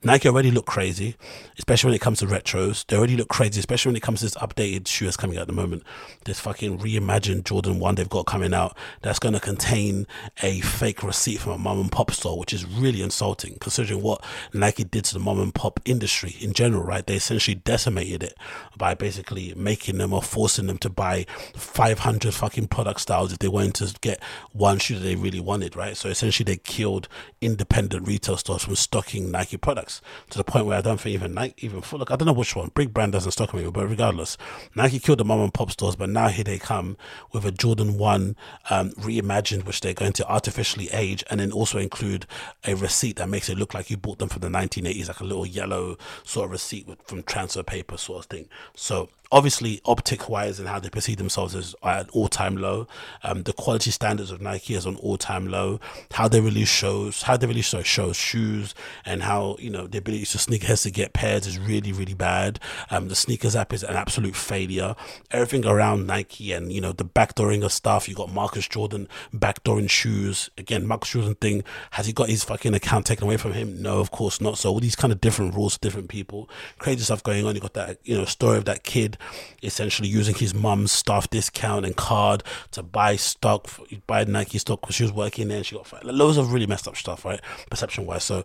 Nike 0.04 0.30
already 0.30 0.52
look 0.52 0.68
crazy, 0.68 1.16
especially 1.58 1.88
when 1.88 1.96
it 1.96 2.02
comes 2.02 2.20
to 2.20 2.28
retros. 2.28 2.86
They 2.86 2.96
already 2.96 3.18
look 3.18 3.30
crazy, 3.30 3.60
especially 3.60 3.90
when 3.90 3.96
it 3.96 4.04
comes 4.04 4.20
to 4.20 4.26
this 4.26 4.36
updated 4.36 4.88
shoe 4.88 5.06
that's 5.06 5.18
coming 5.18 5.38
out 5.38 5.42
at 5.42 5.48
the 5.48 5.54
moment. 5.54 5.82
This 6.26 6.40
fucking 6.40 6.78
reimagined 6.78 7.46
Jordan 7.46 7.80
1 7.80 7.96
they've 7.96 8.08
got 8.08 8.28
coming 8.28 8.54
out 8.54 8.78
that's 9.02 9.18
going 9.18 9.34
to 9.34 9.40
contain 9.40 10.06
a 10.44 10.62
fake 10.62 11.02
receipt 11.02 11.40
from 11.40 11.54
a 11.54 11.58
mom 11.58 11.80
and 11.80 11.92
pop 11.92 12.12
store, 12.12 12.38
which 12.38 12.54
is 12.54 12.64
really 12.64 13.02
insulting 13.02 13.58
considering 13.60 14.04
what 14.04 14.24
Nike 14.54 14.84
did 14.84 15.04
to 15.06 15.16
the 15.16 15.20
mom 15.20 15.40
and 15.40 15.56
pop 15.56 15.80
industry 15.84 16.36
in 16.40 16.54
general, 16.54 16.84
right? 16.84 17.06
They 17.06 17.16
essentially 17.16 17.56
decimated 17.56 18.22
it 18.22 18.36
by 18.78 18.94
basically 18.94 19.56
making 19.58 19.98
them 19.98 20.14
or 20.14 20.22
forcing 20.22 20.68
them 20.68 20.78
to 20.80 20.92
buy 20.92 21.26
500 21.56 22.36
fucking 22.36 22.68
product 22.68 23.02
styles 23.02 23.34
if 23.34 23.40
they 23.40 23.48
wanted 23.48 23.88
to 23.88 24.00
get 24.02 24.22
one 24.52 24.78
shoe 24.78 24.94
that 24.94 25.04
they 25.04 25.16
really 25.16 25.40
wanted, 25.40 25.76
right? 25.76 25.98
So 25.98 26.08
essentially 26.08 26.46
they 26.46 26.58
killed 26.58 27.08
independent 27.42 28.08
retail 28.08 28.38
stores 28.38 28.64
from 28.64 28.76
stocking 28.76 29.32
Nike 29.32 29.58
products 29.58 29.87
to 30.30 30.38
the 30.38 30.44
point 30.44 30.66
where 30.66 30.78
I 30.78 30.82
don't 30.82 31.00
think 31.00 31.14
even 31.14 31.34
Nike, 31.34 31.66
even 31.66 31.82
full, 31.82 32.00
look, 32.00 32.12
I 32.12 32.16
don't 32.16 32.26
know 32.26 32.34
which 32.34 32.56
one, 32.56 32.72
Big 32.76 32.94
Brand 32.94 33.12
doesn't 33.12 33.32
stock 33.32 33.52
them, 33.52 33.72
but 33.72 33.88
regardless, 33.88 34.38
Nike 34.76 35.00
killed 35.00 35.20
the 35.20 35.26
mom 35.26 35.42
and 35.42 35.54
pop 35.54 35.72
stores, 35.72 35.96
but 35.96 36.10
now 36.10 36.28
here 36.28 36.44
they 36.44 36.58
come 36.58 36.98
with 37.32 37.46
a 37.46 37.52
Jordan 37.52 37.98
1 37.98 38.36
um, 38.70 38.92
reimagined, 38.92 39.66
which 39.66 39.82
they're 39.82 39.94
going 39.94 40.14
to 40.14 40.28
artificially 40.28 40.90
age 40.92 41.24
and 41.30 41.40
then 41.40 41.52
also 41.52 41.78
include 41.78 42.26
a 42.66 42.76
receipt 42.76 43.18
that 43.18 43.30
makes 43.30 43.50
it 43.50 43.58
look 43.58 43.74
like 43.74 43.90
you 43.90 43.98
bought 43.98 44.20
them 44.20 44.30
from 44.30 44.42
the 44.42 44.50
1980s, 44.50 45.08
like 45.08 45.20
a 45.20 45.24
little 45.24 45.46
yellow 45.46 45.98
sort 46.24 46.46
of 46.46 46.52
receipt 46.52 46.88
with, 46.88 47.02
from 47.04 47.24
transfer 47.24 47.64
paper 47.64 47.98
sort 47.98 48.20
of 48.20 48.26
thing. 48.26 48.48
So 48.76 49.10
obviously 49.32 49.82
optic 49.86 50.30
wise 50.30 50.60
and 50.60 50.68
how 50.68 50.80
they 50.80 50.90
perceive 50.90 51.18
themselves 51.18 51.54
is 51.56 51.76
at 51.84 52.06
an 52.06 52.10
all-time 52.14 52.56
low. 52.56 52.88
Um, 53.24 53.44
the 53.44 53.54
quality 53.54 53.92
standards 53.92 54.32
of 54.32 54.42
nike 54.42 54.74
is 54.74 54.86
on 54.86 54.96
all-time 54.98 55.48
low. 55.48 55.80
How 56.12 56.28
they 56.28 56.40
release 56.40 56.70
shows 56.70 57.24
how 57.24 57.38
they 57.38 57.48
release 57.48 57.74
shows 57.84 58.16
shoes 58.16 58.74
and 59.06 59.24
how 59.24 59.58
you 59.60 59.70
know 59.70 59.88
the 59.88 59.98
ability 59.98 60.26
to 60.26 60.38
sneakerheads 60.38 60.84
to 60.84 60.92
get 60.92 61.14
pairs 61.14 61.46
is 61.46 61.60
really 61.60 61.92
really 61.92 62.14
bad. 62.14 62.60
Um, 62.90 63.10
the 63.10 63.16
sneakers 63.16 63.56
app 63.56 63.74
is 63.74 63.84
an 63.84 63.96
absolute 63.96 64.36
failure. 64.36 64.96
Everything 65.32 65.66
around 65.66 66.08
nike 66.08 66.52
and 66.52 66.72
you 66.72 66.82
know 66.82 66.92
the 66.92 67.06
backdooring 67.06 67.64
of 67.64 67.72
stuff 67.72 68.08
you 68.08 68.16
got 68.16 68.32
marcus 68.32 68.68
jordan 68.68 69.08
backdooring 69.34 69.90
shoes. 69.90 70.50
Again 70.58 70.88
marcus 70.88 71.12
jordan 71.12 71.36
thing 71.36 71.64
has 71.92 72.06
he 72.06 72.14
got 72.14 72.30
his 72.30 72.44
fucking 72.44 72.74
account 72.74 73.06
taken 73.06 73.26
away 73.26 73.38
from 73.38 73.54
him? 73.54 73.82
No 73.82 74.00
of 74.00 74.12
course 74.12 74.40
not. 74.40 74.58
So 74.58 74.70
all 74.70 74.80
these 74.80 74.96
kind 74.96 75.12
of 75.12 75.20
different 75.20 75.56
rules 75.56 75.78
different 75.78 76.10
people. 76.10 76.50
Crazy 76.80 77.04
stuff 77.04 77.24
going 77.24 77.46
on. 77.46 77.56
You 77.56 77.62
got 77.62 77.74
that 77.74 78.00
you 78.04 78.18
know 78.18 78.26
story 78.26 78.58
of 78.58 78.66
that 78.66 78.84
kid 78.84 79.17
essentially 79.64 80.08
using 80.08 80.36
his 80.36 80.54
mum's 80.54 80.92
staff 80.92 81.30
discount 81.30 81.86
and 81.86 81.96
card 81.96 82.44
to 82.72 82.84
buy 82.84 83.16
stock, 83.16 83.68
buy 84.06 84.24
Nike 84.24 84.58
stock 84.58 84.82
because 84.82 84.96
she 84.96 85.04
was 85.04 85.12
working 85.12 85.48
there 85.48 85.58
and 85.58 85.66
she 85.66 85.76
got 85.76 85.88
fired. 85.88 86.06
loads 86.06 86.38
of 86.38 86.52
really 86.52 86.68
messed 86.68 86.88
up 86.88 86.96
stuff, 86.96 87.26
right? 87.26 87.42
Perception 87.70 88.06
wise. 88.06 88.24
So 88.24 88.44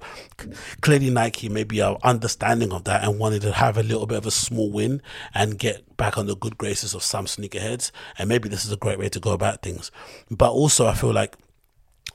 clearly, 0.81 1.11
Nike 1.11 1.49
maybe 1.49 1.81
are 1.81 1.99
understanding 2.03 2.73
of 2.73 2.85
that 2.85 3.05
and 3.05 3.19
wanted 3.19 3.43
to 3.43 3.53
have 3.53 3.77
a 3.77 3.83
little 3.83 4.07
bit 4.07 4.19
of 4.19 4.27
a 4.27 4.31
small 4.31 4.71
win 4.71 5.03
and 5.35 5.59
get 5.59 5.97
back 5.97 6.19
on 6.19 6.27
the 6.27 6.37
good 6.37 6.59
graces 6.59 6.95
of 6.95 7.03
some 7.03 7.27
sneakerheads. 7.27 7.91
And 8.19 8.29
maybe 8.29 8.49
this 8.49 8.65
is 8.65 8.73
a 8.73 8.77
great 8.77 8.99
way 8.99 9.09
to 9.09 9.21
go 9.21 9.33
about 9.33 9.63
things. 9.63 9.91
But 10.31 10.51
also, 10.51 10.87
I 10.87 10.95
feel 10.95 11.13
like 11.13 11.37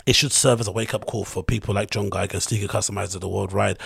it 0.08 0.16
should 0.16 0.32
serve 0.32 0.62
as 0.62 0.68
a 0.70 0.72
wake 0.72 0.94
up 0.94 1.06
call 1.06 1.26
for 1.26 1.44
people 1.44 1.76
like 1.76 1.92
John 1.92 2.10
Geiger, 2.10 2.40
sneaker 2.40 2.68
customizers 2.68 3.16
of 3.16 3.22
the 3.22 3.28
world, 3.28 3.52
right? 3.52 3.78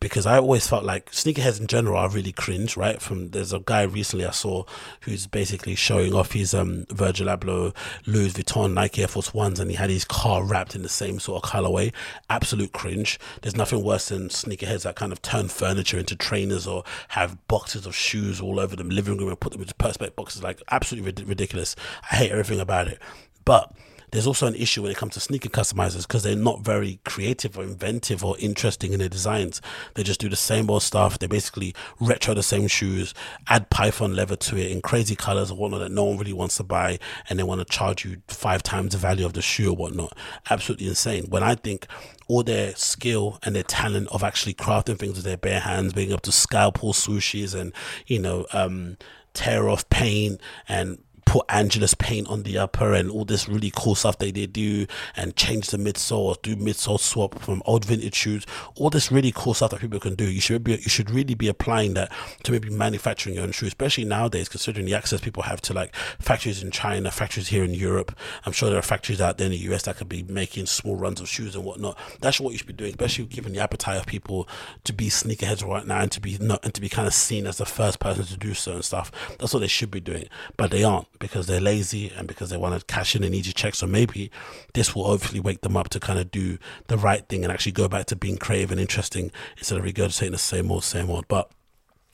Because 0.00 0.26
I 0.26 0.36
always 0.38 0.66
felt 0.66 0.82
like 0.82 1.12
sneakerheads 1.12 1.60
in 1.60 1.68
general 1.68 1.96
are 1.96 2.10
really 2.10 2.32
cringe, 2.32 2.76
right? 2.76 3.00
From 3.00 3.30
there's 3.30 3.52
a 3.52 3.60
guy 3.60 3.82
recently 3.82 4.26
I 4.26 4.32
saw 4.32 4.64
who's 5.02 5.28
basically 5.28 5.76
showing 5.76 6.14
off 6.14 6.32
his 6.32 6.52
um 6.52 6.84
Virgil 6.90 7.28
Abloh 7.28 7.74
Louis 8.06 8.32
Vuitton 8.32 8.74
Nike 8.74 9.02
Air 9.02 9.08
Force 9.08 9.32
Ones, 9.32 9.60
and 9.60 9.70
he 9.70 9.76
had 9.76 9.88
his 9.88 10.04
car 10.04 10.42
wrapped 10.42 10.74
in 10.74 10.82
the 10.82 10.88
same 10.88 11.20
sort 11.20 11.44
of 11.44 11.48
colorway. 11.48 11.92
Absolute 12.28 12.72
cringe. 12.72 13.20
There's 13.42 13.56
nothing 13.56 13.84
worse 13.84 14.08
than 14.08 14.30
sneakerheads 14.30 14.82
that 14.82 14.96
kind 14.96 15.12
of 15.12 15.22
turn 15.22 15.46
furniture 15.46 15.98
into 15.98 16.16
trainers 16.16 16.66
or 16.66 16.82
have 17.10 17.46
boxes 17.46 17.86
of 17.86 17.94
shoes 17.94 18.40
all 18.40 18.58
over 18.58 18.74
the 18.74 18.82
living 18.82 19.16
room 19.16 19.28
and 19.28 19.38
put 19.38 19.52
them 19.52 19.62
into 19.62 19.74
perspex 19.74 20.16
boxes. 20.16 20.42
Like 20.42 20.60
absolutely 20.72 21.24
ridiculous. 21.24 21.76
I 22.10 22.16
hate 22.16 22.32
everything 22.32 22.58
about 22.58 22.88
it, 22.88 23.00
but 23.44 23.72
there's 24.10 24.26
also 24.26 24.46
an 24.46 24.54
issue 24.54 24.82
when 24.82 24.90
it 24.90 24.96
comes 24.96 25.14
to 25.14 25.20
sneaker 25.20 25.48
customizers 25.48 26.02
because 26.02 26.22
they're 26.22 26.36
not 26.36 26.60
very 26.60 27.00
creative 27.04 27.58
or 27.58 27.62
inventive 27.62 28.24
or 28.24 28.36
interesting 28.38 28.92
in 28.92 29.00
their 29.00 29.08
designs. 29.08 29.60
They 29.94 30.02
just 30.02 30.20
do 30.20 30.28
the 30.28 30.36
same 30.36 30.70
old 30.70 30.82
stuff. 30.82 31.18
They 31.18 31.26
basically 31.26 31.74
retro 32.00 32.34
the 32.34 32.42
same 32.42 32.68
shoes, 32.68 33.14
add 33.48 33.70
python 33.70 34.14
leather 34.14 34.36
to 34.36 34.56
it 34.56 34.70
in 34.70 34.80
crazy 34.80 35.16
colors 35.16 35.50
or 35.50 35.56
whatnot 35.56 35.80
that 35.80 35.92
no 35.92 36.04
one 36.04 36.18
really 36.18 36.32
wants 36.32 36.56
to 36.56 36.64
buy, 36.64 36.98
and 37.28 37.38
they 37.38 37.42
want 37.42 37.60
to 37.60 37.64
charge 37.64 38.04
you 38.04 38.22
five 38.28 38.62
times 38.62 38.92
the 38.92 38.98
value 38.98 39.26
of 39.26 39.32
the 39.32 39.42
shoe 39.42 39.70
or 39.70 39.76
whatnot. 39.76 40.16
Absolutely 40.50 40.88
insane. 40.88 41.24
When 41.28 41.42
I 41.42 41.54
think 41.54 41.86
all 42.28 42.42
their 42.42 42.74
skill 42.76 43.38
and 43.42 43.56
their 43.56 43.62
talent 43.62 44.08
of 44.08 44.22
actually 44.22 44.54
crafting 44.54 44.98
things 44.98 45.16
with 45.16 45.24
their 45.24 45.36
bare 45.36 45.60
hands, 45.60 45.92
being 45.92 46.10
able 46.10 46.20
to 46.20 46.32
scalpel 46.32 46.92
swooshes 46.92 47.58
and 47.58 47.72
you 48.06 48.18
know 48.18 48.46
um, 48.52 48.96
tear 49.34 49.68
off 49.68 49.88
paint 49.88 50.40
and 50.68 50.98
put 51.28 51.44
Angelus 51.50 51.92
paint 51.92 52.26
on 52.28 52.42
the 52.42 52.56
upper 52.56 52.94
and 52.94 53.10
all 53.10 53.22
this 53.22 53.50
really 53.50 53.70
cool 53.76 53.94
stuff 53.94 54.16
that 54.16 54.34
they 54.34 54.46
do 54.46 54.86
and 55.14 55.36
change 55.36 55.68
the 55.68 55.76
midsole, 55.76 56.40
do 56.40 56.56
midsole 56.56 56.98
swap 56.98 57.38
from 57.40 57.62
old 57.66 57.84
vintage 57.84 58.14
shoes, 58.14 58.46
all 58.76 58.88
this 58.88 59.12
really 59.12 59.30
cool 59.34 59.52
stuff 59.52 59.70
that 59.70 59.80
people 59.80 60.00
can 60.00 60.14
do. 60.14 60.24
You 60.24 60.40
should 60.40 60.64
be, 60.64 60.72
you 60.72 60.88
should 60.88 61.10
really 61.10 61.34
be 61.34 61.48
applying 61.48 61.92
that 61.94 62.10
to 62.44 62.52
maybe 62.52 62.70
manufacturing 62.70 63.34
your 63.34 63.44
own 63.44 63.52
shoes, 63.52 63.68
especially 63.68 64.06
nowadays, 64.06 64.48
considering 64.48 64.86
the 64.86 64.94
access 64.94 65.20
people 65.20 65.42
have 65.42 65.60
to 65.62 65.74
like 65.74 65.94
factories 66.18 66.62
in 66.62 66.70
China, 66.70 67.10
factories 67.10 67.48
here 67.48 67.62
in 67.62 67.74
Europe. 67.74 68.16
I'm 68.46 68.52
sure 68.52 68.70
there 68.70 68.78
are 68.78 68.82
factories 68.82 69.20
out 69.20 69.36
there 69.36 69.46
in 69.46 69.52
the 69.52 69.58
US 69.74 69.82
that 69.82 69.98
could 69.98 70.08
be 70.08 70.22
making 70.22 70.64
small 70.64 70.96
runs 70.96 71.20
of 71.20 71.28
shoes 71.28 71.54
and 71.54 71.62
whatnot. 71.62 71.98
That's 72.20 72.40
what 72.40 72.52
you 72.52 72.58
should 72.58 72.66
be 72.66 72.72
doing, 72.72 72.92
especially 72.92 73.26
given 73.26 73.52
the 73.52 73.60
appetite 73.60 73.98
of 73.98 74.06
people 74.06 74.48
to 74.84 74.94
be 74.94 75.10
sneakerheads 75.10 75.62
right 75.62 75.86
now 75.86 76.00
and 76.00 76.12
to 76.12 76.22
be 76.22 76.38
not 76.40 76.64
and 76.64 76.72
to 76.72 76.80
be 76.80 76.88
kind 76.88 77.06
of 77.06 77.12
seen 77.12 77.46
as 77.46 77.58
the 77.58 77.66
first 77.66 78.00
person 78.00 78.24
to 78.24 78.36
do 78.38 78.54
and 78.66 78.84
stuff. 78.84 79.12
That's 79.38 79.52
what 79.52 79.60
they 79.60 79.66
should 79.66 79.90
be 79.90 80.00
doing, 80.00 80.28
but 80.56 80.70
they 80.70 80.84
aren't 80.84 81.17
because 81.18 81.46
they're 81.46 81.60
lazy 81.60 82.10
and 82.16 82.26
because 82.28 82.50
they 82.50 82.56
want 82.56 82.78
to 82.78 82.86
cash 82.86 83.14
in 83.16 83.24
and 83.24 83.34
easy 83.34 83.52
check. 83.52 83.74
So 83.74 83.86
maybe 83.86 84.30
this 84.74 84.94
will 84.94 85.04
hopefully 85.04 85.40
wake 85.40 85.60
them 85.62 85.76
up 85.76 85.88
to 85.90 86.00
kind 86.00 86.18
of 86.18 86.30
do 86.30 86.58
the 86.86 86.98
right 86.98 87.28
thing 87.28 87.44
and 87.44 87.52
actually 87.52 87.72
go 87.72 87.88
back 87.88 88.06
to 88.06 88.16
being 88.16 88.36
creative 88.36 88.70
and 88.70 88.80
interesting 88.80 89.30
instead 89.56 89.78
of 89.78 89.84
regurgitating 89.84 90.32
the 90.32 90.38
same 90.38 90.70
old, 90.70 90.84
same 90.84 91.10
old. 91.10 91.26
But 91.28 91.50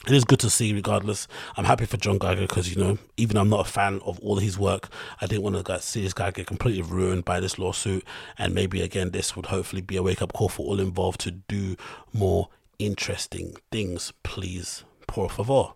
it 0.07 0.13
is 0.13 0.23
good 0.23 0.39
to 0.39 0.49
see 0.49 0.73
regardless 0.73 1.27
i'm 1.55 1.65
happy 1.65 1.85
for 1.85 1.97
john 1.97 2.17
geiger 2.17 2.41
because 2.41 2.69
you 2.69 2.81
know 2.81 2.97
even 3.17 3.37
i'm 3.37 3.49
not 3.49 3.65
a 3.65 3.69
fan 3.69 3.99
of 4.05 4.19
all 4.19 4.37
his 4.37 4.59
work 4.59 4.89
i 5.21 5.25
didn't 5.25 5.41
want 5.41 5.65
to 5.65 5.81
see 5.81 6.03
this 6.03 6.13
guy 6.13 6.29
get 6.31 6.45
completely 6.45 6.81
ruined 6.81 7.25
by 7.25 7.39
this 7.39 7.57
lawsuit 7.57 8.03
and 8.37 8.53
maybe 8.53 8.81
again 8.81 9.11
this 9.11 9.35
would 9.35 9.47
hopefully 9.47 9.81
be 9.81 9.95
a 9.95 10.03
wake-up 10.03 10.33
call 10.33 10.49
for 10.49 10.63
all 10.63 10.79
involved 10.79 11.19
to 11.19 11.31
do 11.31 11.75
more 12.13 12.49
interesting 12.77 13.55
things 13.71 14.13
please 14.21 14.83
por 15.07 15.29
favor 15.29 15.73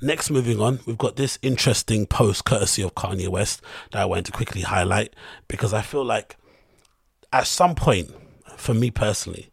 Next, 0.00 0.30
moving 0.30 0.60
on, 0.60 0.80
we've 0.86 0.98
got 0.98 1.16
this 1.16 1.38
interesting 1.42 2.06
post 2.06 2.44
courtesy 2.44 2.82
of 2.82 2.94
Kanye 2.94 3.28
West 3.28 3.62
that 3.92 4.00
I 4.00 4.04
want 4.04 4.26
to 4.26 4.32
quickly 4.32 4.62
highlight 4.62 5.14
because 5.48 5.74
I 5.74 5.82
feel 5.82 6.04
like 6.04 6.36
at 7.32 7.46
some 7.46 7.74
point, 7.74 8.10
for 8.56 8.74
me 8.74 8.90
personally, 8.90 9.50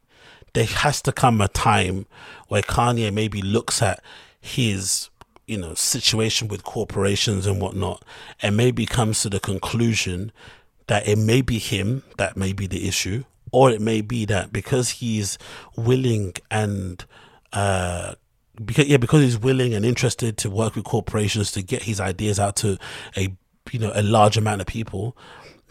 there 0.54 0.66
has 0.66 1.02
to 1.04 1.12
come 1.12 1.42
a 1.42 1.48
time 1.48 2.06
where 2.48 2.62
Kanye 2.62 3.14
maybe 3.14 3.42
looks 3.42 3.82
at 3.82 4.02
his 4.40 5.10
you 5.46 5.58
know 5.58 5.74
situation 5.74 6.48
with 6.48 6.64
corporations 6.64 7.48
and 7.48 7.62
whatnot 7.62 8.04
and 8.42 8.56
maybe 8.56 8.86
comes 8.86 9.22
to 9.22 9.30
the 9.30 9.40
conclusion 9.40 10.32
that 10.88 11.08
it 11.08 11.18
may 11.18 11.42
be 11.42 11.58
him 11.58 12.04
that 12.18 12.38
may 12.38 12.54
be 12.54 12.68
the 12.68 12.88
issue 12.88 13.24
or 13.52 13.72
it 13.72 13.82
may 13.82 14.02
be 14.02 14.26
that 14.26 14.52
because 14.52 14.90
he's 14.90 15.38
willing 15.76 16.34
and 16.52 17.06
uh 17.54 18.14
because 18.64 18.88
yeah 18.88 18.98
because 18.98 19.22
he's 19.22 19.38
willing 19.38 19.74
and 19.74 19.86
interested 19.86 20.38
to 20.38 20.50
work 20.50 20.76
with 20.76 20.84
corporations 20.84 21.52
to 21.52 21.62
get 21.62 21.84
his 21.84 22.00
ideas 22.00 22.40
out 22.40 22.56
to 22.58 22.78
a 23.16 23.36
you 23.72 23.80
know 23.80 23.92
a 23.94 24.02
large 24.02 24.38
amount 24.38 24.62
of 24.62 24.68
people 24.68 25.18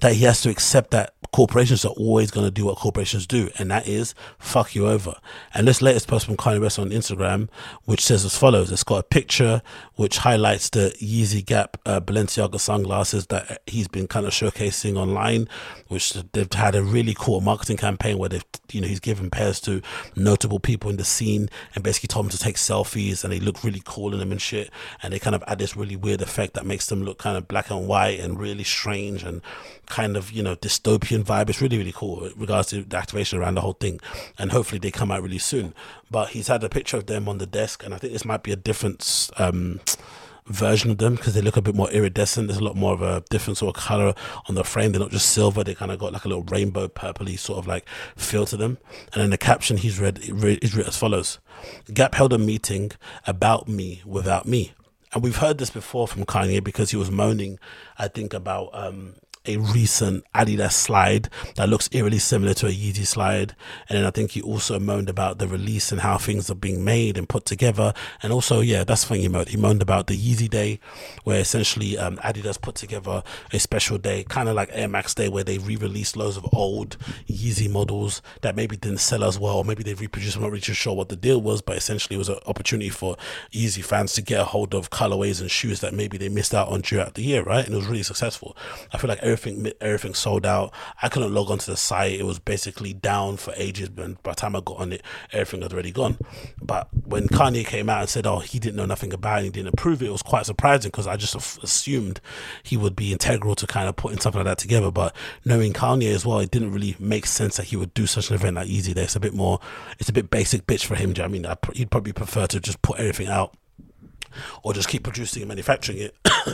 that 0.01 0.15
he 0.15 0.25
has 0.25 0.43
to 0.43 0.51
accept 0.51 0.91
that 0.91 1.15
corporations 1.33 1.85
are 1.85 1.93
always 1.93 2.31
going 2.31 2.47
to 2.47 2.51
do 2.51 2.67
what 2.67 2.77
corporations 2.79 3.27
do, 3.27 3.51
and 3.59 3.71
that 3.71 3.87
is 3.87 4.15
fuck 4.39 4.75
you 4.75 4.87
over. 4.87 5.15
And 5.55 5.67
this 5.67 5.83
latest 5.83 6.09
post 6.09 6.27
from 6.27 6.37
Kanye 6.37 6.61
West 6.61 6.79
on 6.79 6.91
Instagram, 6.91 7.49
which 7.85 8.01
says 8.01 8.25
as 8.25 8.37
follows: 8.37 8.71
It's 8.71 8.85
got 8.85 8.99
a 8.99 9.03
picture 9.03 9.63
which 9.95 10.19
highlights 10.19 10.71
the 10.71 10.95
Yeezy 11.01 11.45
Gap 11.45 11.77
uh, 11.87 12.01
Balenciaga 12.01 12.61
sunglasses 12.61 13.27
that 13.27 13.63
he's 13.67 13.89
been 13.89 14.07
kind 14.07 14.27
of 14.27 14.33
showcasing 14.33 14.97
online, 14.97 15.49
which 15.89 16.15
they've 16.33 16.53
had 16.53 16.75
a 16.75 16.83
really 16.83 17.15
cool 17.15 17.41
marketing 17.41 17.77
campaign 17.77 18.19
where 18.19 18.29
they've 18.29 18.45
you 18.73 18.81
know 18.81 18.89
he's 18.89 19.01
given 19.01 19.31
pairs 19.31 19.61
to 19.61 19.83
notable 20.15 20.59
people 20.59 20.91
in 20.91 20.97
the 20.97 21.05
scene 21.05 21.49
and 21.75 21.85
basically 21.85 22.09
told 22.09 22.27
them 22.27 22.31
to 22.31 22.39
take 22.39 22.57
selfies, 22.57 23.25
and 23.25 23.33
they 23.33 23.41
look 23.41 23.65
really 23.65 23.83
cool 23.85 24.13
in 24.13 24.19
them 24.19 24.33
and 24.33 24.43
shit, 24.43 24.71
and 25.03 25.13
they 25.13 25.19
kind 25.19 25.35
of 25.35 25.43
add 25.47 25.59
this 25.59 25.77
really 25.77 25.97
weird 25.97 26.21
effect 26.21 26.55
that 26.55 26.67
makes 26.67 26.87
them 26.87 27.03
look 27.03 27.19
kind 27.19 27.37
of 27.37 27.49
black 27.49 27.71
and 27.71 27.87
white 27.87 28.21
and 28.21 28.39
really 28.39 28.65
strange 28.65 29.23
and 29.23 29.43
kind 29.87 30.17
of 30.17 30.33
you 30.33 30.43
know 30.43 30.57
dystopian 30.57 31.25
vibe. 31.25 31.49
It's 31.49 31.61
really 31.61 31.79
really 31.79 31.93
cool 31.93 32.27
in 32.27 32.39
regards 32.39 32.69
to 32.69 32.83
the 32.83 32.97
activation 32.97 33.39
around 33.39 33.55
the 33.55 33.61
whole 33.61 33.75
thing, 33.75 34.01
and 34.39 34.53
hopefully 34.53 34.79
they 34.79 34.91
come 34.91 35.11
out 35.11 35.23
really 35.23 35.39
soon. 35.39 35.75
But 36.11 36.31
he's 36.31 36.49
had 36.49 36.63
a 36.65 36.69
picture 36.69 36.97
of 36.97 37.07
them 37.07 37.29
on 37.29 37.39
the 37.39 37.47
desk, 37.47 37.85
and 37.85 37.95
I 37.95 37.99
think 37.99 38.13
this 38.13 38.25
might 38.25 38.43
be 38.43 38.53
a 38.53 38.57
different. 38.57 39.31
Um, 39.39 39.81
version 40.49 40.93
of 40.93 40.99
them 40.99 41.17
because 41.17 41.35
they 41.35 41.41
look 41.41 41.57
a 41.57 41.63
bit 41.63 41.75
more 41.75 41.91
iridescent. 41.91 42.49
There's 42.49 42.61
a 42.61 42.65
lot 42.65 42.77
more 42.77 42.93
of 42.93 43.03
a 43.03 43.23
different 43.31 43.59
sort 43.59 43.77
of 43.77 43.83
color 43.83 44.15
on 44.49 44.55
the 44.55 44.65
frame. 44.65 44.93
They're 44.93 45.01
not 45.01 45.11
just 45.11 45.31
silver. 45.31 45.65
They 45.65 45.75
kind 45.75 45.91
of 45.91 45.99
got 45.99 46.13
like 46.13 46.25
a 46.25 46.29
little 46.29 46.45
rainbow 46.45 46.89
purpley 46.89 47.39
sort 47.39 47.59
of 47.59 47.67
like 47.67 47.89
feel 48.17 48.47
to 48.47 48.57
them. 48.57 48.79
And 49.13 49.23
then 49.23 49.31
the 49.31 49.39
caption 49.39 49.77
he's 49.77 49.99
read 49.99 50.19
is 50.19 50.77
read 50.77 50.87
as 50.87 50.97
follows: 50.97 51.39
Gap 51.93 52.15
held 52.15 52.33
a 52.33 52.39
meeting 52.39 52.93
about 53.27 53.69
me 53.69 54.03
without 54.05 54.47
me. 54.47 54.73
And 55.13 55.23
we've 55.23 55.37
heard 55.37 55.59
this 55.59 55.71
before 55.71 56.07
from 56.07 56.27
Kanye 56.27 56.63
because 56.63 56.91
he 56.91 56.97
was 56.97 57.11
moaning, 57.11 57.59
I 57.99 58.09
think, 58.09 58.35
about 58.35 58.71
um, 58.73 59.15
a 59.49 59.57
recent 59.57 60.25
Adidas 60.35 60.73
slide 60.73 61.29
that 61.57 61.69
looks 61.69 61.89
eerily 61.93 62.19
similar 62.19 62.55
to 62.55 62.67
a 62.67 62.71
Yeezy 62.71 63.07
slide. 63.07 63.55
And 63.89 63.99
then 63.99 64.05
I 64.05 64.11
think 64.11 64.33
he 64.33 64.43
also 64.43 64.79
moaned 64.79 65.09
about 65.09 65.39
the 65.39 65.49
release 65.49 65.93
and 65.93 66.01
how 66.01 66.19
things 66.19 66.51
are 66.51 66.55
being 66.55 66.85
made 66.85 67.17
and 67.17 67.29
put 67.29 67.45
together. 67.45 67.95
And 68.23 68.33
also, 68.33 68.61
yeah, 68.61 68.85
that's 68.85 69.03
the 69.03 69.09
thing 69.09 69.21
he 69.23 69.29
moaned. 69.29 69.49
He 69.49 69.57
moaned 69.57 69.83
about 69.83 70.07
the 70.07 70.17
Yeezy 70.17 70.49
Day, 70.49 70.81
where 71.25 71.41
essentially 71.41 71.99
um, 71.99 72.17
Adidas 72.19 72.61
put 72.61 72.75
together 72.75 73.23
a 73.53 73.59
special 73.59 73.99
day, 73.99 74.25
kind 74.25 74.49
of 74.49 74.55
like 74.55 74.69
Air 74.73 74.89
Max 74.89 75.15
Day, 75.15 75.29
where 75.29 75.45
they 75.45 75.59
re 75.59 75.77
released 75.77 76.17
loads 76.17 76.37
of 76.37 76.47
old 76.53 76.97
Yeezy 77.29 77.71
models 77.71 78.23
that 78.43 78.57
maybe 78.57 78.77
didn't 78.77 79.01
sell 79.01 79.25
as 79.25 79.39
well. 79.39 79.65
Maybe 79.65 79.83
they 79.83 79.95
reproduced. 79.95 80.37
I'm 80.37 80.43
not 80.43 80.51
really 80.51 80.61
sure 80.61 80.95
what 80.95 81.09
the 81.09 81.17
deal 81.17 81.41
was, 81.41 81.63
but 81.63 81.77
essentially 81.77 82.17
it 82.17 82.19
was 82.19 82.29
an 82.29 82.39
opportunity 82.47 82.91
for 82.91 83.17
Yeezy 83.53 83.85
fans 83.85 84.13
to 84.15 84.23
get 84.23 84.41
a 84.41 84.45
hold 84.45 84.75
of 84.75 84.91
colorways 84.91 85.41
and 85.41 85.51
shoes 85.51 85.81
that 85.81 85.95
maybe 85.95 86.19
they 86.19 86.29
missed 86.29 86.55
out 86.55 86.69
on 86.69 86.83
throughout 86.83 87.15
the 87.15 87.23
year, 87.23 87.43
right? 87.43 87.65
And 87.65 87.75
it 87.75 87.77
was 87.77 87.87
really 87.87 88.03
successful. 88.03 88.57
I 88.93 88.99
feel 88.99 89.09
like 89.09 89.21
everything 89.37 89.73
everything 89.81 90.15
sold 90.15 90.47
out. 90.47 90.73
I 91.03 91.09
couldn't 91.09 91.35
log 91.35 91.51
onto 91.51 91.71
the 91.71 91.77
site; 91.77 92.19
it 92.19 92.25
was 92.25 92.39
basically 92.39 92.93
down 92.93 93.37
for 93.37 93.53
ages. 93.57 93.91
And 93.97 94.23
by 94.23 94.33
the 94.33 94.37
time 94.37 94.57
I 94.57 94.61
got 94.61 94.79
on 94.79 94.93
it, 94.93 95.03
everything 95.33 95.63
had 95.63 95.73
already 95.73 95.93
gone. 95.93 96.19
But 96.61 96.89
when 97.05 97.29
Kanye 97.29 97.67
came 97.67 97.89
out 97.89 98.01
and 98.01 98.09
said, 98.09 98.27
"Oh, 98.27 98.39
he 98.39 98.59
didn't 98.59 98.77
know 98.77 98.87
nothing 98.87 99.13
about 99.13 99.41
it, 99.41 99.45
he 99.45 99.51
didn't 99.51 99.75
approve 99.75 100.03
it," 100.03 100.07
it 100.07 100.13
was 100.13 100.23
quite 100.23 100.47
surprising 100.47 100.91
because 100.91 101.07
I 101.07 101.17
just 101.17 101.35
assumed 101.63 102.21
he 102.63 102.77
would 102.77 102.97
be 102.97 103.13
integral 103.13 103.55
to 103.57 103.67
kind 103.67 103.89
of 103.89 103.97
putting 103.97 104.21
something 104.21 104.41
like 104.41 104.47
that 104.47 104.59
together. 104.59 104.91
But 104.91 105.15
knowing 105.45 105.73
Kanye 105.73 106.15
as 106.15 106.25
well, 106.25 106.39
it 106.41 106.51
didn't 106.51 106.73
really 106.73 106.97
make 106.99 107.27
sense 107.27 107.57
that 107.57 107.67
he 107.67 107.77
would 107.77 107.95
do 107.95 108.07
such 108.07 108.31
an 108.31 108.35
event 108.35 108.57
like 108.57 108.69
Yeezy 108.69 108.95
Day. 108.95 109.03
It's 109.03 109.17
a 109.17 109.21
bit 109.21 109.35
more, 109.35 109.61
it's 109.99 110.09
a 110.09 110.13
bit 110.13 110.31
basic 110.31 110.67
bitch 110.67 110.85
for 110.85 110.95
him. 110.95 111.13
Do 111.13 111.23
you 111.23 111.29
know 111.29 111.51
I 111.51 111.57
mean? 111.57 111.75
he'd 111.75 111.91
probably 111.91 112.13
prefer 112.13 112.47
to 112.47 112.61
just 112.61 112.81
put 112.83 112.99
everything 112.99 113.29
out 113.29 113.57
or 114.63 114.73
just 114.73 114.89
keep 114.89 115.03
producing 115.03 115.43
and 115.43 115.49
manufacturing 115.49 115.99
it. 115.99 116.17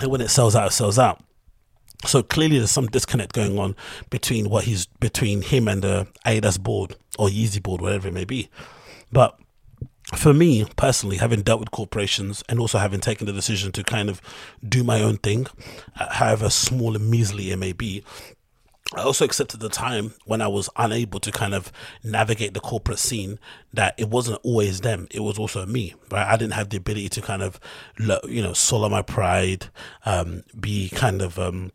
and 0.00 0.10
when 0.10 0.20
it 0.20 0.28
sells 0.28 0.56
out, 0.56 0.68
it 0.68 0.72
sells 0.72 0.98
out. 0.98 1.22
So 2.06 2.22
clearly, 2.22 2.58
there's 2.58 2.70
some 2.70 2.86
disconnect 2.86 3.34
going 3.34 3.58
on 3.58 3.76
between 4.08 4.48
what 4.48 4.64
he's 4.64 4.86
between 4.86 5.42
him 5.42 5.68
and 5.68 5.82
the 5.82 6.06
Adidas 6.24 6.58
board 6.58 6.96
or 7.18 7.28
Yeezy 7.28 7.62
board, 7.62 7.80
whatever 7.80 8.08
it 8.08 8.14
may 8.14 8.24
be. 8.24 8.48
But 9.12 9.38
for 10.16 10.32
me 10.32 10.66
personally, 10.76 11.18
having 11.18 11.42
dealt 11.42 11.60
with 11.60 11.70
corporations 11.70 12.42
and 12.48 12.58
also 12.58 12.78
having 12.78 13.00
taken 13.00 13.26
the 13.26 13.32
decision 13.32 13.70
to 13.72 13.84
kind 13.84 14.08
of 14.08 14.20
do 14.66 14.82
my 14.82 15.02
own 15.02 15.18
thing, 15.18 15.46
uh, 15.98 16.12
however 16.12 16.50
small 16.50 16.96
and 16.96 17.10
measly 17.10 17.50
it 17.50 17.58
may 17.58 17.72
be, 17.72 18.02
I 18.94 19.02
also 19.02 19.24
accepted 19.24 19.60
the 19.60 19.68
time 19.68 20.14
when 20.24 20.40
I 20.40 20.48
was 20.48 20.68
unable 20.76 21.20
to 21.20 21.30
kind 21.30 21.54
of 21.54 21.70
navigate 22.02 22.54
the 22.54 22.60
corporate 22.60 22.98
scene 22.98 23.38
that 23.72 23.94
it 23.98 24.08
wasn't 24.08 24.40
always 24.42 24.80
them, 24.80 25.06
it 25.12 25.20
was 25.20 25.38
also 25.38 25.64
me, 25.64 25.94
right? 26.10 26.26
I 26.26 26.36
didn't 26.36 26.54
have 26.54 26.70
the 26.70 26.78
ability 26.78 27.08
to 27.10 27.20
kind 27.20 27.42
of, 27.42 27.60
you 27.98 28.42
know, 28.42 28.52
swallow 28.52 28.88
my 28.88 29.02
pride, 29.02 29.66
um, 30.04 30.42
be 30.58 30.88
kind 30.88 31.22
of, 31.22 31.38
um, 31.38 31.70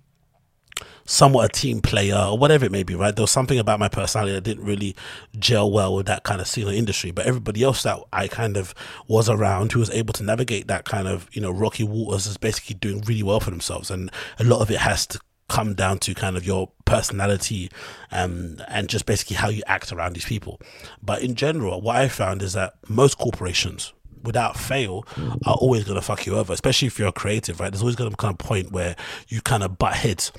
somewhat 1.06 1.46
a 1.46 1.50
team 1.50 1.82
player 1.82 2.18
or 2.18 2.38
whatever 2.38 2.66
it 2.66 2.72
may 2.72 2.84
be, 2.84 2.96
right? 2.96 3.16
There 3.16 3.24
was 3.24 3.32
something 3.32 3.60
about 3.60 3.80
my 3.80 3.88
personality 3.88 4.34
that 4.34 4.44
didn't 4.44 4.66
really 4.66 4.96
gel 5.38 5.72
well 5.72 5.96
with 5.96 6.08
that 6.08 6.24
kind 6.24 6.42
of 6.42 6.48
scene 6.48 6.68
industry. 6.68 7.12
But 7.12 7.26
everybody 7.26 7.64
else 7.64 7.84
that 7.84 8.00
I 8.12 8.28
kind 8.28 8.58
of 8.58 8.74
was 9.08 9.30
around 9.30 9.72
who 9.72 9.80
was 9.80 9.90
able 9.92 10.14
to 10.14 10.24
navigate 10.24 10.68
that 10.68 10.86
kind 10.86 11.08
of, 11.08 11.30
you 11.32 11.42
know, 11.42 11.52
rocky 11.52 11.84
waters 11.84 12.26
is 12.26 12.38
basically 12.38 12.76
doing 12.76 13.02
really 13.02 13.24
well 13.24 13.40
for 13.40 13.52
themselves. 13.52 13.92
And 13.92 14.12
a 14.40 14.44
lot 14.44 14.62
of 14.62 14.72
it 14.72 14.80
has 14.80 15.06
to 15.08 15.20
come 15.48 15.76
down 15.76 16.00
to 16.00 16.16
kind 16.16 16.36
of 16.36 16.46
your 16.46 16.72
personality 16.86 17.70
um, 18.12 18.58
and 18.68 18.90
just 18.90 19.06
basically 19.06 19.36
how 19.36 19.50
you 19.50 19.62
act 19.68 19.92
around 19.92 20.14
these 20.14 20.26
people. 20.26 20.60
But 21.04 21.22
in 21.22 21.36
general, 21.36 21.82
what 21.82 21.98
I 21.98 22.08
found 22.08 22.42
is 22.42 22.54
that 22.54 22.74
most 22.88 23.20
corporations, 23.20 23.94
without 24.24 24.58
fail, 24.58 25.06
are 25.46 25.54
always 25.54 25.84
going 25.84 25.96
to 25.96 26.02
fuck 26.02 26.26
you 26.26 26.36
over, 26.36 26.52
especially 26.52 26.88
if 26.88 26.98
you're 26.98 27.10
a 27.10 27.14
creative, 27.14 27.60
right? 27.60 27.72
There's 27.72 27.84
always 27.84 27.96
going 27.96 28.10
to 28.10 28.18
come 28.18 28.32
a 28.32 28.34
point 28.34 28.72
where 28.72 28.96
you 29.28 29.42
kind 29.42 29.62
of 29.62 29.78
butt 29.78 29.94
heads 29.94 30.32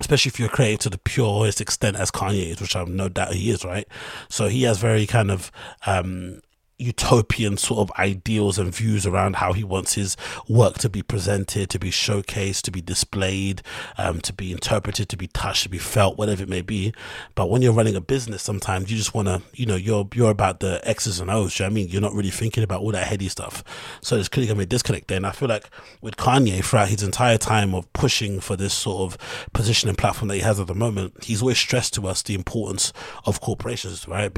especially 0.00 0.30
if 0.30 0.40
you're 0.40 0.48
creative 0.48 0.80
to 0.80 0.90
the 0.90 0.98
purest 0.98 1.60
extent 1.60 1.96
as 1.96 2.10
Kanye 2.10 2.52
is, 2.52 2.60
which 2.60 2.76
I'm 2.76 2.96
no 2.96 3.08
doubt 3.08 3.34
he 3.34 3.50
is, 3.50 3.64
right? 3.64 3.86
So 4.28 4.48
he 4.48 4.62
has 4.64 4.78
very 4.78 5.06
kind 5.06 5.30
of 5.30 5.52
um, 5.86 6.40
utopian 6.82 7.56
sort 7.56 7.80
of 7.80 7.96
ideals 7.98 8.58
and 8.58 8.74
views 8.74 9.06
around 9.06 9.36
how 9.36 9.52
he 9.52 9.64
wants 9.64 9.94
his 9.94 10.16
work 10.48 10.78
to 10.78 10.88
be 10.88 11.02
presented, 11.02 11.70
to 11.70 11.78
be 11.78 11.90
showcased, 11.90 12.62
to 12.62 12.70
be 12.70 12.80
displayed, 12.80 13.62
um, 13.98 14.20
to 14.20 14.32
be 14.32 14.52
interpreted, 14.52 15.08
to 15.08 15.16
be 15.16 15.28
touched, 15.28 15.62
to 15.64 15.68
be 15.68 15.78
felt, 15.78 16.18
whatever 16.18 16.42
it 16.42 16.48
may 16.48 16.62
be. 16.62 16.92
But 17.34 17.50
when 17.50 17.62
you're 17.62 17.72
running 17.72 17.96
a 17.96 18.00
business, 18.00 18.42
sometimes 18.42 18.90
you 18.90 18.96
just 18.96 19.14
want 19.14 19.28
to, 19.28 19.42
you 19.54 19.66
know, 19.66 19.76
you're 19.76 20.08
you're 20.14 20.30
about 20.30 20.60
the 20.60 20.80
X's 20.84 21.20
and 21.20 21.30
O's. 21.30 21.58
You 21.58 21.64
know 21.64 21.70
I 21.70 21.72
mean, 21.72 21.88
you're 21.88 22.02
not 22.02 22.14
really 22.14 22.30
thinking 22.30 22.62
about 22.62 22.80
all 22.80 22.92
that 22.92 23.06
heady 23.06 23.28
stuff. 23.28 23.62
So 24.00 24.16
there's 24.16 24.28
clearly 24.28 24.48
gonna 24.48 24.58
be 24.58 24.64
a 24.64 24.66
disconnect 24.66 25.08
there. 25.08 25.16
And 25.16 25.26
I 25.26 25.30
feel 25.30 25.48
like 25.48 25.70
with 26.00 26.16
Kanye, 26.16 26.64
throughout 26.64 26.88
his 26.88 27.02
entire 27.02 27.38
time 27.38 27.74
of 27.74 27.90
pushing 27.92 28.40
for 28.40 28.56
this 28.56 28.74
sort 28.74 29.02
of 29.12 29.48
position 29.52 29.88
and 29.88 29.96
platform 29.98 30.28
that 30.28 30.36
he 30.36 30.40
has 30.40 30.60
at 30.60 30.66
the 30.66 30.74
moment, 30.74 31.24
he's 31.24 31.42
always 31.42 31.58
stressed 31.58 31.94
to 31.94 32.06
us 32.06 32.22
the 32.22 32.34
importance 32.34 32.92
of 33.24 33.40
corporations. 33.40 34.06
Right, 34.08 34.32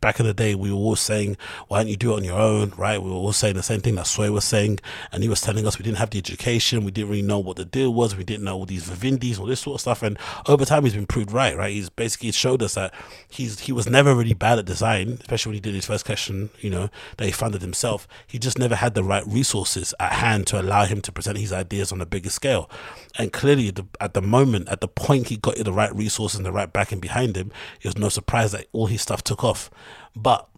back 0.00 0.20
in 0.20 0.26
the 0.26 0.34
day, 0.34 0.54
we 0.54 0.70
were 0.70 0.78
always 0.78 1.00
saying, 1.00 1.36
"Why 1.68 1.82
you 1.90 1.96
do 1.96 2.12
it 2.12 2.16
on 2.16 2.24
your 2.24 2.38
own, 2.38 2.72
right? 2.76 3.02
We 3.02 3.10
were 3.10 3.16
all 3.16 3.32
saying 3.32 3.56
the 3.56 3.62
same 3.62 3.80
thing 3.80 3.96
that 3.96 4.06
Sway 4.06 4.30
was 4.30 4.44
saying, 4.44 4.80
and 5.12 5.22
he 5.22 5.28
was 5.28 5.40
telling 5.40 5.66
us 5.66 5.78
we 5.78 5.82
didn't 5.82 5.98
have 5.98 6.10
the 6.10 6.18
education, 6.18 6.84
we 6.84 6.90
didn't 6.90 7.10
really 7.10 7.22
know 7.22 7.38
what 7.38 7.56
the 7.56 7.64
deal 7.64 7.92
was, 7.92 8.16
we 8.16 8.24
didn't 8.24 8.44
know 8.44 8.56
all 8.56 8.66
these 8.66 8.88
Vivindis, 8.88 9.38
all 9.38 9.46
this 9.46 9.60
sort 9.60 9.76
of 9.76 9.80
stuff. 9.80 10.02
And 10.02 10.18
over 10.46 10.64
time, 10.64 10.84
he's 10.84 10.94
been 10.94 11.06
proved 11.06 11.32
right, 11.32 11.56
right? 11.56 11.72
He's 11.72 11.90
basically 11.90 12.32
showed 12.32 12.62
us 12.62 12.74
that 12.74 12.94
he's 13.28 13.60
he 13.60 13.72
was 13.72 13.88
never 13.88 14.14
really 14.14 14.34
bad 14.34 14.58
at 14.58 14.64
design, 14.64 15.18
especially 15.20 15.50
when 15.50 15.54
he 15.54 15.60
did 15.60 15.74
his 15.74 15.86
first 15.86 16.04
question, 16.04 16.50
you 16.60 16.70
know, 16.70 16.88
that 17.16 17.26
he 17.26 17.32
funded 17.32 17.62
himself. 17.62 18.06
He 18.26 18.38
just 18.38 18.58
never 18.58 18.76
had 18.76 18.94
the 18.94 19.04
right 19.04 19.26
resources 19.26 19.94
at 19.98 20.12
hand 20.12 20.46
to 20.48 20.60
allow 20.60 20.84
him 20.84 21.00
to 21.02 21.12
present 21.12 21.38
his 21.38 21.52
ideas 21.52 21.92
on 21.92 22.00
a 22.00 22.06
bigger 22.06 22.30
scale. 22.30 22.70
And 23.18 23.32
clearly, 23.32 23.72
at 24.00 24.14
the 24.14 24.22
moment, 24.22 24.68
at 24.68 24.80
the 24.80 24.88
point 24.88 25.28
he 25.28 25.36
got 25.36 25.56
the 25.56 25.72
right 25.72 25.94
resources 25.94 26.36
and 26.36 26.46
the 26.46 26.52
right 26.52 26.72
backing 26.72 27.00
behind 27.00 27.36
him, 27.36 27.50
it 27.80 27.86
was 27.86 27.98
no 27.98 28.08
surprise 28.08 28.52
that 28.52 28.66
all 28.72 28.86
his 28.86 29.02
stuff 29.02 29.22
took 29.22 29.42
off. 29.44 29.70
But 30.14 30.48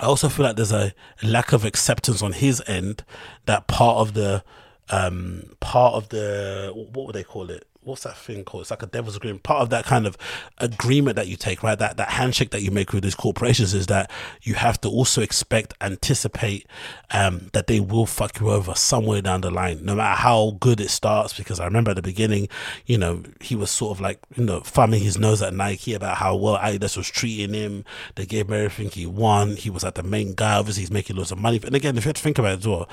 I 0.00 0.06
also 0.06 0.28
feel 0.28 0.46
like 0.46 0.56
there's 0.56 0.72
a 0.72 0.92
lack 1.22 1.52
of 1.52 1.64
acceptance 1.64 2.22
on 2.22 2.32
his 2.32 2.62
end 2.66 3.04
that 3.46 3.66
part 3.66 3.98
of 3.98 4.14
the 4.14 4.42
um 4.90 5.54
part 5.60 5.94
of 5.94 6.08
the 6.10 6.72
what 6.74 7.06
would 7.06 7.14
they 7.14 7.24
call 7.24 7.50
it 7.50 7.66
what's 7.84 8.02
that 8.04 8.16
thing 8.16 8.44
called? 8.44 8.62
It's 8.62 8.70
like 8.70 8.82
a 8.82 8.86
devil's 8.86 9.16
agreement. 9.16 9.42
Part 9.42 9.62
of 9.62 9.70
that 9.70 9.84
kind 9.84 10.06
of 10.06 10.16
agreement 10.58 11.16
that 11.16 11.28
you 11.28 11.36
take, 11.36 11.62
right? 11.62 11.78
That 11.78 11.96
that 11.98 12.10
handshake 12.10 12.50
that 12.50 12.62
you 12.62 12.70
make 12.70 12.92
with 12.92 13.04
these 13.04 13.14
corporations 13.14 13.74
is 13.74 13.86
that 13.86 14.10
you 14.42 14.54
have 14.54 14.80
to 14.82 14.88
also 14.88 15.22
expect, 15.22 15.74
anticipate 15.80 16.66
um, 17.10 17.50
that 17.52 17.66
they 17.66 17.80
will 17.80 18.06
fuck 18.06 18.40
you 18.40 18.50
over 18.50 18.74
somewhere 18.74 19.22
down 19.22 19.42
the 19.42 19.50
line, 19.50 19.84
no 19.84 19.94
matter 19.94 20.16
how 20.20 20.56
good 20.60 20.80
it 20.80 20.90
starts. 20.90 21.36
Because 21.36 21.60
I 21.60 21.64
remember 21.64 21.90
at 21.90 21.96
the 21.96 22.02
beginning, 22.02 22.48
you 22.86 22.98
know, 22.98 23.22
he 23.40 23.54
was 23.54 23.70
sort 23.70 23.96
of 23.96 24.00
like, 24.00 24.20
you 24.36 24.44
know, 24.44 24.60
thumbing 24.60 25.02
his 25.02 25.18
nose 25.18 25.42
at 25.42 25.54
Nike 25.54 25.94
about 25.94 26.16
how 26.16 26.34
well 26.36 26.58
Adidas 26.58 26.96
was 26.96 27.08
treating 27.08 27.54
him. 27.54 27.84
They 28.14 28.26
gave 28.26 28.48
him 28.48 28.54
everything 28.54 28.90
he 28.90 29.06
won. 29.06 29.56
He 29.56 29.70
was 29.70 29.84
like 29.84 29.94
the 29.94 30.02
main 30.02 30.34
guy. 30.34 30.56
Obviously, 30.56 30.82
he's 30.82 30.90
making 30.90 31.16
loads 31.16 31.32
of 31.32 31.38
money. 31.38 31.60
And 31.64 31.74
again, 31.74 31.96
if 31.96 32.04
you 32.04 32.08
have 32.08 32.16
to 32.16 32.22
think 32.22 32.38
about 32.38 32.52
it 32.54 32.58
as 32.60 32.68
well, 32.68 32.88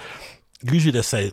usually 0.62 0.92
they 0.92 1.02
say 1.02 1.32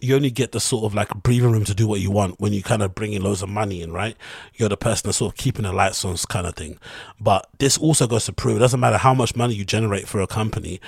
you 0.00 0.16
only 0.16 0.30
get 0.30 0.52
the 0.52 0.60
sort 0.60 0.84
of 0.84 0.94
like 0.94 1.10
breathing 1.22 1.52
room 1.52 1.64
to 1.64 1.74
do 1.74 1.86
what 1.86 2.00
you 2.00 2.10
want 2.10 2.40
when 2.40 2.52
you 2.52 2.62
kind 2.62 2.82
of 2.82 2.94
bring 2.94 3.12
in 3.12 3.22
loads 3.22 3.42
of 3.42 3.48
money 3.48 3.82
in, 3.82 3.92
right? 3.92 4.16
You're 4.54 4.68
the 4.68 4.76
person 4.76 5.08
that's 5.08 5.18
sort 5.18 5.32
of 5.32 5.38
keeping 5.38 5.64
the 5.64 5.72
lights 5.72 6.04
on, 6.04 6.16
kind 6.28 6.46
of 6.46 6.54
thing. 6.54 6.78
But 7.20 7.48
this 7.58 7.78
also 7.78 8.06
goes 8.06 8.24
to 8.26 8.32
prove 8.32 8.56
it 8.56 8.60
doesn't 8.60 8.80
matter 8.80 8.98
how 8.98 9.14
much 9.14 9.36
money 9.36 9.54
you 9.54 9.64
generate 9.64 10.08
for 10.08 10.20
a 10.20 10.26
company, 10.26 10.80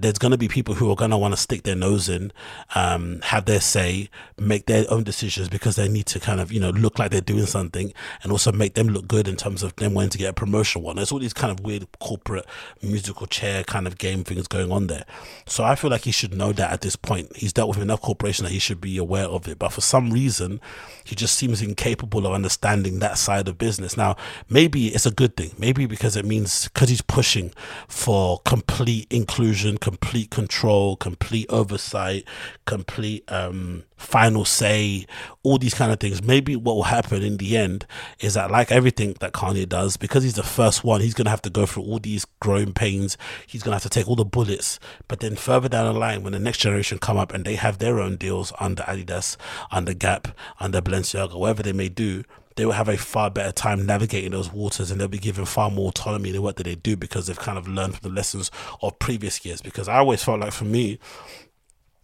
there's 0.00 0.18
going 0.18 0.30
to 0.30 0.38
be 0.38 0.48
people 0.48 0.74
who 0.74 0.90
are 0.90 0.96
going 0.96 1.10
to 1.10 1.16
want 1.16 1.34
to 1.34 1.40
stick 1.40 1.64
their 1.64 1.74
nose 1.74 2.08
in, 2.08 2.32
um, 2.74 3.20
have 3.22 3.44
their 3.46 3.60
say, 3.60 4.08
make 4.38 4.66
their 4.66 4.84
own 4.90 5.02
decisions 5.02 5.48
because 5.48 5.76
they 5.76 5.88
need 5.88 6.06
to 6.06 6.20
kind 6.20 6.40
of, 6.40 6.52
you 6.52 6.60
know, 6.60 6.70
look 6.70 6.98
like 6.98 7.10
they're 7.10 7.20
doing 7.20 7.46
something 7.46 7.92
and 8.22 8.30
also 8.30 8.52
make 8.52 8.74
them 8.74 8.88
look 8.88 9.08
good 9.08 9.26
in 9.26 9.36
terms 9.36 9.62
of 9.62 9.74
them 9.76 9.94
wanting 9.94 10.10
to 10.10 10.18
get 10.18 10.30
a 10.30 10.32
promotion 10.32 10.82
one. 10.82 10.96
There's 10.96 11.10
all 11.10 11.18
these 11.18 11.32
kind 11.32 11.50
of 11.50 11.64
weird 11.64 11.86
corporate 11.98 12.46
musical 12.80 13.26
chair 13.26 13.64
kind 13.64 13.86
of 13.86 13.98
game 13.98 14.22
things 14.22 14.46
going 14.46 14.70
on 14.70 14.86
there. 14.86 15.04
So 15.46 15.64
I 15.64 15.74
feel 15.74 15.90
like 15.90 16.02
he 16.02 16.12
should 16.12 16.34
know 16.34 16.52
that 16.52 16.70
at 16.70 16.80
this 16.80 16.96
point. 16.96 17.36
He's 17.36 17.52
dealt 17.52 17.70
with 17.70 17.80
enough 17.80 18.00
corporation 18.00 18.44
that 18.44 18.52
he 18.52 18.58
should 18.58 18.80
be 18.80 18.98
aware 18.98 19.26
of 19.26 19.48
it. 19.48 19.58
But 19.58 19.72
for 19.72 19.80
some 19.80 20.10
reason, 20.10 20.60
he 21.04 21.16
just 21.16 21.36
seems 21.36 21.60
incapable 21.60 22.26
of 22.26 22.32
understanding 22.32 23.00
that 23.00 23.18
side 23.18 23.48
of 23.48 23.58
business. 23.58 23.96
Now, 23.96 24.16
maybe 24.48 24.88
it's 24.88 25.06
a 25.06 25.10
good 25.10 25.36
thing. 25.36 25.52
Maybe 25.58 25.86
because 25.86 26.16
it 26.16 26.24
means 26.24 26.68
because 26.68 26.88
he's 26.88 27.00
pushing 27.00 27.52
for 27.88 28.40
complete 28.44 29.06
inclusion, 29.10 29.78
complete 29.88 30.30
control, 30.30 30.96
complete 30.96 31.46
oversight, 31.48 32.22
complete 32.66 33.24
um, 33.32 33.84
final 33.96 34.44
say, 34.44 35.06
all 35.42 35.56
these 35.56 35.72
kind 35.72 35.90
of 35.90 35.98
things. 35.98 36.22
Maybe 36.22 36.56
what 36.56 36.76
will 36.76 36.82
happen 36.82 37.22
in 37.22 37.38
the 37.38 37.56
end 37.56 37.86
is 38.20 38.34
that, 38.34 38.50
like 38.50 38.70
everything 38.70 39.16
that 39.20 39.32
Kanye 39.32 39.66
does, 39.66 39.96
because 39.96 40.22
he's 40.24 40.34
the 40.34 40.42
first 40.42 40.84
one, 40.84 41.00
he's 41.00 41.14
going 41.14 41.24
to 41.24 41.30
have 41.30 41.40
to 41.40 41.48
go 41.48 41.64
through 41.64 41.84
all 41.84 41.98
these 41.98 42.26
growing 42.38 42.74
pains. 42.74 43.16
He's 43.46 43.62
going 43.62 43.70
to 43.70 43.76
have 43.76 43.82
to 43.84 43.88
take 43.88 44.06
all 44.06 44.16
the 44.16 44.26
bullets. 44.26 44.78
But 45.08 45.20
then 45.20 45.36
further 45.36 45.70
down 45.70 45.90
the 45.90 45.98
line, 45.98 46.22
when 46.22 46.34
the 46.34 46.38
next 46.38 46.58
generation 46.58 46.98
come 46.98 47.16
up 47.16 47.32
and 47.32 47.46
they 47.46 47.54
have 47.54 47.78
their 47.78 47.98
own 47.98 48.16
deals 48.16 48.52
under 48.60 48.82
Adidas, 48.82 49.38
under 49.70 49.94
Gap, 49.94 50.28
under 50.60 50.82
Balenciaga, 50.82 51.38
whatever 51.38 51.62
they 51.62 51.72
may 51.72 51.88
do, 51.88 52.24
they 52.58 52.66
will 52.66 52.72
have 52.72 52.88
a 52.88 52.96
far 52.96 53.30
better 53.30 53.52
time 53.52 53.86
navigating 53.86 54.32
those 54.32 54.52
waters 54.52 54.90
and 54.90 55.00
they'll 55.00 55.06
be 55.06 55.16
given 55.16 55.44
far 55.44 55.70
more 55.70 55.90
autonomy 55.90 56.34
in 56.34 56.42
what 56.42 56.56
they 56.56 56.74
do 56.74 56.96
because 56.96 57.28
they've 57.28 57.38
kind 57.38 57.56
of 57.56 57.68
learned 57.68 57.96
from 57.96 58.10
the 58.10 58.14
lessons 58.14 58.50
of 58.82 58.98
previous 58.98 59.44
years. 59.46 59.62
Because 59.62 59.86
I 59.86 59.98
always 59.98 60.24
felt 60.24 60.40
like 60.40 60.52
for 60.52 60.64
me, 60.64 60.98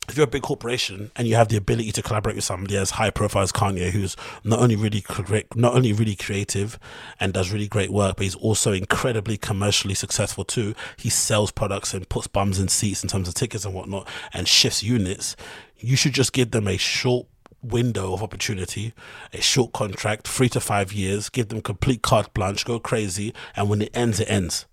if 0.09 0.17
you're 0.17 0.29
a 0.29 0.31
big 0.31 0.43
corporation 0.43 1.11
and 1.17 1.27
you 1.27 1.35
have 1.35 1.49
the 1.49 1.57
ability 1.57 1.91
to 1.91 2.03
collaborate 2.03 2.37
with 2.37 2.45
somebody 2.45 2.77
as 2.77 2.91
high 2.91 3.11
profile 3.11 3.43
as 3.43 3.51
Kanye, 3.51 3.91
who's 3.91 4.17
not 4.45 4.61
only 4.61 4.77
really 4.77 5.01
correct, 5.01 5.57
not 5.57 5.75
only 5.75 5.93
really 5.93 6.15
creative 6.15 6.79
and 7.19 7.33
does 7.33 7.51
really 7.51 7.67
great 7.67 7.91
work, 7.91 8.15
but 8.15 8.23
he's 8.23 8.37
also 8.37 8.73
incredibly 8.73 9.37
commercially 9.37 9.95
successful 9.95 10.45
too. 10.45 10.73
He 10.97 11.11
sells 11.11 11.51
products 11.51 11.93
and 11.93 12.09
puts 12.09 12.29
bums 12.29 12.61
in 12.61 12.69
seats 12.69 13.03
in 13.03 13.09
terms 13.09 13.27
of 13.27 13.35
tickets 13.35 13.65
and 13.65 13.75
whatnot, 13.75 14.07
and 14.33 14.47
shifts 14.47 14.85
units. 14.85 15.35
You 15.79 15.97
should 15.97 16.13
just 16.13 16.33
give 16.33 16.53
them 16.53 16.69
a 16.69 16.77
short 16.77 17.27
window 17.65 18.13
of 18.13 18.23
opportunity, 18.23 18.93
a 19.33 19.41
short 19.41 19.73
contract, 19.73 20.29
three 20.29 20.49
to 20.51 20.61
five 20.61 20.93
years, 20.93 21.29
give 21.29 21.49
them 21.49 21.63
complete 21.63 22.03
carte 22.03 22.33
blanche, 22.35 22.65
go 22.65 22.79
crazy, 22.79 23.33
and 23.57 23.69
when 23.69 23.83
it 23.83 23.91
ends, 23.95 24.21
it 24.21 24.31
ends. 24.31 24.67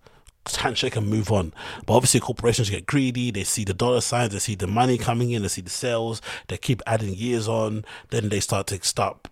Handshake 0.48 0.96
and 0.96 1.08
move 1.08 1.32
on. 1.32 1.54
But 1.86 1.96
obviously, 1.96 2.20
corporations 2.20 2.70
get 2.70 2.86
greedy. 2.86 3.32
They 3.32 3.44
see 3.44 3.64
the 3.64 3.74
dollar 3.74 4.02
signs, 4.02 4.34
they 4.34 4.40
see 4.40 4.56
the 4.56 4.68
money 4.68 4.98
coming 4.98 5.32
in, 5.32 5.44
they 5.44 5.48
see 5.48 5.62
the 5.62 5.70
sales. 5.70 6.22
They 6.48 6.58
keep 6.58 6.82
adding 6.88 7.14
years 7.14 7.48
on. 7.48 7.86
Then 8.10 8.30
they 8.30 8.40
start 8.40 8.68
to 8.68 8.84
stop. 8.84 9.28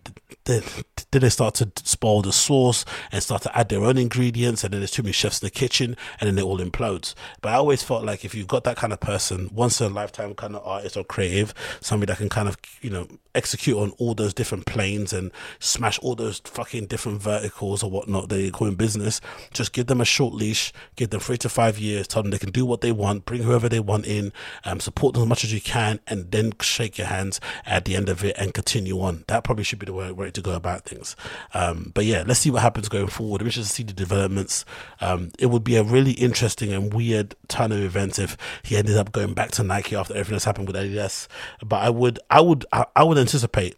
Then, 0.46 0.64
then 1.12 1.22
they 1.22 1.30
start 1.30 1.56
to 1.56 1.72
spoil 1.84 2.22
the 2.22 2.32
sauce 2.32 2.86
and 3.12 3.24
start 3.24 3.42
to 3.44 3.58
add 3.58 3.70
their 3.70 3.84
own 3.84 3.98
ingredients. 3.98 4.64
And 4.64 4.74
then 4.74 4.82
there's 4.82 4.92
too 4.92 5.04
many 5.04 5.14
chefs 5.14 5.42
in 5.42 5.48
the 5.48 5.52
kitchen, 5.52 5.98
and 6.20 6.28
then 6.28 6.38
it 6.38 6.44
all 6.44 6.60
implodes. 6.60 7.16
But 7.42 7.54
I 7.54 7.56
always 7.56 7.82
felt 7.82 8.06
like 8.06 8.24
if 8.24 8.36
you've 8.36 8.48
got 8.48 8.64
that 8.66 8.78
kind 8.78 8.94
of 8.94 9.00
person, 9.00 9.50
once 9.52 9.82
in 9.82 9.92
a 9.92 9.96
lifetime 9.96 10.36
kind 10.36 10.56
of 10.56 10.66
artist 10.66 10.96
or 10.96 11.04
creative, 11.04 11.54
somebody 11.82 12.12
that 12.12 12.18
can 12.18 12.30
kind 12.30 12.48
of 12.48 12.58
you 12.82 12.90
know 12.90 13.08
execute 13.36 13.78
on 13.78 13.92
all 13.98 14.14
those 14.14 14.34
different 14.34 14.66
planes 14.66 15.14
and 15.14 15.32
smash 15.60 15.98
all 16.00 16.16
those 16.16 16.40
fucking 16.46 16.86
different 16.88 17.22
verticals 17.22 17.84
or 17.84 17.90
whatnot 17.90 18.30
they 18.30 18.50
call 18.50 18.68
in 18.68 18.76
business, 18.76 19.22
just 19.54 19.74
give 19.74 19.88
them 19.88 20.02
a 20.02 20.06
short 20.06 20.34
leash 20.34 20.74
give 21.00 21.10
them 21.10 21.20
three 21.22 21.38
to 21.38 21.50
five 21.50 21.80
years, 21.80 22.08
tell 22.08 22.22
them 22.22 22.30
they 22.32 22.38
can 22.38 22.52
do 22.52 22.66
what 22.66 22.82
they 22.82 22.92
want, 22.92 23.26
bring 23.26 23.42
whoever 23.44 23.70
they 23.70 23.80
want 23.80 24.06
in, 24.06 24.34
um, 24.66 24.80
support 24.82 25.14
them 25.14 25.24
as 25.24 25.30
much 25.30 25.44
as 25.46 25.54
you 25.54 25.62
can, 25.62 26.00
and 26.08 26.30
then 26.32 26.52
shake 26.62 26.98
your 26.98 27.08
hands 27.08 27.40
at 27.66 27.86
the 27.86 27.96
end 27.96 28.10
of 28.10 28.24
it 28.24 28.36
and 28.38 28.54
continue 28.54 29.00
on. 29.00 29.24
That 29.28 29.46
probably 29.46 29.64
should 29.64 29.80
be 29.80 29.86
the 29.86 29.94
way, 29.94 30.12
way 30.12 30.30
to 30.30 30.42
go 30.42 30.52
about 30.52 30.84
things. 30.84 31.16
Um, 31.54 31.92
but 31.96 32.04
yeah, 32.06 32.24
let's 32.28 32.42
see 32.42 32.52
what 32.52 32.62
happens 32.62 32.90
going 32.90 33.08
forward. 33.08 33.42
We 33.42 33.50
should 33.50 33.66
see 33.66 33.84
the 33.84 33.94
developments. 33.94 34.66
Um, 35.00 35.32
it 35.40 35.48
would 35.48 35.64
be 35.64 35.78
a 35.78 35.84
really 35.84 36.12
interesting 36.12 36.74
and 36.74 36.94
weird 36.94 37.34
turn 37.48 37.72
of 37.72 37.80
events 37.80 38.20
if 38.20 38.38
he 38.64 38.76
ended 38.76 38.98
up 38.98 39.14
going 39.14 39.34
back 39.34 39.52
to 39.52 39.64
Nike 39.64 39.96
after 39.96 40.14
everything 40.14 40.34
that's 40.34 40.46
happened 40.46 40.68
with 40.68 40.76
Adidas. 40.76 41.28
But 41.66 41.78
I 41.78 41.90
would, 41.90 42.20
I 42.30 42.42
would, 42.42 42.66
I, 42.74 42.86
I 42.96 43.04
would 43.04 43.18
anticipate 43.18 43.78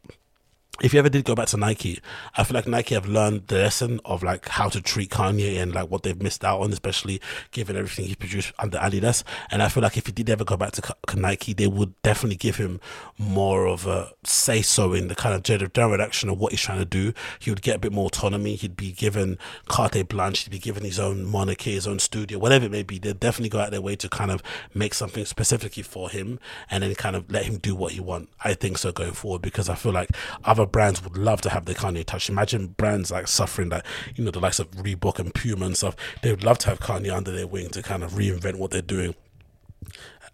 if 0.82 0.94
you 0.94 1.00
ever 1.00 1.10
did 1.10 1.26
go 1.26 1.36
back 1.36 1.48
to 1.48 1.58
Nike, 1.58 2.00
I 2.36 2.44
feel 2.44 2.56
like 2.56 2.68
Nike 2.68 2.96
have 2.96 3.06
learned 3.06 3.48
the 3.48 3.60
lesson 3.60 4.00
of 4.04 4.24
like 4.24 4.48
how 4.48 4.68
to 4.70 4.82
treat 4.82 5.12
Kanye 5.12 5.62
and 5.62 5.74
like 5.74 5.92
what 5.92 6.02
they've 6.02 6.20
missed 6.20 6.44
out 6.44 6.62
on, 6.62 6.72
especially 6.72 7.22
given 7.52 7.76
everything 7.76 8.06
he 8.06 8.16
produced 8.16 8.52
under 8.58 8.80
Adidas. 8.80 9.24
And 9.52 9.62
I 9.62 9.70
feel 9.70 9.84
like 9.84 9.96
if 9.98 10.08
he 10.08 10.12
did 10.12 10.30
ever 10.30 10.44
go 10.44 10.58
back 10.58 10.72
to 10.72 10.96
Nike, 11.16 11.54
they 11.54 11.68
would 11.68 12.00
definitely 12.02 12.38
give 12.38 12.56
him 12.56 12.80
more 13.20 13.68
of 13.68 13.86
a 13.86 14.12
say 14.24 14.64
so 14.64 14.94
in 14.94 15.08
the 15.08 15.16
kind 15.16 15.36
of 15.36 15.44
general 15.44 15.70
direction 15.72 16.30
of 16.30 16.40
what 16.40 16.52
he's 16.52 16.62
trying 16.62 16.80
to 16.80 16.86
do. 16.86 17.14
He 17.38 17.52
would 17.52 17.62
get 17.62 17.76
a 17.76 17.80
bit 17.80 17.92
more 17.92 18.08
autonomy. 18.08 18.56
He'd 18.56 18.76
be 18.76 18.92
given 18.92 19.38
carte 19.68 20.10
blanche. 20.10 20.44
He'd 20.44 20.50
be 20.50 20.60
given 20.60 20.84
his 20.84 21.00
own 21.00 21.26
monarchy, 21.26 21.74
his 21.74 21.88
own 21.88 22.00
studio, 22.00 22.40
whatever 22.40 22.66
it 22.66 22.72
may 22.72 22.84
be. 22.84 22.98
They'd 22.98 23.20
definitely 23.20 23.50
go 23.50 23.60
out 23.60 23.66
of 23.68 23.72
their 23.72 23.82
way 23.82 23.96
to 23.98 24.10
kind 24.10 24.32
of 24.32 24.42
make 24.74 24.96
something 24.96 25.26
specifically 25.26 25.84
for 25.84 26.10
him 26.10 26.40
and 26.72 26.82
then 26.82 26.96
kind 26.96 27.16
of 27.16 27.30
let 27.32 27.46
him 27.46 27.58
do 27.58 27.76
what 27.76 27.92
he 27.92 28.00
want. 28.00 28.30
I 28.44 28.56
think 28.56 28.80
so 28.80 28.92
going 28.92 29.14
forward 29.14 29.44
because 29.44 29.70
I 29.70 29.76
feel 29.76 29.92
like 29.92 30.10
other 30.44 30.66
brands 30.72 31.04
would 31.04 31.18
love 31.18 31.42
to 31.42 31.50
have 31.50 31.66
the 31.66 31.76
Kanye 31.76 32.06
touch. 32.06 32.30
Imagine 32.30 32.68
brands 32.68 33.12
like 33.12 33.28
suffering 33.28 33.70
that, 33.70 33.86
you 34.16 34.24
know, 34.24 34.32
the 34.32 34.40
likes 34.40 34.60
of 34.60 34.72
Reebok 34.72 35.20
and 35.20 35.34
Puma 35.34 35.66
and 35.66 35.78
stuff. 35.78 35.96
They 36.22 36.32
would 36.32 36.44
love 36.44 36.58
to 36.60 36.70
have 36.70 36.80
Kanye 36.80 37.16
under 37.16 37.32
their 37.32 37.48
wing 37.48 37.70
to 37.70 37.82
kind 37.82 38.04
of 38.04 38.14
reinvent 38.14 38.56
what 38.56 38.72
they're 38.72 38.82
doing 38.82 39.16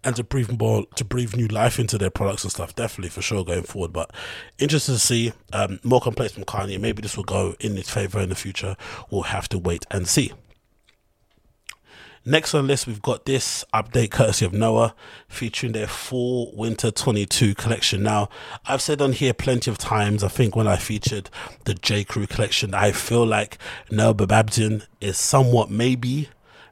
and 0.04 0.14
to 0.16 0.24
breathe 0.24 0.58
more 0.58 0.86
to 0.94 1.04
breathe 1.04 1.34
new 1.34 1.48
life 1.48 1.78
into 1.78 1.98
their 1.98 2.10
products 2.10 2.44
and 2.44 2.52
stuff 2.52 2.74
definitely 2.74 3.10
for 3.10 3.22
sure 3.22 3.44
going 3.44 3.62
forward 3.62 3.92
but 3.92 4.12
interested 4.58 4.92
to 4.92 4.98
see 4.98 5.32
um, 5.52 5.80
more 5.82 6.00
complaints 6.00 6.34
from 6.34 6.44
Kanye 6.44 6.80
maybe 6.80 7.02
this 7.02 7.16
will 7.16 7.24
go 7.24 7.54
in 7.60 7.76
his 7.76 7.90
favor 7.90 8.20
in 8.20 8.28
the 8.28 8.34
future 8.34 8.76
we'll 9.10 9.22
have 9.22 9.48
to 9.48 9.58
wait 9.58 9.84
and 9.90 10.06
see 10.06 10.32
Next 12.28 12.54
on 12.54 12.64
the 12.64 12.68
list, 12.68 12.86
we've 12.86 13.00
got 13.00 13.24
this 13.24 13.64
update 13.72 14.10
courtesy 14.10 14.44
of 14.44 14.52
Noah 14.52 14.94
featuring 15.28 15.72
their 15.72 15.86
fall 15.86 16.52
winter 16.54 16.90
22 16.90 17.54
collection. 17.54 18.02
Now, 18.02 18.28
I've 18.66 18.82
said 18.82 19.00
on 19.00 19.14
here 19.14 19.32
plenty 19.32 19.70
of 19.70 19.78
times, 19.78 20.22
I 20.22 20.28
think 20.28 20.54
when 20.54 20.68
I 20.68 20.76
featured 20.76 21.30
the 21.64 21.72
J. 21.72 22.04
Crew 22.04 22.26
collection, 22.26 22.74
I 22.74 22.92
feel 22.92 23.24
like 23.24 23.56
Noah 23.90 24.12
Babenzien 24.12 24.84
is 25.00 25.16
somewhat 25.16 25.70
maybe 25.70 26.28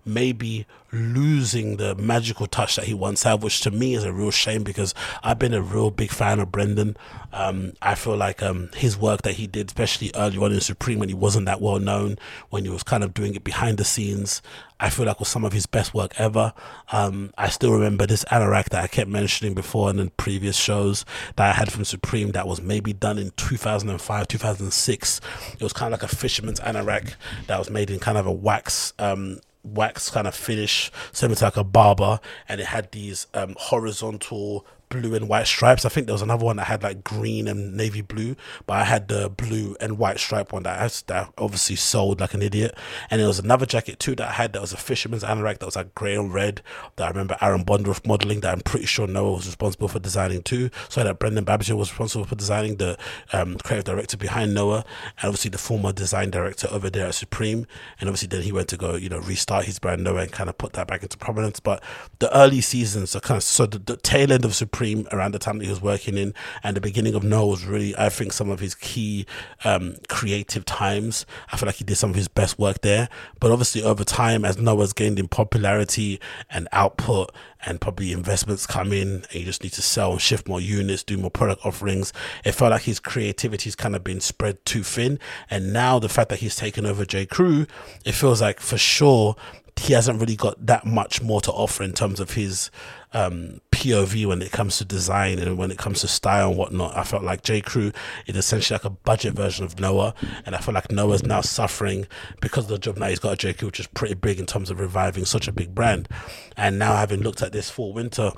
maybe 0.07 0.67
losing 0.97 1.77
the 1.77 1.95
magical 1.95 2.47
touch 2.47 2.77
that 2.77 2.87
he 2.87 2.95
once 2.95 3.23
had, 3.23 3.43
which 3.43 3.61
to 3.61 3.71
me 3.71 3.95
is 3.95 4.05
a 4.05 4.13
real 4.13 4.31
shame 4.31 4.63
because 4.63 4.95
I've 5.23 5.39
been 5.39 5.55
a 5.55 5.63
real 5.63 5.91
big 5.91 6.11
fan 6.11 6.41
of 6.41 6.51
Brendan. 6.51 6.97
Um, 7.33 7.73
I 7.83 7.95
feel 7.95 8.17
like 8.17 8.43
um, 8.43 8.71
his 8.75 8.97
work 8.97 9.23
that 9.23 9.35
he 9.35 9.47
did, 9.47 9.69
especially 9.69 10.11
early 10.15 10.39
on 10.39 10.53
in 10.53 10.61
Supreme 10.61 10.99
when 10.99 11.09
he 11.09 11.15
wasn't 11.15 11.47
that 11.47 11.61
well 11.61 11.79
known, 11.79 12.19
when 12.51 12.65
he 12.65 12.71
was 12.71 12.83
kind 12.83 13.05
of 13.05 13.15
doing 13.15 13.35
it 13.35 13.45
behind 13.45 13.79
the 13.79 13.85
scenes, 13.85 14.43
I 14.79 14.91
feel 14.91 15.07
like 15.07 15.19
was 15.19 15.29
some 15.29 15.45
of 15.45 15.53
his 15.53 15.67
best 15.67 15.95
work 15.95 16.13
ever. 16.19 16.53
Um, 16.93 17.33
I 17.39 17.49
still 17.49 17.73
remember 17.73 18.07
this 18.07 18.25
anorak 18.27 18.71
that 18.71 18.85
I 18.85 18.87
kept 18.87 19.09
mentioning 19.09 19.55
before 19.55 19.89
and 19.89 19.99
in 19.99 20.11
previous 20.11 20.57
shows 20.57 21.05
that 21.37 21.49
I 21.49 21.53
had 21.53 21.73
from 21.73 21.85
Supreme 21.85 22.33
that 22.33 22.47
was 22.47 22.61
maybe 22.61 22.93
done 22.93 23.19
in 23.19 23.31
2005, 23.37 24.29
2006. 24.29 25.21
It 25.55 25.63
was 25.63 25.73
kind 25.73 25.93
of 25.93 26.01
like 26.01 26.11
a 26.11 26.15
fisherman's 26.15 26.61
anorak 26.61 27.15
that 27.47 27.59
was 27.59 27.71
made 27.71 27.91
in 27.91 27.99
kind 27.99 28.19
of 28.19 28.27
a 28.27 28.33
wax 28.33 28.93
um, 28.99 29.41
wax 29.67 30.11
kind 30.11 30.27
of 30.27 30.35
finish, 30.35 30.91
similar 31.13 31.37
to 31.37 31.45
like 31.45 31.57
a 31.57 31.65
Barbour, 31.65 32.21
and 32.49 32.61
it 32.61 32.67
had 32.67 32.93
these 32.93 33.27
um, 33.35 33.55
horizontal 33.59 34.67
blue 34.89 35.15
and 35.15 35.29
white 35.29 35.47
stripes. 35.47 35.85
I 35.85 35.89
think 35.89 36.07
there 36.07 36.15
was 36.15 36.23
another 36.23 36.45
one 36.45 36.57
that 36.57 36.65
had 36.65 36.83
like 36.83 37.05
green 37.05 37.49
and 37.49 37.77
navy 37.77 38.01
blue, 38.01 38.37
but 38.67 38.75
I 38.75 38.85
had 38.85 39.09
the 39.09 39.29
blue 39.29 39.77
and 39.81 39.99
white 39.99 40.19
stripe 40.19 40.53
one 40.53 40.63
that 40.65 40.81
I 40.81 40.89
that 41.07 41.33
obviously 41.39 41.77
sold 41.77 42.21
like 42.21 42.35
an 42.35 42.43
idiot. 42.43 42.77
And 43.11 43.21
there 43.21 43.29
was 43.29 43.39
another 43.39 43.67
jacket 43.67 43.99
too 43.99 44.15
that 44.17 44.29
I 44.29 44.33
had 44.33 44.53
that 44.53 44.63
was 44.63 44.73
a 44.73 44.77
fisherman's 44.77 45.25
anorak 45.25 45.59
that 45.59 45.67
was 45.67 45.77
like 45.77 45.95
grey 45.95 46.15
and 46.15 46.33
red 46.33 46.63
that 46.97 47.05
I 47.05 47.09
remember 47.09 47.37
Aaron 47.41 47.65
Bondaroff 47.65 48.07
modeling 48.07 48.41
that 48.41 48.53
I'm 48.53 48.61
pretty 48.61 48.87
sure 48.87 49.07
Noah 49.07 49.35
was 49.35 49.47
responsible 49.47 49.89
for 49.89 49.99
designing 49.99 50.43
too. 50.43 50.71
So 50.89 51.03
that 51.03 51.19
Brendon 51.19 51.45
Babenzien 51.45 51.77
was 51.77 51.91
responsible 51.91 52.25
for 52.25 52.37
designing 52.37 52.77
the 52.77 52.97
um, 53.33 53.57
creative 53.59 53.85
director 53.85 54.17
behind 54.17 54.55
Noah 54.55 54.85
and 55.19 55.29
obviously 55.29 55.51
the 55.51 55.59
former 55.59 55.93
design 55.93 56.31
director 56.31 56.69
over 56.71 56.91
there 56.91 57.07
at 57.07 57.15
Supreme. 57.15 57.67
And 58.01 58.09
obviously 58.09 58.29
then 58.29 58.43
he 58.43 58.53
went 58.53 58.69
to 58.69 58.77
go, 58.77 58.95
you 58.95 59.09
know, 59.09 59.19
restart 59.19 59.65
his 59.65 59.79
brand 59.79 60.05
Noah 60.05 60.23
and 60.23 60.33
kind 60.33 60.49
of 60.49 60.57
put 60.59 60.75
that 60.75 60.87
back 60.87 61.03
into 61.03 61.19
prominence. 61.19 61.61
But 61.61 61.83
the 62.19 62.35
early 62.37 62.61
seasons 62.61 63.17
are 63.17 63.21
kind 63.21 63.37
of 63.37 63.43
so 63.43 63.67
the, 63.67 63.79
the 63.79 63.97
tail 63.97 64.33
end 64.33 64.45
of 64.45 64.55
Supreme 64.55 64.76
Supreme 64.77 65.09
around 65.11 65.33
the 65.33 65.39
time 65.39 65.57
that 65.57 65.65
he 65.65 65.71
was 65.71 65.81
working 65.81 66.19
in, 66.19 66.35
and 66.63 66.77
the 66.77 66.83
beginning 66.83 67.15
of 67.15 67.25
No 67.25 67.47
was 67.47 67.65
really, 67.65 67.97
I 67.97 68.11
think, 68.11 68.35
some 68.35 68.51
of 68.51 68.61
his 68.61 68.75
key 68.75 69.25
um, 69.65 69.95
creative 70.11 70.67
times. 70.67 71.25
I 71.51 71.57
feel 71.57 71.67
like 71.67 71.77
he 71.77 71.85
did 71.85 71.97
some 71.97 72.11
of 72.11 72.17
his 72.17 72.29
best 72.29 72.59
work 72.59 72.83
there. 72.83 73.09
But 73.41 73.53
obviously, 73.53 73.83
over 73.83 74.05
time, 74.05 74.45
as 74.45 74.59
Noah's 74.59 74.93
gained 74.93 75.19
in 75.19 75.29
popularity 75.29 76.21
and 76.51 76.69
output, 76.73 77.35
and 77.65 77.81
probably 77.81 78.13
investments 78.13 78.67
come 78.67 78.93
in, 78.93 79.25
and 79.31 79.35
you 79.35 79.47
just 79.47 79.63
need 79.63 79.73
to 79.73 79.83
sell 79.83 80.13
and 80.13 80.21
shift 80.21 80.47
more 80.47 80.61
units, 80.61 81.03
do 81.03 81.17
more 81.17 81.31
product 81.31 81.65
offerings. 81.65 82.13
It 82.45 82.53
felt 82.53 82.73
like 82.73 82.83
his 82.83 83.01
creativity's 83.01 83.77
kind 83.77 83.97
of 83.97 84.05
been 84.05 84.21
spread 84.21 84.63
too 84.67 84.83
thin, 84.83 85.19
and 85.49 85.73
now 85.73 85.99
the 85.99 86.11
fact 86.11 86.29
that 86.29 86.41
he's 86.41 86.55
taken 86.55 86.85
over 86.85 87.07
J. 87.07 87.25
Crew, 87.25 87.67
it 88.05 88.13
feels 88.13 88.43
like 88.43 88.61
for 88.61 88.77
sure 88.77 89.37
he 89.79 89.93
hasn't 89.93 90.21
really 90.21 90.37
got 90.37 90.67
that 90.67 90.87
much 90.87 91.23
more 91.23 91.41
to 91.43 91.53
offer 91.53 91.83
in 91.83 91.93
terms 91.93 92.19
of 92.19 92.33
his 92.33 92.71
um, 93.13 93.61
POV 93.71 94.27
when 94.27 94.43
it 94.43 94.53
comes 94.53 94.79
to 94.79 94.85
design 94.85 95.39
and 95.39 95.59
when 95.59 95.71
it 95.71 95.79
comes 95.79 96.01
to 96.01 96.09
style 96.09 96.49
and 96.49 96.59
whatnot. 96.59 96.97
I 96.97 97.05
felt 97.05 97.23
like 97.23 97.43
J. 97.43 97.61
Crew 97.61 97.93
is 98.27 98.37
essentially 98.37 98.75
like 98.75 98.85
a 98.85 98.91
budget 98.91 99.35
version 99.35 99.65
of 99.65 99.79
Noah, 99.79 100.15
and 100.45 100.55
I 100.55 100.59
feel 100.59 100.75
like 100.75 100.91
Noah's 100.91 101.23
now 101.23 101.41
suffering 101.41 102.07
because 102.41 102.65
of 102.65 102.71
the 102.71 102.79
job 102.79 102.97
now 102.97 103.09
he's 103.09 103.19
got 103.19 103.35
a 103.35 103.37
J. 103.37 103.53
Crew, 103.53 103.69
which 103.69 103.81
is 103.81 103.87
pretty 103.87 104.15
big 104.15 104.39
in 104.39 104.47
terms 104.47 104.71
of 104.71 104.81
reviving 104.81 105.25
such 105.25 105.49
a 105.49 105.53
big 105.53 105.75
brand. 105.75 106.09
And 106.57 106.79
now 106.79 106.97
having 106.97 107.21
looked 107.21 107.43
at 107.43 107.53
this 107.53 107.71
fall 107.71 107.93
winter 107.93 108.33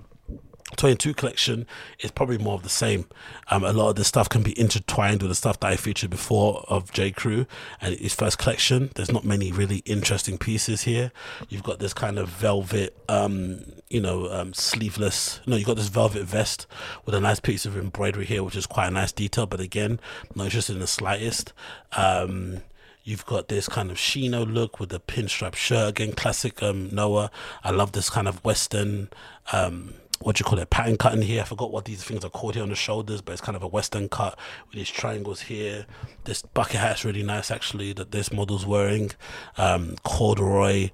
22 0.76 1.14
collection 1.14 1.66
is 2.00 2.10
probably 2.10 2.38
more 2.38 2.54
of 2.54 2.62
the 2.62 2.68
same. 2.68 3.06
Um, 3.50 3.64
a 3.64 3.72
lot 3.72 3.90
of 3.90 3.96
the 3.96 4.04
stuff 4.04 4.28
can 4.28 4.42
be 4.42 4.58
intertwined 4.58 5.22
with 5.22 5.30
the 5.30 5.34
stuff 5.34 5.60
that 5.60 5.72
I 5.72 5.76
featured 5.76 6.10
before 6.10 6.64
of 6.68 6.92
J. 6.92 7.10
Crew 7.10 7.46
and 7.80 7.94
his 7.96 8.14
first 8.14 8.38
collection. 8.38 8.90
There's 8.94 9.12
not 9.12 9.24
many 9.24 9.52
really 9.52 9.78
interesting 9.78 10.38
pieces 10.38 10.82
here. 10.82 11.12
You've 11.48 11.62
got 11.62 11.78
this 11.78 11.94
kind 11.94 12.18
of 12.18 12.28
velvet, 12.28 12.96
um, 13.08 13.64
you 13.88 14.00
know, 14.00 14.30
um, 14.30 14.52
sleeveless. 14.54 15.40
No, 15.46 15.56
you've 15.56 15.66
got 15.66 15.76
this 15.76 15.88
velvet 15.88 16.24
vest 16.24 16.66
with 17.04 17.14
a 17.14 17.20
nice 17.20 17.40
piece 17.40 17.64
of 17.64 17.76
embroidery 17.76 18.26
here, 18.26 18.42
which 18.42 18.56
is 18.56 18.66
quite 18.66 18.88
a 18.88 18.92
nice 18.92 19.12
detail. 19.12 19.46
But 19.46 19.60
again, 19.60 20.00
not 20.34 20.44
interested 20.44 20.74
in 20.74 20.80
the 20.80 20.86
slightest. 20.86 21.52
Um, 21.96 22.62
You've 23.08 23.24
got 23.24 23.48
this 23.48 23.70
kind 23.70 23.90
of 23.90 23.96
chino 23.96 24.44
look 24.44 24.78
with 24.78 24.90
the 24.90 25.00
pinstripe 25.00 25.54
shirt 25.54 25.88
again, 25.88 26.12
classic 26.12 26.62
um, 26.62 26.90
Noah. 26.94 27.30
I 27.64 27.70
love 27.70 27.92
this 27.92 28.10
kind 28.10 28.28
of 28.28 28.44
western 28.44 29.08
um, 29.50 29.94
what 30.20 30.36
do 30.36 30.40
you 30.40 30.44
call 30.44 30.58
it 30.58 30.70
pattern 30.70 30.96
cutting 30.96 31.22
here. 31.22 31.42
I 31.42 31.44
forgot 31.44 31.70
what 31.70 31.84
these 31.84 32.02
things 32.02 32.24
are 32.24 32.30
called 32.30 32.54
here 32.54 32.62
on 32.62 32.70
the 32.70 32.74
shoulders 32.74 33.20
but 33.20 33.32
it's 33.32 33.40
kind 33.40 33.56
of 33.56 33.62
a 33.62 33.68
western 33.68 34.08
cut 34.08 34.38
with 34.66 34.76
these 34.76 34.90
triangles 34.90 35.42
here. 35.42 35.86
This 36.24 36.42
bucket 36.42 36.76
hat's 36.76 37.04
really 37.04 37.22
nice 37.22 37.50
actually 37.50 37.92
that 37.94 38.10
this 38.10 38.32
model's 38.32 38.66
wearing. 38.66 39.12
Um, 39.56 39.96
corduroy 40.04 40.90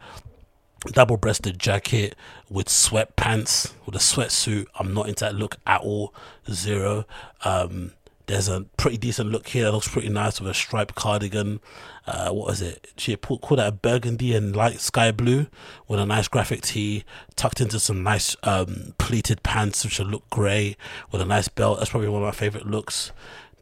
double 0.92 1.16
breasted 1.16 1.58
jacket 1.58 2.14
with 2.50 2.66
sweatpants 2.68 3.72
with 3.86 3.94
a 3.94 3.98
sweatsuit. 3.98 4.66
I'm 4.78 4.92
not 4.92 5.08
into 5.08 5.24
that 5.24 5.34
look 5.34 5.56
at 5.66 5.80
all. 5.80 6.14
Zero. 6.50 7.06
Um, 7.44 7.92
there's 8.26 8.48
a 8.48 8.62
pretty 8.76 8.96
decent 8.96 9.30
look 9.30 9.48
here. 9.48 9.68
Looks 9.68 9.88
pretty 9.88 10.08
nice 10.08 10.40
with 10.40 10.50
a 10.50 10.54
striped 10.54 10.94
cardigan. 10.94 11.60
Uh, 12.06 12.30
what 12.30 12.52
is 12.52 12.62
it? 12.62 12.92
She 12.96 13.16
put, 13.16 13.40
called 13.40 13.58
that 13.58 13.68
a 13.68 13.72
burgundy 13.72 14.34
and 14.34 14.54
light 14.54 14.80
sky 14.80 15.12
blue 15.12 15.46
with 15.88 16.00
a 16.00 16.06
nice 16.06 16.28
graphic 16.28 16.62
tee 16.62 17.04
tucked 17.36 17.60
into 17.60 17.78
some 17.80 18.02
nice 18.02 18.36
um, 18.42 18.94
pleated 18.98 19.42
pants, 19.42 19.84
which 19.84 20.00
look 20.00 20.28
grey 20.30 20.76
with 21.10 21.20
a 21.20 21.26
nice 21.26 21.48
belt. 21.48 21.78
That's 21.78 21.90
probably 21.90 22.08
one 22.08 22.22
of 22.22 22.26
my 22.26 22.32
favorite 22.32 22.66
looks. 22.66 23.12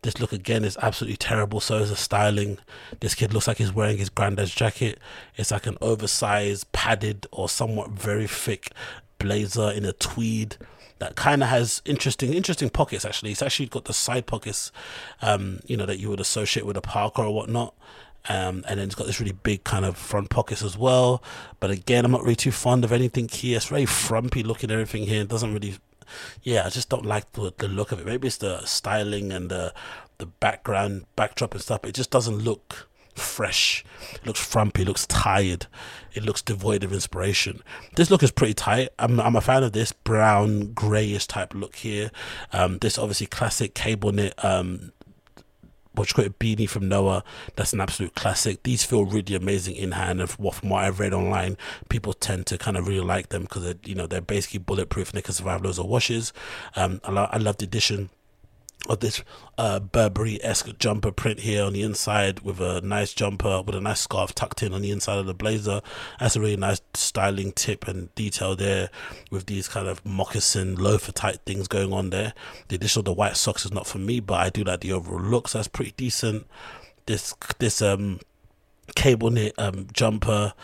This 0.02 0.20
look 0.20 0.32
again 0.32 0.64
is 0.64 0.76
absolutely 0.82 1.16
terrible. 1.16 1.60
So 1.60 1.78
is 1.78 1.90
the 1.90 1.97
styling. 1.97 2.59
This 3.01 3.14
kid 3.14 3.32
looks 3.32 3.47
like 3.47 3.59
he's 3.59 3.72
wearing 3.72 3.98
his 3.98 4.10
granddad's 4.10 4.55
jacket. 4.55 4.98
It's 5.36 5.52
like 5.52 5.66
an 5.66 5.78
oversized, 5.80 6.70
padded, 6.72 7.26
or 7.30 7.48
somewhat 7.48 7.90
very 7.90 8.26
thick 8.26 8.72
blazer 9.18 9.70
in 9.70 9.84
a 9.84 9.93
tweed 9.93 10.56
that 11.03 11.16
kind 11.16 11.43
of 11.43 11.49
has 11.49 11.83
interesting 11.85 12.33
interesting 12.33 12.70
pockets 12.70 13.05
actually. 13.05 13.33
It's 13.33 13.43
actually 13.43 13.66
got 13.66 13.87
the 13.87 13.93
side 13.93 14.27
pockets 14.27 14.70
um, 15.20 15.61
you 15.66 15.77
know 15.77 15.87
that 15.87 15.99
you 15.99 16.09
would 16.11 16.20
associate 16.20 16.65
with 16.65 16.77
a 16.77 16.81
parker 16.81 17.23
or 17.23 17.35
whatnot. 17.35 17.74
Um, 18.29 18.65
and 18.69 18.79
then 18.79 18.87
it's 18.87 18.95
got 18.95 19.09
this 19.09 19.19
really 19.19 19.33
big 19.33 19.65
kind 19.65 19.85
of 19.85 19.97
front 19.97 20.31
pockets 20.31 20.62
as 20.62 20.79
well. 20.79 21.23
But 21.59 21.70
again 21.70 22.05
i'm 22.05 22.12
not 22.12 22.23
really 22.23 22.37
too 22.37 22.53
fond 22.53 22.85
of 22.85 22.93
anything 22.93 23.29
here. 23.29 23.57
It's 23.57 23.66
very 23.66 23.87
frumpy 23.87 24.43
looking 24.45 24.70
everything 24.70 25.05
here. 25.05 25.23
It 25.23 25.29
doesn't 25.29 25.53
really 25.53 25.79
yeah 26.43 26.66
i 26.66 26.69
just 26.69 26.91
don't 26.91 27.07
like 27.07 27.33
the, 27.33 27.53
the 27.59 27.69
look 27.69 27.91
of 27.91 27.99
it. 27.99 28.07
Maybe 28.07 28.29
it's 28.29 28.37
the 28.37 28.65
styling 28.65 29.33
and 29.33 29.51
the 29.51 29.74
the 30.19 30.27
background 30.27 31.07
backdrop 31.16 31.53
and 31.53 31.61
stuff 31.62 31.85
it 31.85 31.95
just 31.95 32.11
doesn't 32.11 32.39
look 32.39 32.89
fresh. 33.14 33.84
It 34.14 34.26
looks 34.26 34.44
frumpy, 34.44 34.84
looks 34.84 35.06
tired. 35.06 35.66
It 36.14 36.24
looks 36.24 36.43
devoid 36.43 36.84
of 36.84 36.93
inspiration. 36.93 37.62
This 37.97 38.10
look 38.10 38.22
is 38.22 38.30
pretty 38.30 38.55
tight. 38.55 38.90
I'm, 38.98 39.20
I'm 39.20 39.36
a 39.36 39.40
fan 39.40 39.62
of 39.62 39.72
this 39.72 39.93
brown, 39.93 40.72
greyish 40.72 41.26
type 41.26 41.55
look 41.55 41.76
here. 41.76 42.10
Um, 42.52 42.78
this 42.78 42.98
obviously 42.98 43.26
classic 43.26 43.74
cable 43.74 44.12
knit 44.12 44.34
um, 44.44 44.93
what 45.94 46.09
you 46.09 46.14
call 46.14 46.24
it, 46.24 46.39
beanie 46.39 46.68
from 46.68 46.89
Noah. 46.89 47.22
That's 47.56 47.72
an 47.72 47.80
absolute 47.80 48.14
classic. 48.14 48.62
These 48.62 48.84
feel 48.84 49.05
really 49.05 49.34
amazing 49.34 49.76
in 49.76 49.93
hand, 49.93 50.20
and 50.20 50.30
from 50.30 50.70
what 50.70 50.84
I've 50.84 51.01
read 51.01 51.12
online, 51.12 51.56
people 51.89 52.12
tend 52.12 52.47
to 52.47 52.59
kind 52.59 52.76
of 52.76 52.89
really 52.89 53.05
like 53.05 53.28
them 53.28 53.43
because 53.43 53.74
you 53.84 53.94
know 53.94 54.06
they're 54.06 54.20
basically 54.20 54.60
bulletproof 54.60 55.10
and 55.10 55.18
they 55.18 55.22
can 55.22 55.34
survive 55.34 55.62
loads 55.62 55.78
of 55.78 55.86
washes. 55.86 56.32
Um, 56.76 57.01
I, 57.05 57.10
lo- 57.10 57.28
I 57.30 57.39
love 57.39 57.59
the 57.59 57.64
addition 57.64 58.10
of 58.88 59.00
this 59.00 59.22
uh, 59.59 59.78
Burberry-esque 59.78 60.78
jumper 60.78 61.12
print 61.12 61.40
here 61.40 61.64
on 61.64 61.72
the 61.72 61.82
inside 61.82 62.40
with 62.40 62.60
a 62.60 62.80
nice 62.80 63.12
jumper 63.12 63.62
with 63.62 63.74
a 63.74 63.80
nice 63.80 64.00
scarf 64.00 64.34
tucked 64.34 64.62
in 64.62 64.74
on 64.74 64.82
the 64.82 64.90
inside 64.90 65.18
of 65.18 65.26
the 65.26 65.34
blazer. 65.34 65.80
That's 66.18 66.36
a 66.36 66.40
really 66.40 66.56
nice 66.56 66.80
styling 66.94 67.52
tip 67.52 67.86
and 67.86 68.12
detail 68.14 68.56
there 68.56 68.90
with 69.30 69.46
these 69.46 69.68
kind 69.68 69.86
of 69.86 70.04
moccasin 70.04 70.76
loafer 70.76 71.12
type 71.12 71.44
things 71.46 71.68
going 71.68 71.92
on 71.92 72.10
there. 72.10 72.34
The 72.68 72.76
addition 72.76 73.00
of 73.00 73.04
the 73.04 73.12
white 73.12 73.36
socks 73.36 73.64
is 73.64 73.72
not 73.72 73.86
for 73.86 73.98
me, 73.98 74.20
but 74.20 74.34
I 74.34 74.50
do 74.50 74.64
like 74.64 74.80
the 74.80 74.92
overall 74.92 75.20
looks. 75.20 75.52
That's 75.52 75.68
pretty 75.68 75.94
decent. 75.96 76.46
This 77.06 77.34
this 77.59 77.82
um 77.82 78.20
cable 78.94 79.30
knit 79.30 79.54
um 79.59 79.86
jumper 79.92 80.54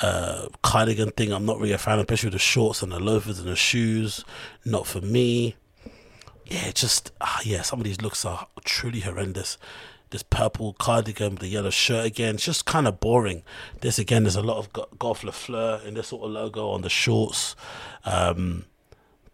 uh, 0.00 0.48
cardigan 0.62 1.10
thing 1.10 1.30
I'm 1.30 1.44
not 1.44 1.58
really 1.58 1.72
a 1.72 1.78
fan 1.78 1.98
especially 1.98 2.28
with 2.28 2.34
the 2.34 2.38
shorts 2.38 2.82
and 2.82 2.90
the 2.90 2.98
loafers 2.98 3.38
and 3.38 3.48
the 3.48 3.56
shoes. 3.56 4.24
Not 4.64 4.86
for 4.86 5.00
me 5.00 5.56
yeah, 6.50 6.72
just 6.72 7.12
ah, 7.20 7.40
yeah, 7.44 7.62
some 7.62 7.78
of 7.78 7.84
these 7.84 8.02
looks 8.02 8.24
are 8.24 8.48
truly 8.64 9.00
horrendous. 9.00 9.56
This 10.10 10.24
purple 10.24 10.74
cardigan, 10.74 11.36
the 11.36 11.46
yellow 11.46 11.70
shirt 11.70 12.04
again, 12.04 12.34
it's 12.34 12.44
just 12.44 12.66
kind 12.66 12.88
of 12.88 12.98
boring. 12.98 13.44
This 13.80 13.98
again, 14.00 14.24
there's 14.24 14.34
a 14.34 14.42
lot 14.42 14.58
of 14.58 14.98
Golf 14.98 15.22
Le 15.22 15.30
Fleur 15.30 15.80
in 15.86 15.94
this 15.94 16.08
sort 16.08 16.24
of 16.24 16.32
logo 16.32 16.68
on 16.70 16.82
the 16.82 16.90
shorts. 16.90 17.54
Um, 18.04 18.64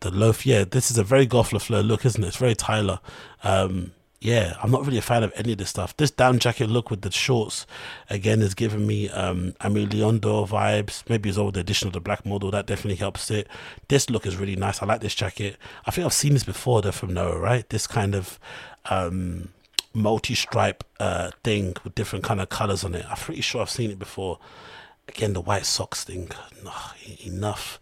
the 0.01 0.11
loaf, 0.11 0.45
yeah, 0.45 0.65
this 0.65 0.91
is 0.91 0.99
a 0.99 1.05
very 1.05 1.25
Golf 1.25 1.55
Le 1.55 1.59
Fleur 1.59 1.83
look, 1.83 2.05
isn't 2.05 2.23
it? 2.23 2.27
It's 2.27 2.37
very 2.37 2.55
Tyler. 2.55 3.01
Um, 3.43 3.93
yeah, 4.27 4.57
I'm 4.61 4.73
not 4.73 4.85
really 4.85 4.99
a 4.99 5.03
fan 5.03 5.23
of 5.23 5.33
any 5.37 5.53
of 5.53 5.59
this 5.59 5.71
stuff. 5.71 5.97
This 5.97 6.11
down 6.11 6.41
jacket 6.41 6.69
look 6.69 6.91
with 6.91 7.03
the 7.03 7.13
shorts, 7.13 7.65
again, 8.11 8.43
is 8.43 8.55
giving 8.55 8.85
me 8.85 9.09
um 9.11 9.53
Aimé 9.61 9.93
Leon 9.93 10.19
Dore 10.19 10.49
vibes. 10.49 11.09
Maybe 11.09 11.29
it's 11.29 11.39
all 11.39 11.53
the 11.53 11.61
addition 11.61 11.87
of 11.87 11.93
the 11.93 12.01
black 12.01 12.27
model 12.27 12.51
that 12.51 12.67
definitely 12.67 12.97
helps 12.97 13.31
it. 13.31 13.47
This 13.87 14.11
look 14.11 14.27
is 14.27 14.37
really 14.37 14.57
nice. 14.57 14.83
I 14.83 14.87
like 14.87 15.01
this 15.01 15.15
jacket. 15.15 15.59
I 15.87 15.93
think 15.93 16.07
I've 16.07 16.13
seen 16.13 16.33
this 16.33 16.43
before. 16.43 16.83
They're 16.83 16.91
from 16.91 17.15
Noah, 17.15 17.39
right? 17.39 17.69
This 17.69 17.87
kind 17.87 18.17
of 18.17 18.41
um 18.87 19.51
multi-stripe 19.95 20.83
uh 20.99 21.31
thing 21.45 21.77
with 21.85 21.95
different 21.95 22.25
kind 22.25 22.41
of 22.41 22.49
colors 22.49 22.83
on 22.83 22.97
it. 22.97 23.07
I'm 23.09 23.17
pretty 23.17 23.43
sure 23.43 23.63
I've 23.63 23.71
seen 23.71 23.93
it 23.93 23.99
before. 24.01 24.41
Again, 25.07 25.35
the 25.35 25.41
white 25.41 25.67
socks 25.67 26.03
thing. 26.03 26.31
enough. 27.25 27.79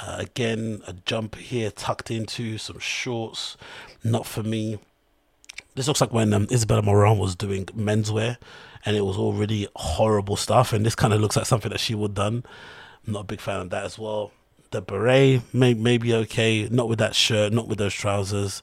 Uh, 0.00 0.16
again, 0.20 0.82
a 0.86 0.92
jumper 0.92 1.40
here 1.40 1.72
tucked 1.72 2.12
into 2.12 2.58
some 2.58 2.78
shorts. 2.78 3.56
Not 4.04 4.24
for 4.24 4.44
me 4.44 4.78
this 5.74 5.86
looks 5.86 6.00
like 6.00 6.12
when 6.12 6.32
um, 6.32 6.46
Isabel 6.50 6.82
Marant 6.82 7.20
was 7.20 7.34
doing 7.34 7.66
menswear 7.66 8.36
and 8.84 8.96
it 8.96 9.02
was 9.02 9.16
all 9.16 9.32
really 9.32 9.68
horrible 9.76 10.36
stuff. 10.36 10.72
And 10.72 10.84
this 10.84 10.94
kind 10.94 11.12
of 11.12 11.20
looks 11.20 11.36
like 11.36 11.46
something 11.46 11.70
that 11.70 11.80
she 11.80 11.94
would 11.94 12.14
done. 12.14 12.44
I'm 13.06 13.12
not 13.12 13.20
a 13.20 13.24
big 13.24 13.40
fan 13.40 13.60
of 13.60 13.70
that 13.70 13.84
as 13.84 13.98
well. 13.98 14.32
The 14.70 14.80
beret 14.80 15.42
may, 15.52 15.74
may 15.74 15.98
be 15.98 16.14
okay, 16.14 16.68
not 16.70 16.88
with 16.88 16.98
that 17.00 17.14
shirt, 17.14 17.52
not 17.52 17.66
with 17.66 17.78
those 17.78 17.94
trousers. 17.94 18.62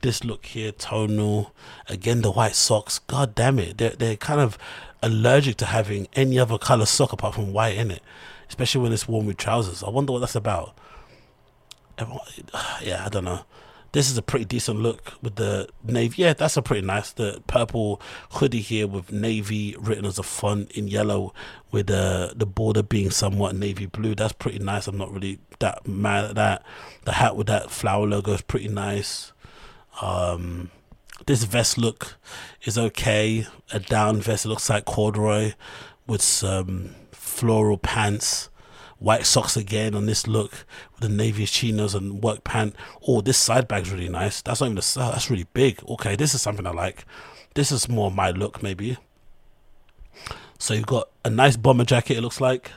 This 0.00 0.24
look 0.24 0.46
here, 0.46 0.72
tonal. 0.72 1.54
Again, 1.88 2.22
the 2.22 2.32
white 2.32 2.54
socks. 2.54 2.98
God 3.00 3.34
damn 3.34 3.58
it. 3.58 3.78
They're, 3.78 3.90
they're 3.90 4.16
kind 4.16 4.40
of 4.40 4.58
allergic 5.02 5.56
to 5.56 5.66
having 5.66 6.08
any 6.14 6.38
other 6.38 6.58
color 6.58 6.86
sock 6.86 7.12
apart 7.12 7.34
from 7.34 7.52
white 7.52 7.76
in 7.76 7.90
it, 7.90 8.02
especially 8.48 8.80
when 8.80 8.92
it's 8.92 9.06
worn 9.06 9.26
with 9.26 9.36
trousers. 9.36 9.82
I 9.82 9.90
wonder 9.90 10.12
what 10.12 10.20
that's 10.20 10.34
about. 10.34 10.76
Everyone, 11.98 12.22
yeah, 12.82 13.04
I 13.04 13.08
don't 13.08 13.24
know. 13.24 13.44
This 13.92 14.10
is 14.10 14.16
a 14.16 14.22
pretty 14.22 14.46
decent 14.46 14.80
look 14.80 15.12
with 15.22 15.36
the 15.36 15.68
navy. 15.84 16.22
Yeah, 16.22 16.32
that's 16.32 16.56
a 16.56 16.62
pretty 16.62 16.86
nice. 16.86 17.12
The 17.12 17.42
purple 17.46 18.00
hoodie 18.30 18.60
here 18.60 18.86
with 18.86 19.12
navy 19.12 19.76
written 19.78 20.06
as 20.06 20.18
a 20.18 20.22
font 20.22 20.72
in 20.72 20.88
yellow 20.88 21.34
with 21.70 21.88
the 21.88 22.32
the 22.34 22.46
border 22.46 22.82
being 22.82 23.10
somewhat 23.10 23.54
navy 23.54 23.84
blue. 23.84 24.14
That's 24.14 24.32
pretty 24.32 24.60
nice. 24.60 24.86
I'm 24.86 24.96
not 24.96 25.12
really 25.12 25.40
that 25.58 25.86
mad 25.86 26.24
at 26.24 26.34
that. 26.36 26.64
The 27.04 27.12
hat 27.12 27.36
with 27.36 27.48
that 27.48 27.70
flower 27.70 28.06
logo 28.06 28.32
is 28.32 28.40
pretty 28.40 28.68
nice. 28.68 29.32
Um, 30.00 30.70
this 31.26 31.44
vest 31.44 31.76
look 31.76 32.16
is 32.62 32.78
okay. 32.78 33.46
A 33.72 33.78
down 33.78 34.22
vest. 34.22 34.46
It 34.46 34.48
looks 34.48 34.70
like 34.70 34.86
corduroy 34.86 35.52
with 36.06 36.22
some 36.22 36.94
floral 37.12 37.76
pants 37.76 38.48
white 39.02 39.26
socks 39.26 39.56
again 39.56 39.94
on 39.94 40.06
this 40.06 40.26
look 40.26 40.64
with 40.92 41.00
the 41.00 41.08
navy 41.08 41.44
chinos 41.46 41.94
and 41.94 42.22
work 42.22 42.44
pant. 42.44 42.74
Oh, 43.06 43.20
this 43.20 43.38
side 43.38 43.68
bag's 43.68 43.90
really 43.90 44.08
nice. 44.08 44.42
That's 44.42 44.60
not 44.60 44.66
even 44.66 44.76
the 44.76 44.94
that's 44.96 45.30
really 45.30 45.46
big. 45.52 45.82
Okay, 45.88 46.16
this 46.16 46.34
is 46.34 46.42
something 46.42 46.66
I 46.66 46.70
like. 46.70 47.04
This 47.54 47.72
is 47.72 47.88
more 47.88 48.10
my 48.10 48.30
look 48.30 48.62
maybe. 48.62 48.96
So 50.58 50.74
you've 50.74 50.86
got 50.86 51.08
a 51.24 51.30
nice 51.30 51.56
bomber 51.56 51.84
jacket. 51.84 52.16
It 52.16 52.20
looks 52.20 52.40
like 52.40 52.70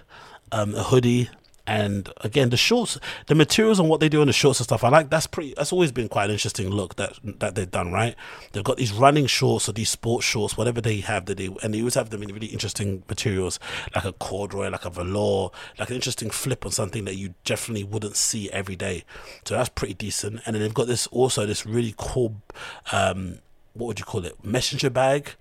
um, 0.51 0.73
a 0.73 0.83
hoodie, 0.83 1.29
and 1.67 2.11
again 2.21 2.49
the 2.49 2.57
shorts 2.57 2.99
the 3.25 3.35
materials 3.35 3.79
and 3.79 3.89
what 3.89 3.99
they 3.99 4.09
do 4.09 4.21
in 4.21 4.27
the 4.27 4.33
shorts 4.33 4.59
and 4.59 4.65
stuff 4.65 4.83
i 4.83 4.89
like 4.89 5.09
that's 5.09 5.25
pretty 5.25 5.53
that's 5.57 5.73
always 5.73 5.91
been 5.91 6.07
quite 6.07 6.25
an 6.25 6.31
interesting 6.31 6.69
look 6.69 6.95
that 6.95 7.17
that 7.23 7.55
they've 7.55 7.71
done 7.71 7.91
right? 7.91 8.15
They've 8.51 8.63
got 8.63 8.77
these 8.77 8.91
running 8.91 9.25
shorts 9.25 9.69
or 9.69 9.71
these 9.71 9.89
sports 9.89 10.25
shorts 10.25 10.57
whatever 10.57 10.81
they 10.81 10.97
have 10.97 11.25
that 11.25 11.37
they 11.37 11.49
and 11.63 11.73
they 11.73 11.79
always 11.79 11.95
have 11.95 12.09
them 12.09 12.23
in 12.23 12.33
really 12.33 12.47
interesting 12.47 13.03
materials 13.09 13.59
like 13.95 14.05
a 14.05 14.13
corduroy 14.13 14.69
like 14.69 14.85
a 14.85 14.89
velour 14.89 15.51
like 15.79 15.89
an 15.89 15.95
interesting 15.95 16.29
flip 16.29 16.65
on 16.65 16.71
something 16.71 17.05
that 17.05 17.15
you 17.15 17.33
definitely 17.43 17.83
wouldn't 17.83 18.15
see 18.15 18.51
every 18.51 18.75
day. 18.75 19.03
So 19.45 19.55
that's 19.55 19.69
pretty 19.69 19.93
decent. 19.93 20.41
And 20.45 20.55
then 20.55 20.61
they've 20.61 20.73
got 20.73 20.87
this 20.87 21.07
also 21.07 21.45
this 21.45 21.65
really 21.65 21.95
cool 21.97 22.41
um 22.91 23.39
what 23.73 23.87
would 23.87 23.99
you 23.99 24.05
call 24.05 24.25
it? 24.25 24.43
Messenger 24.43 24.89
bag. 24.89 25.31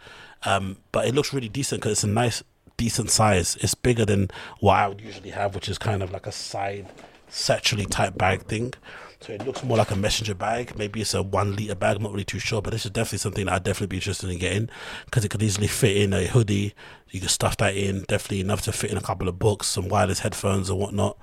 Um, 0.44 0.78
but 0.92 1.06
it 1.06 1.14
looks 1.14 1.32
really 1.32 1.48
decent 1.48 1.80
because 1.80 1.92
it's 1.92 2.04
a 2.04 2.08
nice 2.08 2.42
decent 2.76 3.10
size. 3.10 3.56
It's 3.60 3.74
bigger 3.74 4.04
than 4.04 4.30
what 4.60 4.74
I 4.74 4.88
would 4.88 5.00
usually 5.00 5.30
have, 5.30 5.54
which 5.54 5.68
is 5.68 5.78
kind 5.78 6.02
of 6.02 6.12
like 6.12 6.26
a 6.26 6.32
side 6.32 6.86
satchel 7.28 7.84
type 7.84 8.16
bag 8.16 8.42
thing. 8.42 8.74
So 9.20 9.32
it 9.32 9.46
looks 9.46 9.64
more 9.64 9.78
like 9.78 9.90
a 9.90 9.96
messenger 9.96 10.34
bag. 10.34 10.76
Maybe 10.76 11.00
it's 11.00 11.14
a 11.14 11.22
one 11.22 11.56
liter 11.56 11.74
bag. 11.74 11.96
I'm 11.96 12.02
not 12.02 12.12
really 12.12 12.24
too 12.24 12.38
sure, 12.38 12.60
but 12.60 12.72
this 12.72 12.84
is 12.84 12.90
definitely 12.90 13.18
something 13.18 13.46
that 13.46 13.54
I'd 13.54 13.64
definitely 13.64 13.86
be 13.86 13.96
interested 13.96 14.28
in 14.28 14.38
getting 14.38 14.68
because 15.06 15.24
it 15.24 15.30
could 15.30 15.42
easily 15.42 15.66
fit 15.66 15.96
in 15.96 16.12
a 16.12 16.26
hoodie. 16.26 16.74
You 17.10 17.20
could 17.20 17.30
stuff 17.30 17.56
that 17.58 17.74
in, 17.74 18.02
definitely 18.02 18.40
enough 18.40 18.62
to 18.62 18.72
fit 18.72 18.90
in 18.90 18.98
a 18.98 19.02
couple 19.02 19.28
of 19.28 19.38
books, 19.38 19.66
some 19.66 19.88
wireless 19.88 20.18
headphones 20.20 20.68
and 20.68 20.78
whatnot. 20.78 21.16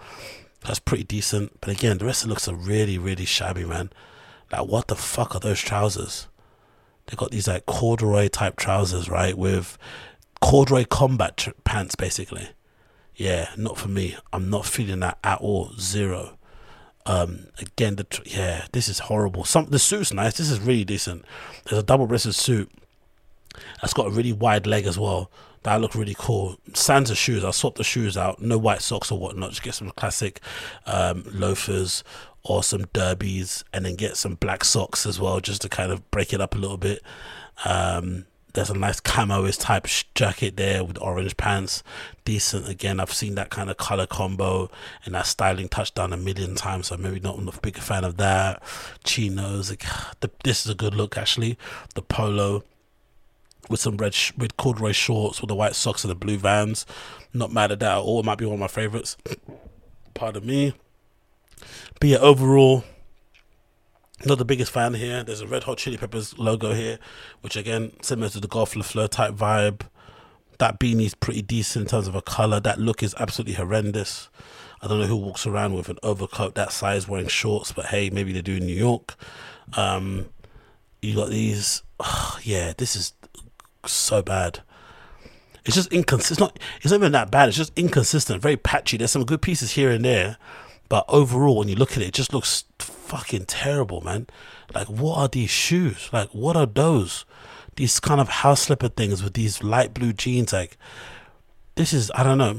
That's 0.62 0.80
pretty 0.80 1.04
decent. 1.04 1.60
But 1.62 1.70
again, 1.70 2.00
the 2.00 2.06
rest 2.06 2.24
of 2.24 2.30
the 2.30 2.34
looks 2.34 2.48
are 2.48 2.56
really, 2.56 2.98
really 2.98 3.26
shabby, 3.26 3.66
man. 3.66 3.92
Like, 4.52 4.66
what 4.68 4.88
the 4.88 4.96
fuck 4.96 5.36
are 5.36 5.40
those 5.40 5.60
trousers? 5.60 6.28
They 7.06 7.16
got 7.16 7.32
these 7.32 7.48
like 7.48 7.66
corduroy 7.66 8.30
type 8.30 8.56
trousers, 8.56 9.10
right? 9.10 9.38
With 9.38 9.78
corduroy 10.42 10.86
combat 10.86 11.38
tr- 11.38 11.52
pants, 11.64 11.96
basically. 11.96 12.50
Yeah, 13.16 13.50
not 13.58 13.78
for 13.78 13.88
me. 13.88 14.18
I'm 14.34 14.50
not 14.50 14.66
feeling 14.66 15.02
that 15.02 15.20
at 15.24 15.40
all. 15.40 15.72
Zero. 15.80 16.38
Um, 17.06 17.48
again, 17.60 17.96
the 17.96 18.04
tr- 18.04 18.22
yeah, 18.26 18.66
this 18.72 18.88
is 18.88 19.00
horrible. 19.00 19.44
Some 19.44 19.66
the 19.66 19.80
suit's 19.80 20.14
nice. 20.14 20.38
This 20.38 20.50
is 20.50 20.60
really 20.60 20.84
decent. 20.84 21.26
There's 21.66 21.82
a 21.82 21.86
double-breasted 21.86 22.36
suit 22.36 22.72
that's 23.82 23.94
got 23.94 24.08
a 24.08 24.12
really 24.12 24.34
wide 24.34 24.68
leg 24.68 24.86
as 24.86 24.98
well. 24.98 25.32
That 25.64 25.82
look 25.82 25.94
really 25.94 26.16
cool. 26.18 26.58
Sans 26.74 27.16
shoes. 27.16 27.44
I'll 27.44 27.54
swap 27.54 27.76
the 27.76 27.84
shoes 27.84 28.18
out. 28.18 28.42
No 28.42 28.58
white 28.58 28.82
socks 28.82 29.12
or 29.12 29.20
whatnot. 29.20 29.52
Just 29.52 29.64
get 29.64 29.76
some 29.76 29.92
classic 29.92 30.40
um, 30.88 31.24
loafers 31.32 32.04
or 32.44 32.64
some 32.64 32.88
derbies, 32.94 33.64
and 33.72 33.86
then 33.86 33.96
get 33.96 34.18
some 34.18 34.34
black 34.34 34.64
socks 34.64 35.06
as 35.06 35.20
well, 35.20 35.40
just 35.40 35.62
to 35.62 35.70
kind 35.70 35.92
of 35.92 36.10
break 36.10 36.34
it 36.34 36.42
up 36.42 36.56
a 36.56 36.58
little 36.58 36.78
bit. 36.78 37.04
Um, 37.66 38.26
there's 38.54 38.70
a 38.70 38.74
nice 38.74 39.00
camoist 39.00 39.62
type 39.62 39.88
jacket 40.16 40.58
there 40.58 40.84
with 40.84 41.02
orange 41.02 41.38
pants. 41.38 41.84
Decent. 42.26 42.68
Again, 42.68 43.00
I've 43.00 43.14
seen 43.14 43.36
that 43.36 43.50
kind 43.50 43.70
of 43.70 43.78
color 43.78 44.06
combo 44.06 44.70
and 45.06 45.16
that 45.16 45.26
styling 45.26 45.70
touchdown 45.70 46.14
a 46.14 46.18
million 46.18 46.56
times, 46.56 46.88
so 46.88 46.98
maybe 46.98 47.20
not 47.20 47.40
a 47.40 47.60
big 47.62 47.78
fan 47.78 48.04
of 48.04 48.18
that. 48.18 48.62
Chinos. 49.04 49.70
Like, 49.70 49.86
the, 50.20 50.30
this 50.44 50.66
is 50.66 50.72
a 50.72 50.76
good 50.76 50.94
look 50.94 51.18
actually. 51.18 51.58
The 51.96 52.02
polo 52.02 52.64
with 53.70 53.80
some 53.80 53.98
red 53.98 54.14
sh- 54.14 54.34
with 54.38 54.58
corduroy 54.58 54.92
shorts 54.92 55.42
with 55.42 55.48
the 55.48 55.56
white 55.56 55.76
socks 55.76 56.04
and 56.04 56.12
the 56.12 56.16
blue 56.16 56.38
vans. 56.38 56.86
Not 57.34 57.54
mad 57.54 57.72
at 57.72 57.80
that 57.80 57.98
at 57.98 58.02
all. 58.02 58.20
It 58.20 58.26
might 58.26 58.38
be 58.38 58.46
one 58.46 58.56
of 58.56 58.60
my 58.60 58.68
favorites. 58.68 59.18
Pardon 60.14 60.46
me. 60.46 60.74
But 62.00 62.10
yeah, 62.10 62.18
overall, 62.18 62.84
not 64.26 64.38
the 64.38 64.46
biggest 64.46 64.72
fan 64.72 64.94
here. 64.94 65.24
There's 65.24 65.42
a 65.42 65.48
Red 65.48 65.64
Hot 65.64 65.78
Chili 65.78 65.98
Peppers 65.98 66.38
logo 66.38 66.74
here, 66.74 67.00
which 67.42 67.56
again 67.56 67.94
similar 68.02 68.30
to 68.30 68.40
the 68.40 68.48
Golf 68.48 68.76
Le 68.76 68.84
Fleur 68.84 69.08
type 69.08 69.34
vibe. 69.34 69.82
That 70.60 70.80
beanie's 70.80 71.16
pretty 71.16 71.42
decent 71.42 71.86
in 71.86 71.90
terms 71.90 72.08
of 72.08 72.16
a 72.16 72.22
color. 72.22 72.60
That 72.60 72.80
look 72.80 73.02
is 73.02 73.16
absolutely 73.20 73.56
horrendous. 73.56 74.30
I 74.82 74.88
don't 74.88 75.00
know 75.00 75.08
who 75.08 75.16
walks 75.16 75.46
around 75.46 75.74
with 75.74 75.90
an 75.90 75.98
overcoat 76.04 76.56
that 76.56 76.72
size 76.72 77.08
wearing 77.08 77.28
shorts, 77.28 77.72
but 77.72 77.88
hey, 77.88 78.10
maybe 78.10 78.32
they 78.32 78.42
do 78.42 78.56
in 78.56 78.66
New 78.66 78.76
York. 78.76 79.16
Um, 79.74 80.28
you 81.02 81.16
got 81.16 81.30
these. 81.30 81.84
yeah, 82.44 82.74
this 82.78 82.96
is 82.96 83.14
so 83.86 84.22
bad. 84.22 84.62
It's 85.66 85.76
just 85.76 85.92
inconsistent. 85.94 86.32
It's 86.32 86.40
not. 86.40 86.60
It's 86.82 86.92
not 86.92 86.98
even 86.98 87.12
that 87.12 87.32
bad. 87.32 87.50
It's 87.50 87.58
just 87.58 87.78
inconsistent. 87.78 88.42
Very 88.42 88.58
patchy. 88.58 88.98
There's 88.98 89.12
some 89.12 89.26
good 89.26 89.42
pieces 89.42 89.72
here 89.72 89.92
and 89.92 90.04
there, 90.04 90.38
but 90.90 91.06
overall, 91.08 91.60
when 91.60 91.68
you 91.68 91.76
look 91.76 91.92
at 91.92 92.00
it, 92.00 92.08
it 92.08 92.14
just 92.14 92.34
looks 92.34 92.66
fucking 93.12 93.44
terrible, 93.44 94.00
man. 94.00 94.26
Like, 94.74 94.88
what 94.88 95.18
are 95.18 95.28
these 95.28 95.50
shoes? 95.50 96.10
Like, 96.14 96.30
what 96.30 96.56
are 96.56 96.66
those? 96.66 97.26
These 97.76 98.00
kind 98.00 98.22
of 98.22 98.30
house 98.30 98.62
slipper 98.62 98.88
things 98.88 99.22
with 99.22 99.34
these 99.34 99.62
light 99.62 99.94
blue 99.94 100.14
jeans. 100.14 100.54
Like, 100.54 100.78
this 101.76 101.92
is. 101.92 102.10
I 102.16 102.24
don't 102.24 102.38
know. 102.38 102.56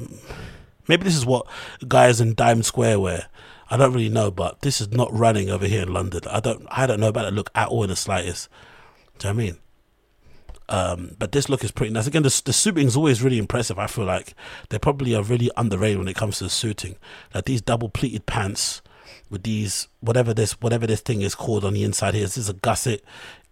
Maybe 0.88 1.04
this 1.04 1.16
is 1.16 1.24
what 1.24 1.46
guys 1.88 2.20
in 2.20 2.34
Dime 2.34 2.62
Square 2.62 3.00
wear. 3.00 3.28
I 3.70 3.78
don't 3.78 3.94
really 3.94 4.10
know, 4.10 4.30
but 4.30 4.60
this 4.60 4.82
is 4.82 4.90
not 4.90 5.10
running 5.10 5.48
over 5.48 5.66
here 5.66 5.82
in 5.82 5.92
London. 5.94 6.20
I 6.28 6.40
don't. 6.40 6.66
I 6.70 6.86
don't 6.86 7.00
know 7.00 7.08
about 7.08 7.24
the 7.24 7.30
look 7.30 7.50
at 7.54 7.68
all 7.68 7.84
in 7.84 7.88
the 7.88 7.96
slightest. 7.96 8.50
Do 9.18 9.28
you 9.28 9.32
know 9.32 9.36
what 9.36 9.42
I 9.42 9.46
mean? 9.46 9.58
Um, 10.68 11.16
but 11.18 11.32
this 11.32 11.48
look 11.48 11.64
is 11.64 11.70
pretty 11.70 11.92
nice. 11.92 12.06
Again, 12.06 12.22
the, 12.22 12.42
the 12.44 12.52
suiting 12.52 12.86
is 12.86 12.96
always 12.96 13.22
really 13.22 13.38
impressive. 13.38 13.78
I 13.78 13.86
feel 13.86 14.04
like 14.04 14.34
they 14.68 14.78
probably 14.78 15.14
are 15.14 15.22
really 15.22 15.50
underrated 15.56 15.98
when 15.98 16.08
it 16.08 16.16
comes 16.16 16.38
to 16.38 16.44
the 16.44 16.50
suiting. 16.50 16.96
Like 17.34 17.46
these 17.46 17.62
double 17.62 17.88
pleated 17.88 18.26
pants 18.26 18.82
with 19.32 19.44
these 19.44 19.88
whatever 20.00 20.34
this 20.34 20.52
whatever 20.60 20.86
this 20.86 21.00
thing 21.00 21.22
is 21.22 21.34
called 21.34 21.64
on 21.64 21.72
the 21.72 21.82
inside 21.82 22.12
here. 22.12 22.24
Is 22.24 22.34
this 22.34 22.50
a 22.50 22.52
gusset? 22.52 23.00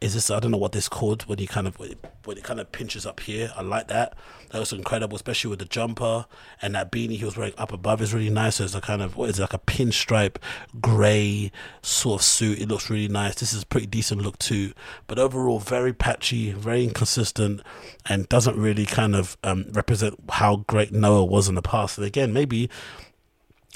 Is 0.01 0.15
this 0.15 0.31
I 0.31 0.39
don't 0.39 0.51
know 0.51 0.59
what 0.59 0.73
this 0.73 0.89
called 0.89 1.23
when 1.23 1.39
you 1.39 1.48
kind 1.48 1.66
of 1.66 1.78
when 1.78 2.36
it 2.36 2.44
kind 2.44 2.61
of 2.61 2.70
pinches 2.70 3.07
up 3.07 3.20
here. 3.20 3.51
I 3.57 3.62
like 3.62 3.89
that. 3.89 4.15
That 4.51 4.59
was 4.59 4.73
incredible, 4.73 5.16
especially 5.16 5.48
with 5.48 5.59
the 5.61 5.65
jumper 5.65 6.27
and 6.61 6.74
that 6.74 6.93
beanie 6.93 7.16
he 7.16 7.24
was 7.24 7.36
wearing 7.36 7.55
up 7.57 7.73
above 7.73 8.02
is 8.02 8.12
really 8.12 8.28
nice. 8.28 8.57
So 8.57 8.65
it's 8.65 8.74
a 8.74 8.81
kind 8.82 9.01
of 9.01 9.16
what 9.16 9.31
is 9.31 9.39
it, 9.39 9.43
like 9.43 9.55
a 9.55 9.59
pinstripe 9.59 10.36
grey 10.82 11.51
sort 11.81 12.20
of 12.20 12.24
suit. 12.24 12.61
It 12.61 12.69
looks 12.69 12.90
really 12.90 13.09
nice. 13.09 13.36
This 13.36 13.55
is 13.55 13.62
a 13.62 13.66
pretty 13.66 13.86
decent 13.86 14.20
look 14.20 14.39
too, 14.39 14.74
but 15.07 15.19
overall 15.19 15.61
very 15.61 15.94
patchy, 15.94 16.52
very 16.52 16.85
inconsistent, 16.85 17.62
and 18.07 18.28
doesn't 18.28 18.59
really 18.59 18.85
kind 18.85 19.16
of 19.16 19.39
um, 19.44 19.65
represent 19.73 20.19
how 20.28 20.57
great 20.66 20.93
Noah 20.93 21.24
was 21.24 21.48
in 21.48 21.55
the 21.55 21.62
past. 21.62 21.97
And 21.97 22.07
again, 22.07 22.35
maybe 22.35 22.69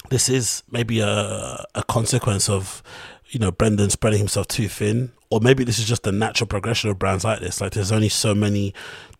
this 0.09 0.29
is 0.29 0.63
maybe 0.71 0.99
a 0.99 1.63
a 1.75 1.83
consequence 1.87 2.49
of 2.49 2.81
you 3.27 3.39
know 3.39 3.51
Brendan 3.51 3.89
spreading 3.89 4.19
himself 4.19 4.47
too 4.47 4.67
thin, 4.67 5.11
or 5.29 5.39
maybe 5.39 5.63
this 5.63 5.79
is 5.79 5.85
just 5.85 6.03
the 6.03 6.11
natural 6.11 6.47
progression 6.47 6.89
of 6.89 6.99
brands 6.99 7.23
like 7.23 7.39
this. 7.39 7.61
Like 7.61 7.73
there's 7.73 7.91
only 7.91 8.09
so 8.09 8.35
many 8.35 8.73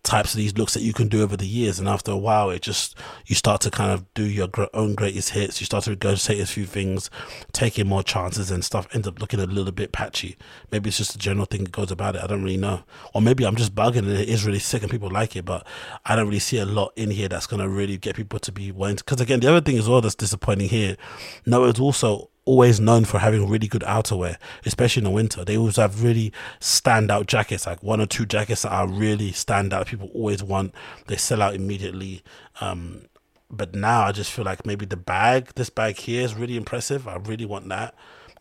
types 0.06 0.32
of 0.32 0.38
these 0.38 0.56
looks 0.56 0.72
that 0.74 0.82
you 0.82 0.92
can 0.92 1.08
do 1.08 1.22
over 1.22 1.36
the 1.36 1.46
years, 1.46 1.78
and 1.78 1.88
after 1.88 2.12
a 2.12 2.16
while, 2.16 2.48
it 2.50 2.62
just 2.62 2.96
you 3.26 3.34
start 3.34 3.60
to 3.62 3.70
kind 3.70 3.90
of 3.90 4.12
do 4.14 4.24
your 4.24 4.48
own 4.72 4.94
greatest 4.94 5.30
hits. 5.30 5.60
You 5.60 5.66
start 5.66 5.84
to 5.84 5.96
regurgitate 5.96 6.40
a 6.40 6.46
few 6.46 6.64
things, 6.64 7.10
taking 7.52 7.86
more 7.86 8.02
chances, 8.02 8.50
and 8.50 8.64
stuff 8.64 8.86
ends 8.94 9.08
up 9.08 9.20
looking 9.20 9.40
a 9.40 9.46
little 9.46 9.72
bit 9.72 9.92
patchy. 9.92 10.36
Maybe 10.70 10.88
it's 10.88 10.98
just 10.98 11.14
a 11.14 11.18
general 11.18 11.46
thing 11.46 11.64
that 11.64 11.72
goes 11.72 11.90
about 11.90 12.16
it. 12.16 12.22
I 12.22 12.26
don't 12.26 12.42
really 12.42 12.56
know, 12.56 12.84
or 13.12 13.20
maybe 13.20 13.44
I'm 13.44 13.56
just 13.56 13.74
bugging 13.74 13.98
and 13.98 14.08
it 14.08 14.28
is 14.28 14.46
really 14.46 14.60
sick 14.60 14.82
and 14.82 14.90
people 14.90 15.10
like 15.10 15.36
it, 15.36 15.44
but 15.44 15.66
I 16.04 16.16
don't 16.16 16.26
really 16.26 16.38
see 16.38 16.58
a 16.58 16.64
lot 16.64 16.92
in 16.96 17.10
here 17.10 17.28
that's 17.28 17.46
gonna 17.46 17.68
really 17.68 17.98
get 17.98 18.16
people 18.16 18.38
to 18.38 18.52
be 18.52 18.70
wanting. 18.72 18.96
Because 18.96 19.20
again, 19.20 19.40
the 19.40 19.48
other 19.48 19.60
thing 19.60 19.76
as 19.76 19.88
well 19.88 20.00
that's 20.00 20.14
disappointing 20.14 20.68
here, 20.68 20.96
no, 21.44 21.64
it's 21.64 21.80
also 21.80 22.30
always 22.46 22.80
known 22.80 23.04
for 23.04 23.18
having 23.18 23.48
really 23.48 23.68
good 23.68 23.82
outerwear, 23.82 24.36
especially 24.64 25.00
in 25.00 25.04
the 25.04 25.10
winter. 25.10 25.44
They 25.44 25.58
always 25.58 25.76
have 25.76 26.02
really 26.02 26.32
standout 26.60 27.26
jackets, 27.26 27.66
like 27.66 27.82
one 27.82 28.00
or 28.00 28.06
two 28.06 28.24
jackets 28.24 28.62
that 28.62 28.72
are 28.72 28.88
really 28.88 29.32
standout. 29.32 29.86
People 29.86 30.10
always 30.14 30.42
want. 30.42 30.74
They 31.08 31.16
sell 31.16 31.42
out 31.42 31.54
immediately. 31.54 32.22
Um, 32.60 33.02
but 33.50 33.74
now 33.74 34.04
I 34.04 34.12
just 34.12 34.32
feel 34.32 34.44
like 34.44 34.64
maybe 34.64 34.86
the 34.86 34.96
bag, 34.96 35.52
this 35.56 35.70
bag 35.70 35.98
here, 35.98 36.22
is 36.22 36.34
really 36.34 36.56
impressive. 36.56 37.06
I 37.06 37.16
really 37.16 37.44
want 37.44 37.68
that. 37.68 37.94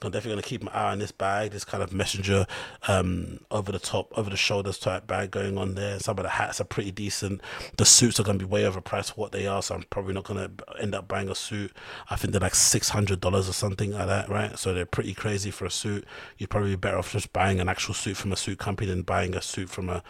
I'm 0.05 0.11
definitely 0.11 0.33
going 0.33 0.43
to 0.43 0.49
keep 0.49 0.63
my 0.63 0.71
eye 0.71 0.91
on 0.91 0.99
this 0.99 1.11
bag, 1.11 1.51
this 1.51 1.65
kind 1.65 1.83
of 1.83 1.91
messenger 1.91 2.45
um, 2.87 3.39
over 3.51 3.71
the 3.71 3.79
top, 3.79 4.11
over 4.17 4.29
the 4.29 4.37
shoulders 4.37 4.77
type 4.77 5.07
bag 5.07 5.31
going 5.31 5.57
on 5.57 5.75
there. 5.75 5.99
Some 5.99 6.17
of 6.17 6.23
the 6.23 6.29
hats 6.29 6.61
are 6.61 6.65
pretty 6.65 6.91
decent. 6.91 7.41
The 7.77 7.85
suits 7.85 8.19
are 8.19 8.23
going 8.23 8.39
to 8.39 8.45
be 8.45 8.49
way 8.49 8.63
overpriced 8.63 9.13
for 9.13 9.21
what 9.21 9.31
they 9.31 9.47
are, 9.47 9.61
so 9.61 9.75
I'm 9.75 9.83
probably 9.89 10.13
not 10.13 10.25
going 10.25 10.39
to 10.39 10.81
end 10.81 10.95
up 10.95 11.07
buying 11.07 11.29
a 11.29 11.35
suit. 11.35 11.71
I 12.09 12.15
think 12.15 12.31
they're 12.31 12.41
like 12.41 12.53
$600 12.53 13.35
or 13.35 13.41
something 13.53 13.91
like 13.91 14.07
that, 14.07 14.29
right? 14.29 14.57
So 14.57 14.73
they're 14.73 14.85
pretty 14.85 15.13
crazy 15.13 15.51
for 15.51 15.65
a 15.65 15.71
suit. 15.71 16.05
You'd 16.37 16.49
probably 16.49 16.71
be 16.71 16.75
better 16.75 16.97
off 16.97 17.11
just 17.11 17.33
buying 17.33 17.59
an 17.59 17.69
actual 17.69 17.93
suit 17.93 18.17
from 18.17 18.31
a 18.31 18.37
suit 18.37 18.59
company 18.59 18.89
than 18.89 19.01
buying 19.01 19.35
a 19.35 19.41
suit 19.41 19.69
from 19.69 19.89
a 19.89 20.03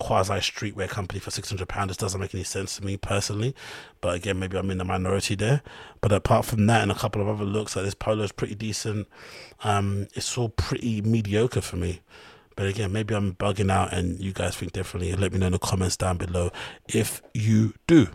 quasi 0.00 0.34
streetwear 0.34 0.88
company 0.88 1.20
for 1.20 1.30
six 1.30 1.48
hundred 1.48 1.68
pounds. 1.68 1.88
This 1.90 1.96
doesn't 1.98 2.20
make 2.20 2.34
any 2.34 2.42
sense 2.42 2.76
to 2.76 2.84
me 2.84 2.96
personally. 2.96 3.54
But 4.00 4.16
again, 4.16 4.38
maybe 4.40 4.58
I'm 4.58 4.70
in 4.70 4.78
the 4.78 4.84
minority 4.84 5.36
there. 5.36 5.62
But 6.00 6.10
apart 6.12 6.46
from 6.46 6.66
that, 6.66 6.82
and 6.82 6.90
a 6.90 6.96
couple 6.96 7.22
of 7.22 7.28
other 7.28 7.44
looks, 7.44 7.76
like 7.76 7.84
this 7.84 7.94
polo 7.94 8.24
is 8.24 8.32
pretty 8.32 8.56
decent. 8.56 9.06
Um, 9.62 10.08
it's 10.14 10.36
all 10.36 10.48
pretty 10.48 11.02
mediocre 11.02 11.60
for 11.60 11.76
me. 11.76 12.00
But 12.56 12.66
again, 12.66 12.92
maybe 12.92 13.14
I'm 13.14 13.34
bugging 13.34 13.70
out, 13.70 13.92
and 13.92 14.18
you 14.18 14.32
guys 14.32 14.56
think 14.56 14.72
differently. 14.72 15.14
Let 15.14 15.32
me 15.32 15.38
know 15.38 15.46
in 15.46 15.52
the 15.52 15.58
comments 15.58 15.96
down 15.96 16.16
below 16.16 16.50
if 16.88 17.22
you 17.32 17.74
do. 17.86 18.08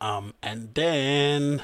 Um, 0.00 0.34
and 0.42 0.74
then 0.74 1.62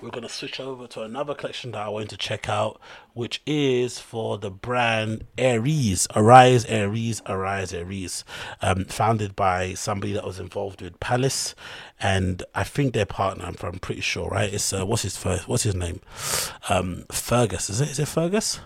we're 0.00 0.10
going 0.10 0.22
to 0.22 0.28
switch 0.28 0.60
over 0.60 0.86
to 0.88 1.02
another 1.02 1.34
collection 1.34 1.72
that 1.72 1.82
I 1.82 1.88
want 1.88 2.10
to 2.10 2.16
check 2.16 2.48
out, 2.48 2.80
which 3.14 3.42
is 3.46 3.98
for 3.98 4.38
the 4.38 4.50
brand 4.50 5.24
Aries. 5.38 6.06
Arise, 6.14 6.64
Aries, 6.66 7.22
Arise, 7.26 7.72
Aries. 7.72 8.24
Um, 8.62 8.84
founded 8.84 9.34
by 9.34 9.74
somebody 9.74 10.12
that 10.12 10.24
was 10.24 10.38
involved 10.38 10.82
with 10.82 11.00
Palace, 11.00 11.54
and 12.00 12.42
I 12.54 12.64
think 12.64 12.92
their 12.92 13.06
partner. 13.06 13.46
I'm, 13.46 13.78
pretty 13.78 14.00
sure, 14.00 14.28
right? 14.28 14.52
It's 14.52 14.72
uh, 14.72 14.84
what's 14.84 15.02
his 15.02 15.16
first? 15.16 15.48
What's 15.48 15.62
his 15.62 15.74
name? 15.74 16.00
Um, 16.68 17.04
Fergus. 17.10 17.70
Is 17.70 17.80
it? 17.80 17.90
Is 17.90 17.98
it 17.98 18.08
Fergus? 18.08 18.60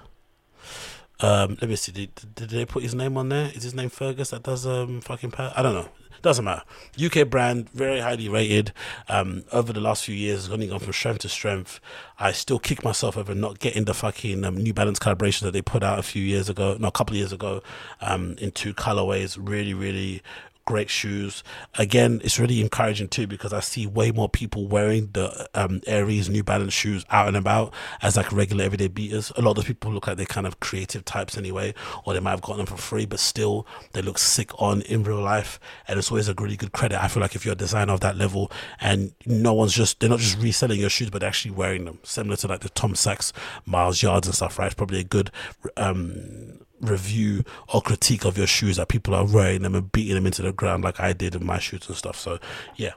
Um, 1.22 1.58
let 1.60 1.68
me 1.68 1.76
see. 1.76 1.92
Did, 1.92 2.10
did 2.34 2.50
they 2.50 2.64
put 2.64 2.82
his 2.82 2.94
name 2.94 3.16
on 3.16 3.28
there? 3.28 3.50
Is 3.54 3.62
his 3.62 3.74
name 3.74 3.90
Fergus? 3.90 4.30
That 4.30 4.42
does 4.42 4.66
um 4.66 5.00
fucking. 5.00 5.30
Pa- 5.32 5.52
I 5.56 5.62
don't 5.62 5.74
know. 5.74 5.88
Doesn't 6.22 6.44
matter. 6.44 6.62
UK 7.02 7.30
brand, 7.30 7.70
very 7.70 8.00
highly 8.00 8.28
rated. 8.28 8.72
Um, 9.08 9.44
over 9.52 9.72
the 9.72 9.80
last 9.80 10.04
few 10.04 10.14
years, 10.14 10.44
it's 10.44 10.52
only 10.52 10.66
gone 10.66 10.78
from 10.78 10.92
strength 10.92 11.20
to 11.20 11.30
strength. 11.30 11.80
I 12.18 12.32
still 12.32 12.58
kick 12.58 12.84
myself 12.84 13.16
over 13.16 13.34
not 13.34 13.58
getting 13.58 13.86
the 13.86 13.94
fucking 13.94 14.44
um, 14.44 14.58
New 14.58 14.74
Balance 14.74 14.98
calibration 14.98 15.40
that 15.42 15.52
they 15.52 15.62
put 15.62 15.82
out 15.82 15.98
a 15.98 16.02
few 16.02 16.22
years 16.22 16.50
ago, 16.50 16.76
no, 16.78 16.88
a 16.88 16.92
couple 16.92 17.14
of 17.14 17.18
years 17.18 17.32
ago, 17.32 17.62
um, 18.02 18.34
in 18.38 18.50
two 18.50 18.74
colorways. 18.74 19.38
Really, 19.40 19.72
really 19.72 20.22
great 20.70 20.88
shoes. 20.88 21.42
Again, 21.78 22.20
it's 22.22 22.38
really 22.38 22.60
encouraging 22.60 23.08
too 23.08 23.26
because 23.26 23.52
I 23.52 23.58
see 23.58 23.88
way 23.88 24.12
more 24.12 24.28
people 24.28 24.68
wearing 24.68 25.10
the 25.14 25.48
um, 25.52 25.80
Aries 25.84 26.28
New 26.28 26.44
Balance 26.44 26.72
shoes 26.72 27.04
out 27.10 27.26
and 27.26 27.36
about 27.36 27.74
as 28.02 28.16
like 28.16 28.30
regular 28.30 28.62
everyday 28.64 28.86
beaters. 28.86 29.32
A 29.34 29.42
lot 29.42 29.58
of 29.58 29.64
people 29.64 29.90
look 29.90 30.06
like 30.06 30.16
they're 30.16 30.26
kind 30.26 30.46
of 30.46 30.60
creative 30.60 31.04
types 31.04 31.36
anyway, 31.36 31.74
or 32.04 32.14
they 32.14 32.20
might 32.20 32.30
have 32.30 32.40
gotten 32.40 32.58
them 32.58 32.66
for 32.66 32.80
free, 32.80 33.04
but 33.04 33.18
still 33.18 33.66
they 33.94 34.00
look 34.00 34.16
sick 34.16 34.52
on 34.62 34.82
in 34.82 35.02
real 35.02 35.20
life. 35.20 35.58
And 35.88 35.98
it's 35.98 36.08
always 36.08 36.28
a 36.28 36.34
really 36.34 36.56
good 36.56 36.70
credit. 36.70 37.02
I 37.02 37.08
feel 37.08 37.20
like 37.20 37.34
if 37.34 37.44
you're 37.44 37.54
a 37.54 37.56
designer 37.56 37.92
of 37.92 38.00
that 38.00 38.16
level 38.16 38.52
and 38.80 39.12
no 39.26 39.52
one's 39.52 39.74
just, 39.74 39.98
they're 39.98 40.08
not 40.08 40.20
just 40.20 40.38
reselling 40.38 40.78
your 40.78 40.88
shoes, 40.88 41.10
but 41.10 41.24
actually 41.24 41.50
wearing 41.50 41.84
them, 41.84 41.98
similar 42.04 42.36
to 42.36 42.46
like 42.46 42.60
the 42.60 42.68
Tom 42.68 42.94
Sachs 42.94 43.32
Mars 43.66 44.04
Yards 44.04 44.28
and 44.28 44.36
stuff, 44.36 44.56
right? 44.56 44.66
It's 44.66 44.76
probably 44.76 45.00
a 45.00 45.04
good 45.04 45.32
um, 45.76 46.60
review 46.80 47.44
or 47.72 47.82
critique 47.82 48.24
of 48.24 48.38
your 48.38 48.46
shoes 48.46 48.76
that 48.76 48.88
people 48.88 49.14
are 49.14 49.26
wearing 49.26 49.62
them 49.62 49.74
and 49.74 49.92
beating 49.92 50.14
them 50.14 50.26
into 50.26 50.42
the 50.42 50.52
ground 50.52 50.84
like 50.84 51.00
I 51.00 51.12
did 51.12 51.34
in 51.34 51.44
my 51.44 51.58
shoes 51.58 51.88
and 51.88 51.96
stuff. 51.96 52.16
So, 52.16 52.38
yeah. 52.76 52.92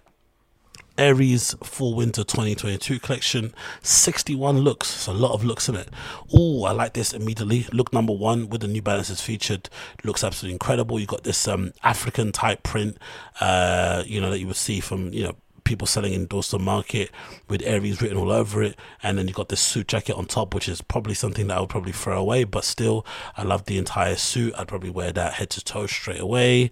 Aries 0.95 1.55
Fall 1.63 1.95
Winter 1.95 2.23
2022 2.23 2.99
collection, 2.99 3.53
61 3.81 4.59
looks. 4.59 4.93
It's 4.93 5.07
a 5.07 5.13
lot 5.13 5.33
of 5.33 5.43
looks 5.43 5.67
in 5.67 5.75
it. 5.75 5.89
Oh, 6.31 6.65
I 6.65 6.71
like 6.71 6.93
this 6.93 7.13
immediately. 7.13 7.65
Look 7.71 7.91
number 7.93 8.13
one 8.13 8.47
with 8.49 8.61
the 8.61 8.67
New 8.67 8.83
Balances 8.83 9.19
featured 9.19 9.69
looks 10.03 10.23
absolutely 10.23 10.53
incredible. 10.53 10.99
You 10.99 11.07
got 11.07 11.23
this 11.23 11.47
um 11.47 11.73
African 11.83 12.31
type 12.31 12.61
print, 12.61 12.99
uh, 13.39 14.03
you 14.05 14.21
know, 14.21 14.29
that 14.29 14.39
you 14.39 14.45
would 14.45 14.55
see 14.55 14.79
from 14.79 15.11
you 15.11 15.23
know 15.23 15.35
people 15.63 15.87
selling 15.87 16.13
in 16.13 16.25
Dorset 16.25 16.61
Market 16.61 17.11
with 17.47 17.61
Aries 17.63 18.01
written 18.01 18.17
all 18.17 18.31
over 18.31 18.63
it. 18.63 18.77
And 19.01 19.17
then 19.17 19.27
you 19.27 19.33
got 19.33 19.49
this 19.49 19.61
suit 19.61 19.87
jacket 19.87 20.15
on 20.15 20.25
top, 20.25 20.53
which 20.53 20.69
is 20.69 20.81
probably 20.81 21.13
something 21.13 21.47
that 21.47 21.57
I 21.57 21.59
would 21.61 21.69
probably 21.69 21.91
throw 21.91 22.19
away. 22.19 22.43
But 22.43 22.63
still, 22.63 23.05
I 23.35 23.43
love 23.43 23.65
the 23.65 23.77
entire 23.77 24.15
suit. 24.15 24.53
I'd 24.57 24.67
probably 24.67 24.89
wear 24.89 25.11
that 25.11 25.33
head 25.33 25.49
to 25.51 25.63
toe 25.63 25.87
straight 25.87 26.19
away. 26.19 26.71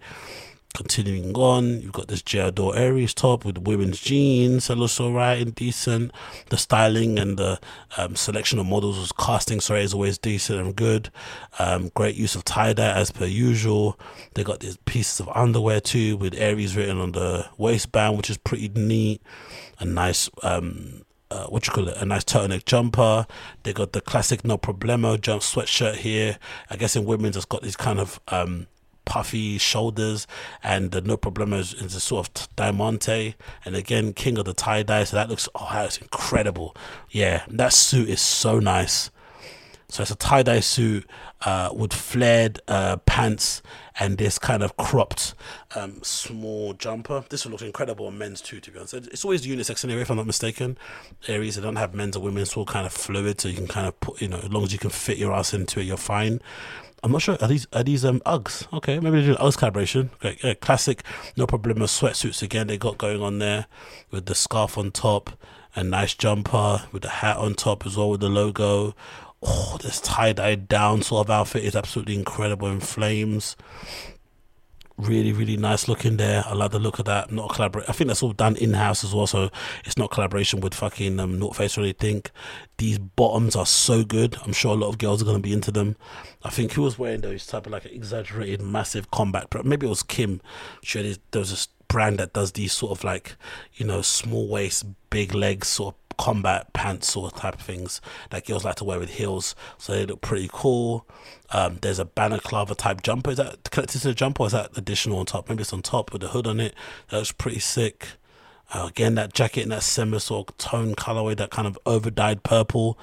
Continuing 0.73 1.35
on, 1.35 1.81
you've 1.81 1.91
got 1.91 2.07
this 2.07 2.22
Geodor 2.22 2.77
Aries 2.77 3.14
top 3.14 3.43
with 3.43 3.57
women's 3.57 3.99
jeans. 3.99 4.68
That 4.68 4.77
looks 4.77 5.02
alright 5.02 5.41
and 5.41 5.53
decent. 5.53 6.14
The 6.49 6.57
styling 6.57 7.19
and 7.19 7.38
the 7.38 7.60
um, 7.98 8.15
selection 8.15 8.57
of 8.57 8.68
models 8.68 8.98
was 8.98 9.11
casting, 9.11 9.60
sorry, 9.60 9.84
is 9.84 9.93
always 9.93 10.18
decent 10.18 10.61
and 10.61 10.73
good. 10.73 11.10
Um, 11.60 11.91
great 11.93 12.15
use 12.15 12.35
of 12.35 12.45
tie 12.45 12.72
dye 12.72 12.98
as 12.98 13.11
per 13.11 13.26
usual. 13.26 13.99
They 14.34 14.45
got 14.45 14.61
these 14.61 14.77
pieces 14.85 15.19
of 15.19 15.30
underwear 15.35 15.81
too 15.81 16.15
with 16.15 16.35
Aries 16.35 16.77
written 16.77 16.99
on 16.99 17.11
the 17.11 17.49
waistband, 17.57 18.15
which 18.15 18.30
is 18.30 18.38
pretty 18.38 18.69
neat. 18.69 19.22
A 19.80 19.85
nice 19.85 20.30
um, 20.41 21.03
uh, 21.31 21.48
what 21.48 21.68
you 21.68 21.73
call 21.73 21.88
it, 21.89 21.98
a 21.98 22.06
nice 22.06 22.23
turtleneck 22.23 22.65
jumper. 22.65 23.26
They 23.64 23.73
got 23.73 23.91
the 23.91 24.02
classic 24.02 24.45
no 24.45 24.57
problemo 24.57 25.19
jump 25.19 25.41
sweatshirt 25.41 25.95
here. 25.95 26.38
I 26.69 26.77
guess 26.77 26.95
in 26.95 27.06
women's 27.06 27.35
it's 27.35 27.45
got 27.45 27.61
these 27.61 27.76
kind 27.77 27.99
of 27.99 28.22
um 28.30 28.68
puffy 29.06 29.57
shoulders 29.57 30.28
and 30.64 30.91
the 30.91 31.02
no 31.02 31.18
problemo 31.18 31.60
is, 31.60 31.73
is 31.73 31.95
a 31.95 31.99
sort 31.99 32.28
of 32.28 32.56
diamante 32.56 33.36
and 33.65 33.76
again 33.76 34.14
king 34.14 34.38
of 34.38 34.45
the 34.45 34.53
tie 34.53 34.84
dye 34.84 35.03
so 35.03 35.15
that 35.15 35.30
looks 35.30 35.49
oh 35.56 35.69
that's 35.72 35.98
incredible 35.98 36.76
yeah 37.10 37.44
that 37.48 37.73
suit 37.73 38.07
is 38.07 38.22
so 38.22 38.60
nice 38.60 39.10
so 39.91 40.02
it's 40.02 40.11
a 40.11 40.15
tie 40.15 40.44
dye 40.44 40.61
suit 40.61 41.06
uh, 41.41 41.69
with 41.73 41.91
flared 41.91 42.61
uh, 42.69 42.95
pants 43.06 43.61
and 43.99 44.18
this 44.18 44.40
kind 44.40 44.64
of 44.64 44.78
cropped 44.78 45.34
um, 45.76 46.02
small 46.02 46.73
jumper. 46.73 47.26
This 47.30 47.44
will 47.44 47.52
look 47.52 47.61
incredible 47.61 48.07
on 48.07 48.18
men's 48.18 48.41
too, 48.41 48.61
to 48.61 48.72
be 48.72 48.80
honest. 48.80 48.94
It's 48.94 49.26
always 49.26 49.45
unisex 49.45 49.84
anyway, 49.84 50.02
if 50.02 50.10
I'm 50.10 50.18
not 50.18 50.28
mistaken. 50.28 50.78
Aries, 51.28 51.56
they 51.56 51.61
don't 51.61 51.76
have 51.76 51.94
men's 51.94 52.15
or 52.15 52.23
women's, 52.23 52.49
it's 52.49 52.57
all 52.57 52.65
kind 52.65 52.86
of 52.86 52.94
fluid, 52.94 53.41
so 53.41 53.49
you 53.49 53.56
can 53.56 53.68
kind 53.68 53.86
of 53.86 53.99
put, 53.99 54.22
you 54.22 54.28
know, 54.28 54.38
as 54.38 54.49
long 54.49 54.64
as 54.64 54.72
you 54.72 54.80
can 54.80 54.90
fit 54.90 55.18
your 55.18 55.34
ass 55.34 55.53
into 55.53 55.80
it, 55.80 55.84
you're 55.84 55.98
fine. 55.98 56.41
I'm 57.03 57.11
not 57.11 57.22
sure. 57.22 57.38
Are 57.41 57.48
these 57.48 57.68
are 57.73 57.84
these 57.84 58.06
um 58.06 58.19
Uggs? 58.26 58.72
Okay, 58.73 58.99
maybe 58.99 59.18
they're 59.18 59.36
doing 59.36 59.38
Uggs 59.38 59.57
collaboration. 59.57 60.11
Great, 60.19 60.44
yeah, 60.44 60.53
classic, 60.53 61.03
no 61.36 61.48
problem. 61.48 61.78
Sweatsuits 61.80 62.44
again. 62.44 62.68
They 62.68 62.78
got 62.78 62.98
going 62.98 63.22
on 63.22 63.40
there 63.40 63.65
with 64.11 64.28
the 64.28 64.36
scarf 64.36 64.78
on 64.78 64.91
top, 64.91 65.32
a 65.76 65.84
nice 65.84 66.14
jumper 66.14 66.84
with 66.91 67.02
the 67.02 67.10
hat 67.10 67.38
on 67.38 67.56
top 67.56 67.86
as 67.86 67.98
well 67.98 68.11
with 68.11 68.22
the 68.22 68.30
logo. 68.30 68.95
Oh, 69.41 69.80
this 69.82 69.99
tie 69.99 70.34
dye 70.34 70.53
down 70.53 71.02
sort 71.02 71.26
of 71.26 71.32
outfit 71.32 71.64
is 71.64 71.76
absolutely 71.76 72.14
incredible 72.14 72.68
in 72.68 72.80
flames. 72.80 73.56
Really, 75.02 75.34
really 75.34 75.57
nice 75.57 75.88
looking 75.88 76.18
there. 76.18 76.44
I 76.45 76.53
like 76.53 76.69
the 76.69 76.78
look 76.78 76.99
of 76.99 77.06
that. 77.06 77.32
Not 77.32 77.49
a 77.49 77.53
collaboration. 77.56 77.90
I 77.90 77.94
think 77.94 78.07
that's 78.10 78.22
all 78.22 78.34
done 78.34 78.56
in 78.56 78.73
house 78.73 79.03
as 79.03 79.15
well, 79.15 79.26
so 79.26 79.49
it's 79.84 79.98
not 79.98 80.11
collaboration 80.11 80.60
with 80.60 80.76
fucking 80.76 81.19
um, 81.19 81.40
North 81.40 81.57
Face 81.57 81.76
or 81.76 81.82
anything. 81.82 82.22
These 82.78 82.99
bottoms 82.99 83.56
are 83.56 83.65
so 83.65 84.03
good. 84.03 84.38
I'm 84.45 84.53
sure 84.53 84.76
a 84.76 84.80
lot 84.80 84.90
of 84.90 84.99
girls 84.99 85.19
are 85.19 85.26
gonna 85.26 85.40
be 85.40 85.53
into 85.53 85.72
them. 85.72 85.95
I 86.44 86.52
think 86.52 86.73
who 86.73 86.84
was 86.84 86.99
wearing 86.99 87.22
those 87.22 87.48
type 87.48 87.65
of 87.65 87.72
like 87.72 87.86
exaggerated, 87.88 88.61
massive 88.61 89.10
combat. 89.10 89.48
but 89.49 89.65
Maybe 89.65 89.88
it 89.88 89.90
was 89.90 90.03
Kim. 90.03 90.40
Sure, 90.84 91.02
there 91.02 91.40
was 91.40 91.49
this 91.49 91.68
brand 91.88 92.19
that 92.19 92.34
does 92.34 92.52
these 92.52 92.72
sort 92.72 92.91
of 92.91 93.03
like 93.03 93.36
you 93.73 93.86
know 93.86 94.03
small 94.03 94.48
waist, 94.48 94.86
big 95.10 95.34
legs 95.34 95.68
sort 95.68 95.95
of 95.95 96.01
combat 96.22 96.72
pants 96.72 97.15
or 97.15 97.31
type 97.31 97.56
of 97.56 97.61
things 97.61 97.99
that 98.30 98.45
girls 98.45 98.64
like 98.64 98.76
to 98.76 98.84
wear 98.84 98.99
with 98.99 99.10
heels. 99.10 99.56
So 99.80 99.93
they 99.93 100.06
look 100.06 100.22
pretty 100.22 100.48
cool. 100.53 101.07
Um, 101.49 101.80
there's 101.81 101.98
a 101.98 102.06
balaclava 102.06 102.76
type 102.76 103.02
jumper. 103.02 103.31
Is 103.31 103.38
that 103.38 103.72
connected 103.72 103.99
to 104.02 104.10
the 104.10 104.14
jumper 104.14 104.43
or 104.43 104.45
is 104.45 104.52
that 104.52 104.77
additional 104.77 105.18
on 105.18 105.26
top? 105.26 105.49
Maybe 105.49 105.61
it's 105.61 105.73
on 105.73 105.81
top 105.81 106.14
with 106.14 106.22
the 106.22 106.27
hood 106.27 106.45
on 106.45 106.60
it. 106.60 106.76
That 107.10 107.18
looks 107.18 107.31
pretty 107.31 107.57
sick. 107.60 108.10
Uh, 108.72 108.85
again, 108.88 109.15
that 109.15 109.34
jacket 109.34 109.64
in 109.64 109.69
that 109.69 109.81
similar 109.81 110.19
sort 110.19 110.56
tone 110.60 110.93
colorway, 110.93 111.35
that 111.38 111.49
kind 111.49 111.68
of 111.68 111.77
over 111.88 112.11
dyed 112.11 112.43
purple 112.43 112.99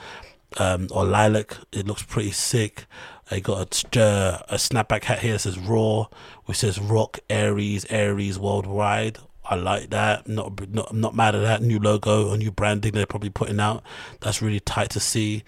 um, 0.59 0.86
or 0.93 1.05
lilac. 1.05 1.57
It 1.73 1.89
looks 1.89 2.05
pretty 2.05 2.31
sick. 2.31 2.86
I 3.32 3.40
got 3.40 3.85
a, 3.97 4.01
uh, 4.01 4.43
a 4.49 4.55
snapback 4.55 5.05
hat 5.05 5.19
here 5.19 5.32
that 5.32 5.40
says 5.40 5.59
Raw, 5.59 6.07
which 6.45 6.59
says 6.59 6.78
Rock 6.78 7.19
Aries, 7.28 7.85
Aries 7.90 8.39
Worldwide. 8.39 9.19
I 9.49 9.55
like 9.55 9.91
that. 9.91 10.29
Not, 10.29 10.69
not, 10.69 10.89
I'm 10.91 11.01
not 11.01 11.15
mad 11.15 11.35
at 11.35 11.41
that 11.41 11.62
new 11.62 11.79
logo 11.79 12.29
or 12.29 12.37
new 12.37 12.51
branding 12.51 12.93
they're 12.93 13.07
probably 13.07 13.31
putting 13.31 13.59
out. 13.59 13.83
That's 14.20 14.43
really 14.43 14.61
tight 14.61 14.91
to 14.91 15.01
see. 15.01 15.43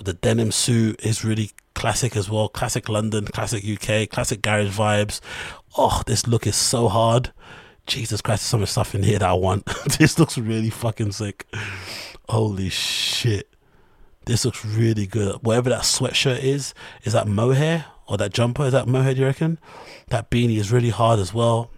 The 0.00 0.12
denim 0.12 0.52
suit 0.52 1.00
is 1.02 1.24
really 1.24 1.50
classic 1.74 2.14
as 2.14 2.28
well. 2.28 2.50
Classic 2.50 2.88
London, 2.88 3.24
classic 3.26 3.64
UK, 3.64 4.10
classic 4.10 4.42
garage 4.42 4.76
vibes. 4.76 5.20
Oh, 5.78 6.02
this 6.06 6.26
look 6.26 6.46
is 6.46 6.56
so 6.56 6.88
hard. 6.88 7.32
Jesus 7.86 8.20
Christ, 8.20 8.42
there's 8.42 8.50
so 8.50 8.58
much 8.58 8.68
stuff 8.68 8.94
in 8.94 9.02
here 9.02 9.18
that 9.18 9.28
I 9.28 9.32
want. 9.32 9.64
this 9.98 10.18
looks 10.18 10.36
really 10.36 10.70
fucking 10.70 11.12
sick. 11.12 11.46
Holy 12.28 12.68
shit. 12.68 13.48
This 14.26 14.44
looks 14.44 14.62
really 14.62 15.06
good. 15.06 15.36
Whatever 15.42 15.70
that 15.70 15.82
sweatshirt 15.82 16.42
is, 16.42 16.74
is 17.04 17.14
that 17.14 17.26
mohair 17.26 17.86
or 18.06 18.18
that 18.18 18.34
jumper? 18.34 18.66
Is 18.66 18.72
that 18.72 18.86
mohair, 18.86 19.14
do 19.14 19.20
you 19.20 19.26
reckon? 19.26 19.58
That 20.08 20.30
beanie 20.30 20.58
is 20.58 20.70
really 20.70 20.90
hard 20.90 21.18
as 21.18 21.32
well 21.32 21.70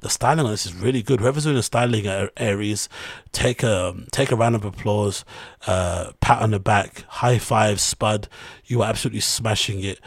the 0.00 0.10
styling 0.10 0.44
on 0.44 0.52
this 0.52 0.66
is 0.66 0.74
really 0.74 1.02
good. 1.02 1.20
Whoever's 1.20 1.44
doing 1.44 1.56
the 1.56 1.62
styling 1.62 2.06
at 2.06 2.32
Aries, 2.36 2.88
take 3.32 3.62
a 3.62 3.94
take 4.12 4.30
a 4.30 4.36
round 4.36 4.54
of 4.54 4.64
applause, 4.64 5.24
uh, 5.66 6.12
pat 6.20 6.42
on 6.42 6.52
the 6.52 6.60
back, 6.60 7.04
high 7.08 7.38
five, 7.38 7.80
Spud. 7.80 8.28
You 8.64 8.82
are 8.82 8.88
absolutely 8.88 9.20
smashing 9.20 9.82
it. 9.82 10.00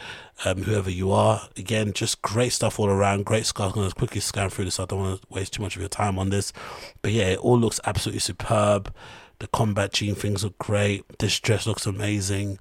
Um, 0.44 0.62
whoever 0.62 0.90
you 0.90 1.12
are, 1.12 1.48
again, 1.56 1.92
just 1.92 2.20
great 2.20 2.52
stuff 2.52 2.80
all 2.80 2.88
around. 2.88 3.24
Great 3.26 3.46
stuff. 3.46 3.72
I'm 3.72 3.82
gonna 3.82 3.92
quickly 3.92 4.20
scan 4.20 4.50
through 4.50 4.64
this. 4.64 4.80
I 4.80 4.86
don't 4.86 5.00
want 5.00 5.20
to 5.20 5.26
waste 5.30 5.52
too 5.52 5.62
much 5.62 5.76
of 5.76 5.82
your 5.82 5.88
time 5.88 6.18
on 6.18 6.30
this, 6.30 6.52
but 7.00 7.12
yeah, 7.12 7.24
it 7.24 7.38
all 7.38 7.58
looks 7.58 7.80
absolutely 7.84 8.20
superb. 8.20 8.92
The 9.38 9.46
combat 9.48 9.92
jean 9.92 10.14
things 10.14 10.44
look 10.44 10.56
great. 10.58 11.04
This 11.18 11.38
dress 11.40 11.66
looks 11.66 11.84
amazing 11.84 12.58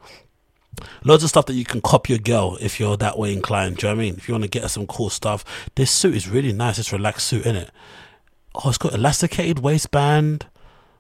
loads 1.04 1.24
of 1.24 1.30
stuff 1.30 1.46
that 1.48 1.54
you 1.54 1.66
can 1.66 1.82
copy 1.82 2.14
your 2.14 2.20
girl 2.20 2.58
if 2.62 2.80
you're 2.80 2.98
that 2.98 3.18
way 3.18 3.34
inclined. 3.34 3.78
Do 3.78 3.88
you 3.88 3.94
know 3.94 3.98
what 3.98 4.02
I 4.02 4.06
mean? 4.06 4.16
If 4.18 4.28
you 4.28 4.34
want 4.34 4.44
to 4.44 4.50
get 4.50 4.64
her 4.64 4.70
some 4.70 4.88
cool 4.88 5.10
stuff, 5.10 5.44
this 5.76 5.92
suit 5.92 6.16
is 6.16 6.28
really 6.28 6.54
nice. 6.54 6.80
It's 6.80 6.92
relaxed 6.92 7.28
suit, 7.28 7.46
in 7.46 7.56
it? 7.56 7.72
Oh, 8.56 8.70
it's 8.70 8.78
got 8.78 8.94
elasticated 8.94 9.60
waistband 9.60 10.48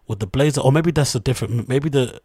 with 0.07 0.19
the 0.19 0.27
blazer, 0.27 0.61
or 0.61 0.71
maybe 0.71 0.91
that's 0.91 1.15
a 1.15 1.19
different. 1.19 1.67
Maybe 1.67 1.89
the 1.89 2.21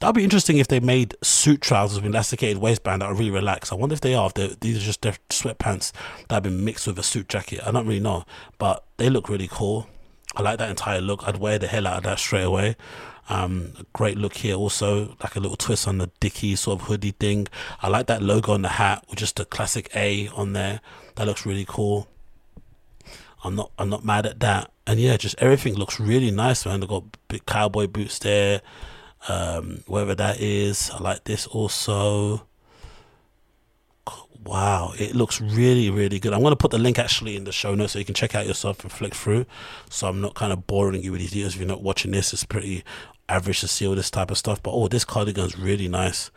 that'd 0.00 0.14
be 0.14 0.24
interesting 0.24 0.58
if 0.58 0.68
they 0.68 0.80
made 0.80 1.14
suit 1.22 1.60
trousers 1.60 2.00
with 2.00 2.10
elasticated 2.10 2.58
waistband 2.58 3.02
that 3.02 3.06
are 3.06 3.14
really 3.14 3.30
relaxed. 3.30 3.72
I 3.72 3.76
wonder 3.76 3.92
if 3.92 4.00
they 4.00 4.14
are. 4.14 4.30
If 4.34 4.60
these 4.60 4.78
are 4.78 4.80
just 4.80 5.00
sweatpants 5.02 5.92
that 6.28 6.36
have 6.36 6.42
been 6.42 6.64
mixed 6.64 6.86
with 6.86 6.98
a 6.98 7.02
suit 7.02 7.28
jacket. 7.28 7.60
I 7.64 7.70
don't 7.70 7.86
really 7.86 8.00
know, 8.00 8.24
but 8.58 8.84
they 8.96 9.08
look 9.08 9.28
really 9.28 9.48
cool. 9.50 9.88
I 10.36 10.42
like 10.42 10.58
that 10.58 10.70
entire 10.70 11.00
look. 11.00 11.26
I'd 11.26 11.38
wear 11.38 11.58
the 11.58 11.66
hell 11.66 11.86
out 11.86 11.98
of 11.98 12.02
that 12.04 12.18
straight 12.18 12.44
away. 12.44 12.76
Um, 13.30 13.74
great 13.92 14.18
look 14.18 14.34
here 14.34 14.56
also, 14.56 15.16
like 15.22 15.36
a 15.36 15.40
little 15.40 15.56
twist 15.56 15.86
on 15.86 15.98
the 15.98 16.10
Dickie 16.18 16.56
sort 16.56 16.80
of 16.80 16.88
hoodie 16.88 17.12
thing. 17.12 17.46
I 17.80 17.88
like 17.88 18.06
that 18.08 18.22
logo 18.22 18.52
on 18.52 18.62
the 18.62 18.68
hat 18.70 19.04
with 19.08 19.20
just 19.20 19.38
a 19.38 19.44
classic 19.44 19.88
A 19.94 20.28
on 20.34 20.52
there. 20.52 20.80
That 21.14 21.28
looks 21.28 21.46
really 21.46 21.64
cool. 21.66 22.08
I'm 23.44 23.54
not 23.54 23.70
I'm 23.78 23.88
not 23.88 24.04
mad 24.04 24.26
at 24.26 24.40
that. 24.40 24.72
And 24.84 24.98
yeah, 24.98 25.16
just 25.16 25.36
everything 25.38 25.74
looks 25.74 26.00
really 26.00 26.32
nice, 26.32 26.66
man. 26.66 26.80
They've 26.80 26.88
got 26.88 27.04
big 27.28 27.46
cowboy 27.46 27.86
boots 27.86 28.18
there. 28.18 28.62
Um, 29.28 29.84
wherever 29.86 30.14
that 30.16 30.40
is. 30.40 30.90
I 30.90 30.98
like 30.98 31.24
this 31.24 31.46
also. 31.46 32.46
Wow, 34.44 34.92
it 34.98 35.14
looks 35.14 35.40
really, 35.40 35.90
really 35.90 36.18
good. 36.18 36.32
I'm 36.32 36.40
going 36.40 36.52
to 36.52 36.56
put 36.56 36.70
the 36.70 36.78
link 36.78 36.98
actually 36.98 37.36
in 37.36 37.44
the 37.44 37.52
show 37.52 37.74
notes 37.74 37.92
so 37.92 37.98
you 37.98 38.04
can 38.06 38.14
check 38.14 38.34
out 38.34 38.46
yourself 38.46 38.82
and 38.82 38.90
flick 38.90 39.14
through. 39.14 39.44
So 39.90 40.08
I'm 40.08 40.20
not 40.20 40.34
kind 40.34 40.52
of 40.52 40.66
boring 40.66 41.02
you 41.02 41.12
with 41.12 41.20
these 41.20 41.32
videos 41.32 41.48
if 41.48 41.56
you're 41.56 41.68
not 41.68 41.82
watching 41.82 42.12
this. 42.12 42.32
It's 42.32 42.44
pretty 42.44 42.82
average 43.28 43.60
to 43.60 43.68
see 43.68 43.86
all 43.86 43.94
this 43.94 44.10
type 44.10 44.30
of 44.30 44.38
stuff. 44.38 44.62
But 44.62 44.72
oh, 44.72 44.88
this 44.88 45.04
cardigan's 45.04 45.58
really 45.58 45.88
nice 45.88 46.30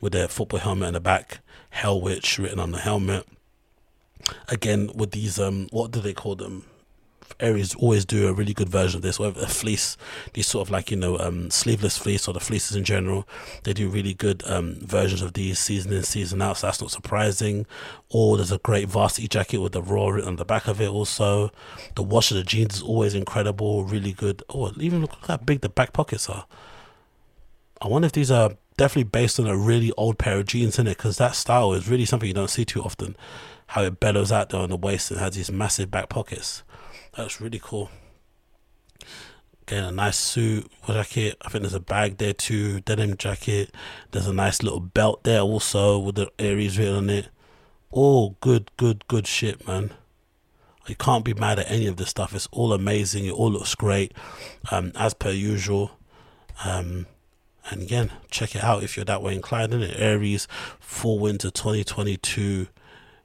with 0.00 0.12
the 0.12 0.28
football 0.28 0.60
helmet 0.60 0.88
in 0.88 0.94
the 0.94 1.00
back, 1.00 1.40
Hell 1.70 2.00
Witch 2.00 2.38
written 2.38 2.60
on 2.60 2.70
the 2.70 2.78
helmet. 2.78 3.26
again 4.48 4.90
with 4.94 5.10
these 5.12 5.38
um 5.38 5.68
what 5.70 5.90
do 5.90 6.00
they 6.00 6.12
call 6.12 6.34
them 6.34 6.64
Aries 7.40 7.74
always 7.76 8.04
do 8.04 8.28
a 8.28 8.32
really 8.32 8.54
good 8.54 8.68
version 8.68 8.98
of 8.98 9.02
this 9.02 9.18
whether 9.18 9.40
a 9.40 9.46
fleece 9.46 9.96
these 10.34 10.46
sort 10.46 10.66
of 10.66 10.70
like 10.70 10.90
you 10.90 10.96
know 10.96 11.18
um 11.18 11.50
sleeveless 11.50 11.96
fleece 11.96 12.28
or 12.28 12.34
the 12.34 12.40
fleeces 12.40 12.76
in 12.76 12.84
general 12.84 13.26
they 13.64 13.72
do 13.72 13.88
really 13.88 14.14
good 14.14 14.42
um 14.46 14.76
versions 14.80 15.22
of 15.22 15.34
these 15.34 15.58
season 15.58 15.92
in 15.92 16.02
season 16.02 16.42
out 16.42 16.58
so 16.58 16.66
that's 16.66 16.80
not 16.80 16.90
surprising. 16.90 17.66
Or 18.10 18.36
there's 18.36 18.52
a 18.52 18.58
great 18.58 18.88
varsity 18.88 19.28
jacket 19.28 19.58
with 19.58 19.72
the 19.72 19.82
raw 19.82 20.08
written 20.08 20.28
on 20.28 20.36
the 20.36 20.44
back 20.44 20.66
of 20.66 20.80
it 20.80 20.88
also. 20.88 21.50
The 21.94 22.02
wash 22.02 22.30
of 22.30 22.36
the 22.36 22.42
jeans 22.42 22.76
is 22.76 22.82
always 22.82 23.14
incredible 23.14 23.84
really 23.84 24.12
good. 24.12 24.42
Oh 24.48 24.72
even 24.78 25.02
look 25.02 25.16
how 25.26 25.36
big 25.36 25.60
the 25.60 25.68
back 25.68 25.92
pockets 25.92 26.28
are. 26.28 26.46
I 27.80 27.88
wonder 27.88 28.06
if 28.06 28.12
these 28.12 28.30
are 28.30 28.52
definitely 28.76 29.04
based 29.04 29.38
on 29.38 29.46
a 29.46 29.56
really 29.56 29.92
old 29.92 30.18
pair 30.18 30.38
of 30.38 30.46
jeans 30.46 30.78
in 30.78 30.86
it 30.86 30.96
because 30.96 31.16
that 31.18 31.34
style 31.34 31.72
is 31.72 31.88
really 31.88 32.04
something 32.04 32.26
you 32.26 32.34
don't 32.34 32.50
see 32.50 32.64
too 32.64 32.82
often. 32.82 33.16
How 33.68 33.82
it 33.82 34.00
bellows 34.00 34.32
out 34.32 34.48
there 34.48 34.60
on 34.60 34.70
the 34.70 34.76
waist 34.76 35.10
and 35.10 35.20
has 35.20 35.36
these 35.36 35.52
massive 35.52 35.90
back 35.90 36.08
pockets. 36.08 36.62
That's 37.18 37.40
really 37.40 37.60
cool. 37.60 37.90
Again, 39.62 39.82
a 39.82 39.90
nice 39.90 40.16
suit 40.16 40.70
jacket. 40.86 41.36
I 41.42 41.48
think 41.48 41.62
there's 41.62 41.74
a 41.74 41.80
bag 41.80 42.18
there 42.18 42.32
too. 42.32 42.78
Denim 42.82 43.16
jacket. 43.16 43.74
There's 44.12 44.28
a 44.28 44.32
nice 44.32 44.62
little 44.62 44.78
belt 44.78 45.24
there 45.24 45.40
also 45.40 45.98
with 45.98 46.14
the 46.14 46.30
Aries 46.38 46.78
written 46.78 46.94
on 46.94 47.10
it. 47.10 47.28
All 47.90 48.36
good, 48.40 48.70
good, 48.76 49.04
good 49.08 49.26
shit, 49.26 49.66
man. 49.66 49.94
You 50.86 50.94
can't 50.94 51.24
be 51.24 51.34
mad 51.34 51.58
at 51.58 51.68
any 51.68 51.88
of 51.88 51.96
this 51.96 52.10
stuff. 52.10 52.36
It's 52.36 52.46
all 52.52 52.72
amazing. 52.72 53.26
It 53.26 53.32
all 53.32 53.50
looks 53.50 53.74
great, 53.74 54.12
um, 54.70 54.92
as 54.94 55.12
per 55.12 55.30
usual. 55.30 55.90
Um, 56.64 57.06
and 57.68 57.82
again, 57.82 58.12
check 58.30 58.54
it 58.54 58.62
out 58.62 58.84
if 58.84 58.96
you're 58.96 59.04
that 59.06 59.24
way 59.24 59.34
inclined. 59.34 59.74
In 59.74 59.82
it, 59.82 59.98
Aries 59.98 60.46
Fall 60.78 61.18
Winter 61.18 61.50
2022 61.50 62.68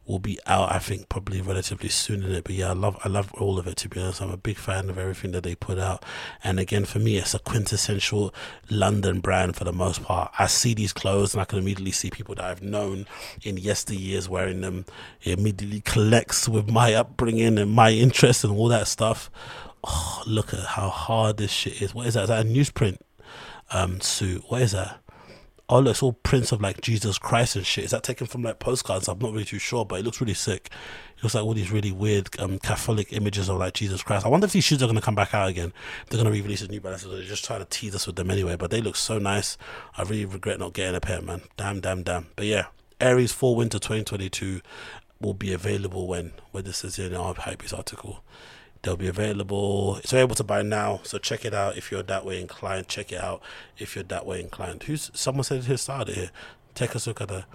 will 0.05 0.19
be 0.19 0.39
out. 0.45 0.71
I 0.71 0.80
think 0.80 1.09
probably 1.09 1.41
relatively 1.41 1.89
soon 1.89 2.23
in 2.23 2.31
it. 2.31 2.43
But 2.43 2.55
yeah, 2.55 2.69
I 2.69 2.73
love 2.73 2.97
I 3.03 3.09
love 3.09 3.34
all 3.34 3.59
of 3.59 3.67
it. 3.67 3.77
To 3.77 3.89
be 3.89 3.99
honest, 3.99 4.21
I'm 4.21 4.31
a 4.31 4.38
big 4.38 4.57
fan 4.57 4.89
of 4.89 4.97
everything 4.97 5.31
that 5.31 5.43
they 5.43 5.55
put 5.55 5.80
out. 5.80 6.03
And 6.43 6.59
again, 6.59 6.85
for 6.85 6.99
me, 6.99 7.17
it's 7.17 7.34
a 7.34 7.39
quintessential 7.39 8.34
London 8.69 9.19
brand 9.19 9.55
for 9.55 9.63
the 9.63 9.73
most 9.73 10.03
part. 10.03 10.31
I 10.38 10.47
see 10.47 10.73
these 10.73 10.93
clothes 10.93 11.34
and 11.34 11.41
I 11.41 11.45
can 11.45 11.59
immediately 11.59 11.91
see 11.91 12.09
people 12.09 12.35
that 12.35 12.45
I've 12.45 12.61
known 12.61 13.05
in 13.43 13.57
yesteryears 13.57 14.27
wearing 14.27 14.61
them. 14.61 14.85
It 15.21 15.39
immediately 15.39 15.81
collects 15.81 16.47
with 16.49 16.69
my 16.69 16.93
upbringing 16.93 17.57
and 17.57 17.71
my 17.71 17.91
interest 17.91 18.43
and 18.43 18.53
all 18.53 18.67
that 18.69 18.88
stuff. 18.88 19.30
Oh, 19.84 20.23
look 20.25 20.53
at 20.53 20.61
how 20.61 20.89
hard 20.89 21.38
this 21.38 21.51
shit 21.51 21.81
is. 21.81 21.93
What 21.93 22.07
is 22.07 22.13
that? 22.13 22.23
Is 22.23 22.30
that 22.30 22.45
a 22.45 22.49
newsprint? 22.49 22.97
um 23.71 23.99
suit. 24.01 24.43
What 24.47 24.61
is 24.61 24.71
that? 24.71 25.02
Oh, 25.75 25.83
it's 25.87 26.03
all 26.03 26.13
prints 26.13 26.51
of 26.51 26.61
like 26.61 26.81
Jesus 26.81 27.17
Christ 27.17 27.55
and 27.55 27.65
shit. 27.65 27.85
Is 27.85 27.89
that 27.89 28.03
taken 28.03 28.27
from 28.27 28.43
like 28.43 28.59
postcards? 28.59 29.07
I'm 29.07 29.17
not 29.17 29.31
really 29.31 29.43
too 29.43 29.57
sure, 29.57 29.83
but 29.83 29.99
it 29.99 30.05
looks 30.05 30.21
really 30.21 30.35
sick. 30.35 30.69
It 31.17 31.23
looks 31.23 31.33
like 31.33 31.43
all 31.43 31.55
these 31.55 31.71
really 31.71 31.91
weird 31.91 32.29
um, 32.39 32.59
Catholic 32.59 33.11
images 33.11 33.49
of 33.49 33.57
like 33.57 33.73
Jesus 33.73 34.03
Christ. 34.03 34.23
I 34.23 34.29
wonder 34.29 34.45
if 34.45 34.53
these 34.53 34.63
shoes 34.63 34.83
are 34.83 34.93
to 34.93 35.01
come 35.01 35.15
back 35.15 35.33
out 35.33 35.49
again. 35.49 35.73
They're 36.09 36.23
to 36.23 36.29
re-release 36.29 36.61
a 36.61 36.67
New 36.67 36.79
Balance. 36.79 37.07
Or 37.07 37.09
they're 37.15 37.23
just 37.23 37.43
trying 37.43 37.61
to 37.61 37.65
tease 37.65 37.95
us 37.95 38.05
with 38.05 38.17
them 38.17 38.29
anyway. 38.29 38.55
But 38.55 38.69
they 38.69 38.81
look 38.81 38.95
so 38.95 39.17
nice. 39.17 39.57
I 39.97 40.03
really 40.03 40.25
regret 40.25 40.59
not 40.59 40.73
getting 40.73 40.93
a 40.93 41.01
pair, 41.01 41.23
man. 41.23 41.41
Damn, 41.57 41.79
damn, 41.79 42.03
damn. 42.03 42.27
But 42.35 42.45
yeah, 42.45 42.67
Aries 43.01 43.31
Fall 43.31 43.55
Winter 43.55 43.79
2022 43.79 44.61
will 45.21 45.33
be 45.33 45.53
available 45.53 46.05
when 46.05 46.33
when 46.51 46.65
this 46.65 46.83
is 46.83 46.99
in 46.99 47.15
our 47.15 47.33
Hypebeast 47.33 47.75
article. 47.75 48.23
They'll 48.84 48.97
be 48.97 49.07
available. 49.07 49.97
It's 49.97 50.11
available 50.11 50.35
to 50.35 50.43
buy 50.43 50.61
now, 50.61 50.99
so 51.03 51.18
check 51.18 51.45
it 51.45 51.53
out 51.53 51.77
if 51.77 51.89
you're 51.89 52.03
that 52.03 52.26
way 52.26 52.39
inclined. 52.39 52.89
Check 52.89 53.14
it 53.14 53.22
out 53.22 53.41
if 53.77 53.95
you're 53.95 54.03
that 54.03 54.26
way 54.26 54.41
inclined. 54.41 54.84
Who's 54.84 55.10
someone 55.14 55.45
said 55.45 55.64
who 55.64 55.77
started 55.77 56.15
here? 56.15 56.31
Take 56.76 56.93
a 56.93 56.99
look 57.05 57.22
at 57.22 57.30
the 57.30 57.45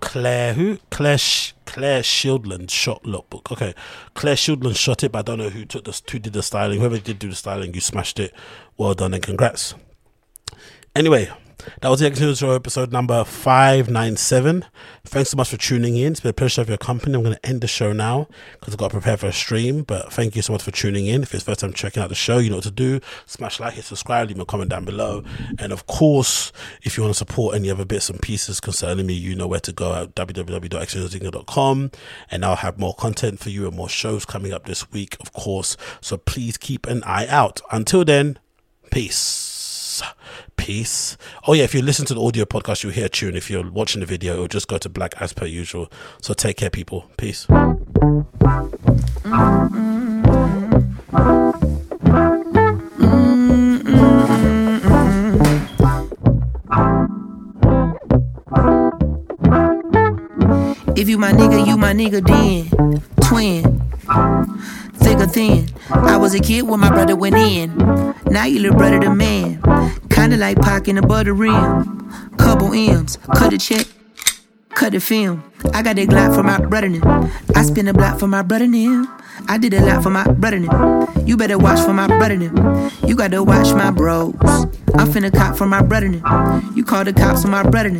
Claire 0.00 0.54
who 0.54 0.78
Claire 0.90 1.18
Sh- 1.18 1.52
Clare 1.64 2.02
Shilland 2.02 2.70
shot 2.70 3.04
lookbook. 3.04 3.50
Okay, 3.52 3.74
Clare 4.14 4.34
Shilland 4.34 4.76
shot 4.76 5.02
it, 5.02 5.12
but 5.12 5.20
I 5.20 5.22
don't 5.22 5.38
know 5.38 5.48
who 5.48 5.64
took 5.64 5.84
this. 5.84 6.02
Who 6.10 6.18
did 6.18 6.34
the 6.34 6.42
styling? 6.42 6.80
Whoever 6.80 6.98
did 6.98 7.18
do 7.18 7.30
the 7.30 7.34
styling, 7.34 7.72
you 7.72 7.80
smashed 7.80 8.20
it. 8.20 8.34
Well 8.76 8.92
done 8.92 9.14
and 9.14 9.22
congrats. 9.22 9.74
Anyway, 10.94 11.30
that 11.80 11.88
was 11.88 12.00
the 12.00 12.06
Exodus 12.06 12.38
Show 12.38 12.52
episode 12.52 12.92
number 12.92 13.24
597. 13.24 14.64
Thanks 15.04 15.30
so 15.30 15.36
much 15.36 15.50
for 15.50 15.56
tuning 15.56 15.96
in. 15.96 16.12
It's 16.12 16.20
been 16.20 16.30
a 16.30 16.32
pleasure 16.32 16.60
have 16.60 16.68
your 16.68 16.78
company. 16.78 17.14
I'm 17.14 17.22
going 17.22 17.34
to 17.34 17.46
end 17.46 17.60
the 17.60 17.66
show 17.66 17.92
now 17.92 18.28
because 18.58 18.74
I've 18.74 18.78
got 18.78 18.88
to 18.88 18.94
prepare 18.94 19.16
for 19.16 19.26
a 19.26 19.32
stream. 19.32 19.82
But 19.82 20.12
thank 20.12 20.36
you 20.36 20.42
so 20.42 20.52
much 20.52 20.62
for 20.62 20.70
tuning 20.70 21.06
in. 21.06 21.22
If 21.22 21.34
it's 21.34 21.44
first 21.44 21.60
time 21.60 21.72
checking 21.72 22.02
out 22.02 22.08
the 22.08 22.14
show, 22.14 22.38
you 22.38 22.50
know 22.50 22.56
what 22.56 22.64
to 22.64 22.70
do. 22.70 23.00
Smash 23.26 23.60
like, 23.60 23.74
hit 23.74 23.84
subscribe, 23.84 24.28
leave 24.28 24.38
a 24.38 24.44
comment 24.44 24.70
down 24.70 24.84
below. 24.84 25.24
And 25.58 25.72
of 25.72 25.86
course, 25.86 26.52
if 26.82 26.96
you 26.96 27.02
want 27.02 27.14
to 27.14 27.18
support 27.18 27.56
any 27.56 27.70
other 27.70 27.84
bits 27.84 28.10
and 28.10 28.20
pieces 28.20 28.60
concerning 28.60 29.06
me, 29.06 29.14
you 29.14 29.34
know 29.34 29.46
where 29.46 29.60
to 29.60 29.72
go 29.72 29.94
at 29.94 30.14
www.exoduszinger.com. 30.14 31.90
And 32.30 32.44
I'll 32.44 32.56
have 32.56 32.78
more 32.78 32.94
content 32.94 33.40
for 33.40 33.50
you 33.50 33.66
and 33.66 33.76
more 33.76 33.88
shows 33.88 34.24
coming 34.24 34.52
up 34.52 34.66
this 34.66 34.90
week, 34.92 35.16
of 35.20 35.32
course. 35.32 35.76
So 36.00 36.16
please 36.16 36.56
keep 36.56 36.86
an 36.86 37.02
eye 37.04 37.26
out. 37.26 37.60
Until 37.70 38.04
then, 38.04 38.38
peace 38.90 39.49
peace. 40.56 41.16
Oh 41.46 41.52
yeah, 41.54 41.64
if 41.64 41.74
you 41.74 41.82
listen 41.82 42.06
to 42.06 42.14
the 42.14 42.22
audio 42.22 42.44
podcast, 42.44 42.82
you'll 42.82 42.92
hear 42.92 43.06
a 43.06 43.08
tune. 43.08 43.34
If 43.34 43.50
you're 43.50 43.68
watching 43.70 44.00
the 44.00 44.06
video, 44.06 44.34
it'll 44.34 44.48
just 44.48 44.68
go 44.68 44.78
to 44.78 44.88
black 44.88 45.14
as 45.20 45.32
per 45.32 45.46
usual. 45.46 45.90
So 46.20 46.34
take 46.34 46.58
care, 46.58 46.70
people. 46.70 47.10
Peace. 47.16 47.46
If 60.96 61.08
you 61.08 61.16
my 61.16 61.32
nigga, 61.32 61.66
you 61.66 61.76
my 61.78 61.94
nigga 61.94 62.20
then. 62.26 63.02
Twin. 63.26 63.80
Thick 64.94 65.18
or 65.18 65.26
thin. 65.26 65.68
I 65.88 66.16
was 66.18 66.34
a 66.34 66.40
kid 66.40 66.62
when 66.62 66.80
my 66.80 66.90
brother 66.90 67.16
went 67.16 67.36
in. 67.36 67.74
Now 68.26 68.44
you 68.44 68.60
little 68.60 68.76
brother 68.76 69.00
the 69.00 69.14
man. 69.14 69.62
Kinda 70.20 70.36
like 70.36 70.60
Pac 70.60 70.86
in 70.86 70.98
a 70.98 71.02
butter 71.02 71.32
rim. 71.32 72.10
Couple 72.36 72.74
M's. 72.74 73.16
Cut 73.34 73.54
a 73.54 73.58
check. 73.58 73.86
Cut 74.74 74.92
the 74.92 75.00
film. 75.00 75.42
I 75.72 75.80
got 75.80 75.96
that 75.96 76.10
Glock 76.10 76.34
for 76.34 76.42
my 76.42 76.58
brother 76.58 76.90
now. 76.90 77.30
I 77.56 77.62
spin 77.62 77.88
a 77.88 77.94
block 77.94 78.20
for 78.20 78.26
my 78.26 78.42
brother 78.42 78.66
now. 78.66 79.18
I 79.48 79.56
did 79.56 79.72
a 79.72 79.80
lot 79.80 80.02
for 80.02 80.10
my 80.10 80.24
brother 80.24 80.58
now. 80.58 81.09
You 81.30 81.36
better 81.36 81.58
watch 81.58 81.78
for 81.78 81.92
my 81.92 82.08
brother. 82.08 82.34
You 83.06 83.14
gotta 83.14 83.40
watch 83.40 83.72
my 83.72 83.92
bros. 83.92 84.34
I'm 84.98 85.06
finna 85.12 85.32
cop 85.32 85.56
for 85.56 85.64
my 85.64 85.80
brother. 85.80 86.08
You 86.74 86.82
call 86.82 87.04
the 87.04 87.12
cops 87.12 87.44
on 87.44 87.52
my 87.52 87.62
brother. 87.62 87.90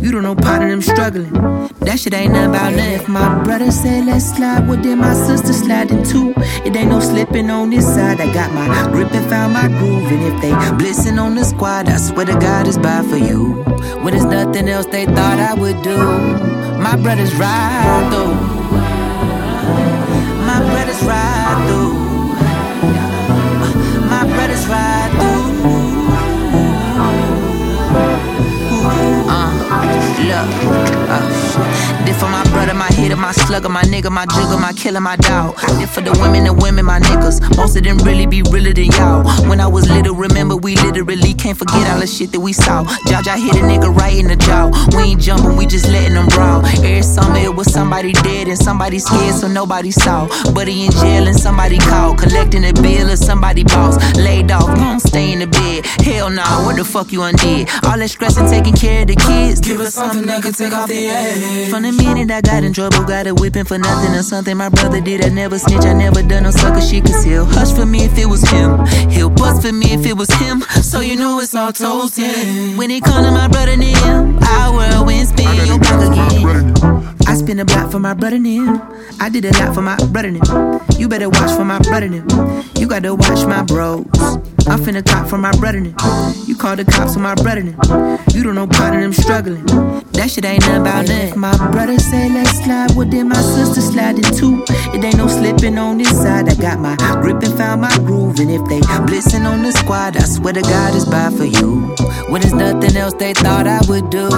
You 0.00 0.12
don't 0.12 0.22
know 0.22 0.36
part 0.36 0.62
of 0.62 0.68
them 0.68 0.80
struggling. 0.80 1.32
That 1.80 1.98
shit 1.98 2.14
ain't 2.14 2.32
nothing 2.32 2.50
about 2.50 2.72
nothing. 2.74 2.92
If 2.92 3.08
my 3.08 3.42
brother 3.42 3.72
said 3.72 4.06
let's 4.06 4.36
slide, 4.36 4.68
well 4.68 4.80
then 4.80 4.98
my 4.98 5.14
sister 5.14 5.52
sliding 5.52 6.04
too. 6.04 6.32
It 6.64 6.76
ain't 6.76 6.90
no 6.90 7.00
slipping 7.00 7.50
on 7.50 7.70
this 7.70 7.84
side. 7.84 8.20
I 8.20 8.32
got 8.32 8.52
my 8.52 8.88
grip 8.92 9.12
and 9.14 9.28
found 9.28 9.52
my 9.52 9.66
groove. 9.66 10.06
And 10.06 10.22
if 10.32 10.40
they 10.40 10.52
blitzing 10.78 11.20
on 11.20 11.34
the 11.34 11.42
squad, 11.42 11.88
I 11.88 11.96
swear 11.96 12.26
to 12.26 12.38
God 12.38 12.68
it's 12.68 12.78
bad 12.78 13.04
for 13.06 13.16
you. 13.16 13.64
When 14.04 14.14
there's 14.14 14.24
nothing 14.26 14.68
else 14.68 14.86
they 14.86 15.06
thought 15.06 15.40
I 15.40 15.54
would 15.54 15.82
do. 15.82 15.96
My 16.78 16.94
brothers 16.94 17.34
ride 17.34 18.10
though. 18.12 18.32
My 20.46 20.60
brothers 20.70 21.02
ride 21.02 21.66
through. 21.66 21.99
My 24.70 25.19
look, 30.24 30.48
uh, 31.08 32.04
did 32.04 32.16
for 32.16 32.28
my 32.28 32.44
brother, 32.50 32.74
my 32.74 32.88
hitter, 32.88 33.16
my 33.16 33.32
slugger, 33.32 33.68
my 33.68 33.82
nigga, 33.82 34.10
my 34.10 34.26
jugger, 34.26 34.60
my 34.60 34.72
killer, 34.72 35.00
my 35.00 35.16
dog. 35.16 35.58
Did 35.78 35.88
for 35.88 36.00
the 36.00 36.12
women, 36.20 36.44
the 36.44 36.52
women, 36.52 36.84
my 36.84 37.00
niggas. 37.00 37.56
Most 37.56 37.76
of 37.76 37.82
them 37.84 37.98
really 37.98 38.26
be 38.26 38.42
realer 38.42 38.72
than 38.72 38.90
y'all. 38.92 39.24
When 39.48 39.60
I 39.60 39.66
was 39.66 39.88
little, 39.88 40.14
remember 40.14 40.56
we 40.56 40.76
literally 40.76 41.34
can't 41.34 41.58
forget 41.58 41.90
all 41.90 42.00
the 42.00 42.06
shit 42.06 42.32
that 42.32 42.40
we 42.40 42.52
saw. 42.52 42.84
Jaja 43.08 43.36
hit 43.36 43.56
a 43.56 43.64
nigga 43.64 43.94
right 43.94 44.16
in 44.16 44.28
the 44.28 44.36
jaw. 44.36 44.70
We 44.96 45.10
ain't 45.10 45.20
jumping, 45.20 45.56
we 45.56 45.66
just 45.66 45.88
letting 45.88 46.14
them 46.14 46.26
brawl. 46.28 46.64
Every 46.66 47.02
summer 47.02 47.38
it 47.38 47.54
was 47.54 47.72
somebody 47.72 48.12
dead 48.12 48.48
and 48.48 48.58
somebody 48.58 48.98
scared, 48.98 49.34
so 49.34 49.48
nobody 49.48 49.90
saw. 49.90 50.28
He 50.70 50.84
in 50.86 50.92
jail 50.92 51.26
and 51.26 51.36
somebody 51.36 51.78
called, 51.78 52.18
collecting 52.18 52.64
a 52.64 52.72
bill 52.72 53.10
or 53.10 53.16
somebody 53.16 53.64
boss. 53.64 53.96
Laid 54.16 54.52
off, 54.52 54.72
gon' 54.76 55.00
stay 55.00 55.32
in 55.32 55.40
the 55.40 55.48
bed. 55.48 55.84
Hell 56.06 56.30
nah, 56.30 56.64
what 56.64 56.76
the 56.76 56.84
fuck 56.84 57.10
you 57.10 57.22
undid? 57.22 57.68
All 57.82 57.98
that 57.98 58.08
stress 58.08 58.36
and 58.36 58.48
taking 58.48 58.74
care 58.74 59.02
of 59.02 59.08
the 59.08 59.16
kids. 59.16 59.60
Give 59.60 59.80
us 59.80 59.94
something 60.12 60.26
that 60.26 60.42
can 60.42 60.52
take 60.52 60.72
off 60.72 60.88
the 60.88 61.06
edge. 61.06 61.70
From 61.70 61.82
the 61.82 61.92
minute 61.92 62.30
I 62.30 62.40
got 62.40 62.64
in 62.64 62.72
trouble, 62.72 63.04
got 63.04 63.26
a 63.26 63.34
whipping 63.34 63.64
for 63.64 63.78
nothing 63.78 64.14
or 64.14 64.22
something 64.22 64.56
my 64.56 64.68
brother 64.68 65.00
did. 65.00 65.24
I 65.24 65.28
never 65.28 65.58
snitch, 65.58 65.84
I 65.84 65.92
never 65.92 66.22
done 66.22 66.44
no 66.44 66.50
sucker 66.50 66.80
shit. 66.80 67.04
Cause 67.04 67.22
he'll 67.24 67.44
hush 67.44 67.72
for 67.72 67.86
me 67.86 68.04
if 68.04 68.18
it 68.18 68.26
was 68.26 68.42
him. 68.50 68.86
He'll 69.10 69.30
bust 69.30 69.62
for 69.62 69.72
me 69.72 69.92
if 69.92 70.06
it 70.06 70.16
was 70.16 70.30
him. 70.34 70.62
So 70.82 71.00
you 71.00 71.16
know 71.16 71.38
it's 71.40 71.54
all 71.54 71.72
toasted. 71.72 72.76
When 72.76 72.90
it 72.90 73.04
come 73.04 73.24
to 73.24 73.30
my 73.30 73.48
brother 73.48 73.72
and 73.72 73.82
him, 73.82 74.38
our 74.42 74.74
world 74.74 75.06
wins 75.06 75.28
spin 75.30 75.54
your 75.66 75.78
back 75.78 76.00
again. 76.10 76.74
I 77.26 77.34
spin 77.34 77.60
a 77.60 77.64
block 77.64 77.92
for 77.92 78.00
my 78.00 78.14
brother 78.14 78.36
and 78.36 78.46
him. 78.46 78.82
I 79.20 79.28
did 79.28 79.44
a 79.44 79.52
lot 79.58 79.74
for 79.74 79.82
my 79.82 79.96
brother 79.96 80.28
and 80.28 80.36
him. 80.38 80.80
You 80.98 81.08
better 81.08 81.28
watch 81.28 81.56
for 81.56 81.64
my 81.64 81.78
brother 81.78 82.06
and 82.06 82.14
him. 82.14 82.64
You 82.76 82.88
gotta 82.88 83.14
watch 83.14 83.46
my 83.46 83.62
bros. 83.62 84.06
I'm 84.66 84.78
finna 84.80 85.04
cop 85.04 85.28
for 85.28 85.38
my 85.38 85.52
brother 85.58 85.78
and 85.78 85.86
him. 85.88 85.94
You 86.46 86.56
call 86.56 86.76
the 86.76 86.84
cops 86.84 87.16
on 87.16 87.22
my 87.22 87.34
brother 87.34 87.60
and 87.60 87.70
him. 87.70 88.18
You 88.34 88.42
don't 88.42 88.54
know 88.54 88.66
part 88.66 88.94
of 88.94 89.00
them 89.00 89.12
struggling. 89.12 89.64
That 90.12 90.30
shit 90.30 90.44
ain't 90.44 90.60
nothing 90.66 90.80
about 90.82 91.06
nothing. 91.06 91.38
My 91.38 91.56
brother 91.70 91.98
say 91.98 92.28
let's 92.28 92.62
slide, 92.62 92.94
well 92.96 93.08
then 93.08 93.28
my 93.28 93.40
sister 93.40 93.80
sliding 93.80 94.24
too. 94.36 94.64
It 94.94 95.04
ain't 95.04 95.16
no 95.16 95.28
slipping 95.28 95.78
on 95.78 95.98
this 95.98 96.10
side. 96.10 96.48
I 96.48 96.54
got 96.54 96.78
my 96.78 96.96
grip 97.22 97.42
and 97.42 97.54
found 97.56 97.80
my 97.80 97.94
groove. 97.98 98.38
And 98.38 98.50
if 98.50 98.62
they 98.68 98.80
blitzing 98.80 99.44
on 99.44 99.62
the 99.62 99.72
squad, 99.72 100.16
I 100.16 100.24
swear 100.24 100.52
to 100.52 100.62
God 100.62 100.94
it's 100.94 101.04
bad 101.04 101.34
for 101.34 101.44
you. 101.44 101.94
When 102.28 102.40
there's 102.42 102.54
nothing 102.54 102.96
else 102.96 103.14
they 103.14 103.34
thought 103.34 103.66
I 103.66 103.80
would 103.88 104.10
do. 104.10 104.28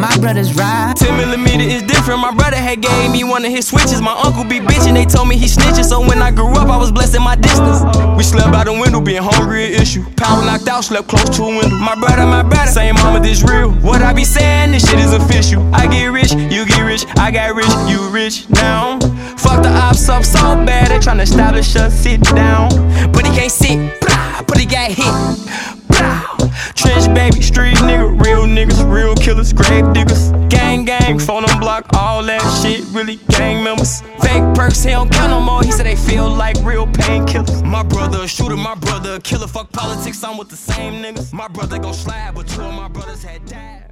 My 0.00 0.16
brother's 0.18 0.54
right. 0.56 0.94
10 0.96 1.16
millimeter 1.16 1.62
is 1.62 1.82
different. 1.82 2.20
My 2.20 2.32
brother 2.32 2.56
had 2.56 2.80
gave 2.80 3.10
me 3.10 3.24
one 3.24 3.44
of 3.44 3.50
his 3.50 3.68
switches. 3.68 4.00
My 4.00 4.18
uncle 4.24 4.44
be 4.44 4.60
bitching. 4.60 4.94
They 4.94 5.04
told 5.04 5.28
me 5.28 5.36
he 5.36 5.46
snitching. 5.46 5.84
So 5.84 6.00
when 6.00 6.22
I 6.22 6.30
grew 6.30 6.48
up, 6.56 6.68
I 6.68 6.76
was 6.76 6.90
blessed 6.90 7.16
in 7.16 7.22
my 7.22 7.36
distance. 7.36 7.84
We 8.16 8.22
slept 8.22 8.52
by 8.52 8.64
the 8.64 8.72
window, 8.72 9.00
being 9.00 9.22
hungry 9.22 9.66
an 9.66 9.82
issue. 9.82 10.04
Power 10.16 10.44
knocked 10.44 10.68
out, 10.68 10.84
slept 10.84 11.08
close 11.08 11.28
to 11.36 11.42
a 11.44 11.48
window. 11.48 11.76
My 11.76 11.94
brother, 11.94 12.24
my 12.26 12.42
brother, 12.42 12.70
same 12.70 12.94
mama, 12.94 13.20
this 13.20 13.42
real. 13.42 13.70
What 13.84 14.02
I 14.02 14.12
be 14.12 14.24
saying, 14.24 14.72
this 14.80 14.90
shit 14.90 14.98
is 14.98 15.12
official. 15.12 15.62
I 15.74 15.86
get 15.86 16.06
rich, 16.06 16.32
you 16.32 16.66
get 16.66 16.80
rich. 16.80 17.04
I 17.16 17.30
got 17.30 17.54
rich, 17.54 17.70
you 17.88 18.08
rich 18.10 18.48
now. 18.50 18.98
Fuck 19.36 19.62
the 19.62 19.70
ops 19.70 20.08
up 20.08 20.24
so 20.24 20.40
bad, 20.64 20.90
they 20.90 20.98
tryna 20.98 21.22
establish 21.22 21.76
us. 21.76 21.94
Sit 21.94 22.22
down, 22.22 22.70
but 23.12 23.26
he 23.26 23.34
can't 23.36 23.50
sit. 23.50 24.00
Blah, 24.00 24.42
but 24.46 24.58
he 24.58 24.66
got 24.66 24.90
hit. 24.90 25.76
Blah. 25.88 26.50
Trench 26.74 27.12
baby, 27.14 27.42
street 27.42 27.76
nigga, 27.78 28.24
real 28.24 28.44
niggas, 28.44 28.80
real 28.90 29.14
killers, 29.14 29.52
grave 29.52 29.92
diggers. 29.92 30.30
Gang, 30.48 30.84
gang, 30.84 31.18
phone 31.18 31.44
on 31.44 31.60
block, 31.60 31.86
all 31.94 32.22
that 32.24 32.40
shit, 32.62 32.84
really 32.92 33.16
gang 33.28 33.62
members. 33.62 34.00
Fake 34.22 34.44
perks, 34.54 34.82
he 34.82 34.90
don't 34.90 35.10
count 35.10 35.30
no 35.30 35.40
more, 35.40 35.62
he 35.62 35.72
said 35.72 35.86
they 35.86 35.96
feel 35.96 36.28
like 36.28 36.56
real 36.62 36.86
painkillers. 36.86 37.64
My 37.64 37.82
brother 37.82 38.22
a 38.22 38.28
shooter, 38.28 38.56
my 38.56 38.74
brother 38.74 39.14
a 39.14 39.20
killer, 39.20 39.46
fuck 39.46 39.72
politics, 39.72 40.22
I'm 40.24 40.38
with 40.38 40.48
the 40.48 40.56
same 40.56 41.02
niggas. 41.02 41.32
My 41.32 41.48
brother 41.48 41.78
gon' 41.78 41.94
slide, 41.94 42.34
but 42.34 42.48
two 42.48 42.62
of 42.62 42.74
my 42.74 42.88
brothers 42.88 43.22
had 43.22 43.44
died. 43.46 43.89